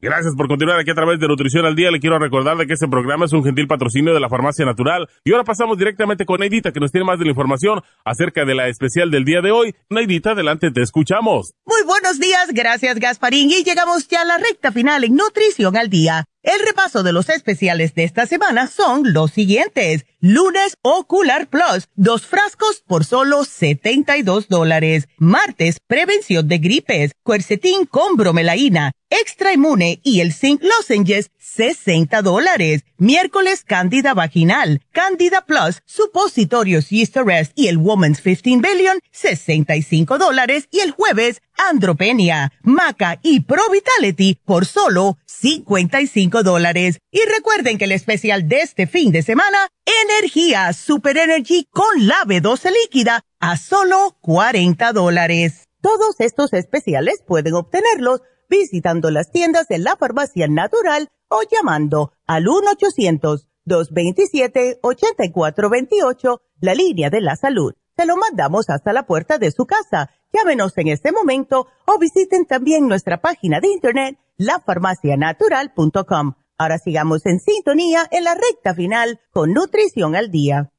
Gracias 0.01 0.37
por 0.37 0.47
continuar 0.47 0.79
aquí 0.79 0.93
a 0.93 0.95
través 0.95 1.19
de 1.19 1.27
Nutrición 1.27 1.67
al 1.67 1.75
Día. 1.75 1.91
Le 1.91 1.99
quiero 1.99 2.21
recordar 2.21 2.57
de 2.57 2.69
que 2.69 2.75
este 2.75 2.87
programa 2.87 3.25
es 3.25 3.33
un 3.33 3.43
gentil 3.43 3.67
patrocinio 3.67 4.15
de 4.15 4.21
la 4.21 4.29
Farmacia 4.29 4.65
Natural. 4.65 5.09
Y 5.25 5.33
ahora 5.33 5.43
pasamos 5.43 5.77
directamente 5.77 6.25
con 6.25 6.39
Neidita, 6.39 6.71
que 6.71 6.79
nos 6.79 6.93
tiene 6.93 7.05
más 7.05 7.19
de 7.19 7.25
la 7.25 7.33
información 7.33 7.83
acerca 8.05 8.45
de 8.45 8.55
la 8.55 8.69
especial 8.69 9.11
del 9.11 9.25
día 9.25 9.41
de 9.41 9.51
hoy. 9.51 9.75
Neidita, 9.91 10.33
adelante, 10.33 10.71
te 10.71 10.83
escuchamos. 10.83 11.53
Muy 11.67 11.83
buenos 11.85 12.21
días, 12.21 12.53
gracias 12.53 13.01
Gasparín. 13.01 13.51
Y 13.51 13.65
llegamos 13.65 14.07
ya 14.07 14.23
a 14.23 14.25
la 14.25 14.39
recta 14.39 14.71
final 14.71 15.03
en 15.03 15.17
Nutrición 15.17 15.77
al 15.77 15.91
Día. 15.91 16.27
El 16.49 16.67
repaso 16.67 17.03
de 17.03 17.13
los 17.13 17.29
especiales 17.29 17.95
de 17.95 18.05
esta 18.05 18.25
semana 18.25 18.69
son 18.69 19.13
los 19.13 19.33
siguientes. 19.33 20.07
Lunes 20.21 20.79
Ocular 20.81 21.47
Plus, 21.49 21.89
dos 21.95 22.25
frascos 22.25 22.83
por 22.87 23.05
solo 23.05 23.45
72 23.45 24.49
dólares. 24.49 25.09
Martes, 25.19 25.77
prevención 25.87 26.49
de 26.49 26.57
gripes, 26.57 27.13
cuercetín 27.23 27.85
con 27.85 28.17
bromelaína 28.17 28.93
Extra 29.11 29.53
Inmune 29.53 30.01
y 30.03 30.21
el 30.21 30.33
Zinc 30.33 30.63
Lozenges, 30.63 31.31
60 31.59 32.23
dólares. 32.23 32.85
Miércoles, 32.99 33.65
Candida 33.65 34.15
Vaginal, 34.15 34.81
Candida 34.93 35.45
Plus, 35.45 35.83
Supositorios 35.87 36.91
Yeast 36.91 37.17
Arrest 37.17 37.51
y 37.57 37.67
el 37.67 37.79
Woman's 37.79 38.21
15 38.21 38.59
Billion, 38.59 39.01
65 39.11 40.19
dólares. 40.19 40.69
Y 40.71 40.79
el 40.81 40.93
jueves, 40.93 41.43
Andropenia, 41.57 42.53
Maca 42.63 43.19
y 43.25 43.41
Pro 43.41 43.63
Vitality 43.73 44.39
por 44.45 44.67
solo 44.67 45.19
55 45.27 46.45
dólares. 46.45 47.01
Y 47.11 47.23
recuerden 47.35 47.77
que 47.77 47.87
el 47.87 47.93
especial 47.93 48.47
de 48.47 48.61
este 48.61 48.87
fin 48.87 49.11
de 49.11 49.23
semana, 49.23 49.59
Energía 50.05 50.73
Super 50.73 51.19
Energy 51.19 51.67
con 51.73 52.07
la 52.07 52.23
B12 52.25 52.71
líquida 52.85 53.23
a 53.41 53.57
solo 53.57 54.17
40 54.21 54.93
dólares. 54.93 55.65
Todos 55.83 56.21
estos 56.21 56.53
especiales 56.53 57.21
pueden 57.27 57.55
obtenerlos 57.55 58.21
visitando 58.49 59.11
las 59.11 59.33
tiendas 59.33 59.67
de 59.67 59.79
la 59.79 59.97
farmacia 59.97 60.47
natural 60.49 61.09
o 61.29 61.41
llamando 61.51 62.13
al 62.27 62.45
1-800-227-8428, 63.67 66.41
la 66.61 66.75
línea 66.75 67.11
de 67.11 67.21
la 67.21 67.37
salud. 67.37 67.75
Se 67.97 68.07
lo 68.07 68.17
mandamos 68.17 68.71
hasta 68.71 68.93
la 68.93 69.07
puerta 69.07 69.39
de 69.39 69.51
su 69.51 69.67
casa. 69.67 70.11
Llámenos 70.33 70.79
en 70.79 70.87
este 70.89 71.13
momento 71.13 71.67
o 71.87 71.99
visiten 71.99 72.47
también 72.47 72.87
nuestra 72.87 73.21
página 73.21 73.61
de 73.61 73.69
internet, 73.69 74.19
lafarmacianatural.com. 74.37 76.35
Ahora 76.59 76.79
sigamos 76.79 77.27
en 77.27 77.41
sintonía 77.41 78.07
en 78.11 78.25
la 78.25 78.35
recta 78.35 78.75
final 78.75 79.21
con 79.33 79.53
Nutrición 79.53 80.17
al 80.17 80.31
Día. 80.31 80.73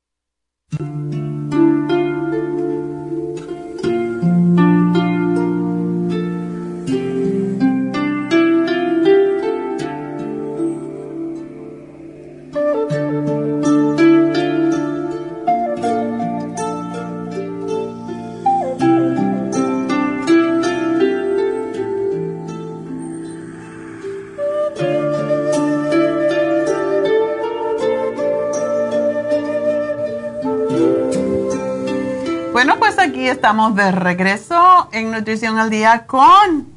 Aquí 32.97 33.27
estamos 33.27 33.75
de 33.75 33.91
regreso 33.91 34.89
en 34.91 35.11
Nutrición 35.11 35.59
al 35.59 35.69
Día 35.69 36.07
con 36.07 36.67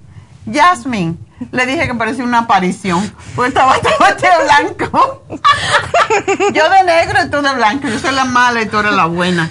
Jasmine. 0.52 1.16
Le 1.50 1.66
dije 1.66 1.86
que 1.86 1.94
parecía 1.94 2.24
una 2.24 2.40
aparición, 2.40 3.12
porque 3.34 3.48
estaba 3.48 3.76
todo 3.78 4.06
de 4.08 4.44
blanco. 4.44 5.22
yo 6.52 6.68
de 6.68 6.84
negro 6.84 7.18
y 7.24 7.30
tú 7.30 7.40
de 7.40 7.54
blanco. 7.54 7.88
Yo 7.88 7.98
soy 7.98 8.14
la 8.14 8.24
mala 8.24 8.60
y 8.62 8.66
tú 8.66 8.78
eres 8.78 8.92
la 8.92 9.06
buena. 9.06 9.50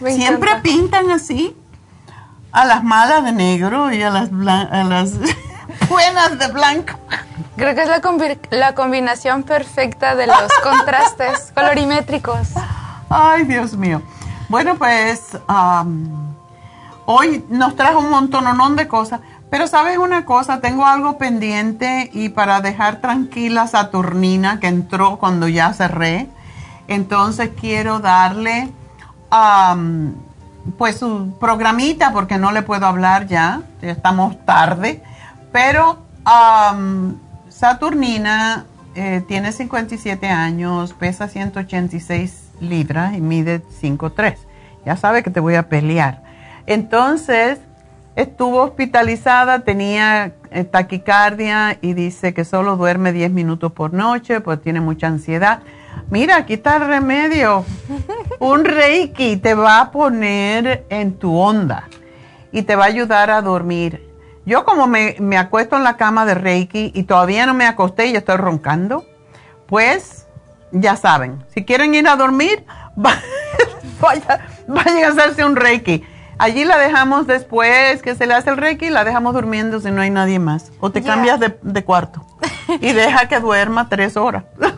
Siempre 0.08 0.56
pintan 0.62 1.10
así 1.10 1.54
a 2.50 2.64
las 2.64 2.82
malas 2.82 3.22
de 3.24 3.32
negro 3.32 3.92
y 3.92 4.02
a 4.02 4.10
las, 4.10 4.30
a 4.30 4.84
las 4.84 5.12
buenas 5.88 6.38
de 6.38 6.48
blanco. 6.48 6.98
Creo 7.56 7.74
que 7.74 7.82
es 7.82 7.88
la, 7.88 8.00
la 8.50 8.74
combinación 8.74 9.42
perfecta 9.42 10.14
de 10.14 10.26
los 10.26 10.52
contrastes 10.62 11.52
colorimétricos. 11.54 12.48
Ay, 13.10 13.44
Dios 13.44 13.74
mío. 13.76 14.02
Bueno, 14.48 14.76
pues 14.76 15.36
hoy 17.04 17.44
nos 17.50 17.76
trajo 17.76 17.98
un 17.98 18.10
montón 18.10 18.76
de 18.76 18.88
cosas, 18.88 19.20
Pero 19.50 19.66
sabes 19.66 19.98
una 19.98 20.24
cosa, 20.24 20.60
tengo 20.60 20.86
algo 20.86 21.18
pendiente 21.18 22.10
y 22.12 22.30
para 22.30 22.60
dejar 22.60 23.00
tranquila 23.00 23.62
a 23.62 23.66
Saturnina 23.66 24.58
que 24.60 24.68
entró 24.68 25.18
cuando 25.18 25.48
ya 25.48 25.72
cerré, 25.72 26.28
entonces 26.86 27.50
quiero 27.58 27.98
darle 28.00 28.70
pues 30.76 30.98
su 30.98 31.34
programita 31.38 32.12
porque 32.12 32.38
no 32.38 32.52
le 32.52 32.62
puedo 32.62 32.86
hablar 32.86 33.26
ya, 33.26 33.62
ya 33.82 33.90
estamos 33.90 34.42
tarde, 34.46 35.02
pero 35.52 35.98
am, 36.24 37.18
Saturnina 37.48 38.64
eh, 38.94 39.22
tiene 39.26 39.52
57 39.52 40.28
años, 40.28 40.92
pesa 40.94 41.28
186 41.28 42.47
libras 42.60 43.14
y 43.16 43.20
mide 43.20 43.62
5'3". 43.82 44.36
Ya 44.84 44.96
sabe 44.96 45.22
que 45.22 45.30
te 45.30 45.40
voy 45.40 45.54
a 45.54 45.68
pelear. 45.68 46.22
Entonces, 46.66 47.58
estuvo 48.16 48.62
hospitalizada, 48.62 49.60
tenía 49.60 50.32
eh, 50.50 50.64
taquicardia 50.64 51.78
y 51.80 51.94
dice 51.94 52.34
que 52.34 52.44
solo 52.44 52.76
duerme 52.76 53.12
10 53.12 53.30
minutos 53.30 53.72
por 53.72 53.92
noche, 53.92 54.40
pues 54.40 54.60
tiene 54.60 54.80
mucha 54.80 55.06
ansiedad. 55.06 55.60
Mira, 56.10 56.36
aquí 56.36 56.54
está 56.54 56.76
el 56.76 56.86
remedio. 56.86 57.64
Un 58.38 58.64
reiki 58.64 59.36
te 59.36 59.54
va 59.54 59.80
a 59.80 59.90
poner 59.90 60.86
en 60.88 61.14
tu 61.14 61.36
onda 61.36 61.88
y 62.52 62.62
te 62.62 62.76
va 62.76 62.84
a 62.84 62.88
ayudar 62.88 63.30
a 63.30 63.42
dormir. 63.42 64.06
Yo 64.46 64.64
como 64.64 64.86
me, 64.86 65.16
me 65.18 65.36
acuesto 65.36 65.76
en 65.76 65.84
la 65.84 65.96
cama 65.96 66.24
de 66.24 66.34
reiki 66.34 66.92
y 66.94 67.02
todavía 67.02 67.44
no 67.46 67.52
me 67.52 67.66
acosté 67.66 68.06
y 68.06 68.16
estoy 68.16 68.36
roncando, 68.36 69.04
pues 69.66 70.27
ya 70.72 70.96
saben, 70.96 71.44
si 71.54 71.64
quieren 71.64 71.94
ir 71.94 72.08
a 72.08 72.16
dormir, 72.16 72.64
va- 72.96 73.20
vaya- 74.00 74.40
vayan 74.66 75.04
a 75.04 75.08
hacerse 75.08 75.44
un 75.44 75.56
reiki. 75.56 76.04
Allí 76.38 76.64
la 76.64 76.78
dejamos 76.78 77.26
después 77.26 78.00
que 78.00 78.14
se 78.14 78.26
le 78.26 78.34
hace 78.34 78.50
el 78.50 78.56
reiki, 78.56 78.90
la 78.90 79.02
dejamos 79.04 79.34
durmiendo 79.34 79.80
si 79.80 79.90
no 79.90 80.00
hay 80.02 80.10
nadie 80.10 80.38
más. 80.38 80.70
O 80.80 80.90
te 80.90 81.02
cambias 81.02 81.40
de, 81.40 81.58
de 81.62 81.84
cuarto 81.84 82.24
y 82.80 82.92
deja 82.92 83.26
que 83.28 83.40
duerma 83.40 83.88
tres 83.88 84.16
horas. 84.16 84.44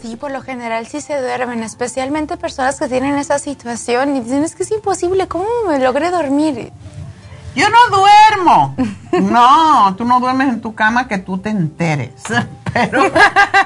Sí, 0.00 0.14
por 0.14 0.30
lo 0.30 0.40
general 0.42 0.86
sí 0.86 1.00
se 1.00 1.20
duermen, 1.20 1.64
especialmente 1.64 2.36
personas 2.36 2.78
que 2.78 2.86
tienen 2.86 3.16
esa 3.16 3.40
situación 3.40 4.14
y 4.14 4.20
dicen, 4.20 4.44
es 4.44 4.54
que 4.54 4.62
es 4.62 4.70
imposible, 4.70 5.26
¿cómo 5.26 5.44
me 5.66 5.80
logré 5.80 6.10
dormir? 6.10 6.70
Yo 7.58 7.66
no 7.70 7.96
duermo. 7.96 8.76
No, 9.30 9.96
tú 9.96 10.04
no 10.04 10.20
duermes 10.20 10.48
en 10.48 10.60
tu 10.60 10.76
cama 10.76 11.08
que 11.08 11.18
tú 11.18 11.38
te 11.38 11.50
enteres. 11.50 12.22
Pero 12.72 13.02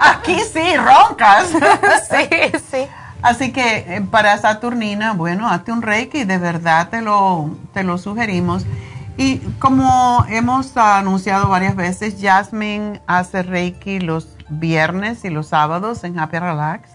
aquí 0.00 0.38
sí, 0.52 0.76
roncas. 0.76 1.50
Sí, 2.10 2.58
sí. 2.70 2.86
Así 3.20 3.52
que 3.52 3.84
eh, 3.86 4.00
para 4.10 4.36
Saturnina, 4.38 5.12
bueno, 5.12 5.48
hazte 5.48 5.72
un 5.72 5.82
reiki, 5.82 6.24
de 6.24 6.38
verdad 6.38 6.88
te 6.88 7.02
lo, 7.02 7.50
te 7.72 7.84
lo 7.84 7.98
sugerimos. 7.98 8.64
Y 9.16 9.38
como 9.58 10.24
hemos 10.28 10.76
anunciado 10.76 11.48
varias 11.48 11.76
veces, 11.76 12.16
Jasmine 12.20 13.02
hace 13.06 13.42
reiki 13.42 14.00
los 14.00 14.36
viernes 14.48 15.24
y 15.24 15.30
los 15.30 15.48
sábados 15.48 16.02
en 16.02 16.18
Happy 16.18 16.38
Relax, 16.38 16.88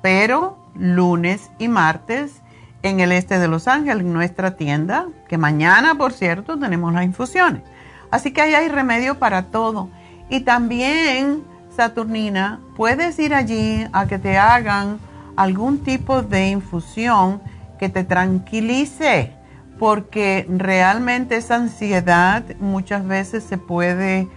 pero 0.00 0.56
lunes 0.74 1.50
y 1.58 1.68
martes 1.68 2.40
en 2.82 3.00
el 3.00 3.12
este 3.12 3.38
de 3.38 3.48
Los 3.48 3.68
Ángeles, 3.68 4.04
en 4.04 4.12
nuestra 4.12 4.56
tienda, 4.56 5.06
que 5.28 5.38
mañana, 5.38 5.96
por 5.96 6.12
cierto, 6.12 6.58
tenemos 6.58 6.92
las 6.92 7.04
infusiones. 7.04 7.62
Así 8.10 8.32
que 8.32 8.42
ahí 8.42 8.54
hay 8.54 8.68
remedio 8.68 9.18
para 9.18 9.46
todo. 9.46 9.88
Y 10.28 10.40
también, 10.40 11.42
Saturnina, 11.76 12.60
puedes 12.76 13.18
ir 13.18 13.34
allí 13.34 13.86
a 13.92 14.06
que 14.06 14.18
te 14.18 14.38
hagan 14.38 14.98
algún 15.36 15.78
tipo 15.78 16.22
de 16.22 16.48
infusión 16.48 17.40
que 17.78 17.88
te 17.88 18.04
tranquilice, 18.04 19.32
porque 19.78 20.46
realmente 20.48 21.36
esa 21.36 21.56
ansiedad 21.56 22.44
muchas 22.60 23.06
veces 23.06 23.44
se 23.44 23.58
puede 23.58 24.28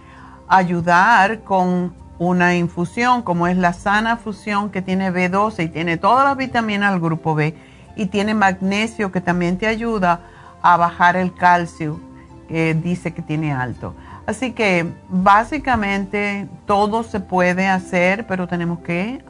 ayudar 0.48 1.40
con 1.40 1.94
una 2.18 2.54
infusión, 2.54 3.22
como 3.22 3.46
es 3.46 3.56
la 3.56 3.72
sana 3.72 4.18
fusión 4.18 4.70
que 4.70 4.82
tiene 4.82 5.10
B12 5.10 5.64
y 5.64 5.68
tiene 5.68 5.96
todas 5.96 6.26
las 6.26 6.36
vitaminas 6.36 6.92
del 6.92 7.00
grupo 7.00 7.34
B 7.34 7.54
y 8.00 8.06
tiene 8.06 8.32
magnesio 8.32 9.12
que 9.12 9.20
también 9.20 9.58
te 9.58 9.66
ayuda 9.66 10.20
a 10.62 10.78
bajar 10.78 11.16
el 11.16 11.34
calcio 11.34 12.00
que 12.48 12.72
dice 12.72 13.12
que 13.12 13.20
tiene 13.20 13.52
alto. 13.52 13.94
Así 14.26 14.52
que 14.52 14.90
básicamente 15.10 16.48
todo 16.64 17.02
se 17.02 17.20
puede 17.20 17.68
hacer, 17.68 18.26
pero 18.26 18.48
tenemos 18.48 18.78
que 18.78 19.22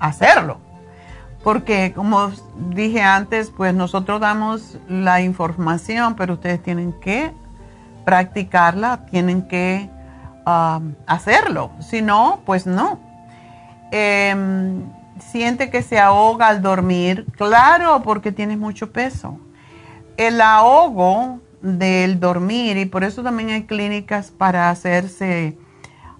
hacerlo. 0.00 0.58
Porque 1.44 1.92
como 1.94 2.32
dije 2.70 3.02
antes, 3.02 3.52
pues 3.56 3.72
nosotros 3.72 4.20
damos 4.20 4.78
la 4.88 5.20
información, 5.20 6.16
pero 6.16 6.34
ustedes 6.34 6.60
tienen 6.60 6.92
que 7.00 7.30
practicarla, 8.04 9.06
tienen 9.12 9.46
que 9.46 9.88
um, 10.44 10.94
hacerlo. 11.06 11.70
Si 11.78 12.02
no, 12.02 12.40
pues 12.44 12.66
no. 12.66 12.98
Em, 13.92 14.82
siente 15.30 15.70
que 15.70 15.82
se 15.82 15.98
ahoga 15.98 16.48
al 16.48 16.62
dormir, 16.62 17.26
claro, 17.36 18.02
porque 18.02 18.32
tienes 18.32 18.58
mucho 18.58 18.92
peso. 18.92 19.38
El 20.16 20.40
ahogo 20.40 21.40
del 21.62 22.20
dormir, 22.20 22.76
y 22.76 22.86
por 22.86 23.04
eso 23.04 23.22
también 23.22 23.50
hay 23.50 23.64
clínicas 23.64 24.30
para 24.30 24.70
hacerse 24.70 25.56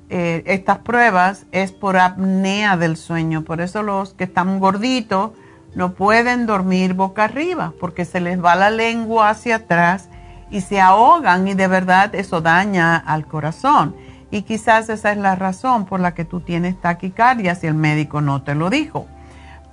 eh, 0.09 0.43
estas 0.47 0.79
pruebas, 0.79 1.47
es 1.53 1.73
por 1.73 1.97
apnea 1.97 2.77
del 2.77 2.97
sueño. 2.97 3.43
Por 3.43 3.61
eso 3.61 3.83
los 3.83 4.15
que 4.15 4.25
están 4.25 4.61
gorditos 4.61 5.33
no 5.75 5.95
pueden 5.95 6.47
dormir 6.47 6.95
boca 6.95 7.25
arriba, 7.25 7.73
porque 7.81 8.05
se 8.05 8.21
les 8.21 8.43
va 8.43 8.55
la 8.55 8.71
lengua 8.71 9.31
hacia 9.31 9.57
atrás 9.57 10.09
y 10.51 10.61
se 10.61 10.81
ahogan 10.81 11.49
y 11.49 11.55
de 11.55 11.67
verdad 11.67 12.15
eso 12.15 12.41
daña 12.41 12.97
al 12.97 13.27
corazón. 13.27 13.97
Y 14.33 14.43
quizás 14.43 14.89
esa 14.89 15.13
es 15.13 15.19
la 15.19 15.37
razón 15.37 15.85
por 15.85 16.01
la 16.01 16.15
que 16.15 16.25
tú 16.25 16.41
tienes 16.41 16.81
taquicardia 16.81 17.55
si 17.55 17.67
el 17.67 17.75
médico 17.75 18.23
no 18.23 18.43
te 18.43 18.55
lo 18.55 18.71
dijo. 18.71 19.07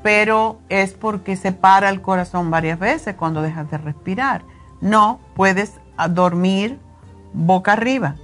Pero 0.04 0.60
es 0.68 0.94
porque 0.94 1.38
se 1.38 1.54
para 1.54 1.90
el 1.90 2.02
corazón 2.02 2.52
varias 2.52 2.78
veces 2.78 3.16
cuando 3.16 3.42
dejas 3.42 3.72
de 3.72 3.78
respirar. 3.78 4.44
No 4.82 5.22
puedes 5.34 5.80
ah, 5.96 6.10
dormir 6.10 6.78
boca 7.32 7.72
arriba. 7.72 8.18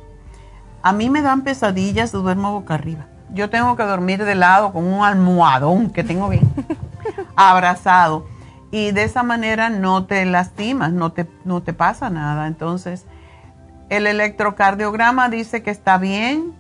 A 0.84 0.91
mí 0.91 1.10
me 1.10 1.22
dan 1.22 1.44
pesadillas 1.44 2.12
si 2.12 2.18
duermo 2.18 2.52
boca 2.52 2.74
arriba. 2.74 3.07
Yo 3.30 3.49
tengo 3.49 3.78
que 3.78 3.84
dormir 3.84 4.26
de 4.26 4.36
lado 4.36 4.74
con 4.74 4.86
un 4.86 5.06
almohadón 5.06 5.90
que 5.90 6.03
tengo 6.03 6.28
bien 6.28 6.52
abrazado. 7.38 8.28
Y 8.72 8.91
de 8.91 9.03
esa 9.03 9.24
manera 9.24 9.70
no 9.70 10.03
te 10.03 10.26
lastimas, 10.26 10.91
no 10.91 11.14
te, 11.14 11.30
no 11.45 11.64
te 11.64 11.72
pasa 11.72 12.10
nada. 12.10 12.48
Entonces, 12.48 13.06
el 13.90 14.07
electrocardiograma 14.07 15.30
dice 15.30 15.62
que 15.64 15.72
está 15.72 15.98
bien, 15.98 16.56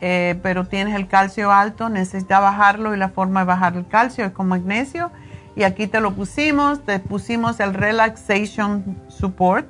eh, 0.00 0.38
pero 0.42 0.66
tienes 0.66 0.94
el 0.94 1.08
calcio 1.08 1.50
alto, 1.50 1.88
necesitas 1.88 2.40
bajarlo 2.40 2.94
y 2.94 2.98
la 2.98 3.08
forma 3.08 3.40
de 3.40 3.46
bajar 3.46 3.76
el 3.76 3.86
calcio 3.86 4.24
es 4.24 4.32
con 4.32 4.48
magnesio. 4.48 5.10
Y 5.54 5.62
aquí 5.62 5.86
te 5.86 6.00
lo 6.00 6.12
pusimos, 6.12 6.84
te 6.84 6.98
pusimos 6.98 7.60
el 7.60 7.72
Relaxation 7.72 9.00
Support, 9.08 9.66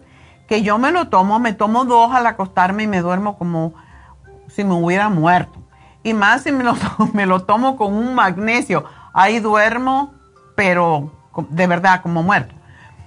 que 0.49 0.63
yo 0.63 0.79
me 0.79 0.91
lo 0.91 1.09
tomo, 1.09 1.39
me 1.39 1.53
tomo 1.53 1.85
dos 1.85 2.13
al 2.13 2.27
acostarme 2.27 2.83
y 2.83 2.87
me 2.89 3.01
duermo 3.03 3.39
como 3.39 3.75
si 4.49 4.65
me 4.65 4.75
hubiera 4.75 5.09
muerto. 5.09 5.63
Y 6.03 6.13
más 6.13 6.43
si 6.43 6.51
me 6.51 6.65
lo, 7.27 7.41
tomo 7.47 7.77
con 7.77 7.95
un 7.95 8.15
magnesio, 8.15 8.85
ahí 9.13 9.39
duermo, 9.39 10.13
pero 10.57 11.13
de 11.51 11.67
verdad 11.69 12.03
como 12.03 12.25
muerto. 12.25 12.55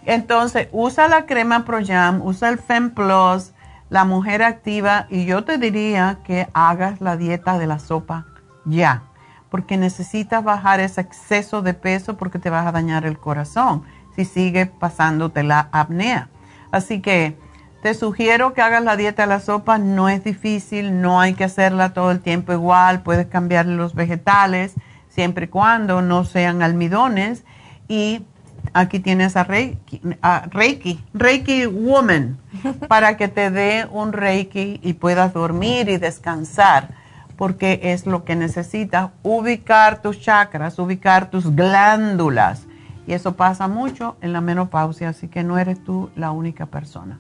Entonces, 0.06 0.70
usa 0.72 1.10
la 1.10 1.26
crema 1.26 1.66
ProYam, 1.66 2.22
usa 2.22 2.50
el 2.50 2.60
Fem 2.60 2.92
Plus, 2.92 3.52
la 3.90 4.06
mujer 4.06 4.44
activa, 4.44 5.08
y 5.10 5.26
yo 5.26 5.44
te 5.44 5.58
diría 5.58 6.20
que 6.24 6.48
hagas 6.54 7.02
la 7.02 7.18
dieta 7.18 7.58
de 7.58 7.68
la 7.68 7.80
sopa 7.80 8.26
ya, 8.66 9.04
porque 9.50 9.78
necesitas 9.78 10.44
bajar 10.44 10.80
ese 10.80 11.02
exceso 11.02 11.62
de 11.62 11.74
peso 11.74 12.18
porque 12.18 12.40
te 12.40 12.50
vas 12.50 12.68
a 12.68 12.72
dañar 12.72 13.06
el 13.06 13.18
corazón 13.18 13.84
si 14.16 14.26
sigue 14.26 14.68
pasándote 14.68 15.44
la 15.44 15.70
apnea. 15.72 16.30
Así 16.72 17.02
que 17.02 17.38
te 17.82 17.94
sugiero 17.94 18.54
que 18.54 18.62
hagas 18.62 18.84
la 18.84 18.96
dieta 18.96 19.24
de 19.24 19.30
la 19.30 19.40
sopa, 19.40 19.78
no 19.78 20.10
es 20.10 20.24
difícil, 20.24 21.02
no 21.02 21.20
hay 21.20 21.34
que 21.34 21.46
hacerla 21.46 21.94
todo 21.94 22.12
el 22.12 22.20
tiempo 22.20 22.54
igual, 22.54 23.02
puedes 23.02 23.28
cambiarle 23.28 23.76
los 23.76 23.96
vegetales 23.96 24.74
siempre 25.08 25.46
y 25.46 25.48
cuando 25.48 26.02
no 26.02 26.26
sean 26.26 26.62
almidones 26.62 27.44
y 27.88 28.26
aquí 28.74 29.00
tienes 29.00 29.36
a 29.36 29.44
Reiki, 29.44 30.02
a 30.22 30.48
Reiki, 30.50 31.04
Reiki 31.14 31.66
Woman, 31.66 32.38
para 32.88 33.18
que 33.18 33.28
te 33.28 33.52
dé 33.52 33.88
un 33.92 34.14
Reiki 34.14 34.80
y 34.84 34.94
puedas 34.94 35.34
dormir 35.34 35.90
y 35.90 35.98
descansar, 35.98 36.90
porque 37.38 37.80
es 37.84 38.06
lo 38.06 38.26
que 38.26 38.36
necesitas, 38.36 39.12
ubicar 39.24 40.02
tus 40.02 40.20
chakras, 40.20 40.78
ubicar 40.80 41.30
tus 41.30 41.56
glándulas. 41.56 42.66
Y 43.08 43.14
eso 43.14 43.36
pasa 43.36 43.68
mucho 43.68 44.18
en 44.22 44.34
la 44.34 44.42
menopausia, 44.42 45.10
así 45.10 45.28
que 45.28 45.44
no 45.44 45.58
eres 45.58 45.84
tú 45.84 46.12
la 46.16 46.32
única 46.32 46.68
persona. 46.68 47.20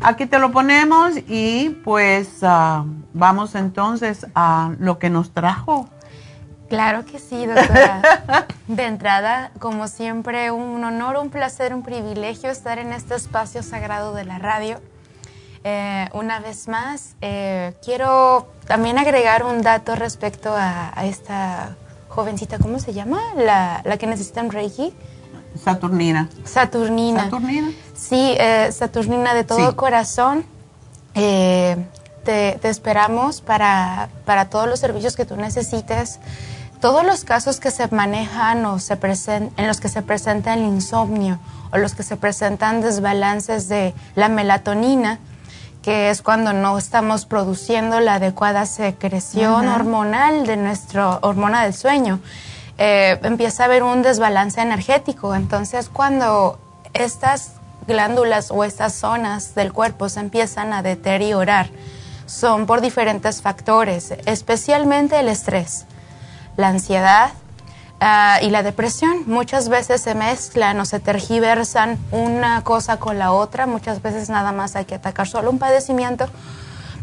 Aquí 0.00 0.26
te 0.26 0.38
lo 0.38 0.52
ponemos 0.52 1.14
y 1.28 1.70
pues 1.84 2.38
ah, 2.42 2.84
vamos 3.12 3.54
entonces 3.54 4.26
a 4.34 4.72
lo 4.78 4.98
que 4.98 5.10
nos 5.10 5.32
trajo. 5.32 5.88
Claro 6.68 7.04
que 7.04 7.18
sí, 7.18 7.46
doctora. 7.46 8.46
De 8.66 8.84
entrada, 8.84 9.50
como 9.58 9.88
siempre, 9.88 10.50
un 10.50 10.84
honor, 10.84 11.16
un 11.16 11.30
placer, 11.30 11.74
un 11.74 11.82
privilegio 11.82 12.50
estar 12.50 12.78
en 12.78 12.92
este 12.92 13.14
espacio 13.14 13.62
sagrado 13.62 14.14
de 14.14 14.24
la 14.24 14.38
radio. 14.38 14.80
Eh, 15.64 16.08
una 16.12 16.38
vez 16.38 16.68
más, 16.68 17.16
eh, 17.20 17.74
quiero 17.84 18.48
también 18.66 18.98
agregar 18.98 19.44
un 19.44 19.62
dato 19.62 19.96
respecto 19.96 20.54
a, 20.54 20.92
esta 21.04 21.76
jovencita, 22.08 22.58
¿cómo 22.58 22.78
se 22.78 22.92
llama? 22.92 23.20
La, 23.36 23.82
la 23.84 23.96
que 23.96 24.06
necesita 24.06 24.42
un 24.42 24.50
Reiki. 24.50 24.92
Saturnina. 25.62 26.28
Saturnina. 26.44 27.24
Saturnina. 27.24 27.72
Sí, 27.94 28.34
eh, 28.38 28.70
Saturnina, 28.70 29.34
de 29.34 29.44
todo 29.44 29.74
corazón. 29.74 30.44
te, 31.14 31.76
te, 32.24 32.68
esperamos 32.68 33.40
para, 33.40 34.10
para 34.24 34.50
todos 34.50 34.68
los 34.68 34.78
servicios 34.78 35.16
que 35.16 35.24
tú 35.24 35.36
necesites 35.36 36.20
todos 36.80 37.04
los 37.04 37.24
casos 37.24 37.60
que 37.60 37.70
se 37.70 37.88
manejan 37.88 38.64
o 38.66 38.78
se 38.78 38.98
en 39.02 39.66
los 39.66 39.80
que 39.80 39.88
se 39.88 40.02
presenta 40.02 40.54
el 40.54 40.60
insomnio 40.60 41.38
o 41.72 41.78
los 41.78 41.94
que 41.94 42.02
se 42.02 42.16
presentan 42.16 42.80
desbalances 42.80 43.68
de 43.68 43.94
la 44.14 44.28
melatonina, 44.28 45.18
que 45.82 46.10
es 46.10 46.22
cuando 46.22 46.52
no 46.52 46.78
estamos 46.78 47.26
produciendo 47.26 48.00
la 48.00 48.14
adecuada 48.14 48.64
secreción 48.66 49.68
hormonal 49.68 50.46
de 50.46 50.56
nuestra 50.56 51.18
hormona 51.22 51.64
del 51.64 51.74
sueño, 51.74 52.20
eh, 52.78 53.18
empieza 53.22 53.64
a 53.64 53.66
haber 53.66 53.82
un 53.82 54.02
desbalance 54.02 54.60
energético. 54.60 55.34
Entonces, 55.34 55.88
cuando 55.88 56.58
estas 56.94 57.52
glándulas 57.86 58.50
o 58.50 58.64
estas 58.64 58.94
zonas 58.94 59.54
del 59.54 59.72
cuerpo 59.72 60.08
se 60.08 60.20
empiezan 60.20 60.72
a 60.72 60.82
deteriorar, 60.82 61.70
son 62.26 62.66
por 62.66 62.80
diferentes 62.80 63.42
factores, 63.42 64.12
especialmente 64.26 65.18
el 65.18 65.28
estrés 65.28 65.86
la 66.58 66.68
ansiedad 66.68 67.30
ah, 68.00 68.38
y 68.42 68.50
la 68.50 68.62
depresión. 68.62 69.22
Muchas 69.26 69.70
veces 69.70 70.02
se 70.02 70.14
mezclan 70.14 70.78
o 70.80 70.84
se 70.84 71.00
tergiversan 71.00 71.98
una 72.10 72.62
cosa 72.64 72.98
con 72.98 73.18
la 73.18 73.32
otra, 73.32 73.66
muchas 73.66 74.02
veces 74.02 74.28
nada 74.28 74.52
más 74.52 74.76
hay 74.76 74.84
que 74.84 74.96
atacar 74.96 75.26
solo 75.26 75.50
un 75.50 75.58
padecimiento, 75.58 76.26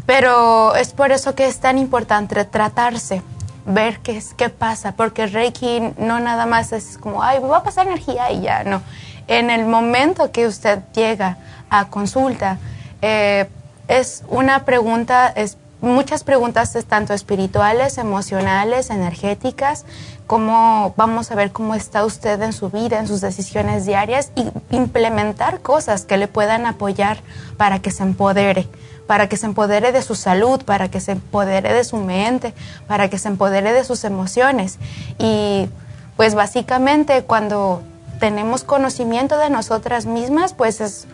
pero 0.04 0.76
es 0.76 0.92
por 0.92 1.10
eso 1.10 1.34
que 1.34 1.46
es 1.46 1.58
tan 1.58 1.78
importante 1.78 2.44
tratarse 2.44 3.22
ver 3.64 3.98
qué 3.98 4.16
es 4.16 4.34
qué 4.34 4.48
pasa, 4.48 4.92
porque 4.92 5.26
Reiki 5.26 5.94
no 5.98 6.20
nada 6.20 6.46
más 6.46 6.72
es 6.72 6.98
como, 6.98 7.22
ay, 7.22 7.40
me 7.40 7.48
va 7.48 7.58
a 7.58 7.62
pasar 7.64 7.86
energía 7.88 8.30
y 8.30 8.42
ya, 8.42 8.62
no. 8.62 8.80
En 9.26 9.50
el 9.50 9.66
momento 9.66 10.30
que 10.30 10.46
usted 10.46 10.80
llega 10.94 11.38
a 11.68 11.88
consulta, 11.88 12.58
eh, 13.02 13.48
es 13.88 14.22
una 14.28 14.64
pregunta, 14.64 15.32
es 15.34 15.56
muchas 15.80 16.24
preguntas 16.24 16.76
tanto 16.88 17.14
espirituales, 17.14 17.98
emocionales, 17.98 18.90
energéticas, 18.90 19.84
cómo 20.26 20.94
vamos 20.96 21.30
a 21.30 21.34
ver 21.34 21.52
cómo 21.52 21.74
está 21.74 22.04
usted 22.04 22.40
en 22.42 22.52
su 22.52 22.70
vida, 22.70 22.98
en 22.98 23.06
sus 23.06 23.20
decisiones 23.20 23.86
diarias 23.86 24.32
y 24.34 24.46
implementar 24.74 25.60
cosas 25.60 26.04
que 26.04 26.16
le 26.16 26.28
puedan 26.28 26.66
apoyar 26.66 27.18
para 27.56 27.80
que 27.80 27.90
se 27.90 28.02
empodere, 28.02 28.68
para 29.06 29.28
que 29.28 29.36
se 29.36 29.46
empodere 29.46 29.92
de 29.92 30.02
su 30.02 30.14
salud, 30.14 30.62
para 30.62 30.90
que 30.90 31.00
se 31.00 31.12
empodere 31.12 31.72
de 31.72 31.84
su 31.84 31.98
mente, 31.98 32.54
para 32.86 33.08
que 33.08 33.18
se 33.18 33.28
empodere 33.28 33.72
de 33.72 33.84
sus 33.84 34.04
emociones. 34.04 34.78
Y 35.18 35.68
pues 36.16 36.34
básicamente 36.34 37.22
cuando 37.24 37.82
tenemos 38.18 38.64
conocimiento 38.64 39.36
de 39.38 39.50
nosotras 39.50 40.06
mismas, 40.06 40.54
pues 40.54 40.80
es 40.80 41.06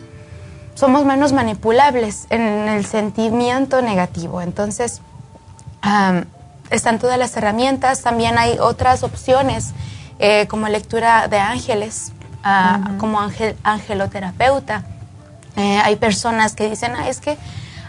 somos 0.75 1.05
menos 1.05 1.33
manipulables 1.33 2.27
en 2.29 2.41
el 2.41 2.85
sentimiento 2.85 3.81
negativo. 3.81 4.41
Entonces, 4.41 5.01
están 6.69 6.99
todas 6.99 7.17
las 7.17 7.35
herramientas, 7.37 8.01
también 8.01 8.37
hay 8.37 8.57
otras 8.59 9.03
opciones 9.03 9.73
eh, 10.19 10.47
como 10.47 10.67
lectura 10.67 11.27
de 11.27 11.37
ángeles, 11.37 12.13
ah, 12.43 12.91
como 12.97 13.19
ángel, 13.19 13.55
angeloterapeuta. 13.63 14.83
Eh, 15.55 15.79
hay 15.83 15.95
personas 15.97 16.55
que 16.55 16.69
dicen, 16.69 16.93
ah, 16.95 17.09
es 17.09 17.19
que 17.19 17.37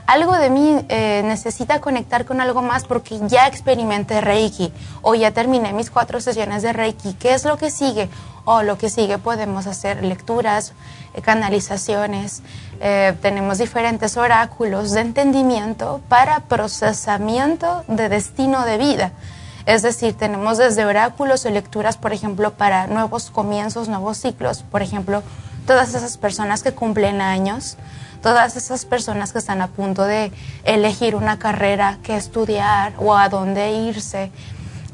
algo 0.06 0.36
de 0.36 0.50
mí 0.50 0.84
eh, 0.88 1.22
necesita 1.24 1.80
conectar 1.80 2.24
con 2.24 2.40
algo 2.40 2.62
más 2.62 2.84
porque 2.84 3.18
ya 3.26 3.46
experimenté 3.46 4.20
Reiki 4.20 4.72
o 5.02 5.14
ya 5.14 5.30
terminé 5.30 5.72
mis 5.72 5.90
cuatro 5.90 6.20
sesiones 6.20 6.62
de 6.62 6.72
Reiki. 6.72 7.14
¿Qué 7.14 7.34
es 7.34 7.44
lo 7.44 7.56
que 7.56 7.70
sigue? 7.70 8.08
O 8.44 8.62
lo 8.62 8.76
que 8.76 8.90
sigue 8.90 9.18
podemos 9.18 9.66
hacer 9.66 10.04
lecturas, 10.04 10.74
canalizaciones, 11.22 12.42
eh, 12.80 13.16
tenemos 13.22 13.58
diferentes 13.58 14.16
oráculos 14.16 14.92
de 14.92 15.00
entendimiento 15.00 16.00
para 16.08 16.40
procesamiento 16.40 17.84
de 17.88 18.08
destino 18.08 18.64
de 18.64 18.78
vida. 18.78 19.12
Es 19.66 19.80
decir, 19.80 20.14
tenemos 20.14 20.58
desde 20.58 20.84
oráculos 20.84 21.46
o 21.46 21.50
lecturas, 21.50 21.96
por 21.96 22.12
ejemplo, 22.12 22.52
para 22.52 22.86
nuevos 22.86 23.30
comienzos, 23.30 23.88
nuevos 23.88 24.18
ciclos, 24.18 24.62
por 24.70 24.82
ejemplo, 24.82 25.22
todas 25.66 25.94
esas 25.94 26.18
personas 26.18 26.62
que 26.62 26.72
cumplen 26.72 27.22
años, 27.22 27.78
todas 28.24 28.56
esas 28.56 28.86
personas 28.86 29.32
que 29.32 29.38
están 29.38 29.60
a 29.60 29.66
punto 29.66 30.02
de 30.02 30.32
elegir 30.64 31.14
una 31.14 31.38
carrera 31.38 31.98
que 32.02 32.16
estudiar 32.16 32.94
o 32.96 33.14
a 33.14 33.28
dónde 33.28 33.72
irse, 33.72 34.32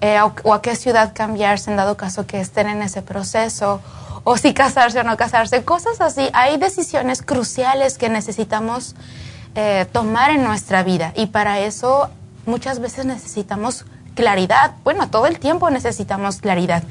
eh, 0.00 0.18
o, 0.20 0.52
a 0.52 0.60
qué 0.60 0.74
ciudad 0.74 1.12
cambiarse 1.14 1.70
en 1.70 1.76
dado 1.76 1.96
caso 1.96 2.26
que 2.26 2.40
estén 2.40 2.68
en 2.68 2.82
ese 2.82 3.02
proceso, 3.02 3.80
o 4.24 4.36
si 4.36 4.52
casarse 4.52 4.98
o 4.98 5.04
no 5.04 5.16
casarse, 5.16 5.62
cosas 5.62 6.00
así. 6.00 6.28
Hay 6.32 6.58
decisiones 6.58 7.22
cruciales 7.22 7.98
que 7.98 8.08
necesitamos 8.08 8.96
eh, 9.54 9.86
tomar 9.92 10.32
en 10.32 10.42
nuestra 10.42 10.82
vida 10.82 11.12
y 11.14 11.26
para 11.26 11.60
eso 11.60 12.10
muchas 12.46 12.80
veces 12.80 13.04
necesitamos 13.04 13.86
claridad. 14.16 14.72
Bueno, 14.82 15.08
todo 15.08 15.26
el 15.26 15.38
tiempo 15.38 15.70
necesitamos 15.70 16.38
claridad. 16.38 16.82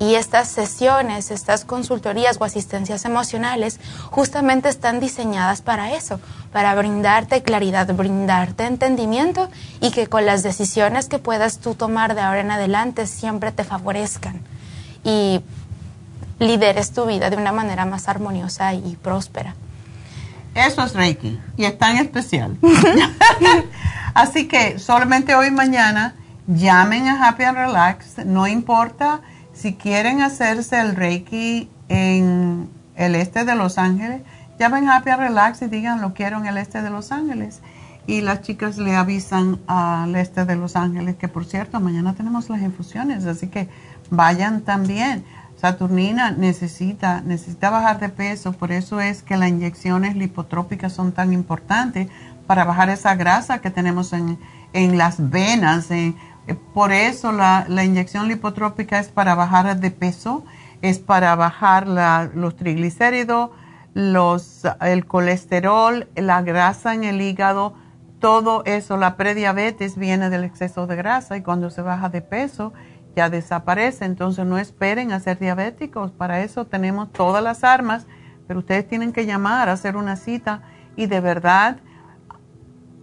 Y 0.00 0.14
estas 0.14 0.48
sesiones, 0.48 1.30
estas 1.32 1.64
consultorías 1.64 2.36
o 2.40 2.44
asistencias 2.44 3.04
emocionales 3.04 3.80
justamente 4.10 4.68
están 4.68 5.00
diseñadas 5.00 5.60
para 5.60 5.92
eso, 5.92 6.20
para 6.52 6.74
brindarte 6.76 7.42
claridad, 7.42 7.92
brindarte 7.94 8.64
entendimiento 8.64 9.48
y 9.80 9.90
que 9.90 10.06
con 10.06 10.24
las 10.24 10.44
decisiones 10.44 11.08
que 11.08 11.18
puedas 11.18 11.58
tú 11.58 11.74
tomar 11.74 12.14
de 12.14 12.20
ahora 12.20 12.40
en 12.40 12.50
adelante 12.52 13.06
siempre 13.06 13.50
te 13.50 13.64
favorezcan. 13.64 14.40
Y 15.02 15.42
lideres 16.38 16.92
tu 16.92 17.06
vida 17.06 17.30
de 17.30 17.36
una 17.36 17.50
manera 17.50 17.84
más 17.84 18.08
armoniosa 18.08 18.74
y 18.74 18.96
próspera. 19.02 19.56
Eso 20.54 20.84
es 20.84 20.94
Reiki 20.94 21.40
y 21.56 21.64
es 21.64 21.76
tan 21.76 21.96
especial. 21.96 22.56
Así 24.14 24.48
que 24.48 24.78
solamente 24.78 25.34
hoy 25.34 25.48
y 25.48 25.50
mañana 25.50 26.14
llamen 26.46 27.08
a 27.08 27.28
Happy 27.28 27.44
and 27.44 27.58
Relax, 27.58 28.18
no 28.24 28.46
importa 28.46 29.20
si 29.58 29.74
quieren 29.74 30.22
hacerse 30.22 30.80
el 30.80 30.94
Reiki 30.94 31.68
en 31.88 32.70
el 32.94 33.16
este 33.16 33.44
de 33.44 33.56
Los 33.56 33.76
Ángeles, 33.76 34.22
llamen 34.58 34.88
a 34.88 34.96
Happy 34.96 35.10
Relax 35.10 35.62
y 35.62 35.66
digan 35.66 36.00
lo 36.00 36.14
quiero 36.14 36.38
en 36.38 36.46
el 36.46 36.56
este 36.58 36.80
de 36.80 36.90
Los 36.90 37.10
Ángeles. 37.10 37.60
Y 38.06 38.20
las 38.20 38.40
chicas 38.42 38.78
le 38.78 38.94
avisan 38.94 39.58
al 39.66 40.14
este 40.14 40.44
de 40.44 40.54
Los 40.54 40.76
Ángeles 40.76 41.16
que 41.16 41.26
por 41.26 41.44
cierto, 41.44 41.80
mañana 41.80 42.14
tenemos 42.14 42.48
las 42.48 42.62
infusiones, 42.62 43.26
así 43.26 43.48
que 43.48 43.68
vayan 44.10 44.60
también. 44.60 45.24
Saturnina 45.56 46.30
necesita, 46.30 47.20
necesita 47.20 47.68
bajar 47.68 47.98
de 47.98 48.10
peso, 48.10 48.52
por 48.52 48.70
eso 48.70 49.00
es 49.00 49.24
que 49.24 49.36
las 49.36 49.48
inyecciones 49.48 50.14
lipotrópicas 50.14 50.92
son 50.92 51.10
tan 51.10 51.32
importantes 51.32 52.08
para 52.46 52.64
bajar 52.64 52.90
esa 52.90 53.16
grasa 53.16 53.60
que 53.60 53.70
tenemos 53.70 54.12
en, 54.12 54.38
las 54.72 55.30
venas. 55.30 55.88
Por 56.54 56.92
eso 56.92 57.32
la, 57.32 57.66
inyección 57.84 58.28
lipotrópica 58.28 58.98
es 58.98 59.08
para 59.08 59.34
bajar 59.34 59.78
de 59.78 59.90
peso, 59.90 60.44
es 60.82 60.98
para 60.98 61.34
bajar 61.36 61.86
los 62.34 62.56
triglicéridos, 62.56 63.50
los, 63.94 64.62
el 64.80 65.06
colesterol, 65.06 66.08
la 66.14 66.42
grasa 66.42 66.94
en 66.94 67.04
el 67.04 67.20
hígado, 67.20 67.74
todo 68.20 68.62
eso, 68.64 68.96
la 68.96 69.16
prediabetes 69.16 69.96
viene 69.96 70.30
del 70.30 70.44
exceso 70.44 70.86
de 70.86 70.96
grasa 70.96 71.36
y 71.36 71.42
cuando 71.42 71.70
se 71.70 71.82
baja 71.82 72.08
de 72.08 72.20
peso 72.20 72.72
ya 73.14 73.30
desaparece. 73.30 74.04
Entonces 74.04 74.44
no 74.44 74.58
esperen 74.58 75.12
a 75.12 75.20
ser 75.20 75.38
diabéticos. 75.38 76.10
Para 76.10 76.40
eso 76.40 76.66
tenemos 76.66 77.12
todas 77.12 77.42
las 77.42 77.62
armas, 77.64 78.06
pero 78.46 78.60
ustedes 78.60 78.88
tienen 78.88 79.12
que 79.12 79.26
llamar, 79.26 79.68
hacer 79.68 79.96
una 79.96 80.16
cita 80.16 80.62
y 80.96 81.06
de 81.06 81.20
verdad 81.20 81.78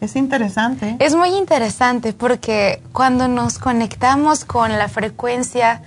Es 0.00 0.16
interesante. 0.16 0.96
Es 0.98 1.14
muy 1.14 1.28
interesante 1.36 2.14
porque 2.14 2.82
cuando 2.92 3.28
nos 3.28 3.58
conectamos 3.58 4.44
con 4.46 4.78
la 4.78 4.88
frecuencia 4.88 5.82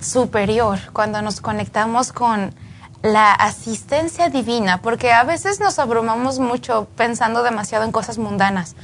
superior, 0.00 0.78
cuando 0.92 1.22
nos 1.22 1.40
conectamos 1.40 2.12
con 2.12 2.52
la 3.02 3.32
asistencia 3.32 4.28
divina, 4.28 4.80
porque 4.82 5.12
a 5.12 5.22
veces 5.24 5.60
nos 5.60 5.78
abrumamos 5.78 6.40
mucho 6.40 6.88
pensando 6.96 7.42
demasiado 7.42 7.84
en 7.84 7.92
cosas 7.92 8.18
mundanas. 8.18 8.74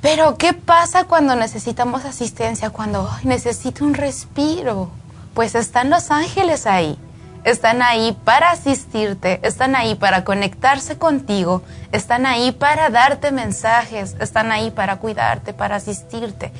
Pero 0.00 0.36
¿qué 0.36 0.52
pasa 0.52 1.04
cuando 1.04 1.34
necesitamos 1.36 2.04
asistencia? 2.04 2.70
Cuando 2.70 3.10
necesito 3.24 3.84
un 3.84 3.94
respiro. 3.94 4.90
Pues 5.34 5.54
están 5.54 5.90
los 5.90 6.10
ángeles 6.10 6.66
ahí. 6.66 6.98
Están 7.46 7.80
ahí 7.80 8.18
para 8.24 8.50
asistirte, 8.50 9.38
están 9.46 9.76
ahí 9.76 9.94
para 9.94 10.24
conectarse 10.24 10.98
contigo, 10.98 11.62
están 11.92 12.26
ahí 12.26 12.50
para 12.50 12.90
darte 12.90 13.30
mensajes, 13.30 14.16
están 14.18 14.50
ahí 14.50 14.72
para 14.72 14.96
cuidarte, 14.96 15.54
para 15.54 15.76
asistirte. 15.76 16.50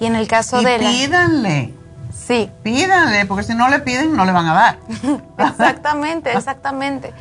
Y 0.00 0.06
en 0.06 0.16
el 0.16 0.26
caso 0.28 0.62
y 0.62 0.64
de... 0.64 0.78
Pídanle. 0.78 1.74
Sí. 2.14 2.50
Pídanle, 2.62 3.26
porque 3.26 3.44
si 3.44 3.54
no 3.54 3.68
le 3.68 3.80
piden, 3.80 4.16
no 4.16 4.24
le 4.24 4.32
van 4.32 4.46
a 4.46 4.54
dar. 4.54 4.78
exactamente, 5.50 6.32
exactamente. 6.32 7.12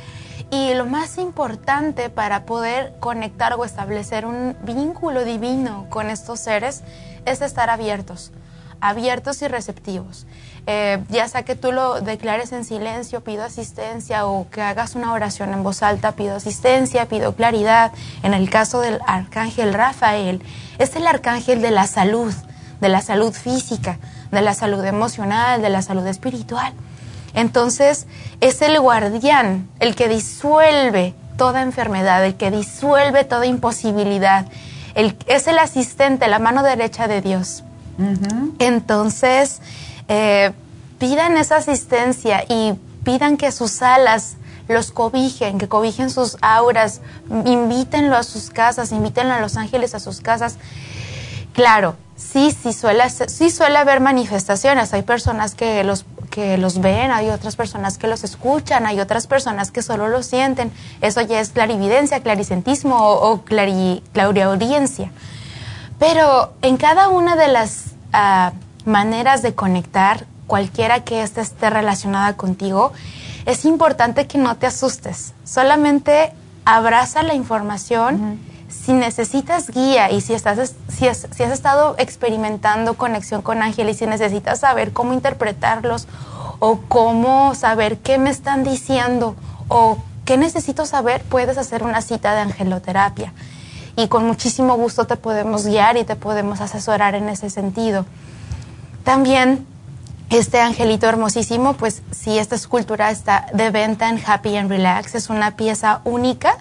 Y 0.49 0.73
lo 0.73 0.85
más 0.85 1.17
importante 1.17 2.09
para 2.09 2.45
poder 2.45 2.93
conectar 3.01 3.55
o 3.55 3.65
establecer 3.65 4.25
un 4.25 4.55
vínculo 4.63 5.25
divino 5.25 5.85
con 5.89 6.09
estos 6.09 6.39
seres 6.39 6.81
es 7.25 7.41
estar 7.41 7.69
abiertos, 7.69 8.31
abiertos 8.79 9.41
y 9.41 9.49
receptivos. 9.49 10.25
Eh, 10.67 11.03
ya 11.09 11.27
sea 11.27 11.43
que 11.43 11.55
tú 11.55 11.71
lo 11.71 12.01
declares 12.01 12.51
en 12.51 12.63
silencio, 12.65 13.21
pido 13.21 13.43
asistencia, 13.43 14.27
o 14.27 14.47
que 14.49 14.61
hagas 14.61 14.95
una 14.95 15.11
oración 15.11 15.53
en 15.53 15.63
voz 15.63 15.81
alta, 15.81 16.11
pido 16.11 16.35
asistencia, 16.35 17.07
pido 17.07 17.35
claridad. 17.35 17.91
En 18.21 18.33
el 18.33 18.49
caso 18.49 18.79
del 18.81 18.99
arcángel 19.07 19.73
Rafael, 19.73 20.41
es 20.77 20.95
el 20.95 21.07
arcángel 21.07 21.61
de 21.61 21.71
la 21.71 21.87
salud, 21.87 22.33
de 22.79 22.89
la 22.89 23.01
salud 23.01 23.33
física, 23.33 23.97
de 24.31 24.41
la 24.41 24.53
salud 24.53 24.83
emocional, 24.85 25.61
de 25.61 25.69
la 25.69 25.81
salud 25.81 26.05
espiritual. 26.05 26.73
Entonces, 27.33 28.07
es 28.39 28.61
el 28.61 28.79
guardián, 28.79 29.69
el 29.79 29.95
que 29.95 30.07
disuelve 30.07 31.15
toda 31.37 31.61
enfermedad, 31.61 32.23
el 32.25 32.35
que 32.35 32.51
disuelve 32.51 33.23
toda 33.23 33.45
imposibilidad. 33.45 34.45
es 34.93 35.47
el 35.47 35.57
asistente, 35.57 36.27
la 36.27 36.39
mano 36.39 36.63
derecha 36.63 37.07
de 37.07 37.21
Dios. 37.21 37.63
Entonces, 38.59 39.61
eh, 40.13 40.51
pidan 40.99 41.37
esa 41.37 41.55
asistencia 41.55 42.43
y 42.49 42.73
pidan 43.05 43.37
que 43.37 43.49
sus 43.53 43.81
alas 43.81 44.35
los 44.67 44.91
cobijen, 44.91 45.57
que 45.57 45.69
cobijen 45.69 46.09
sus 46.09 46.35
auras, 46.41 46.99
invítenlo 47.45 48.17
a 48.17 48.23
sus 48.23 48.49
casas, 48.49 48.91
invítenlo 48.91 49.33
a 49.33 49.39
los 49.39 49.55
ángeles 49.55 49.95
a 49.95 50.01
sus 50.01 50.19
casas. 50.19 50.57
Claro, 51.53 51.95
sí, 52.17 52.51
sí 52.51 52.73
suele, 52.73 53.09
sí 53.09 53.49
suele 53.49 53.77
haber 53.77 54.01
manifestaciones. 54.01 54.93
Hay 54.93 55.03
personas 55.03 55.55
que 55.55 55.85
los, 55.85 56.05
que 56.29 56.57
los 56.57 56.81
ven, 56.81 57.11
hay 57.11 57.29
otras 57.29 57.55
personas 57.55 57.97
que 57.97 58.07
los 58.07 58.25
escuchan, 58.25 58.85
hay 58.85 58.99
otras 58.99 59.27
personas 59.27 59.71
que 59.71 59.81
solo 59.81 60.09
lo 60.09 60.23
sienten. 60.23 60.73
Eso 60.99 61.21
ya 61.21 61.39
es 61.39 61.51
clarividencia, 61.51 62.21
claricentismo 62.21 62.97
o, 62.97 63.31
o 63.31 63.43
clariaudiencia. 63.43 65.09
Pero 65.99 66.51
en 66.61 66.75
cada 66.75 67.07
una 67.07 67.37
de 67.37 67.47
las 67.47 67.91
ah, 68.11 68.51
maneras 68.85 69.41
de 69.41 69.55
conectar, 69.55 70.25
cualquiera 70.47 71.03
que 71.03 71.21
ésta 71.21 71.41
esté 71.41 71.69
relacionada 71.69 72.35
contigo, 72.35 72.91
es 73.45 73.65
importante 73.65 74.27
que 74.27 74.37
no 74.37 74.55
te 74.57 74.67
asustes. 74.67 75.33
Solamente 75.43 76.33
abraza 76.65 77.23
la 77.23 77.33
información. 77.33 78.39
Si 78.69 78.93
necesitas 78.93 79.69
guía 79.69 80.11
y 80.11 80.21
si, 80.21 80.33
estás, 80.33 80.73
si, 80.87 81.07
has, 81.07 81.27
si 81.35 81.43
has 81.43 81.51
estado 81.51 81.95
experimentando 81.97 82.93
conexión 82.95 83.41
con 83.41 83.61
ángeles 83.61 83.97
y 83.97 83.99
si 83.99 84.05
necesitas 84.05 84.59
saber 84.59 84.93
cómo 84.93 85.13
interpretarlos 85.13 86.07
o 86.59 86.79
cómo 86.87 87.53
saber 87.55 87.97
qué 87.97 88.17
me 88.17 88.29
están 88.29 88.63
diciendo 88.63 89.35
o 89.67 89.97
qué 90.25 90.37
necesito 90.37 90.85
saber, 90.85 91.21
puedes 91.23 91.57
hacer 91.57 91.83
una 91.83 92.01
cita 92.01 92.33
de 92.33 92.41
angeloterapia. 92.41 93.33
Y 93.97 94.07
con 94.07 94.25
muchísimo 94.25 94.75
gusto 94.77 95.05
te 95.05 95.17
podemos 95.17 95.65
guiar 95.65 95.97
y 95.97 96.05
te 96.05 96.15
podemos 96.15 96.61
asesorar 96.61 97.15
en 97.15 97.29
ese 97.29 97.49
sentido. 97.49 98.05
También 99.03 99.65
este 100.29 100.61
angelito 100.61 101.07
hermosísimo, 101.07 101.73
pues 101.73 102.01
si 102.11 102.37
esta 102.37 102.55
escultura 102.55 103.11
está 103.11 103.47
de 103.53 103.69
venta 103.69 104.09
en 104.09 104.21
Happy 104.25 104.55
and 104.55 104.69
Relax, 104.69 105.15
es 105.15 105.29
una 105.29 105.57
pieza 105.57 106.01
única, 106.05 106.55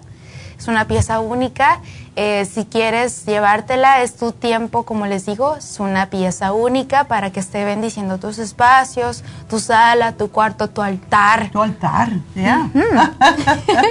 es 0.58 0.66
una 0.66 0.86
pieza 0.86 1.20
única. 1.20 1.80
Eh, 2.16 2.44
si 2.44 2.64
quieres 2.64 3.24
llevártela, 3.24 4.02
es 4.02 4.16
tu 4.16 4.32
tiempo, 4.32 4.82
como 4.82 5.06
les 5.06 5.24
digo, 5.24 5.56
es 5.56 5.78
una 5.78 6.06
pieza 6.06 6.52
única 6.52 7.04
para 7.04 7.30
que 7.30 7.38
esté 7.40 7.64
bendiciendo 7.64 8.18
tus 8.18 8.38
espacios, 8.38 9.22
tu 9.48 9.60
sala, 9.60 10.12
tu 10.12 10.30
cuarto, 10.30 10.68
tu 10.68 10.82
altar. 10.82 11.50
Tu 11.50 11.62
altar, 11.62 12.10
ya. 12.34 12.68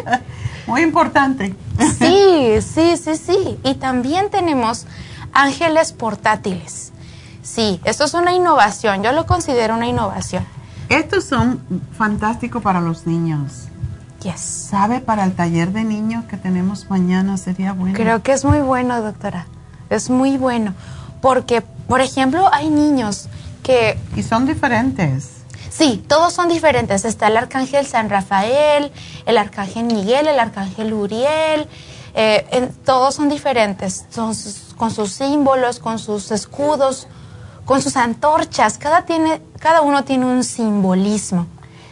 Muy 0.68 0.82
importante. 0.82 1.56
Sí, 1.98 2.62
sí, 2.62 2.98
sí, 2.98 3.16
sí. 3.16 3.60
Y 3.64 3.76
también 3.76 4.30
tenemos 4.30 4.86
ángeles 5.32 5.94
portátiles. 5.94 6.92
Sí, 7.42 7.80
esto 7.84 8.04
es 8.06 8.14
una 8.14 8.34
innovación, 8.34 9.04
yo 9.04 9.12
lo 9.12 9.26
considero 9.26 9.76
una 9.76 9.88
innovación. 9.88 10.46
Estos 10.90 11.26
son 11.26 11.62
fantásticos 11.98 12.62
para 12.62 12.82
los 12.82 13.06
niños. 13.06 13.68
Yes. 14.24 14.40
¿Sabe 14.42 15.00
para 15.00 15.24
el 15.24 15.34
taller 15.34 15.72
de 15.72 15.84
niños 15.84 16.26
que 16.26 16.36
tenemos 16.36 16.90
mañana 16.90 17.38
sería 17.38 17.74
bueno? 17.74 17.96
Creo 17.96 18.22
que 18.22 18.34
es 18.34 18.44
muy 18.44 18.60
bueno, 18.60 19.02
doctora. 19.02 19.48
Es 19.90 20.10
muy 20.10 20.38
bueno. 20.38 20.74
Porque, 21.22 21.62
por 21.62 22.02
ejemplo, 22.02 22.50
hay 22.52 22.70
niños 22.70 23.30
que... 23.64 23.98
Y 24.16 24.24
son 24.24 24.46
diferentes. 24.46 25.40
Sí, 25.70 26.04
todos 26.08 26.34
son 26.34 26.50
diferentes. 26.50 27.06
Está 27.06 27.28
el 27.28 27.38
arcángel 27.38 27.86
San 27.86 28.10
Rafael, 28.10 28.92
el 29.26 29.38
arcángel 29.38 29.86
Miguel, 29.86 30.28
el 30.28 30.40
arcángel 30.40 30.94
Uriel. 30.94 31.68
Eh, 32.16 32.70
todos 32.84 33.16
son 33.16 33.30
diferentes. 33.30 34.06
Son 34.10 34.34
con 34.76 34.92
sus 34.92 35.12
símbolos, 35.12 35.80
con 35.80 36.00
sus 36.00 36.32
escudos, 36.32 37.08
con 37.70 37.84
sus 37.84 37.98
antorchas, 37.98 38.80
cada, 38.80 39.04
tiene, 39.04 39.44
cada 39.60 39.82
uno 39.82 40.04
tiene 40.04 40.26
un 40.26 40.44
simbolismo. 40.44 41.46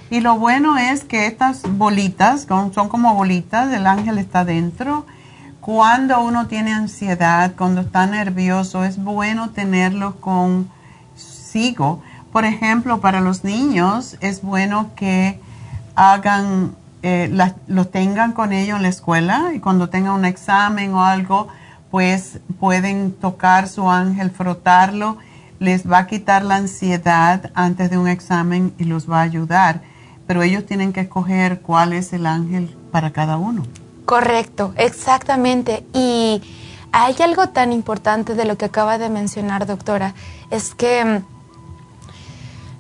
Y 0.10 0.22
lo 0.22 0.40
bueno 0.40 0.76
es 0.76 1.04
que 1.04 1.28
estas 1.28 1.62
bolitas, 1.70 2.48
son 2.48 2.90
como 2.90 3.14
bolitas, 3.14 3.72
el 3.72 3.86
ángel 3.86 4.18
está 4.18 4.44
dentro. 4.44 5.06
Cuando 5.62 6.20
uno 6.22 6.48
tiene 6.48 6.74
ansiedad, 6.74 7.54
cuando 7.56 7.82
está 7.82 8.08
nervioso, 8.08 8.86
es 8.86 8.98
bueno 8.98 9.52
tenerlo 9.52 10.16
consigo. 10.20 12.02
Por 12.32 12.46
ejemplo, 12.46 13.00
para 13.00 13.22
los 13.22 13.44
niños 13.44 14.18
es 14.20 14.42
bueno 14.42 14.90
que 14.96 15.40
hagan, 15.94 16.76
eh, 17.04 17.32
lo 17.68 17.86
tengan 17.86 18.32
con 18.32 18.52
ellos 18.52 18.78
en 18.78 18.82
la 18.82 18.90
escuela 18.90 19.52
y 19.54 19.60
cuando 19.60 19.90
tengan 19.90 20.14
un 20.14 20.26
examen 20.26 20.96
o 20.96 21.04
algo, 21.04 21.50
pues 21.92 22.40
pueden 22.60 23.12
tocar 23.12 23.68
su 23.68 23.92
ángel, 23.92 24.32
frotarlo 24.32 25.20
les 25.60 25.90
va 25.90 26.00
a 26.00 26.08
quitar 26.08 26.44
la 26.44 26.56
ansiedad 26.56 27.52
antes 27.54 27.90
de 27.90 27.98
un 27.98 28.08
examen 28.08 28.74
y 28.78 28.86
los 28.86 29.10
va 29.10 29.20
a 29.20 29.24
ayudar. 29.24 29.82
Pero 30.28 30.44
ellos 30.44 30.66
tienen 30.66 30.94
que 30.94 31.02
escoger 31.02 31.62
cuál 31.62 31.94
es 31.94 32.14
el 32.14 32.26
ángel 32.26 32.76
para 32.92 33.12
cada 33.12 33.38
uno. 33.38 33.64
Correcto, 34.06 34.74
exactamente. 34.78 35.86
Y 35.94 36.42
hay 36.92 37.16
algo 37.22 37.50
tan 37.50 37.72
importante 37.72 38.36
de 38.36 38.46
lo 38.46 38.58
que 38.58 38.66
acaba 38.66 38.98
de 38.98 39.10
mencionar, 39.10 39.66
doctora, 39.66 40.14
es 40.50 40.74
que 40.74 41.04
mm, 41.04 41.24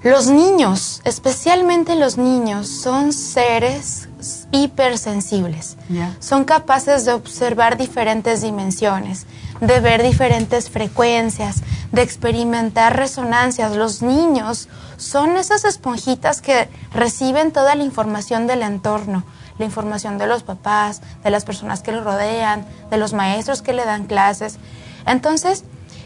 los 0.03 0.27
niños, 0.27 1.01
especialmente 1.03 1.95
los 1.95 2.17
niños, 2.17 2.67
son 2.67 3.13
seres 3.13 4.07
hipersensibles. 4.51 5.77
Son 6.19 6.45
capaces 6.45 7.05
de 7.05 7.13
observar 7.13 7.77
diferentes 7.77 8.41
dimensiones 8.41 9.25
de 9.61 9.79
ver 9.79 10.03
diferentes 10.03 10.69
frecuencias, 10.69 11.63
de 11.91 12.01
experimentar 12.01 12.95
resonancias. 12.95 13.75
Los 13.75 14.01
niños 14.01 14.69
son 14.97 15.37
esas 15.37 15.65
esponjitas 15.65 16.41
que 16.41 16.69
reciben 16.93 17.51
toda 17.51 17.75
la 17.75 17.83
información 17.83 18.47
del 18.47 18.61
entorno, 18.61 19.23
la 19.57 19.65
información 19.65 20.17
de 20.17 20.27
los 20.27 20.43
papás, 20.43 21.01
de 21.23 21.29
las 21.29 21.45
personas 21.45 21.81
que 21.81 21.91
lo 21.91 22.03
rodean, 22.03 22.65
de 22.89 22.97
los 22.97 23.13
maestros 23.13 23.61
que 23.61 23.73
le 23.73 23.85
dan 23.85 24.05
clases. 24.05 24.57
Entonces, 25.05 25.63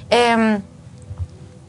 em, 0.09 0.61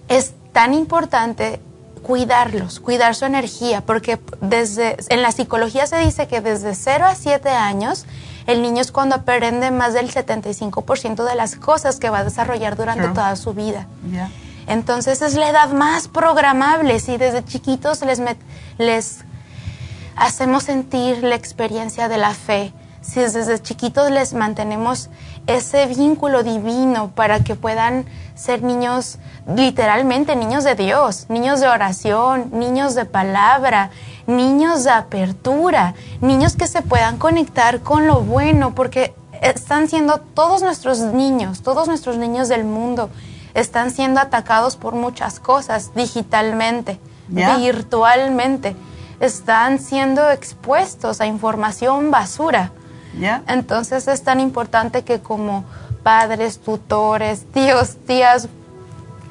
es 0.09 0.33
tan 0.53 0.75
importante 0.75 1.61
cuidarlos, 2.03 2.81
cuidar 2.81 3.15
su 3.15 3.25
energía, 3.25 3.81
porque 3.81 4.21
desde 4.41 4.97
en 5.09 5.23
la 5.23 5.33
psicología 5.33 5.87
se 5.87 5.99
dice 5.99 6.27
que 6.27 6.41
desde 6.41 6.75
0 6.75 7.07
a 7.07 7.15
7 7.15 7.49
años 7.49 8.07
el 8.47 8.63
niño 8.63 8.81
es 8.81 8.93
cuando 8.93 9.17
aprende 9.17 9.71
más 9.71 9.95
del 9.95 10.13
75% 10.13 11.25
de 11.25 11.35
las 11.35 11.57
cosas 11.57 11.99
que 11.99 12.11
va 12.11 12.19
a 12.19 12.25
desarrollar 12.25 12.77
durante 12.77 13.09
toda 13.09 13.37
su 13.37 13.55
vida. 13.55 13.87
Entonces 14.67 15.23
es 15.23 15.35
la 15.35 15.51
edad 15.51 15.73
más 15.73 16.09
programable. 16.09 16.99
Si 17.01 17.17
desde 17.17 17.45
chiquitos 17.45 18.03
les, 18.03 18.21
les 18.79 19.19
hacemos 20.17 20.65
sentir 20.65 21.23
la 21.23 21.35
experiencia 21.35 22.09
de 22.09 22.19
la 22.19 22.35
fe, 22.35 22.73
si 23.01 23.21
desde 23.21 23.61
chiquitos 23.61 24.11
les 24.11 24.33
mantenemos 24.33 25.11
ese 25.47 25.87
vínculo 25.87 26.45
divino 26.45 27.11
para 27.15 27.41
que 27.41 27.57
puedan 27.57 28.07
ser 28.37 28.63
niños, 28.63 29.19
literalmente 29.57 30.37
niños 30.37 30.63
de 30.63 30.77
Dios, 30.77 31.27
niños 31.29 31.61
de 31.61 31.67
oración, 31.67 32.51
niños 32.53 32.95
de 32.95 33.05
palabra, 33.05 33.91
niños 34.27 34.85
de 34.85 34.91
apertura, 34.91 35.95
niños 36.21 36.57
que 36.57 36.67
se 36.67 36.83
puedan 36.83 37.19
conectar 37.19 37.81
con 37.81 38.07
lo 38.07 38.21
bueno, 38.21 38.75
porque 38.75 39.15
están 39.41 39.89
siendo 39.89 40.19
todos 40.19 40.63
nuestros 40.63 40.99
niños, 41.01 41.63
todos 41.63 41.89
nuestros 41.89 42.17
niños 42.17 42.49
del 42.49 42.65
mundo, 42.65 43.11
están 43.55 43.91
siendo 43.91 44.21
atacados 44.21 44.77
por 44.77 44.95
muchas 44.95 45.41
cosas 45.41 45.93
digitalmente, 45.95 46.99
virtualmente, 47.29 48.77
están 49.21 49.79
siendo 49.79 50.31
expuestos 50.31 51.21
a 51.21 51.27
información 51.27 52.11
basura. 52.11 52.73
Entonces 53.47 54.09
es 54.09 54.23
tan 54.23 54.41
importante 54.41 55.03
que 55.03 55.21
como 55.21 55.65
padres, 56.03 56.59
tutores, 56.59 57.45
tíos, 57.53 57.97
tías, 58.07 58.49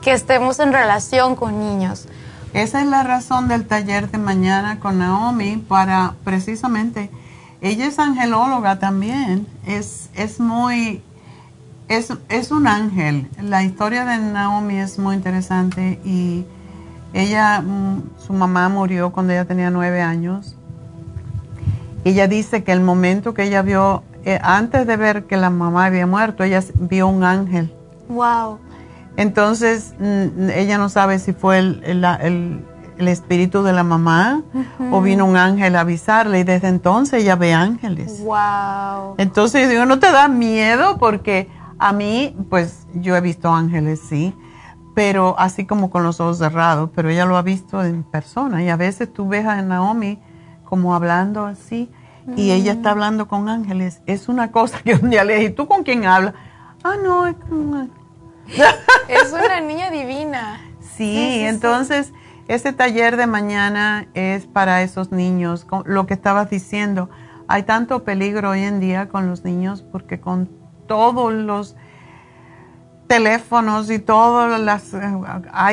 que 0.01 0.13
estemos 0.13 0.59
en 0.59 0.73
relación 0.73 1.35
con 1.35 1.59
niños. 1.59 2.05
Esa 2.53 2.81
es 2.81 2.87
la 2.87 3.03
razón 3.03 3.47
del 3.47 3.65
taller 3.65 4.11
de 4.11 4.17
mañana 4.17 4.79
con 4.79 4.99
Naomi 4.99 5.57
para 5.57 6.15
precisamente, 6.25 7.09
ella 7.61 7.85
es 7.85 7.97
angelóloga 7.97 8.77
también, 8.79 9.47
es, 9.65 10.09
es 10.15 10.39
muy, 10.39 11.01
es, 11.87 12.13
es 12.27 12.51
un 12.51 12.67
ángel. 12.67 13.29
La 13.41 13.63
historia 13.63 14.03
de 14.03 14.17
Naomi 14.17 14.77
es 14.77 14.99
muy 14.99 15.15
interesante 15.15 15.99
y 16.03 16.45
ella, 17.13 17.61
mm, 17.61 18.03
su 18.25 18.33
mamá 18.33 18.67
murió 18.67 19.11
cuando 19.11 19.31
ella 19.33 19.45
tenía 19.45 19.69
nueve 19.69 20.01
años. 20.01 20.55
Ella 22.03 22.27
dice 22.27 22.63
que 22.63 22.71
el 22.71 22.81
momento 22.81 23.33
que 23.33 23.43
ella 23.43 23.61
vio, 23.61 24.03
eh, 24.25 24.39
antes 24.41 24.87
de 24.87 24.97
ver 24.97 25.25
que 25.25 25.37
la 25.37 25.49
mamá 25.49 25.85
había 25.85 26.07
muerto, 26.07 26.43
ella 26.43 26.63
vio 26.75 27.07
un 27.07 27.23
ángel. 27.23 27.71
Wow. 28.09 28.59
Entonces, 29.21 29.93
ella 30.55 30.79
no 30.79 30.89
sabe 30.89 31.19
si 31.19 31.31
fue 31.31 31.59
el, 31.59 32.65
espíritu 32.97 33.61
de 33.61 33.71
la 33.71 33.83
mamá 33.83 34.41
o 34.91 34.99
vino 35.01 35.25
un 35.25 35.37
ángel 35.37 35.75
a 35.75 35.81
avisarle 35.81 36.39
y 36.39 36.43
desde 36.43 36.69
entonces 36.69 37.21
ella 37.21 37.35
ve 37.35 37.53
ángeles. 37.53 38.23
Wow. 38.23 39.15
Entonces 39.19 39.63
yo 39.63 39.69
digo, 39.69 39.85
¿no 39.85 39.99
te 39.99 40.11
da 40.11 40.27
miedo? 40.27 40.97
Porque 40.97 41.47
a 41.77 41.93
mí, 41.93 42.35
pues 42.49 42.87
yo 42.95 43.15
he 43.15 43.21
visto 43.21 43.53
ángeles, 43.53 44.01
sí, 44.07 44.35
pero 44.95 45.35
así 45.37 45.65
como 45.65 45.91
con 45.91 46.01
los 46.01 46.19
ojos 46.19 46.39
cerrados, 46.39 46.89
pero 46.95 47.09
ella 47.09 47.25
lo 47.25 47.37
ha 47.37 47.43
visto 47.43 47.83
en 47.83 48.01
persona 48.01 48.63
y 48.63 48.69
a 48.69 48.75
veces 48.75 49.13
tú 49.13 49.27
ves 49.27 49.45
a 49.45 49.61
Naomi 49.61 50.19
como 50.63 50.95
hablando 50.95 51.45
así 51.45 51.91
y 52.35 52.51
ella 52.51 52.71
está 52.71 52.89
hablando 52.89 53.27
con 53.27 53.49
ángeles. 53.49 54.01
Es 54.07 54.29
una 54.29 54.51
cosa 54.51 54.79
que 54.79 54.95
un 54.95 55.11
día 55.11 55.23
le 55.23 55.35
dije, 55.35 55.51
¿tú 55.51 55.67
con 55.67 55.83
quién 55.83 56.05
hablas? 56.05 56.33
Ah, 56.83 56.95
no, 57.03 57.27
es 57.27 57.35
con 57.35 57.53
un 57.59 57.75
ángel 57.75 58.00
es 59.07 59.33
una 59.33 59.59
niña 59.61 59.89
divina. 59.89 60.61
Sí, 60.95 61.41
entonces 61.45 62.13
ese 62.47 62.73
taller 62.73 63.17
de 63.17 63.27
mañana 63.27 64.07
es 64.13 64.45
para 64.45 64.81
esos 64.81 65.11
niños. 65.11 65.65
Lo 65.85 66.05
que 66.05 66.13
estabas 66.13 66.49
diciendo, 66.49 67.09
hay 67.47 67.63
tanto 67.63 68.03
peligro 68.03 68.51
hoy 68.51 68.63
en 68.63 68.79
día 68.79 69.09
con 69.09 69.27
los 69.27 69.43
niños 69.43 69.83
porque 69.91 70.19
con 70.19 70.49
todos 70.87 71.33
los 71.33 71.75
teléfonos 73.07 73.91
y 73.91 73.99
todas 73.99 74.59
las 74.59 74.93
eh, 74.93 74.99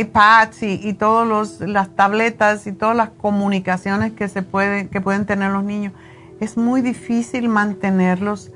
iPads 0.00 0.62
y, 0.64 0.80
y 0.82 0.94
todas 0.94 1.60
las 1.60 1.94
tabletas 1.94 2.66
y 2.66 2.72
todas 2.72 2.96
las 2.96 3.10
comunicaciones 3.10 4.12
que 4.12 4.26
se 4.28 4.42
pueden 4.42 4.88
que 4.88 5.00
pueden 5.00 5.24
tener 5.24 5.52
los 5.52 5.62
niños 5.62 5.92
es 6.40 6.56
muy 6.56 6.80
difícil 6.80 7.48
mantenerlos 7.48 8.50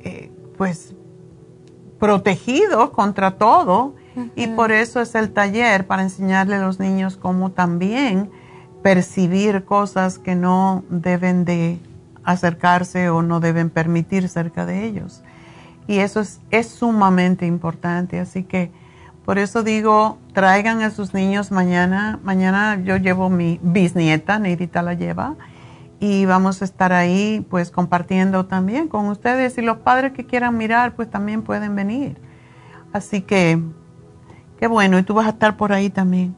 eh, 0.00 0.30
pues 0.56 0.94
protegidos 2.02 2.90
contra 2.90 3.30
todo 3.30 3.94
y 4.34 4.48
por 4.48 4.72
eso 4.72 5.00
es 5.00 5.14
el 5.14 5.30
taller 5.30 5.86
para 5.86 6.02
enseñarle 6.02 6.56
a 6.56 6.60
los 6.60 6.80
niños 6.80 7.16
cómo 7.16 7.52
también 7.52 8.28
percibir 8.82 9.64
cosas 9.64 10.18
que 10.18 10.34
no 10.34 10.82
deben 10.90 11.44
de 11.44 11.78
acercarse 12.24 13.08
o 13.08 13.22
no 13.22 13.38
deben 13.38 13.70
permitir 13.70 14.28
cerca 14.28 14.66
de 14.66 14.84
ellos. 14.84 15.22
Y 15.86 15.98
eso 15.98 16.18
es, 16.18 16.40
es 16.50 16.66
sumamente 16.66 17.46
importante, 17.46 18.18
así 18.18 18.42
que 18.42 18.72
por 19.24 19.38
eso 19.38 19.62
digo, 19.62 20.18
traigan 20.32 20.82
a 20.82 20.90
sus 20.90 21.14
niños 21.14 21.52
mañana. 21.52 22.18
Mañana 22.24 22.82
yo 22.82 22.96
llevo 22.96 23.30
mi 23.30 23.60
bisnieta, 23.62 24.40
Neidita 24.40 24.82
la 24.82 24.94
lleva 24.94 25.36
y 26.02 26.26
vamos 26.26 26.62
a 26.62 26.64
estar 26.64 26.92
ahí 26.92 27.46
pues 27.48 27.70
compartiendo 27.70 28.44
también 28.46 28.88
con 28.88 29.06
ustedes 29.06 29.56
y 29.56 29.62
los 29.62 29.76
padres 29.78 30.12
que 30.12 30.26
quieran 30.26 30.56
mirar 30.56 30.96
pues 30.96 31.08
también 31.08 31.42
pueden 31.42 31.76
venir. 31.76 32.16
Así 32.92 33.20
que 33.22 33.62
qué 34.58 34.66
bueno, 34.66 34.98
y 34.98 35.04
tú 35.04 35.14
vas 35.14 35.26
a 35.26 35.28
estar 35.28 35.56
por 35.56 35.72
ahí 35.72 35.90
también. 35.90 36.34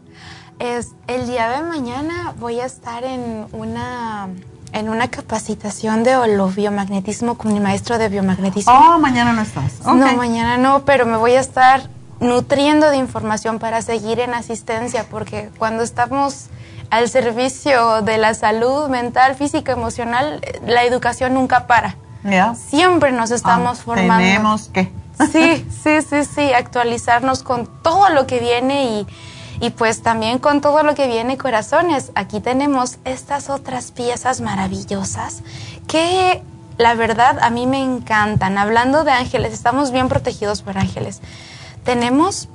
Es 0.58 0.90
el 1.06 1.26
día 1.26 1.48
de 1.48 1.62
mañana 1.62 2.34
voy 2.38 2.60
a 2.60 2.66
estar 2.66 3.04
en 3.04 3.46
una 3.52 4.28
en 4.74 4.90
una 4.90 5.08
capacitación 5.08 6.04
de 6.04 6.14
holobiomagnetismo 6.14 7.38
con 7.38 7.54
mi 7.54 7.60
maestro 7.60 7.96
de 7.96 8.10
biomagnetismo. 8.10 8.70
Oh, 8.70 8.98
mañana 8.98 9.32
no 9.32 9.40
estás. 9.40 9.80
No, 9.86 9.94
mañana 9.94 10.58
no, 10.58 10.84
pero 10.84 11.06
me 11.06 11.16
voy 11.16 11.32
a 11.32 11.40
estar 11.40 11.88
nutriendo 12.20 12.90
de 12.90 12.98
información 12.98 13.58
para 13.58 13.80
seguir 13.80 14.20
en 14.20 14.34
asistencia 14.34 15.06
porque 15.10 15.48
cuando 15.56 15.82
estamos 15.82 16.50
al 16.90 17.08
servicio 17.08 18.02
de 18.02 18.18
la 18.18 18.34
salud 18.34 18.88
mental, 18.88 19.34
física, 19.34 19.72
emocional, 19.72 20.40
la 20.66 20.84
educación 20.84 21.34
nunca 21.34 21.66
para. 21.66 21.96
Siempre 22.54 23.12
nos 23.12 23.30
estamos 23.30 23.80
ah, 23.80 23.82
formando. 23.84 24.24
Tenemos 24.24 24.68
que. 24.68 24.90
sí, 25.32 25.66
sí, 25.82 26.02
sí, 26.02 26.24
sí, 26.24 26.52
actualizarnos 26.52 27.42
con 27.42 27.66
todo 27.82 28.08
lo 28.08 28.26
que 28.26 28.40
viene 28.40 28.84
y, 28.86 29.06
y 29.60 29.70
pues 29.70 30.02
también 30.02 30.38
con 30.38 30.60
todo 30.60 30.82
lo 30.82 30.94
que 30.94 31.06
viene 31.06 31.36
corazones. 31.36 32.10
Aquí 32.14 32.40
tenemos 32.40 32.98
estas 33.04 33.50
otras 33.50 33.92
piezas 33.92 34.40
maravillosas 34.40 35.42
que 35.86 36.42
la 36.78 36.94
verdad 36.94 37.38
a 37.40 37.50
mí 37.50 37.66
me 37.66 37.82
encantan. 37.82 38.58
Hablando 38.58 39.04
de 39.04 39.12
ángeles, 39.12 39.52
estamos 39.52 39.90
bien 39.92 40.08
protegidos 40.08 40.62
por 40.62 40.78
ángeles. 40.78 41.20
Tenemos 41.84 42.48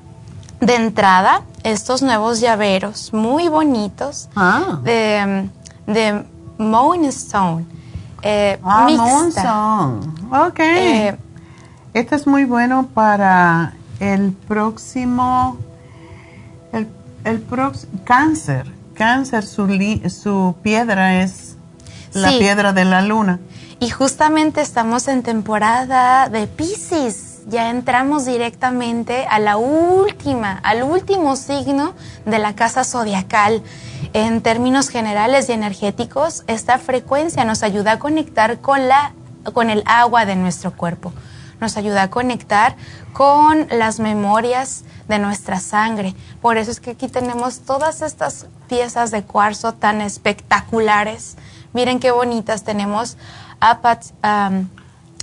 de 0.60 0.76
entrada 0.76 1.44
estos 1.64 2.02
nuevos 2.02 2.40
llaveros 2.40 3.14
muy 3.14 3.48
bonitos 3.48 4.30
ah. 4.36 4.80
de, 4.84 5.50
de 5.88 6.26
Stone. 7.08 7.66
Eh, 8.22 8.60
ah, 8.64 8.88
Stone. 9.30 10.48
Ok. 10.48 10.60
Eh, 10.60 11.18
este 11.94 12.16
es 12.16 12.28
muy 12.28 12.46
bueno 12.46 12.88
para 12.94 13.74
el 14.00 14.34
próximo, 14.34 15.58
el, 16.72 16.88
el 17.24 17.40
cáncer. 18.04 18.72
Cáncer, 18.94 19.46
su, 19.46 19.68
su 20.10 20.56
piedra 20.62 21.22
es 21.22 21.56
la 22.14 22.30
piedra 22.32 22.74
de 22.74 22.84
la 22.84 23.02
luna. 23.02 23.40
Y 23.80 23.90
justamente 23.90 24.60
estamos 24.60 25.08
en 25.08 25.24
temporada 25.24 26.28
de 26.28 26.48
Pisces 26.48 27.29
ya 27.50 27.70
entramos 27.70 28.26
directamente 28.26 29.26
a 29.30 29.40
la 29.40 29.58
última, 29.58 30.60
al 30.64 30.84
último 30.84 31.36
signo 31.36 31.94
de 32.26 32.40
la 32.40 32.56
casa 32.56 32.84
zodiacal. 32.84 33.64
En 34.14 34.42
términos 34.42 34.90
generales 34.90 35.50
y 35.50 35.54
energéticos, 35.54 36.44
esta 36.48 36.78
frecuencia 36.78 37.44
nos 37.46 37.64
ayuda 37.64 37.94
a 37.94 38.00
conectar 38.00 38.60
con, 38.60 38.88
la, 38.88 39.14
con 39.54 39.70
el 39.70 39.84
agua 39.86 40.26
de 40.26 40.36
nuestro 40.36 40.76
cuerpo. 40.76 41.12
Nos 41.60 41.76
ayuda 41.76 42.04
a 42.04 42.10
conectar 42.10 42.76
con 43.12 43.68
las 43.70 44.00
memorias 44.00 44.84
de 45.08 45.20
nuestra 45.20 45.60
sangre. 45.60 46.16
Por 46.42 46.58
eso 46.58 46.72
es 46.72 46.80
que 46.80 46.92
aquí 46.92 47.08
tenemos 47.08 47.62
todas 47.62 48.02
estas 48.02 48.46
piezas 48.68 49.12
de 49.12 49.24
cuarzo 49.24 49.74
tan 49.74 50.02
espectaculares. 50.02 51.36
Miren 51.74 52.00
qué 52.00 52.12
bonitas 52.12 52.64
tenemos. 52.64 53.18
Apat, 53.60 54.06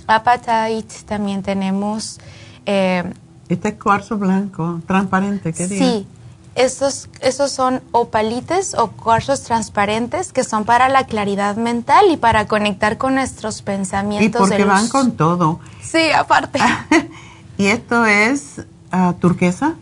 apatite, 0.07 1.03
también 1.05 1.43
tenemos... 1.43 2.19
Eh, 2.65 3.03
este 3.49 3.69
es 3.69 3.75
cuarzo 3.75 4.17
blanco, 4.17 4.81
transparente, 4.85 5.53
¿qué 5.53 5.67
Sí, 5.67 6.07
estos, 6.55 7.07
estos 7.21 7.51
son 7.51 7.81
opalites 7.91 8.73
o 8.73 8.87
cuarzos 8.87 9.43
transparentes 9.43 10.33
que 10.33 10.43
son 10.43 10.65
para 10.65 10.89
la 10.89 11.05
claridad 11.05 11.55
mental 11.55 12.05
y 12.09 12.17
para 12.17 12.47
conectar 12.47 12.97
con 12.97 13.13
nuestros 13.13 13.61
pensamientos. 13.61 14.47
Y 14.47 14.49
porque 14.49 14.65
van 14.65 14.89
con 14.89 15.11
todo. 15.11 15.59
Sí, 15.81 16.11
aparte. 16.11 16.59
¿Y 17.57 17.67
esto 17.67 18.05
es 18.05 18.65
ah, 18.91 19.13
turquesa? 19.19 19.75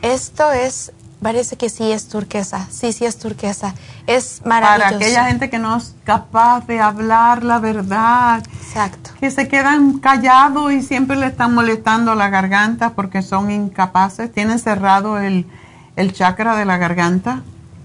Esto 0.00 0.50
es 0.52 0.92
Parece 1.24 1.56
que 1.56 1.70
sí 1.70 1.90
es 1.90 2.08
turquesa, 2.08 2.68
sí, 2.70 2.92
sí 2.92 3.06
es 3.06 3.16
turquesa. 3.16 3.74
Es 4.06 4.42
maravilloso. 4.44 4.90
Para 4.90 4.96
aquella 4.96 5.24
gente 5.24 5.48
que 5.48 5.58
no 5.58 5.74
es 5.74 5.94
capaz 6.04 6.66
de 6.66 6.80
hablar 6.80 7.42
la 7.42 7.60
verdad. 7.60 8.42
Exacto. 8.60 9.08
Que 9.18 9.30
se 9.30 9.48
quedan 9.48 10.00
callados 10.00 10.70
y 10.70 10.82
siempre 10.82 11.16
le 11.16 11.28
están 11.28 11.54
molestando 11.54 12.14
la 12.14 12.28
garganta 12.28 12.90
porque 12.90 13.22
son 13.22 13.50
incapaces, 13.50 14.30
tienen 14.30 14.58
cerrado 14.58 15.18
el, 15.18 15.46
el 15.96 16.12
chakra 16.12 16.56
de 16.56 16.66
la 16.66 16.76
garganta. 16.76 17.40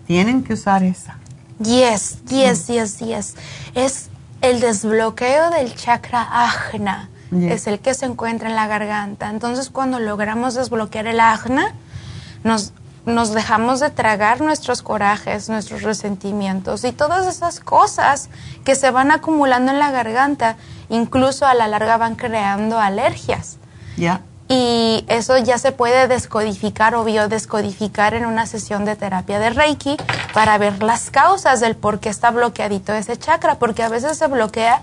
Tienen 0.06 0.44
que 0.44 0.56
usar 0.56 0.84
esa. 0.84 1.16
Yes, 1.60 2.18
yes, 2.26 2.68
yes, 2.68 3.00
yes. 3.00 3.36
Es 3.74 4.10
el 4.42 4.60
desbloqueo 4.60 5.50
del 5.50 5.74
chakra 5.76 6.28
ajna. 6.30 7.08
Es 7.32 7.68
el 7.68 7.80
que 7.80 7.94
se 7.94 8.06
encuentra 8.06 8.50
en 8.50 8.56
la 8.56 8.68
garganta. 8.68 9.30
Entonces, 9.30 9.70
cuando 9.70 9.98
logramos 9.98 10.56
desbloquear 10.56 11.08
el 11.08 11.22
ajna, 11.22 11.74
nos 12.44 12.74
nos 13.10 13.34
dejamos 13.34 13.80
de 13.80 13.90
tragar 13.90 14.42
nuestros 14.42 14.82
corajes, 14.82 15.50
nuestros 15.50 15.82
resentimientos 15.82 16.84
y 16.84 16.92
todas 16.92 17.28
esas 17.28 17.60
cosas 17.60 18.30
que 18.64 18.76
se 18.76 18.92
van 18.92 19.12
acumulando 19.12 19.72
en 19.72 19.80
la 19.80 19.92
garganta, 19.92 20.56
incluso 20.90 21.46
a 21.46 21.54
la 21.54 21.68
larga 21.68 21.98
van 21.98 22.16
creando 22.16 22.80
alergias. 22.80 23.58
Ya. 23.98 24.22
Y 24.48 25.06
eso 25.10 25.38
ya 25.38 25.60
se 25.60 25.72
puede 25.72 26.08
descodificar 26.08 26.96
o 26.96 27.04
biodescodificar 27.04 28.16
en 28.16 28.26
una 28.26 28.48
sesión 28.48 28.84
de 28.84 28.96
terapia 28.96 29.38
de 29.38 29.52
Reiki 29.52 29.96
para 30.34 30.58
ver 30.58 30.82
las 30.82 31.12
causas 31.12 31.60
del 31.60 31.76
por 31.76 32.00
qué 32.00 32.10
está 32.10 32.32
bloqueadito 32.32 32.94
ese 32.94 33.16
chakra, 33.16 33.60
porque 33.60 33.84
a 33.84 33.90
veces 33.90 34.18
se 34.18 34.26
bloquea 34.26 34.82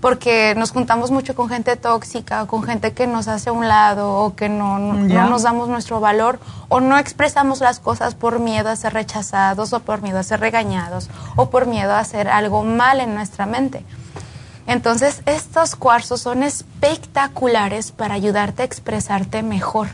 porque 0.00 0.54
nos 0.56 0.70
juntamos 0.70 1.10
mucho 1.10 1.34
con 1.34 1.48
gente 1.48 1.76
tóxica, 1.76 2.46
con 2.46 2.62
gente 2.62 2.92
que 2.92 3.06
nos 3.06 3.28
hace 3.28 3.50
a 3.50 3.52
un 3.52 3.68
lado 3.68 4.12
o 4.12 4.34
que 4.34 4.48
no, 4.48 4.78
no, 4.78 4.94
no, 4.94 5.28
nos 5.28 5.42
damos 5.42 5.68
nuestro 5.68 6.00
valor 6.00 6.38
o 6.68 6.80
no 6.80 6.98
expresamos 6.98 7.60
las 7.60 7.80
cosas 7.80 8.14
por 8.14 8.38
miedo 8.38 8.68
a 8.68 8.76
ser 8.76 8.92
rechazados 8.92 9.72
o 9.72 9.80
por 9.80 10.02
miedo 10.02 10.18
a 10.18 10.22
ser 10.22 10.40
regañados 10.40 11.08
o 11.36 11.50
por 11.50 11.66
miedo 11.66 11.92
a 11.92 12.00
hacer 12.00 12.28
algo 12.28 12.62
mal 12.62 13.00
en 13.00 13.14
nuestra 13.14 13.46
mente. 13.46 13.84
Entonces, 14.66 15.22
estos 15.26 15.76
cuarzos 15.76 16.20
son 16.20 16.42
espectaculares 16.42 17.92
para 17.92 18.14
ayudarte 18.14 18.62
a 18.62 18.64
expresarte 18.64 19.42
mejor. 19.42 19.88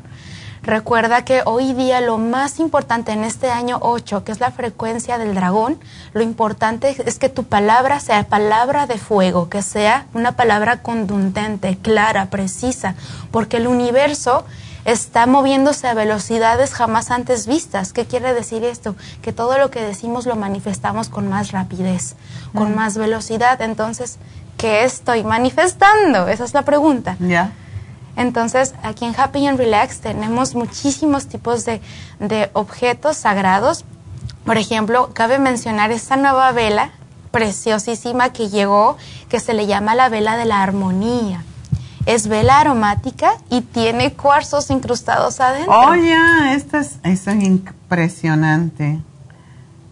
Recuerda 0.62 1.24
que 1.24 1.43
hoy 1.44 1.72
día 1.72 2.01
lo 2.01 2.18
más 2.18 2.60
importante 2.60 3.10
en 3.10 3.24
este 3.24 3.51
año 3.51 3.78
8, 3.80 4.22
que 4.22 4.30
es 4.30 4.39
la 4.39 4.52
frecuencia 4.52 5.18
del 5.18 5.34
dragón, 5.34 5.78
lo 6.12 6.22
importante 6.22 6.94
es 7.05 7.18
que 7.18 7.28
tu 7.28 7.43
palabra 7.44 7.98
sea 7.98 8.22
palabra 8.28 8.86
de 8.86 8.97
fuego, 8.98 9.48
que 9.48 9.60
sea 9.62 10.06
una 10.14 10.32
palabra 10.32 10.80
contundente, 10.82 11.76
clara, 11.82 12.26
precisa, 12.26 12.94
porque 13.32 13.56
el 13.56 13.66
universo 13.66 14.44
está 14.84 15.26
moviéndose 15.26 15.89
a 15.89 15.94
velocidades 15.94 16.74
jamás 16.74 17.10
antes 17.10 17.48
vistas. 17.48 17.93
¿Qué 17.93 18.05
quiere 18.06 18.32
decir 18.32 18.62
esto? 18.64 18.94
Que 19.20 19.32
todo 19.32 19.59
lo 19.59 19.70
que 19.70 19.82
decimos 19.82 20.26
lo 20.26 20.36
manifestamos 20.36 21.09
con 21.09 21.28
más 21.28 21.51
rapidez, 21.51 22.14
con 22.55 22.72
Mm. 22.72 22.76
más 22.76 22.97
velocidad. 22.97 23.60
Entonces, 23.62 24.18
¿qué 24.59 24.84
estoy 24.84 25.24
manifestando? 25.24 26.28
Esa 26.28 26.44
es 26.44 26.55
la 26.55 26.62
pregunta. 26.62 27.16
Ya. 27.18 27.51
Entonces, 28.16 28.74
aquí 28.82 29.05
en 29.05 29.18
Happy 29.18 29.47
and 29.47 29.59
Relax 29.59 30.01
tenemos 30.01 30.55
muchísimos 30.55 31.26
tipos 31.26 31.64
de, 31.64 31.80
de 32.20 32.51
objetos 32.52 33.16
sagrados. 33.16 33.84
Por 34.44 34.59
ejemplo, 34.59 35.10
cabe 35.14 35.39
mencionar 35.39 35.93
esta 35.93 36.16
nueva 36.16 36.52
vela 36.52 36.90
preciosísima 37.30 38.32
que 38.32 38.48
llegó, 38.48 38.97
que 39.28 39.40
se 39.40 39.55
le 39.55 39.66
llama 39.66 39.94
la 39.94 40.09
vela 40.09 40.36
de 40.36 40.44
la 40.44 40.62
armonía. 40.62 41.43
Es 42.05 42.26
vela 42.28 42.60
aromática 42.60 43.32
y 43.48 43.62
tiene 43.62 44.12
cuarzos 44.12 44.70
incrustados 44.70 45.40
adentro. 45.40 45.72
Oh, 45.72 45.94
ya, 45.94 46.55
esto 46.55 46.78
es, 46.78 46.98
esto 47.05 47.30
es 47.30 47.43
impresionante. 47.43 49.01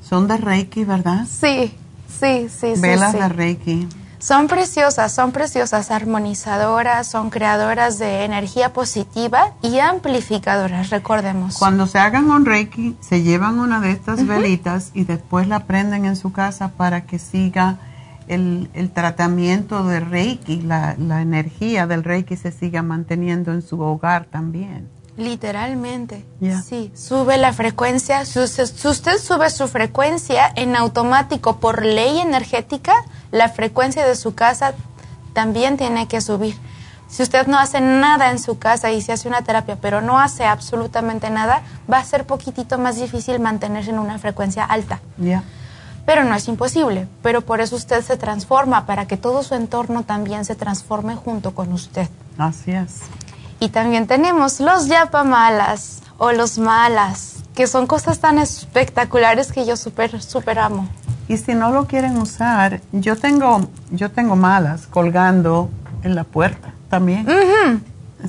Son 0.06 0.26
de 0.26 0.36
Reiki, 0.36 0.84
¿verdad? 0.84 1.24
Sí, 1.30 1.72
sí, 2.08 2.48
sí, 2.48 2.74
sí. 2.74 2.80
Velas 2.80 3.12
sí. 3.12 3.18
de 3.18 3.28
Reiki. 3.28 3.88
Son 4.20 4.48
preciosas, 4.48 5.14
son 5.14 5.32
preciosas, 5.32 5.90
armonizadoras, 5.90 7.06
son 7.06 7.30
creadoras 7.30 7.98
de 7.98 8.24
energía 8.24 8.74
positiva 8.74 9.54
y 9.62 9.78
amplificadoras, 9.78 10.90
recordemos. 10.90 11.56
Cuando 11.56 11.86
se 11.86 11.98
hagan 11.98 12.30
un 12.30 12.44
Reiki, 12.44 12.96
se 13.00 13.22
llevan 13.22 13.58
una 13.58 13.80
de 13.80 13.92
estas 13.92 14.26
velitas 14.26 14.90
y 14.92 15.04
después 15.04 15.48
la 15.48 15.60
prenden 15.60 16.04
en 16.04 16.16
su 16.16 16.32
casa 16.32 16.72
para 16.76 17.06
que 17.06 17.18
siga 17.18 17.78
el, 18.28 18.68
el 18.74 18.90
tratamiento 18.90 19.84
de 19.84 20.00
Reiki, 20.00 20.60
la, 20.60 20.96
la 20.98 21.22
energía 21.22 21.86
del 21.86 22.04
Reiki 22.04 22.36
se 22.36 22.52
siga 22.52 22.82
manteniendo 22.82 23.54
en 23.54 23.62
su 23.62 23.80
hogar 23.80 24.26
también. 24.26 24.99
Literalmente. 25.20 26.24
Sí, 26.66 26.90
sube 26.96 27.36
la 27.36 27.52
frecuencia. 27.52 28.24
Si 28.24 28.38
usted, 28.38 28.64
si 28.64 28.88
usted 28.88 29.18
sube 29.18 29.50
su 29.50 29.68
frecuencia 29.68 30.50
en 30.56 30.76
automático 30.76 31.56
por 31.56 31.84
ley 31.84 32.20
energética, 32.20 32.94
la 33.30 33.50
frecuencia 33.50 34.06
de 34.06 34.16
su 34.16 34.34
casa 34.34 34.72
también 35.34 35.76
tiene 35.76 36.08
que 36.08 36.22
subir. 36.22 36.56
Si 37.06 37.22
usted 37.22 37.48
no 37.48 37.58
hace 37.58 37.82
nada 37.82 38.30
en 38.30 38.38
su 38.38 38.58
casa 38.58 38.92
y 38.92 39.02
se 39.02 39.12
hace 39.12 39.28
una 39.28 39.42
terapia, 39.42 39.76
pero 39.78 40.00
no 40.00 40.18
hace 40.18 40.44
absolutamente 40.44 41.28
nada, 41.28 41.62
va 41.92 41.98
a 41.98 42.04
ser 42.04 42.24
poquitito 42.24 42.78
más 42.78 42.96
difícil 42.96 43.40
mantenerse 43.40 43.90
en 43.90 43.98
una 43.98 44.18
frecuencia 44.18 44.64
alta. 44.64 45.00
Pero 46.06 46.24
no 46.24 46.34
es 46.34 46.48
imposible. 46.48 47.08
Pero 47.22 47.42
por 47.42 47.60
eso 47.60 47.76
usted 47.76 48.02
se 48.02 48.16
transforma, 48.16 48.86
para 48.86 49.06
que 49.06 49.18
todo 49.18 49.42
su 49.42 49.54
entorno 49.54 50.04
también 50.04 50.46
se 50.46 50.54
transforme 50.54 51.14
junto 51.14 51.54
con 51.54 51.72
usted. 51.74 52.08
Así 52.38 52.70
es. 52.70 53.00
Y 53.60 53.68
también 53.68 54.06
tenemos 54.06 54.58
los 54.58 54.88
yapamalas 54.88 56.00
o 56.16 56.32
los 56.32 56.58
malas, 56.58 57.36
que 57.54 57.66
son 57.66 57.86
cosas 57.86 58.18
tan 58.18 58.38
espectaculares 58.38 59.52
que 59.52 59.66
yo 59.66 59.76
súper, 59.76 60.22
súper 60.22 60.58
amo. 60.58 60.88
Y 61.28 61.36
si 61.36 61.54
no 61.54 61.70
lo 61.70 61.86
quieren 61.86 62.16
usar, 62.16 62.80
yo 62.90 63.16
tengo, 63.16 63.68
yo 63.90 64.10
tengo 64.10 64.34
malas 64.34 64.86
colgando 64.86 65.70
en 66.02 66.14
la 66.14 66.24
puerta 66.24 66.72
también. 66.88 67.26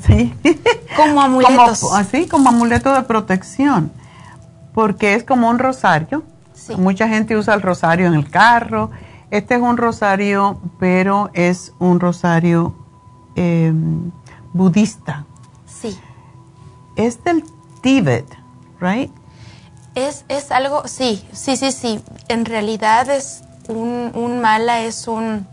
Sí. 0.05 0.33
Como 0.97 1.21
amuletos. 1.21 1.79
Como, 1.79 1.95
así, 1.95 2.27
como 2.27 2.49
amuleto 2.49 2.93
de 2.93 3.03
protección. 3.03 3.91
Porque 4.73 5.15
es 5.15 5.23
como 5.23 5.49
un 5.49 5.59
rosario. 5.59 6.23
Mucha 6.77 7.07
gente 7.09 7.35
usa 7.35 7.53
el 7.53 7.61
rosario 7.61 8.07
en 8.07 8.13
el 8.13 8.29
carro. 8.29 8.91
Este 9.31 9.55
es 9.55 9.61
un 9.61 9.75
rosario, 9.77 10.61
pero 10.79 11.29
es 11.33 11.73
un 11.79 11.99
rosario 11.99 12.73
eh, 13.35 13.73
budista. 14.53 15.25
Sí. 15.65 15.99
Es 16.95 17.23
del 17.23 17.43
Tíbet, 17.81 18.25
¿right? 18.79 19.11
Es, 19.95 20.25
es 20.29 20.51
algo, 20.51 20.87
sí, 20.87 21.27
sí, 21.33 21.57
sí, 21.57 21.71
sí. 21.71 22.03
En 22.27 22.45
realidad 22.45 23.09
es 23.09 23.43
un, 23.67 24.11
un 24.13 24.41
mala, 24.41 24.81
es 24.81 25.07
un... 25.07 25.47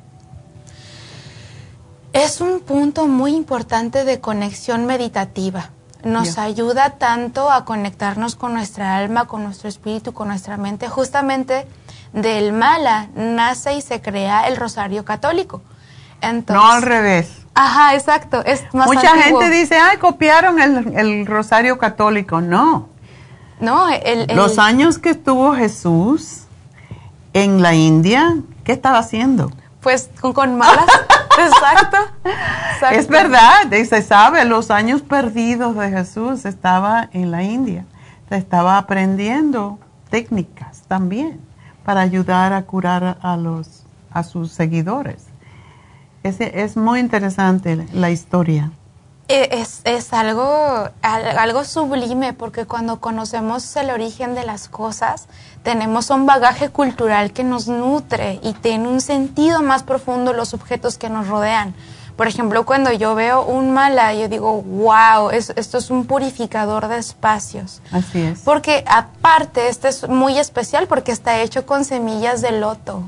Es 2.13 2.41
un 2.41 2.61
punto 2.61 3.07
muy 3.07 3.35
importante 3.35 4.05
de 4.05 4.21
conexión 4.21 4.87
meditativa. 4.87 5.71
Nos 6.05 6.39
ayuda 6.39 6.97
tanto 6.97 7.51
a 7.51 7.65
conectarnos 7.65 8.35
con 8.35 8.55
nuestra 8.55 8.97
alma, 8.97 9.27
con 9.27 9.43
nuestro 9.45 9.69
espíritu, 9.69 10.15
con 10.15 10.29
nuestra 10.29 10.57
mente. 10.57 10.89
Justamente 10.89 11.67
del 12.13 12.53
mala 12.53 13.09
nace 13.15 13.75
y 13.75 13.83
se 13.83 14.01
crea 14.01 14.49
el 14.49 14.57
rosario 14.57 15.05
católico. 15.05 15.61
Entonces, 16.21 16.57
no 16.57 16.71
al 16.71 16.83
revés. 16.83 17.31
Ajá, 17.61 17.95
exacto. 17.95 18.45
Es 18.45 18.63
más 18.73 18.87
Mucha 18.87 19.11
antiguo. 19.13 19.41
gente 19.41 19.57
dice, 19.57 19.77
ay, 19.77 19.97
copiaron 19.99 20.61
el, 20.61 20.97
el 20.97 21.27
rosario 21.27 21.77
católico. 21.79 22.41
No. 22.41 22.89
No, 23.61 23.89
el, 23.89 24.31
el- 24.31 24.37
Los 24.37 24.59
años 24.59 24.99
que 24.99 25.11
estuvo 25.11 25.55
Jesús 25.55 26.43
en 27.33 27.61
la 27.61 27.75
India, 27.75 28.37
¿qué 28.65 28.73
estaba 28.73 28.99
haciendo? 28.99 29.51
Pues 29.81 30.09
con, 30.21 30.33
con 30.33 30.57
malas. 30.57 30.87
exacto. 31.39 31.97
Es 32.93 33.09
verdad, 33.09 33.71
y 33.73 33.85
se 33.85 34.03
sabe, 34.03 34.45
los 34.45 34.71
años 34.71 35.03
perdidos 35.03 35.77
de 35.77 35.91
Jesús 35.91 36.45
estaba 36.45 37.09
en 37.13 37.31
la 37.33 37.43
India. 37.43 37.85
Estaba 38.31 38.79
aprendiendo 38.79 39.79
técnicas 40.11 40.83
también 40.87 41.41
para 41.85 42.03
ayudar 42.03 42.53
a 42.53 42.63
curar 42.63 43.19
a, 43.23 43.37
los, 43.37 43.83
a 44.13 44.23
sus 44.23 44.53
seguidores. 44.53 45.25
Ese, 46.23 46.63
es 46.63 46.77
muy 46.77 47.01
interesante 47.01 47.87
la 47.93 48.11
historia. 48.11 48.71
Eh, 49.29 49.49
Es, 49.53 49.83
es 49.85 50.13
algo, 50.15 50.89
al- 51.03 51.39
algo 51.39 51.65
sublime 51.65 52.33
porque 52.33 52.65
cuando 52.65 52.99
conocemos 52.99 53.77
el 53.77 53.91
origen 53.91 54.35
de 54.35 54.45
las 54.45 54.69
cosas, 54.69 55.29
tenemos 55.63 56.09
un 56.11 56.25
bagaje 56.25 56.71
cultural 56.71 57.33
que 57.33 57.45
nos 57.45 57.69
nutre 57.69 58.41
y 58.43 58.55
tiene 58.55 58.89
un 58.89 59.01
sentido 59.03 59.63
más 59.63 59.83
profundo 59.83 60.33
los 60.33 60.55
objetos 60.55 60.97
que 60.97 61.11
nos 61.11 61.29
rodean. 61.29 61.75
Por 62.17 62.27
ejemplo, 62.27 62.65
cuando 62.67 62.91
yo 62.91 63.15
veo 63.15 63.45
un 63.45 63.71
mala, 63.71 64.13
yo 64.15 64.29
digo, 64.29 64.61
wow, 64.63 65.31
es- 65.31 65.53
esto 65.57 65.79
es 65.79 65.91
un 65.91 66.05
purificador 66.07 66.89
de 66.89 66.97
espacios. 66.99 67.81
Así 67.93 68.21
es. 68.23 68.41
Porque 68.41 68.83
aparte, 68.89 69.69
este 69.69 69.89
es 69.89 70.09
muy 70.09 70.39
especial 70.39 70.89
porque 70.89 71.13
está 71.13 71.39
hecho 71.43 71.65
con 71.67 71.85
semillas 71.85 72.41
de 72.41 72.53
loto. 72.53 73.03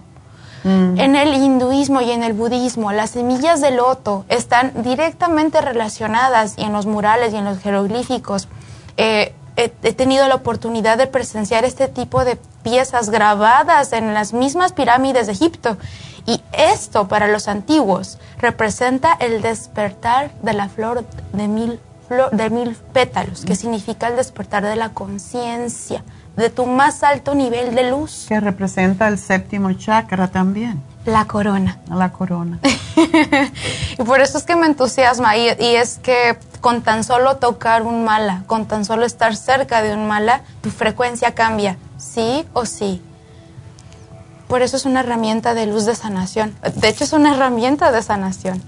Mm. 0.65 0.99
En 1.01 1.17
el 1.17 1.35
hinduismo 1.35 2.01
y 2.03 2.11
en 2.11 2.23
el 2.23 2.33
budismo, 2.35 2.93
las 2.93 3.11
semillas 3.11 3.61
de 3.61 3.71
loto 3.71 4.25
están 4.29 4.73
directamente 4.83 5.61
relacionadas 5.61 6.55
y 6.59 6.63
en 6.65 6.73
los 6.73 6.87
murales 6.87 7.33
y 7.33 7.37
en 7.37 7.45
los 7.45 7.59
jeroglíficos. 7.59 8.49
eh, 8.97 9.35
he, 9.57 9.73
he 9.83 9.93
tenido 9.93 10.27
la 10.29 10.37
oportunidad 10.37 10.97
de 10.97 11.07
presenciar 11.07 11.65
este 11.65 11.89
tipo 11.89 12.25
de 12.25 12.37
piezas 12.63 13.11
grabadas 13.11 13.93
en 13.93 14.15
las 14.15 14.33
mismas 14.33 14.73
pirámides 14.73 15.27
de 15.27 15.33
Egipto. 15.33 15.77
Y 16.27 16.41
esto 16.53 17.09
para 17.09 17.27
los 17.27 17.49
antiguos 17.49 18.19
representa 18.39 19.15
el 19.19 19.43
despertar 19.43 20.31
de 20.43 20.53
la 20.53 20.69
flor 20.69 21.05
de 21.33 21.49
mil, 21.49 21.81
flor- 22.09 22.31
de 22.31 22.51
mil 22.51 22.77
pétalos, 22.93 23.45
que 23.45 23.57
significa 23.57 24.07
el 24.09 24.17
despertar 24.17 24.63
de 24.63 24.77
la 24.77 24.91
conciencia, 24.91 26.05
de 26.41 26.51
tu 26.51 26.67
más 26.67 27.03
alto 27.03 27.35
nivel 27.35 27.75
de 27.75 27.91
luz. 27.91 28.27
Que 28.29 28.41
representa 28.41 29.07
el 29.09 29.19
séptimo 29.19 29.73
chakra 29.73 30.29
también. 30.29 30.83
La 31.05 31.27
corona. 31.27 31.79
La 31.89 32.11
corona. 32.13 32.59
y 33.99 34.03
por 34.03 34.21
eso 34.21 34.39
es 34.39 34.45
que 34.45 34.57
me 34.57 34.67
entusiasma 34.67 35.37
y, 35.37 35.47
y 35.59 35.77
es 35.77 35.99
que 35.99 36.37
con 36.61 36.83
tan 36.83 37.05
solo 37.05 37.37
tocar 37.37 37.83
un 37.83 38.05
mala, 38.05 38.43
con 38.47 38.67
tan 38.67 38.85
solo 38.85 39.07
estar 39.07 39.37
cerca 39.37 39.83
de 39.83 39.95
un 39.95 40.09
mala, 40.09 40.43
tu 40.63 40.71
frecuencia 40.71 41.35
cambia, 41.35 41.77
sí 41.97 42.45
o 42.53 42.67
sí. 42.67 43.03
Por 44.49 44.63
eso 44.63 44.77
es 44.77 44.85
una 44.85 45.01
herramienta 45.01 45.55
de 45.55 45.67
luz 45.67 45.87
de 45.87 45.95
sanación. 45.95 46.55
De 46.75 46.89
hecho, 46.89 47.05
es 47.05 47.13
una 47.13 47.35
herramienta 47.35 47.93
de 47.93 48.03
sanación. 48.03 48.61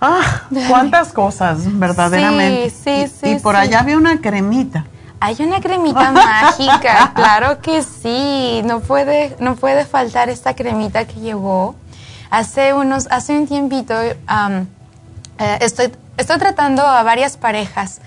Ah, 0.00 0.42
cuántas 0.68 1.12
cosas, 1.12 1.58
verdaderamente. 1.78 2.70
Sí, 2.70 3.06
sí, 3.08 3.12
sí. 3.20 3.30
Y, 3.32 3.38
por 3.40 3.56
allá 3.56 3.80
había 3.80 3.96
una 3.96 4.20
cremita. 4.20 4.84
Hay 5.20 5.36
una 5.40 5.60
cremita 5.60 6.10
mágica, 6.12 7.12
claro 7.14 7.60
que 7.60 7.82
sí. 7.82 8.62
No 8.64 8.80
puede, 8.80 9.36
no 9.40 9.56
puede 9.56 9.84
faltar 9.84 10.28
esta 10.28 10.54
cremita 10.54 11.06
que 11.06 11.20
llegó. 11.20 11.74
Hace 12.30 12.74
unos, 12.74 13.06
hace 13.10 13.38
un 13.38 13.46
tiempito, 13.46 13.94
eh, 14.02 14.16
estoy, 15.60 15.92
estoy 16.16 16.38
tratando 16.38 16.82
a 16.82 17.02
varias 17.02 17.36
parejas 17.36 18.00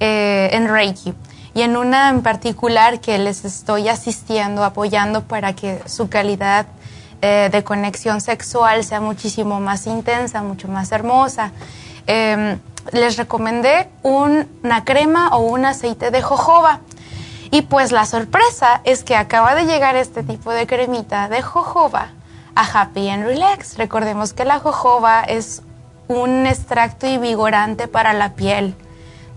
eh, 0.00 0.50
en 0.52 0.68
Reiki 0.68 1.12
y 1.54 1.62
en 1.62 1.76
una 1.76 2.10
en 2.10 2.22
particular 2.22 3.00
que 3.00 3.18
les 3.18 3.44
estoy 3.44 3.88
asistiendo, 3.88 4.64
apoyando 4.64 5.22
para 5.22 5.54
que 5.54 5.80
su 5.86 6.08
calidad 6.08 6.66
eh, 7.22 7.48
de 7.50 7.64
conexión 7.64 8.20
sexual 8.20 8.84
sea 8.84 9.00
muchísimo 9.00 9.60
más 9.60 9.86
intensa, 9.86 10.42
mucho 10.42 10.68
más 10.68 10.92
hermosa. 10.92 11.52
Em, 12.06 12.58
les 12.92 13.16
recomendé 13.16 13.88
una 14.02 14.84
crema 14.84 15.28
o 15.36 15.40
un 15.40 15.64
aceite 15.64 16.10
de 16.10 16.22
jojoba. 16.22 16.80
Y 17.50 17.62
pues 17.62 17.92
la 17.92 18.06
sorpresa 18.06 18.80
es 18.84 19.04
que 19.04 19.16
acaba 19.16 19.54
de 19.54 19.66
llegar 19.66 19.96
este 19.96 20.22
tipo 20.22 20.52
de 20.52 20.66
cremita 20.66 21.28
de 21.28 21.42
jojoba 21.42 22.08
a 22.54 22.62
Happy 22.62 23.08
and 23.08 23.24
Relax. 23.24 23.76
Recordemos 23.78 24.32
que 24.32 24.44
la 24.44 24.58
jojoba 24.58 25.22
es 25.22 25.62
un 26.08 26.46
extracto 26.46 27.06
y 27.06 27.18
vigorante 27.18 27.88
para 27.88 28.12
la 28.12 28.34
piel 28.34 28.76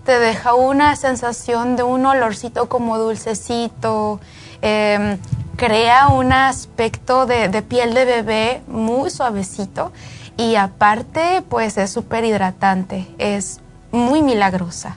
te 0.08 0.18
deja 0.18 0.54
una 0.54 0.96
sensación 0.96 1.76
de 1.76 1.82
un 1.82 2.06
olorcito 2.06 2.70
como 2.70 2.96
dulcecito, 2.96 4.20
em, 4.62 5.18
crea 5.56 6.08
un 6.08 6.32
aspecto 6.32 7.26
de, 7.26 7.60
piel 7.60 7.92
de 7.92 8.06
bebé 8.06 8.62
muy 8.68 9.10
suavecito 9.10 9.92
y 10.38 10.54
aparte 10.54 11.44
pues 11.50 11.76
es 11.76 11.90
súper 11.90 12.24
hidratante, 12.24 13.06
es 13.18 13.60
muy 13.92 14.22
milagrosa. 14.22 14.96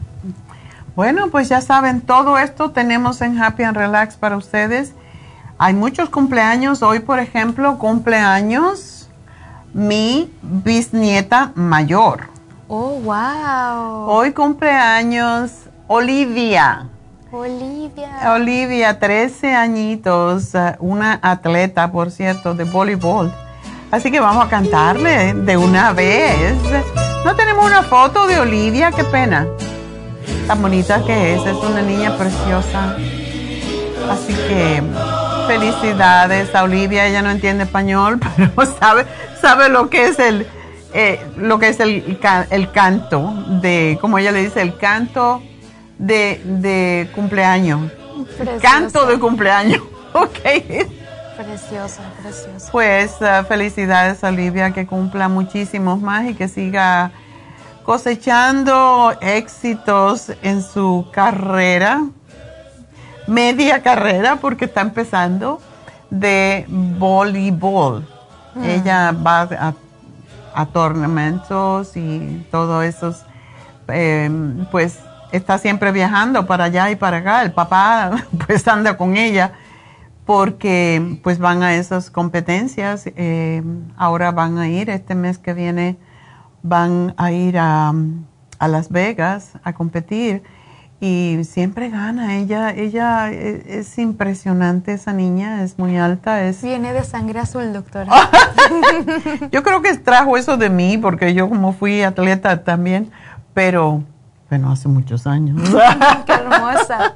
Bueno, 0.95 1.29
pues 1.29 1.49
ya 1.49 1.61
saben, 1.61 2.01
todo 2.01 2.37
esto 2.37 2.71
tenemos 2.71 3.21
en 3.21 3.41
Happy 3.41 3.63
and 3.63 3.75
Relax 3.75 4.15
para 4.15 4.37
ustedes. 4.37 4.93
Hay 5.57 5.73
muchos 5.73 6.09
cumpleaños. 6.09 6.81
Hoy, 6.83 6.99
por 6.99 7.19
ejemplo, 7.19 7.77
cumpleaños 7.77 9.09
mi 9.73 10.31
bisnieta 10.41 11.53
mayor. 11.55 12.29
Oh, 12.67 12.99
wow. 12.99 14.09
Hoy 14.09 14.33
cumpleaños 14.33 15.51
Olivia. 15.87 16.87
Olivia. 17.31 18.33
Olivia, 18.33 18.99
13 18.99 19.55
añitos, 19.55 20.53
eh, 20.53 20.75
una 20.79 21.19
atleta, 21.21 21.91
por 21.91 22.11
cierto, 22.11 22.53
de 22.53 22.65
voleibol. 22.65 23.33
Así 23.91 24.09
que 24.09 24.21
vamos 24.21 24.45
a 24.45 24.49
cantarle 24.49 25.33
de 25.33 25.57
una 25.57 25.91
vez. 25.91 26.55
No 27.25 27.35
tenemos 27.35 27.65
una 27.65 27.83
foto 27.83 28.25
de 28.25 28.39
Olivia, 28.39 28.91
qué 28.91 29.03
pena. 29.03 29.45
Tan 30.47 30.61
bonita 30.61 31.03
que 31.05 31.35
es, 31.35 31.45
es 31.45 31.57
una 31.57 31.81
niña 31.81 32.17
preciosa. 32.17 32.95
Así 34.09 34.33
que 34.33 34.81
felicidades 35.47 36.55
a 36.55 36.63
Olivia, 36.63 37.05
ella 37.05 37.21
no 37.21 37.29
entiende 37.29 37.65
español, 37.65 38.19
pero 38.35 38.65
sabe, 38.79 39.05
sabe 39.41 39.67
lo 39.67 39.89
que 39.89 40.07
es 40.07 40.19
el 40.19 40.47
eh, 40.93 41.19
lo 41.37 41.57
que 41.59 41.69
es 41.69 41.79
el, 41.79 42.19
el, 42.49 42.71
canto 42.71 43.33
de, 43.61 43.97
como 44.01 44.17
ella 44.17 44.33
le 44.33 44.43
dice, 44.43 44.61
el 44.61 44.75
canto 44.75 45.41
de, 45.97 46.41
de 46.43 47.09
cumpleaños. 47.15 47.91
Canto 48.61 49.05
de 49.05 49.17
cumpleaños, 49.17 49.81
ok. 50.13 51.00
Precioso, 51.43 52.01
precioso. 52.21 52.69
Pues 52.71 53.15
uh, 53.21 53.45
felicidades 53.45 54.23
Olivia, 54.23 54.71
que 54.71 54.85
cumpla 54.85 55.27
muchísimos 55.27 56.01
más 56.01 56.25
y 56.25 56.33
que 56.33 56.47
siga 56.47 57.11
cosechando 57.83 59.13
éxitos 59.21 60.31
en 60.41 60.61
su 60.61 61.07
carrera, 61.11 62.03
media 63.27 63.81
carrera, 63.81 64.35
porque 64.37 64.65
está 64.65 64.81
empezando 64.81 65.61
de 66.09 66.65
voleibol. 66.67 68.07
Mm. 68.55 68.63
Ella 68.63 69.11
va 69.11 69.41
a 69.41 69.73
a 70.53 70.65
tornamentos 70.65 71.95
y 71.95 72.45
todo 72.51 72.81
eso, 72.81 73.15
em, 73.87 74.65
pues 74.65 74.99
está 75.31 75.57
siempre 75.57 75.91
viajando 75.91 76.45
para 76.45 76.65
allá 76.65 76.89
y 76.91 76.95
para 76.95 77.17
acá. 77.17 77.41
El 77.43 77.51
papá 77.51 78.11
pues 78.47 78.67
anda 78.67 78.97
con 78.97 79.17
ella 79.17 79.53
porque 80.25 81.19
pues 81.23 81.39
van 81.39 81.63
a 81.63 81.75
esas 81.75 82.09
competencias. 82.09 83.05
Em, 83.15 83.85
ahora 83.97 84.31
van 84.31 84.57
a 84.57 84.69
ir, 84.69 84.89
este 84.89 85.15
mes 85.15 85.37
que 85.37 85.53
viene 85.53 85.97
van 86.63 87.13
a 87.17 87.31
ir 87.31 87.57
a, 87.57 87.93
a 88.59 88.67
Las 88.67 88.89
Vegas 88.89 89.53
a 89.63 89.73
competir 89.73 90.43
y 91.01 91.39
siempre 91.43 91.89
gana. 91.89 92.37
Ella, 92.37 92.69
ella 92.69 93.31
e, 93.31 93.79
es, 93.79 93.97
impresionante, 93.97 94.93
esa 94.93 95.11
niña, 95.11 95.63
es 95.63 95.79
muy 95.79 95.97
alta. 95.97 96.43
Es... 96.43 96.61
Viene 96.61 96.93
de 96.93 97.03
sangre 97.03 97.39
azul, 97.39 97.73
doctora. 97.73 98.11
yo 99.51 99.63
creo 99.63 99.81
que 99.81 99.97
trajo 99.97 100.37
eso 100.37 100.57
de 100.57 100.69
mí, 100.69 100.99
porque 100.99 101.33
yo 101.33 101.49
como 101.49 101.73
fui 101.73 102.03
atleta 102.03 102.63
también, 102.63 103.11
pero 103.55 104.03
bueno, 104.51 104.69
hace 104.69 104.89
muchos 104.89 105.27
años. 105.27 105.61
Qué 106.25 106.33
hermosa. 106.33 107.13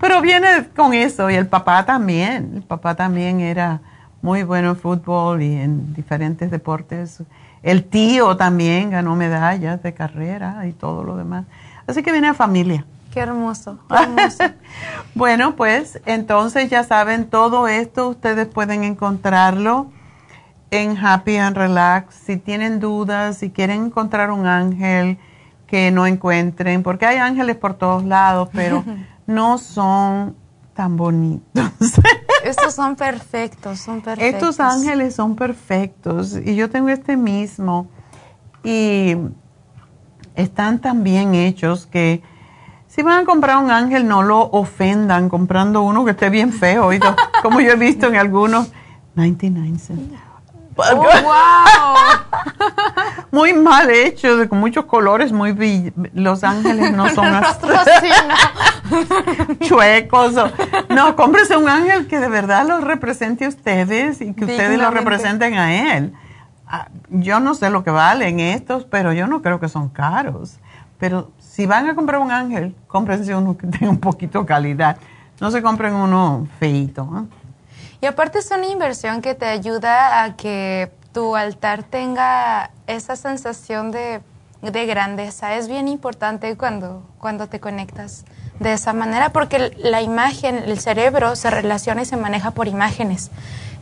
Pero 0.00 0.22
viene 0.22 0.68
con 0.74 0.94
eso, 0.94 1.28
y 1.28 1.34
el 1.34 1.46
papá 1.46 1.84
también. 1.84 2.52
El 2.56 2.62
papá 2.62 2.94
también 2.94 3.40
era 3.40 3.82
muy 4.22 4.42
bueno 4.42 4.70
en 4.70 4.76
fútbol 4.76 5.42
y 5.42 5.54
en 5.54 5.92
diferentes 5.92 6.50
deportes. 6.50 7.22
El 7.62 7.84
tío 7.84 8.38
también 8.38 8.88
ganó 8.88 9.16
medallas 9.16 9.82
de 9.82 9.92
carrera 9.92 10.66
y 10.66 10.72
todo 10.72 11.04
lo 11.04 11.18
demás. 11.18 11.44
Así 11.86 12.02
que 12.02 12.10
viene 12.10 12.28
a 12.28 12.32
familia. 12.32 12.86
Qué 13.12 13.20
hermoso, 13.20 13.78
hermoso. 13.90 14.44
bueno, 15.14 15.56
pues 15.56 16.00
entonces 16.06 16.70
ya 16.70 16.84
saben, 16.84 17.28
todo 17.28 17.68
esto 17.68 18.08
ustedes 18.08 18.46
pueden 18.46 18.82
encontrarlo 18.82 19.90
en 20.70 20.96
Happy 20.96 21.36
and 21.36 21.54
Relax. 21.54 22.14
Si 22.14 22.38
tienen 22.38 22.80
dudas, 22.80 23.36
si 23.36 23.50
quieren 23.50 23.84
encontrar 23.84 24.30
un 24.30 24.46
ángel 24.46 25.18
que 25.68 25.92
no 25.92 26.06
encuentren, 26.06 26.82
porque 26.82 27.06
hay 27.06 27.18
ángeles 27.18 27.56
por 27.56 27.74
todos 27.74 28.02
lados, 28.02 28.48
pero 28.52 28.84
no 29.26 29.58
son 29.58 30.34
tan 30.74 30.96
bonitos. 30.96 31.70
Estos 32.42 32.74
son 32.74 32.96
perfectos, 32.96 33.78
son 33.78 34.00
perfectos. 34.00 34.34
Estos 34.34 34.60
ángeles 34.60 35.14
son 35.14 35.36
perfectos 35.36 36.36
y 36.36 36.56
yo 36.56 36.70
tengo 36.70 36.88
este 36.88 37.16
mismo 37.16 37.88
y 38.64 39.14
están 40.34 40.78
tan 40.78 41.04
bien 41.04 41.34
hechos 41.34 41.86
que 41.86 42.22
si 42.86 43.02
van 43.02 43.22
a 43.22 43.24
comprar 43.26 43.58
un 43.58 43.70
ángel, 43.70 44.08
no 44.08 44.22
lo 44.22 44.40
ofendan 44.40 45.28
comprando 45.28 45.82
uno 45.82 46.04
que 46.04 46.12
esté 46.12 46.30
bien 46.30 46.52
feo, 46.52 46.90
como 47.42 47.60
yo 47.60 47.72
he 47.72 47.76
visto 47.76 48.06
en 48.06 48.16
algunos. 48.16 48.72
99 49.14 49.78
cents. 49.78 50.27
Oh, 50.78 50.94
wow. 51.22 51.96
muy 53.32 53.52
mal 53.52 53.90
hecho, 53.90 54.48
con 54.48 54.60
muchos 54.60 54.84
colores, 54.84 55.32
muy 55.32 55.92
los 56.14 56.44
ángeles 56.44 56.92
no 56.92 57.08
son 57.10 57.26
así. 57.34 58.08
chuecos. 59.66 60.34
no, 60.88 61.16
cómprese 61.16 61.56
un 61.56 61.68
ángel 61.68 62.06
que 62.06 62.20
de 62.20 62.28
verdad 62.28 62.66
los 62.66 62.84
represente 62.84 63.44
a 63.44 63.48
ustedes 63.48 64.20
y 64.20 64.32
que 64.34 64.44
ustedes 64.44 64.78
lo 64.78 64.90
representen 64.90 65.54
a 65.54 65.96
él. 65.96 66.12
Ah, 66.68 66.88
yo 67.10 67.40
no 67.40 67.54
sé 67.54 67.70
lo 67.70 67.82
que 67.82 67.90
valen 67.90 68.38
estos, 68.38 68.84
pero 68.84 69.12
yo 69.12 69.26
no 69.26 69.42
creo 69.42 69.58
que 69.58 69.68
son 69.68 69.88
caros. 69.88 70.58
Pero 70.98 71.30
si 71.38 71.66
van 71.66 71.88
a 71.88 71.94
comprar 71.94 72.20
un 72.20 72.30
ángel, 72.30 72.74
cómprense 72.86 73.34
uno 73.34 73.56
que 73.56 73.66
tenga 73.66 73.90
un 73.90 73.98
poquito 73.98 74.40
de 74.40 74.46
calidad. 74.46 74.96
No 75.40 75.50
se 75.50 75.62
compren 75.62 75.94
uno 75.94 76.46
feito. 76.60 77.26
Y 78.00 78.06
aparte 78.06 78.38
es 78.38 78.50
una 78.50 78.66
inversión 78.66 79.22
que 79.22 79.34
te 79.34 79.46
ayuda 79.46 80.22
a 80.22 80.36
que 80.36 80.90
tu 81.12 81.34
altar 81.34 81.82
tenga 81.82 82.70
esa 82.86 83.16
sensación 83.16 83.90
de, 83.90 84.20
de 84.62 84.86
grandeza. 84.86 85.56
Es 85.56 85.68
bien 85.68 85.88
importante 85.88 86.56
cuando, 86.56 87.02
cuando 87.18 87.48
te 87.48 87.58
conectas 87.58 88.24
de 88.60 88.72
esa 88.72 88.92
manera 88.92 89.30
porque 89.30 89.72
la 89.78 90.02
imagen, 90.02 90.56
el 90.56 90.80
cerebro 90.80 91.36
se 91.36 91.50
relaciona 91.50 92.02
y 92.02 92.04
se 92.04 92.16
maneja 92.16 92.52
por 92.52 92.68
imágenes. 92.68 93.30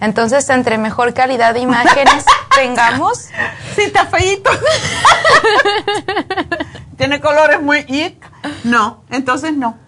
Entonces, 0.01 0.49
entre 0.51 0.79
mejor 0.79 1.15
calidad 1.15 1.55
de 1.55 1.61
imágenes 1.61 2.25
tengamos. 2.55 3.29
Sí, 3.75 3.83
está 3.83 4.07
feíto. 4.07 4.51
¿Tiene 6.97 7.21
colores 7.21 7.61
muy 7.61 7.85
ic? 7.89 8.25
No, 8.65 9.03
entonces 9.11 9.55
no. 9.55 9.79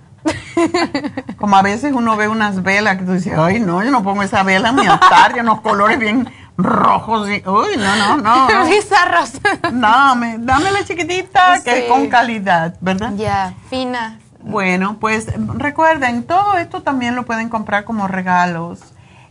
Como 1.36 1.56
a 1.56 1.62
veces 1.62 1.92
uno 1.92 2.16
ve 2.16 2.28
unas 2.28 2.62
velas 2.62 2.98
que 2.98 3.04
tú 3.04 3.12
dices, 3.12 3.34
ay, 3.36 3.60
no, 3.60 3.82
yo 3.82 3.90
no 3.90 4.02
pongo 4.02 4.22
esa 4.22 4.42
vela 4.42 4.70
en 4.70 4.76
mi 4.76 4.86
altar, 4.86 5.34
unos 5.40 5.60
colores 5.60 5.98
bien 5.98 6.28
rojos 6.56 7.28
y, 7.28 7.42
uy, 7.48 7.76
no, 7.76 7.96
no, 7.96 8.16
no. 8.16 8.48
no. 8.64 8.68
Bizarros. 8.68 9.32
dame, 9.72 10.36
dame 10.40 10.72
la 10.72 10.84
chiquitita 10.84 11.62
que 11.62 11.84
es 11.84 11.90
con 11.90 12.08
calidad, 12.08 12.76
¿verdad? 12.80 13.12
Ya, 13.16 13.54
fina. 13.70 14.18
Bueno, 14.40 14.98
pues 15.00 15.26
recuerden, 15.54 16.24
todo 16.24 16.56
esto 16.56 16.82
también 16.82 17.14
lo 17.14 17.24
pueden 17.24 17.48
comprar 17.48 17.84
como 17.84 18.08
regalos 18.08 18.80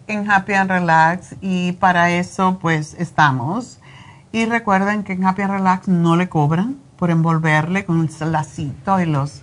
en 0.08 0.30
Happy 0.30 0.54
and 0.54 0.70
Relax 0.70 1.36
y 1.42 1.74
para 1.74 2.12
eso 2.12 2.60
pues 2.62 2.96
estamos. 2.96 3.80
Y 4.32 4.46
recuerden 4.46 5.04
que 5.04 5.14
en 5.14 5.26
Happy 5.26 5.42
and 5.42 5.54
Relax 5.54 5.88
no 5.88 6.16
le 6.16 6.30
cobran 6.30 6.78
por 6.98 7.12
envolverle 7.12 7.86
con 7.86 8.10
el 8.20 8.32
lacito 8.32 9.00
y 9.00 9.06
los 9.06 9.42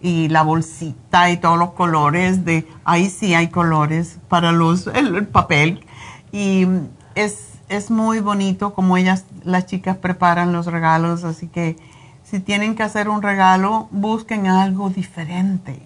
y 0.00 0.28
la 0.28 0.42
bolsita 0.42 1.30
y 1.30 1.38
todos 1.38 1.58
los 1.58 1.72
colores 1.72 2.44
de 2.44 2.66
ahí 2.84 3.08
sí 3.08 3.34
hay 3.34 3.48
colores 3.48 4.18
para 4.28 4.52
los 4.52 4.86
el, 4.88 5.26
papel. 5.26 5.84
Y 6.32 6.66
es 7.14 7.56
es 7.68 7.90
muy 7.90 8.20
bonito 8.20 8.74
como 8.74 8.96
ellas 8.96 9.24
las 9.42 9.66
chicas 9.66 9.96
preparan 9.96 10.52
los 10.52 10.66
regalos 10.66 11.24
así 11.24 11.48
que 11.48 11.76
si 12.22 12.40
tienen 12.40 12.74
que 12.74 12.82
hacer 12.82 13.08
un 13.08 13.22
regalo 13.22 13.88
busquen 13.90 14.46
algo 14.46 14.90
diferente. 14.90 15.80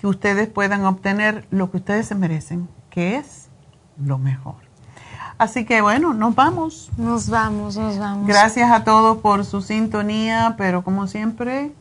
que 0.00 0.06
ustedes 0.06 0.48
puedan 0.48 0.84
obtener 0.86 1.46
lo 1.50 1.70
que 1.70 1.76
ustedes 1.76 2.06
se 2.06 2.14
merecen, 2.14 2.68
que 2.88 3.16
es 3.16 3.48
lo 4.02 4.16
mejor. 4.18 4.54
Así 5.36 5.64
que 5.64 5.82
bueno, 5.82 6.14
nos 6.14 6.34
vamos. 6.34 6.90
Nos 6.96 7.28
vamos, 7.28 7.76
nos 7.76 7.98
vamos. 7.98 8.26
Gracias 8.26 8.70
a 8.70 8.84
todos 8.84 9.18
por 9.18 9.44
su 9.44 9.60
sintonía, 9.60 10.54
pero 10.56 10.82
como 10.82 11.06
siempre, 11.06 11.72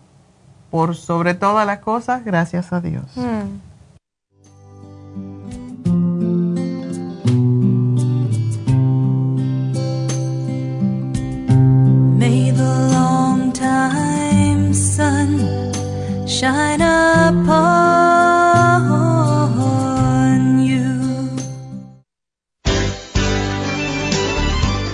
por 0.70 0.96
sobre 0.96 1.34
todas 1.34 1.66
las 1.66 1.80
cosas, 1.80 2.26
gracias 2.26 2.74
a 2.74 2.82
Dios. 2.82 3.06
Mm. 3.16 3.60
May 12.18 12.52
the 12.52 12.92
long 12.94 13.54
time 13.54 14.74
sun 14.74 15.40
shine 16.26 16.82
upon 16.82 17.99